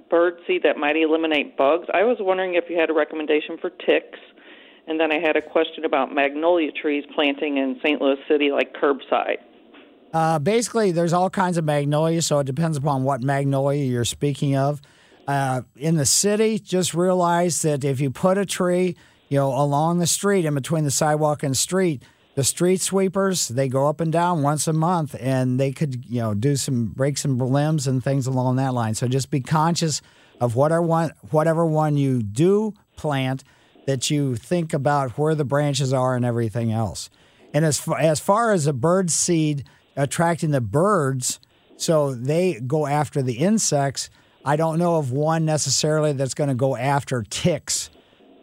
bird 0.10 0.40
seed 0.48 0.64
that 0.64 0.78
might 0.78 0.96
eliminate 0.96 1.56
bugs. 1.58 1.88
I 1.94 2.04
was 2.04 2.18
wondering 2.20 2.56
if 2.56 2.66
you 2.70 2.78
had 2.80 2.90
a 2.90 2.94
recommendation 2.94 3.58
for 3.60 3.70
ticks. 3.70 4.20
And 4.88 5.00
then 5.00 5.12
I 5.12 5.20
had 5.20 5.36
a 5.36 5.42
question 5.42 5.86
about 5.86 6.14
magnolia 6.14 6.72
trees 6.72 7.06
planting 7.16 7.58
in 7.58 7.80
St. 7.84 8.02
Louis 8.02 8.18
City, 8.28 8.52
like 8.52 8.74
curbside. 8.74 9.38
Uh, 10.14 10.40
basically, 10.40 10.92
there's 10.92 11.14
all 11.14 11.30
kinds 11.30 11.58
of 11.58 11.64
magnolia, 11.64 12.22
so 12.22 12.40
it 12.40 12.46
depends 12.46 12.78
upon 12.78 13.04
what 13.04 13.24
magnolia 13.24 13.84
you're 13.84 14.06
speaking 14.06 14.56
of. 14.56 14.82
Uh, 15.28 15.62
in 15.78 15.96
the 15.96 16.06
city, 16.06 16.60
just 16.60 16.94
realize 16.94 17.62
that 17.62 17.84
if 17.84 18.00
you 18.00 18.12
put 18.12 18.38
a 18.38 18.46
tree, 18.46 18.96
you 19.30 19.38
know, 19.38 19.50
along 19.50 20.00
the 20.00 20.08
street, 20.08 20.46
in 20.46 20.54
between 20.54 20.84
the 20.84 20.92
sidewalk 20.92 21.44
and 21.44 21.58
street, 21.58 22.04
the 22.36 22.44
street 22.44 22.82
sweepers 22.82 23.48
they 23.48 23.68
go 23.68 23.88
up 23.88 24.02
and 24.02 24.12
down 24.12 24.44
once 24.44 24.68
a 24.68 24.74
month, 24.74 25.16
and 25.20 25.60
they 25.60 25.72
could, 25.72 26.06
you 26.06 26.20
know, 26.20 26.34
do 26.34 26.56
some 26.56 26.88
break 26.88 27.18
some 27.18 27.38
limbs 27.38 27.88
and 27.88 28.04
things 28.04 28.28
along 28.28 28.58
that 28.58 28.74
line. 28.74 28.96
So 28.96 29.08
just 29.08 29.32
be 29.32 29.40
conscious 29.40 30.02
of 30.42 30.56
whatever 30.56 30.82
one, 30.82 31.12
whatever 31.32 31.66
one 31.66 31.96
you 31.96 32.22
do 32.22 32.74
plant, 32.98 33.44
that 33.86 34.10
you 34.10 34.36
think 34.36 34.74
about 34.74 35.18
where 35.18 35.36
the 35.36 35.46
branches 35.46 35.94
are 35.94 36.16
and 36.16 36.26
everything 36.26 36.72
else. 36.72 37.10
And 37.54 37.66
as 37.66 37.80
far, 37.80 38.00
as 38.00 38.20
far 38.20 38.52
as 38.52 38.66
a 38.68 38.74
bird 38.74 39.12
seed 39.12 39.66
attracting 39.96 40.52
the 40.52 40.62
birds, 40.62 41.40
so 41.78 42.16
they 42.16 42.60
go 42.60 42.88
after 42.88 43.22
the 43.22 43.34
insects. 43.34 44.10
I 44.46 44.56
don't 44.56 44.78
know 44.78 44.98
of 44.98 45.12
one 45.12 45.46
necessarily 45.46 46.14
that's 46.14 46.34
going 46.34 46.50
to 46.50 46.56
go 46.56 46.76
after 46.76 47.24
ticks. 47.24 47.90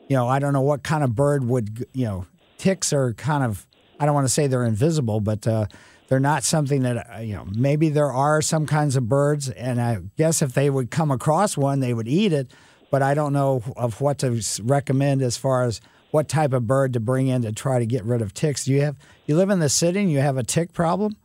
You 0.08 0.16
know, 0.16 0.28
I 0.28 0.38
don't 0.38 0.52
know 0.52 0.60
what 0.62 0.82
kind 0.82 1.04
of 1.04 1.14
bird 1.14 1.44
would, 1.44 1.86
you 1.92 2.04
know, 2.06 2.26
ticks 2.58 2.92
are 2.92 3.12
kind 3.14 3.44
of, 3.44 3.66
I 3.98 4.06
don't 4.06 4.14
want 4.14 4.26
to 4.26 4.32
say 4.32 4.46
they're 4.46 4.64
invisible, 4.64 5.20
but 5.20 5.46
uh, 5.46 5.66
they're 6.08 6.20
not 6.20 6.42
something 6.42 6.82
that, 6.82 7.14
uh, 7.14 7.18
you 7.20 7.34
know, 7.34 7.46
maybe 7.54 7.88
there 7.88 8.12
are 8.12 8.42
some 8.42 8.66
kinds 8.66 8.96
of 8.96 9.08
birds, 9.08 9.48
and 9.48 9.80
I 9.80 10.00
guess 10.16 10.42
if 10.42 10.52
they 10.54 10.68
would 10.68 10.90
come 10.90 11.10
across 11.10 11.56
one, 11.56 11.80
they 11.80 11.94
would 11.94 12.08
eat 12.08 12.32
it, 12.32 12.50
but 12.90 13.02
I 13.02 13.14
don't 13.14 13.32
know 13.32 13.62
of 13.76 14.00
what 14.00 14.18
to 14.18 14.42
recommend 14.62 15.22
as 15.22 15.36
far 15.36 15.62
as 15.62 15.80
what 16.10 16.28
type 16.28 16.52
of 16.52 16.66
bird 16.66 16.92
to 16.94 17.00
bring 17.00 17.28
in 17.28 17.42
to 17.42 17.52
try 17.52 17.78
to 17.78 17.86
get 17.86 18.04
rid 18.04 18.20
of 18.20 18.34
ticks. 18.34 18.64
Do 18.64 18.72
you 18.72 18.82
have, 18.82 18.96
you 19.26 19.36
live 19.36 19.50
in 19.50 19.60
the 19.60 19.68
city 19.68 20.00
and 20.00 20.10
you 20.10 20.18
have 20.18 20.36
a 20.36 20.42
tick 20.42 20.72
problem? 20.72 21.16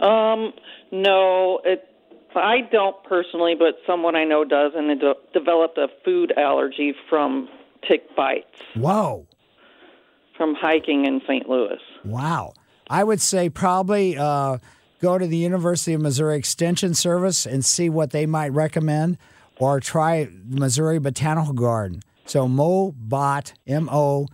Um, 0.00 0.52
no, 0.92 1.60
it. 1.64 1.88
I 2.34 2.60
don't 2.70 3.02
personally, 3.04 3.54
but 3.58 3.76
someone 3.86 4.14
I 4.14 4.24
know 4.24 4.44
does, 4.44 4.72
and 4.76 4.90
it 4.90 4.98
de- 5.00 5.14
developed 5.32 5.78
a 5.78 5.88
food 6.04 6.34
allergy 6.36 6.94
from 7.08 7.48
tick 7.88 8.14
bites 8.14 8.60
Whoa. 8.74 9.26
from 10.36 10.54
hiking 10.54 11.06
in 11.06 11.22
St. 11.26 11.48
Louis. 11.48 11.80
Wow. 12.04 12.52
I 12.90 13.04
would 13.04 13.22
say 13.22 13.48
probably 13.48 14.18
uh, 14.18 14.58
go 15.00 15.16
to 15.16 15.26
the 15.26 15.38
University 15.38 15.94
of 15.94 16.02
Missouri 16.02 16.36
Extension 16.36 16.92
Service 16.92 17.46
and 17.46 17.64
see 17.64 17.88
what 17.88 18.10
they 18.10 18.26
might 18.26 18.52
recommend, 18.52 19.16
or 19.58 19.80
try 19.80 20.28
Missouri 20.44 20.98
Botanical 20.98 21.54
Garden. 21.54 22.02
So 22.24 22.48
mobot, 22.48 23.52
M 23.66 23.88
O 23.90 24.26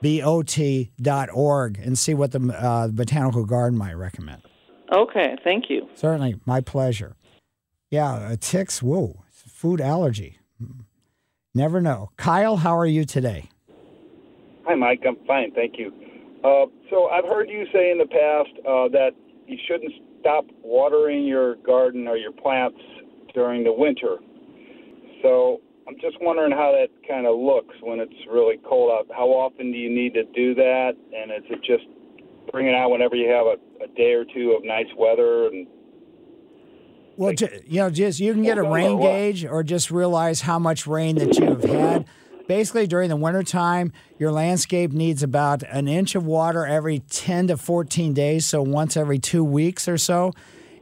B 0.00 0.22
O 0.22 0.42
T 0.42 0.92
dot 1.00 1.28
org, 1.32 1.78
and 1.78 1.98
see 1.98 2.14
what 2.14 2.32
the 2.32 2.40
uh, 2.40 2.88
Botanical 2.88 3.44
Garden 3.44 3.78
might 3.78 3.94
recommend. 3.94 4.42
Okay, 4.92 5.36
thank 5.44 5.70
you. 5.70 5.88
Certainly, 5.94 6.36
my 6.46 6.60
pleasure. 6.60 7.16
Yeah, 7.90 8.12
uh, 8.12 8.36
ticks, 8.40 8.82
whoa, 8.82 9.24
food 9.30 9.80
allergy. 9.80 10.38
Never 11.54 11.80
know. 11.80 12.10
Kyle, 12.16 12.56
how 12.58 12.76
are 12.76 12.86
you 12.86 13.04
today? 13.04 13.50
Hi, 14.66 14.74
Mike. 14.74 15.02
I'm 15.06 15.16
fine, 15.26 15.52
thank 15.52 15.78
you. 15.78 15.92
Uh, 16.44 16.66
so 16.88 17.08
I've 17.08 17.24
heard 17.24 17.48
you 17.48 17.66
say 17.72 17.90
in 17.90 17.98
the 17.98 18.06
past 18.06 18.50
uh, 18.66 18.88
that 18.88 19.10
you 19.46 19.58
shouldn't 19.66 19.92
stop 20.20 20.44
watering 20.62 21.24
your 21.24 21.56
garden 21.56 22.06
or 22.06 22.16
your 22.16 22.32
plants 22.32 22.78
during 23.34 23.64
the 23.64 23.72
winter. 23.72 24.18
So 25.22 25.60
I'm 25.88 25.96
just 26.00 26.16
wondering 26.20 26.52
how 26.52 26.72
that 26.72 26.88
kind 27.08 27.26
of 27.26 27.36
looks 27.38 27.74
when 27.82 28.00
it's 28.00 28.14
really 28.30 28.58
cold 28.68 28.90
out. 28.90 29.14
How 29.14 29.26
often 29.26 29.72
do 29.72 29.78
you 29.78 29.90
need 29.90 30.14
to 30.14 30.24
do 30.24 30.54
that? 30.54 30.92
And 31.14 31.30
is 31.32 31.42
it 31.50 31.60
just 31.64 31.84
bring 32.52 32.66
it 32.66 32.74
out 32.74 32.90
whenever 32.90 33.16
you 33.16 33.28
have 33.28 33.46
a, 33.46 33.84
a 33.84 33.88
day 33.96 34.12
or 34.12 34.24
two 34.24 34.52
of 34.52 34.64
nice 34.64 34.86
weather? 34.96 35.46
And 35.46 35.66
Well, 37.16 37.34
ju- 37.34 37.60
you 37.66 37.80
know, 37.80 37.90
just 37.90 38.20
you 38.20 38.32
can 38.32 38.42
get 38.42 38.58
a 38.58 38.62
rain 38.62 39.00
gauge 39.00 39.44
or 39.44 39.62
just 39.62 39.90
realize 39.90 40.42
how 40.42 40.58
much 40.58 40.86
rain 40.86 41.16
that 41.16 41.36
you 41.38 41.46
have 41.46 41.64
had. 41.64 42.06
Basically, 42.46 42.88
during 42.88 43.10
the 43.10 43.16
wintertime, 43.16 43.92
your 44.18 44.32
landscape 44.32 44.90
needs 44.90 45.22
about 45.22 45.62
an 45.62 45.86
inch 45.86 46.16
of 46.16 46.26
water 46.26 46.66
every 46.66 46.98
10 46.98 47.46
to 47.48 47.56
14 47.56 48.12
days, 48.12 48.44
so 48.44 48.60
once 48.60 48.96
every 48.96 49.20
two 49.20 49.44
weeks 49.44 49.86
or 49.86 49.96
so. 49.96 50.32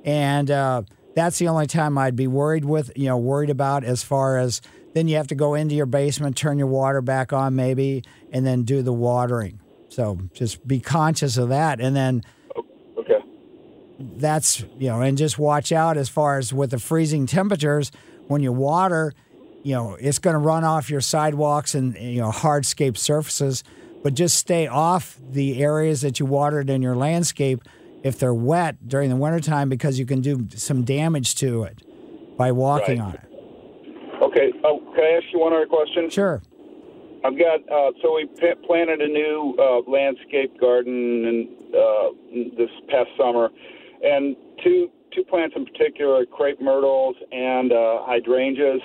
And 0.03 0.51
uh, 0.51 0.83
that's 1.19 1.39
the 1.39 1.49
only 1.49 1.67
time 1.67 1.99
I'd 1.99 2.17
be 2.17 2.29
worried 2.29 2.65
with, 2.65 2.93
you 2.97 3.07
know, 3.07 3.17
worried 3.17 3.51
about 3.51 3.83
as 3.83 4.03
far 4.03 4.39
as 4.39 4.61
then 4.95 5.09
you 5.09 5.17
have 5.17 5.27
to 5.29 5.35
go 5.35 5.55
into 5.55 5.75
your 5.75 5.87
basement, 5.87 6.37
turn 6.37 6.59
your 6.59 6.69
water 6.69 7.01
back 7.03 7.33
on 7.33 7.57
maybe, 7.57 8.05
and 8.33 8.47
then 8.47 8.63
do 8.63 8.83
the 8.83 8.93
watering. 8.93 9.61
So 9.89 10.19
just 10.33 10.67
be 10.67 10.81
conscious 10.81 11.37
of 11.37 11.49
that. 11.49 11.81
And 11.81 11.97
then 11.97 12.23
okay. 12.97 13.21
that's 13.99 14.61
you 14.79 14.89
know 14.89 15.01
and 15.01 15.19
just 15.19 15.39
watch 15.39 15.73
out 15.73 15.97
as 15.97 16.09
far 16.09 16.39
as 16.39 16.53
with 16.53 16.71
the 16.71 16.79
freezing 16.79 17.27
temperatures 17.27 17.91
when 18.29 18.43
you 18.43 18.53
water 18.53 19.13
you 19.63 19.75
know 19.75 19.97
it's 19.99 20.19
going 20.19 20.35
to 20.35 20.39
run 20.39 20.63
off 20.63 20.89
your 20.91 21.01
sidewalks 21.01 21.75
and 21.75 21.97
you 21.97 22.21
know 22.21 22.31
hardscape 22.31 22.97
surfaces 22.97 23.65
but 24.03 24.15
just 24.15 24.37
stay 24.37 24.67
off 24.67 25.19
the 25.31 25.63
areas 25.63 26.03
that 26.03 26.21
you 26.21 26.27
watered 26.27 26.71
in 26.71 26.83
your 26.83 26.95
landscape 26.95 27.63
if 28.03 28.19
they're 28.19 28.35
wet 28.35 28.89
during 28.89 29.11
the 29.11 29.17
wintertime 29.17 29.69
because 29.69 29.99
you 29.99 30.07
can 30.07 30.21
do 30.21 30.47
some 30.55 30.85
damage 30.85 31.35
to 31.37 31.63
it 31.65 31.83
by 32.37 32.53
walking 32.53 33.01
Right. 33.01 33.09
on 33.09 33.15
it 33.15 33.21
okay, 34.23 34.53
oh, 34.65 34.79
can 34.95 35.05
I 35.05 35.17
ask 35.17 35.25
you 35.33 35.39
one 35.41 35.53
other 35.53 35.67
question? 35.67 36.09
sure 36.11 36.43
I've 37.25 37.37
got 37.37 37.61
uh, 37.69 37.91
so 38.01 38.15
we 38.15 38.27
p- 38.39 38.55
planted 38.65 39.01
a 39.01 39.09
new 39.09 39.57
uh, 39.59 39.91
landscape 39.91 40.59
garden 40.61 41.25
and 41.27 41.75
uh, 41.75 42.57
this 42.57 42.71
past 42.89 43.11
summer, 43.19 43.51
and 44.05 44.37
two 44.63 44.89
two 45.13 45.25
plants 45.25 45.55
in 45.57 45.65
particular, 45.67 46.25
crepe 46.27 46.61
myrtles 46.63 47.17
and 47.33 47.73
uh, 47.73 48.03
hydrangeas. 48.07 48.81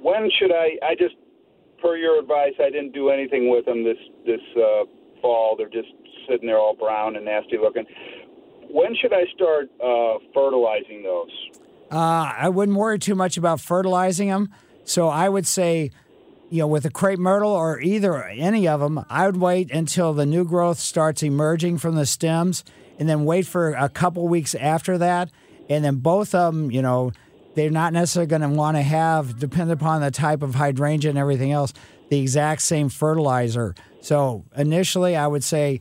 When 0.00 0.30
should 0.38 0.52
I? 0.52 0.78
I 0.82 0.94
just, 0.98 1.16
per 1.82 1.96
your 1.98 2.18
advice, 2.18 2.54
I 2.58 2.70
didn't 2.70 2.92
do 2.92 3.10
anything 3.10 3.50
with 3.50 3.66
them 3.66 3.84
this 3.84 3.98
this 4.24 4.40
uh, 4.56 4.84
fall. 5.20 5.54
They're 5.54 5.68
just 5.68 5.92
sitting 6.30 6.46
there 6.48 6.58
all 6.58 6.74
brown 6.74 7.16
and 7.16 7.26
nasty 7.26 7.58
looking. 7.60 7.84
When 8.76 8.94
should 8.94 9.14
I 9.14 9.24
start 9.34 9.70
uh, 9.82 10.18
fertilizing 10.34 11.02
those? 11.02 11.30
Uh, 11.90 12.30
I 12.36 12.50
wouldn't 12.50 12.76
worry 12.76 12.98
too 12.98 13.14
much 13.14 13.38
about 13.38 13.58
fertilizing 13.58 14.28
them. 14.28 14.50
So 14.84 15.08
I 15.08 15.30
would 15.30 15.46
say, 15.46 15.92
you 16.50 16.58
know, 16.58 16.66
with 16.66 16.84
a 16.84 16.90
crepe 16.90 17.18
myrtle 17.18 17.52
or 17.52 17.80
either 17.80 18.22
any 18.22 18.68
of 18.68 18.80
them, 18.80 19.02
I 19.08 19.24
would 19.24 19.38
wait 19.38 19.70
until 19.70 20.12
the 20.12 20.26
new 20.26 20.44
growth 20.44 20.78
starts 20.78 21.22
emerging 21.22 21.78
from 21.78 21.94
the 21.94 22.04
stems, 22.04 22.64
and 22.98 23.08
then 23.08 23.24
wait 23.24 23.46
for 23.46 23.72
a 23.72 23.88
couple 23.88 24.28
weeks 24.28 24.54
after 24.54 24.98
that, 24.98 25.30
and 25.70 25.82
then 25.82 25.96
both 25.96 26.34
of 26.34 26.52
them, 26.54 26.70
you 26.70 26.82
know, 26.82 27.12
they're 27.54 27.70
not 27.70 27.94
necessarily 27.94 28.28
going 28.28 28.42
to 28.42 28.48
want 28.50 28.76
to 28.76 28.82
have, 28.82 29.38
depending 29.38 29.72
upon 29.72 30.02
the 30.02 30.10
type 30.10 30.42
of 30.42 30.54
hydrangea 30.54 31.08
and 31.08 31.18
everything 31.18 31.50
else, 31.50 31.72
the 32.10 32.20
exact 32.20 32.60
same 32.60 32.90
fertilizer. 32.90 33.74
So 34.02 34.44
initially, 34.54 35.16
I 35.16 35.26
would 35.26 35.42
say 35.42 35.80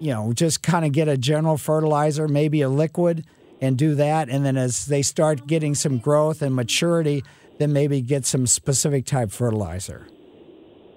you 0.00 0.12
know, 0.12 0.32
just 0.32 0.62
kind 0.62 0.84
of 0.84 0.92
get 0.92 1.08
a 1.08 1.16
general 1.16 1.56
fertilizer, 1.56 2.26
maybe 2.26 2.62
a 2.62 2.68
liquid, 2.68 3.24
and 3.60 3.76
do 3.76 3.94
that. 3.94 4.28
And 4.28 4.44
then 4.44 4.56
as 4.56 4.86
they 4.86 5.02
start 5.02 5.46
getting 5.46 5.74
some 5.74 5.98
growth 5.98 6.42
and 6.42 6.54
maturity, 6.54 7.22
then 7.58 7.72
maybe 7.72 8.00
get 8.00 8.24
some 8.24 8.46
specific 8.46 9.04
type 9.04 9.30
fertilizer. 9.30 10.06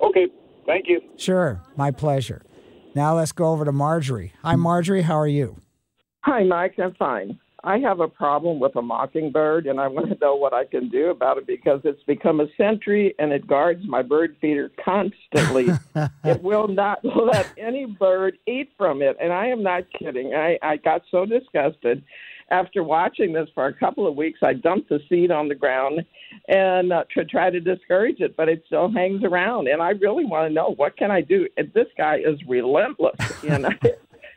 Okay, 0.02 0.28
thank 0.66 0.88
you. 0.88 1.02
Sure, 1.18 1.62
my 1.76 1.92
pleasure. 1.92 2.42
Now 2.96 3.16
let's 3.16 3.34
go 3.34 3.48
over 3.48 3.66
to 3.66 3.72
Marjorie. 3.72 4.34
Hi, 4.44 4.56
Marjorie. 4.56 5.02
How 5.02 5.18
are 5.18 5.28
you? 5.28 5.58
Hi, 6.22 6.44
Mike. 6.44 6.76
I'm 6.80 6.94
fine. 6.94 7.38
I 7.66 7.80
have 7.80 8.02
a 8.02 8.10
problem 8.10 8.60
with 8.60 8.76
a 8.76 8.82
mockingbird, 8.82 9.68
and 9.68 9.80
I 9.80 9.88
want 9.88 10.10
to 10.10 10.18
know 10.20 10.36
what 10.36 10.54
I 10.54 10.66
can 10.66 10.90
do 10.90 11.10
about 11.12 11.38
it 11.38 11.48
because 11.48 11.80
it's 11.86 12.04
become 12.04 12.42
a 12.42 12.48
sentry 12.58 13.16
and 13.20 13.32
it 13.32 13.48
guards 13.48 13.88
my 13.88 14.02
bird 14.02 14.36
feeder 14.42 14.70
constantly. 14.84 15.68
it 16.26 16.44
will 16.44 16.68
not 16.68 17.00
let 17.06 17.48
any 17.58 17.86
bird 17.86 18.38
eat 18.48 18.72
from 18.78 19.02
it, 19.02 19.16
and 19.22 19.32
I 19.32 19.48
am 19.48 19.64
not 19.64 19.84
kidding. 19.98 20.34
I, 20.34 20.60
I 20.62 20.76
got 20.76 21.04
so 21.10 21.26
disgusted 21.26 22.04
after 22.50 22.84
watching 22.84 23.32
this 23.32 23.48
for 23.56 23.68
a 23.68 23.74
couple 23.74 24.06
of 24.08 24.16
weeks. 24.16 24.40
I 24.44 24.54
dumped 24.54 24.90
the 24.90 25.00
seed 25.08 25.32
on 25.32 25.48
the 25.48 25.56
ground 25.56 26.06
and 26.50 26.92
uh, 26.92 27.06
to 27.16 27.24
try 27.24 27.50
to 27.50 27.62
discourage 27.62 28.20
it, 28.20 28.36
but 28.36 28.50
it 28.50 28.64
still 28.66 28.92
hangs 28.92 29.24
around, 29.24 29.70
and 29.70 29.82
I 29.82 29.92
really 29.92 30.26
want 30.26 30.50
to 30.50 30.54
know 30.54 30.74
what 30.76 30.98
can 30.98 31.12
I 31.12 31.22
do. 31.22 31.48
And 31.56 31.72
this 31.74 31.88
guy 31.98 32.18
is 32.18 32.38
relentless, 32.46 33.16
and 33.48 33.68
I, 33.68 33.80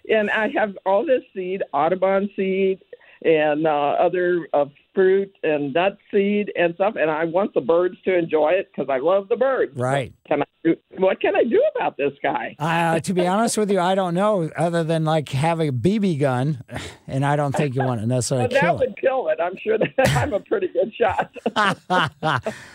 and 0.08 0.30
I 0.30 0.48
have 0.50 0.78
all 0.86 1.04
this 1.04 1.22
seed, 1.34 1.64
Audubon 1.72 2.30
seed, 2.36 2.80
and 3.26 3.66
uh, 3.66 3.96
other 3.98 4.46
uh, 4.54 4.66
fruit 4.94 5.34
and 5.42 5.74
nut 5.74 5.98
seed 6.12 6.52
and 6.56 6.74
stuff. 6.76 6.94
And 6.96 7.10
I 7.10 7.24
want 7.24 7.54
the 7.54 7.60
birds 7.60 7.96
to 8.04 8.16
enjoy 8.16 8.50
it 8.50 8.70
because 8.70 8.88
I 8.88 8.98
love 8.98 9.28
the 9.28 9.34
birds. 9.34 9.76
Right. 9.76 10.14
Can 10.28 10.42
I 10.42 10.44
do, 10.62 10.76
what 10.98 11.20
can 11.20 11.34
I 11.34 11.42
do 11.42 11.60
about 11.74 11.96
this 11.96 12.12
guy? 12.22 12.54
Uh, 12.60 13.00
to 13.00 13.12
be 13.12 13.26
honest 13.26 13.58
with 13.58 13.68
you, 13.70 13.80
I 13.80 13.96
don't 13.96 14.14
know, 14.14 14.48
other 14.56 14.84
than 14.84 15.04
like 15.04 15.28
have 15.30 15.58
a 15.58 15.72
BB 15.72 16.20
gun, 16.20 16.62
and 17.08 17.26
I 17.26 17.34
don't 17.34 17.54
think 17.54 17.74
you 17.74 17.82
want 17.82 18.00
to 18.00 18.06
necessarily 18.06 18.46
that 18.54 18.60
kill 18.60 18.80
it. 18.80 18.88
would 18.88 19.00
kill 19.00 19.28
it. 19.28 19.40
I'm 19.42 19.56
sure 19.58 19.76
that 19.76 19.92
I'm 20.16 20.32
a 20.32 20.40
pretty 20.40 20.68
good 20.68 20.92
shot. 20.94 21.34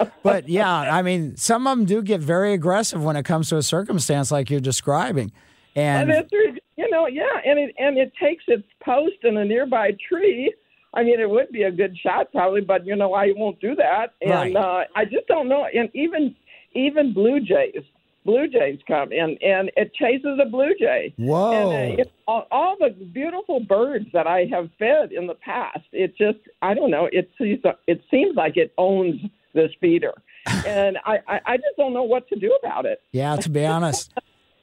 but 0.23 0.49
yeah, 0.49 0.69
I 0.69 1.01
mean, 1.01 1.37
some 1.37 1.65
of 1.65 1.77
them 1.77 1.85
do 1.85 2.01
get 2.01 2.19
very 2.19 2.51
aggressive 2.51 3.01
when 3.01 3.15
it 3.15 3.23
comes 3.23 3.47
to 3.49 3.57
a 3.57 3.63
circumstance 3.63 4.31
like 4.31 4.49
you're 4.49 4.59
describing. 4.59 5.31
And, 5.73 6.11
and 6.11 6.27
it's, 6.33 6.59
you 6.81 6.89
know, 6.89 7.07
yeah, 7.07 7.37
and 7.45 7.59
it 7.59 7.75
and 7.77 7.97
it 7.97 8.11
takes 8.21 8.43
its 8.47 8.67
post 8.83 9.17
in 9.23 9.37
a 9.37 9.45
nearby 9.45 9.91
tree. 10.09 10.53
I 10.93 11.03
mean, 11.03 11.19
it 11.19 11.29
would 11.29 11.51
be 11.51 11.63
a 11.63 11.71
good 11.71 11.95
shot 11.97 12.31
probably, 12.31 12.61
but 12.61 12.85
you 12.85 12.95
know, 12.95 13.13
I 13.13 13.31
won't 13.35 13.59
do 13.61 13.75
that. 13.75 14.13
And 14.21 14.31
Right. 14.31 14.55
uh, 14.55 14.83
I 14.95 15.05
just 15.05 15.27
don't 15.27 15.47
know. 15.47 15.65
And 15.73 15.89
even 15.93 16.35
even 16.73 17.13
blue 17.13 17.39
jays, 17.39 17.83
blue 18.25 18.47
jays 18.47 18.79
come 18.87 19.11
and 19.11 19.41
and 19.41 19.71
it 19.77 19.93
chases 19.93 20.39
a 20.45 20.49
blue 20.49 20.73
jay. 20.79 21.13
Whoa. 21.17 21.51
And, 21.51 21.99
uh, 21.99 22.01
it, 22.01 22.11
all, 22.27 22.47
all 22.51 22.75
the 22.79 22.89
beautiful 22.89 23.59
birds 23.59 24.05
that 24.13 24.27
I 24.27 24.45
have 24.51 24.69
fed 24.79 25.11
in 25.11 25.27
the 25.27 25.35
past, 25.35 25.85
it 25.91 26.17
just 26.17 26.39
I 26.61 26.73
don't 26.73 26.91
know. 26.91 27.07
It 27.11 27.29
seems 27.37 27.59
it 27.87 28.01
seems 28.09 28.35
like 28.35 28.57
it 28.57 28.73
owns 28.77 29.21
this 29.53 29.71
feeder, 29.79 30.13
and 30.65 30.97
I, 31.05 31.19
I 31.27 31.39
I 31.45 31.57
just 31.57 31.75
don't 31.77 31.93
know 31.93 32.03
what 32.03 32.27
to 32.29 32.35
do 32.37 32.57
about 32.63 32.85
it. 32.85 33.01
Yeah, 33.11 33.35
to 33.35 33.49
be 33.49 33.65
honest, 33.65 34.13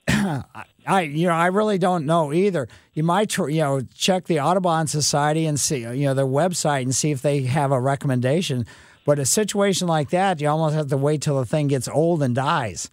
I 0.09 1.03
you 1.03 1.27
know 1.27 1.35
I 1.35 1.47
really 1.47 1.79
don't 1.79 2.07
know 2.07 2.33
either. 2.33 2.69
You 2.95 3.03
might 3.03 3.37
you 3.37 3.61
know 3.61 3.81
check 3.95 4.25
the 4.25 4.41
Audubon 4.41 4.87
Society 4.87 5.47
and 5.47 5.61
see 5.61 5.81
you 5.81 6.07
know 6.07 6.15
their 6.15 6.27
website 6.27 6.83
and 6.83 6.95
see 6.95 7.11
if 7.11 7.23
they 7.23 7.43
have 7.43 7.73
a 7.73 7.81
recommendation. 7.81 8.67
But 9.05 9.19
a 9.19 9.27
situation 9.27 9.89
like 9.89 10.11
that, 10.11 10.41
you 10.41 10.49
almost 10.49 10.75
have 10.75 10.89
to 10.89 10.97
wait 10.97 11.23
till 11.23 11.39
the 11.39 11.47
thing 11.47 11.69
gets 11.69 11.89
old 11.89 12.23
and 12.23 12.35
dies. 12.35 12.91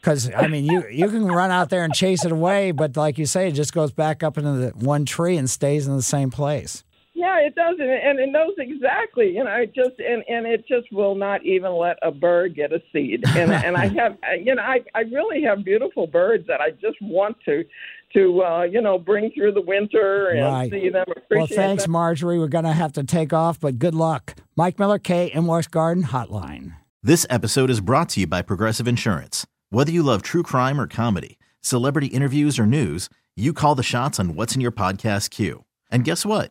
Because 0.00 0.30
I 0.34 0.48
mean, 0.48 0.64
you 0.64 0.84
you 0.88 1.08
can 1.08 1.26
run 1.26 1.50
out 1.50 1.70
there 1.70 1.84
and 1.84 1.94
chase 1.94 2.24
it 2.24 2.32
away, 2.32 2.72
but 2.72 2.96
like 2.96 3.18
you 3.18 3.26
say, 3.26 3.48
it 3.48 3.52
just 3.52 3.72
goes 3.72 3.90
back 3.90 4.22
up 4.22 4.36
into 4.36 4.52
the 4.52 4.68
one 4.70 5.04
tree 5.04 5.36
and 5.36 5.48
stays 5.48 5.86
in 5.86 5.96
the 5.96 6.02
same 6.02 6.30
place. 6.30 6.84
Yeah, 7.24 7.38
it 7.40 7.54
does, 7.54 7.76
and 7.80 7.90
and 7.90 8.18
it 8.18 8.30
knows 8.30 8.52
exactly. 8.58 9.28
You 9.34 9.44
know, 9.44 9.52
it 9.54 9.74
just 9.74 9.98
and 9.98 10.22
and 10.28 10.46
it 10.46 10.66
just 10.68 10.92
will 10.92 11.14
not 11.14 11.42
even 11.44 11.72
let 11.72 11.96
a 12.02 12.10
bird 12.10 12.54
get 12.54 12.70
a 12.72 12.80
seed. 12.92 13.24
And 13.28 13.50
and 13.66 13.76
I 13.76 13.86
have, 13.88 14.18
you 14.44 14.54
know, 14.54 14.62
I 14.62 14.80
I 14.94 15.00
really 15.02 15.42
have 15.42 15.64
beautiful 15.64 16.06
birds 16.06 16.46
that 16.48 16.60
I 16.60 16.70
just 16.72 17.00
want 17.00 17.36
to 17.46 17.64
to 18.14 18.42
uh, 18.44 18.62
you 18.64 18.80
know 18.82 18.98
bring 18.98 19.30
through 19.32 19.52
the 19.52 19.62
winter 19.62 20.28
and 20.28 20.40
Right. 20.44 20.70
see 20.70 20.90
them. 20.90 21.06
Well, 21.30 21.46
thanks, 21.46 21.84
them. 21.84 21.92
Marjorie. 21.92 22.38
We're 22.38 22.48
going 22.48 22.64
to 22.64 22.72
have 22.72 22.92
to 22.94 23.04
take 23.04 23.32
off, 23.32 23.58
but 23.58 23.78
good 23.78 23.94
luck. 23.94 24.34
Mike 24.56 24.78
Miller, 24.78 24.98
K, 24.98 25.30
M 25.30 25.46
West 25.46 25.70
Garden 25.70 26.04
Hotline. 26.04 26.74
This 27.02 27.26
episode 27.30 27.70
is 27.70 27.80
brought 27.80 28.08
to 28.10 28.20
you 28.20 28.26
by 28.26 28.42
Progressive 28.42 28.86
Insurance. 28.88 29.46
Whether 29.70 29.92
you 29.92 30.02
love 30.02 30.22
true 30.22 30.42
crime 30.42 30.80
or 30.80 30.86
comedy, 30.86 31.38
celebrity 31.60 32.06
interviews 32.08 32.58
or 32.58 32.66
news, 32.66 33.08
you 33.34 33.52
call 33.52 33.74
the 33.74 33.82
shots 33.82 34.20
on 34.20 34.34
what's 34.36 34.54
in 34.54 34.60
your 34.60 34.72
podcast 34.72 35.30
queue. 35.30 35.64
And 35.90 36.04
guess 36.04 36.24
what? 36.24 36.50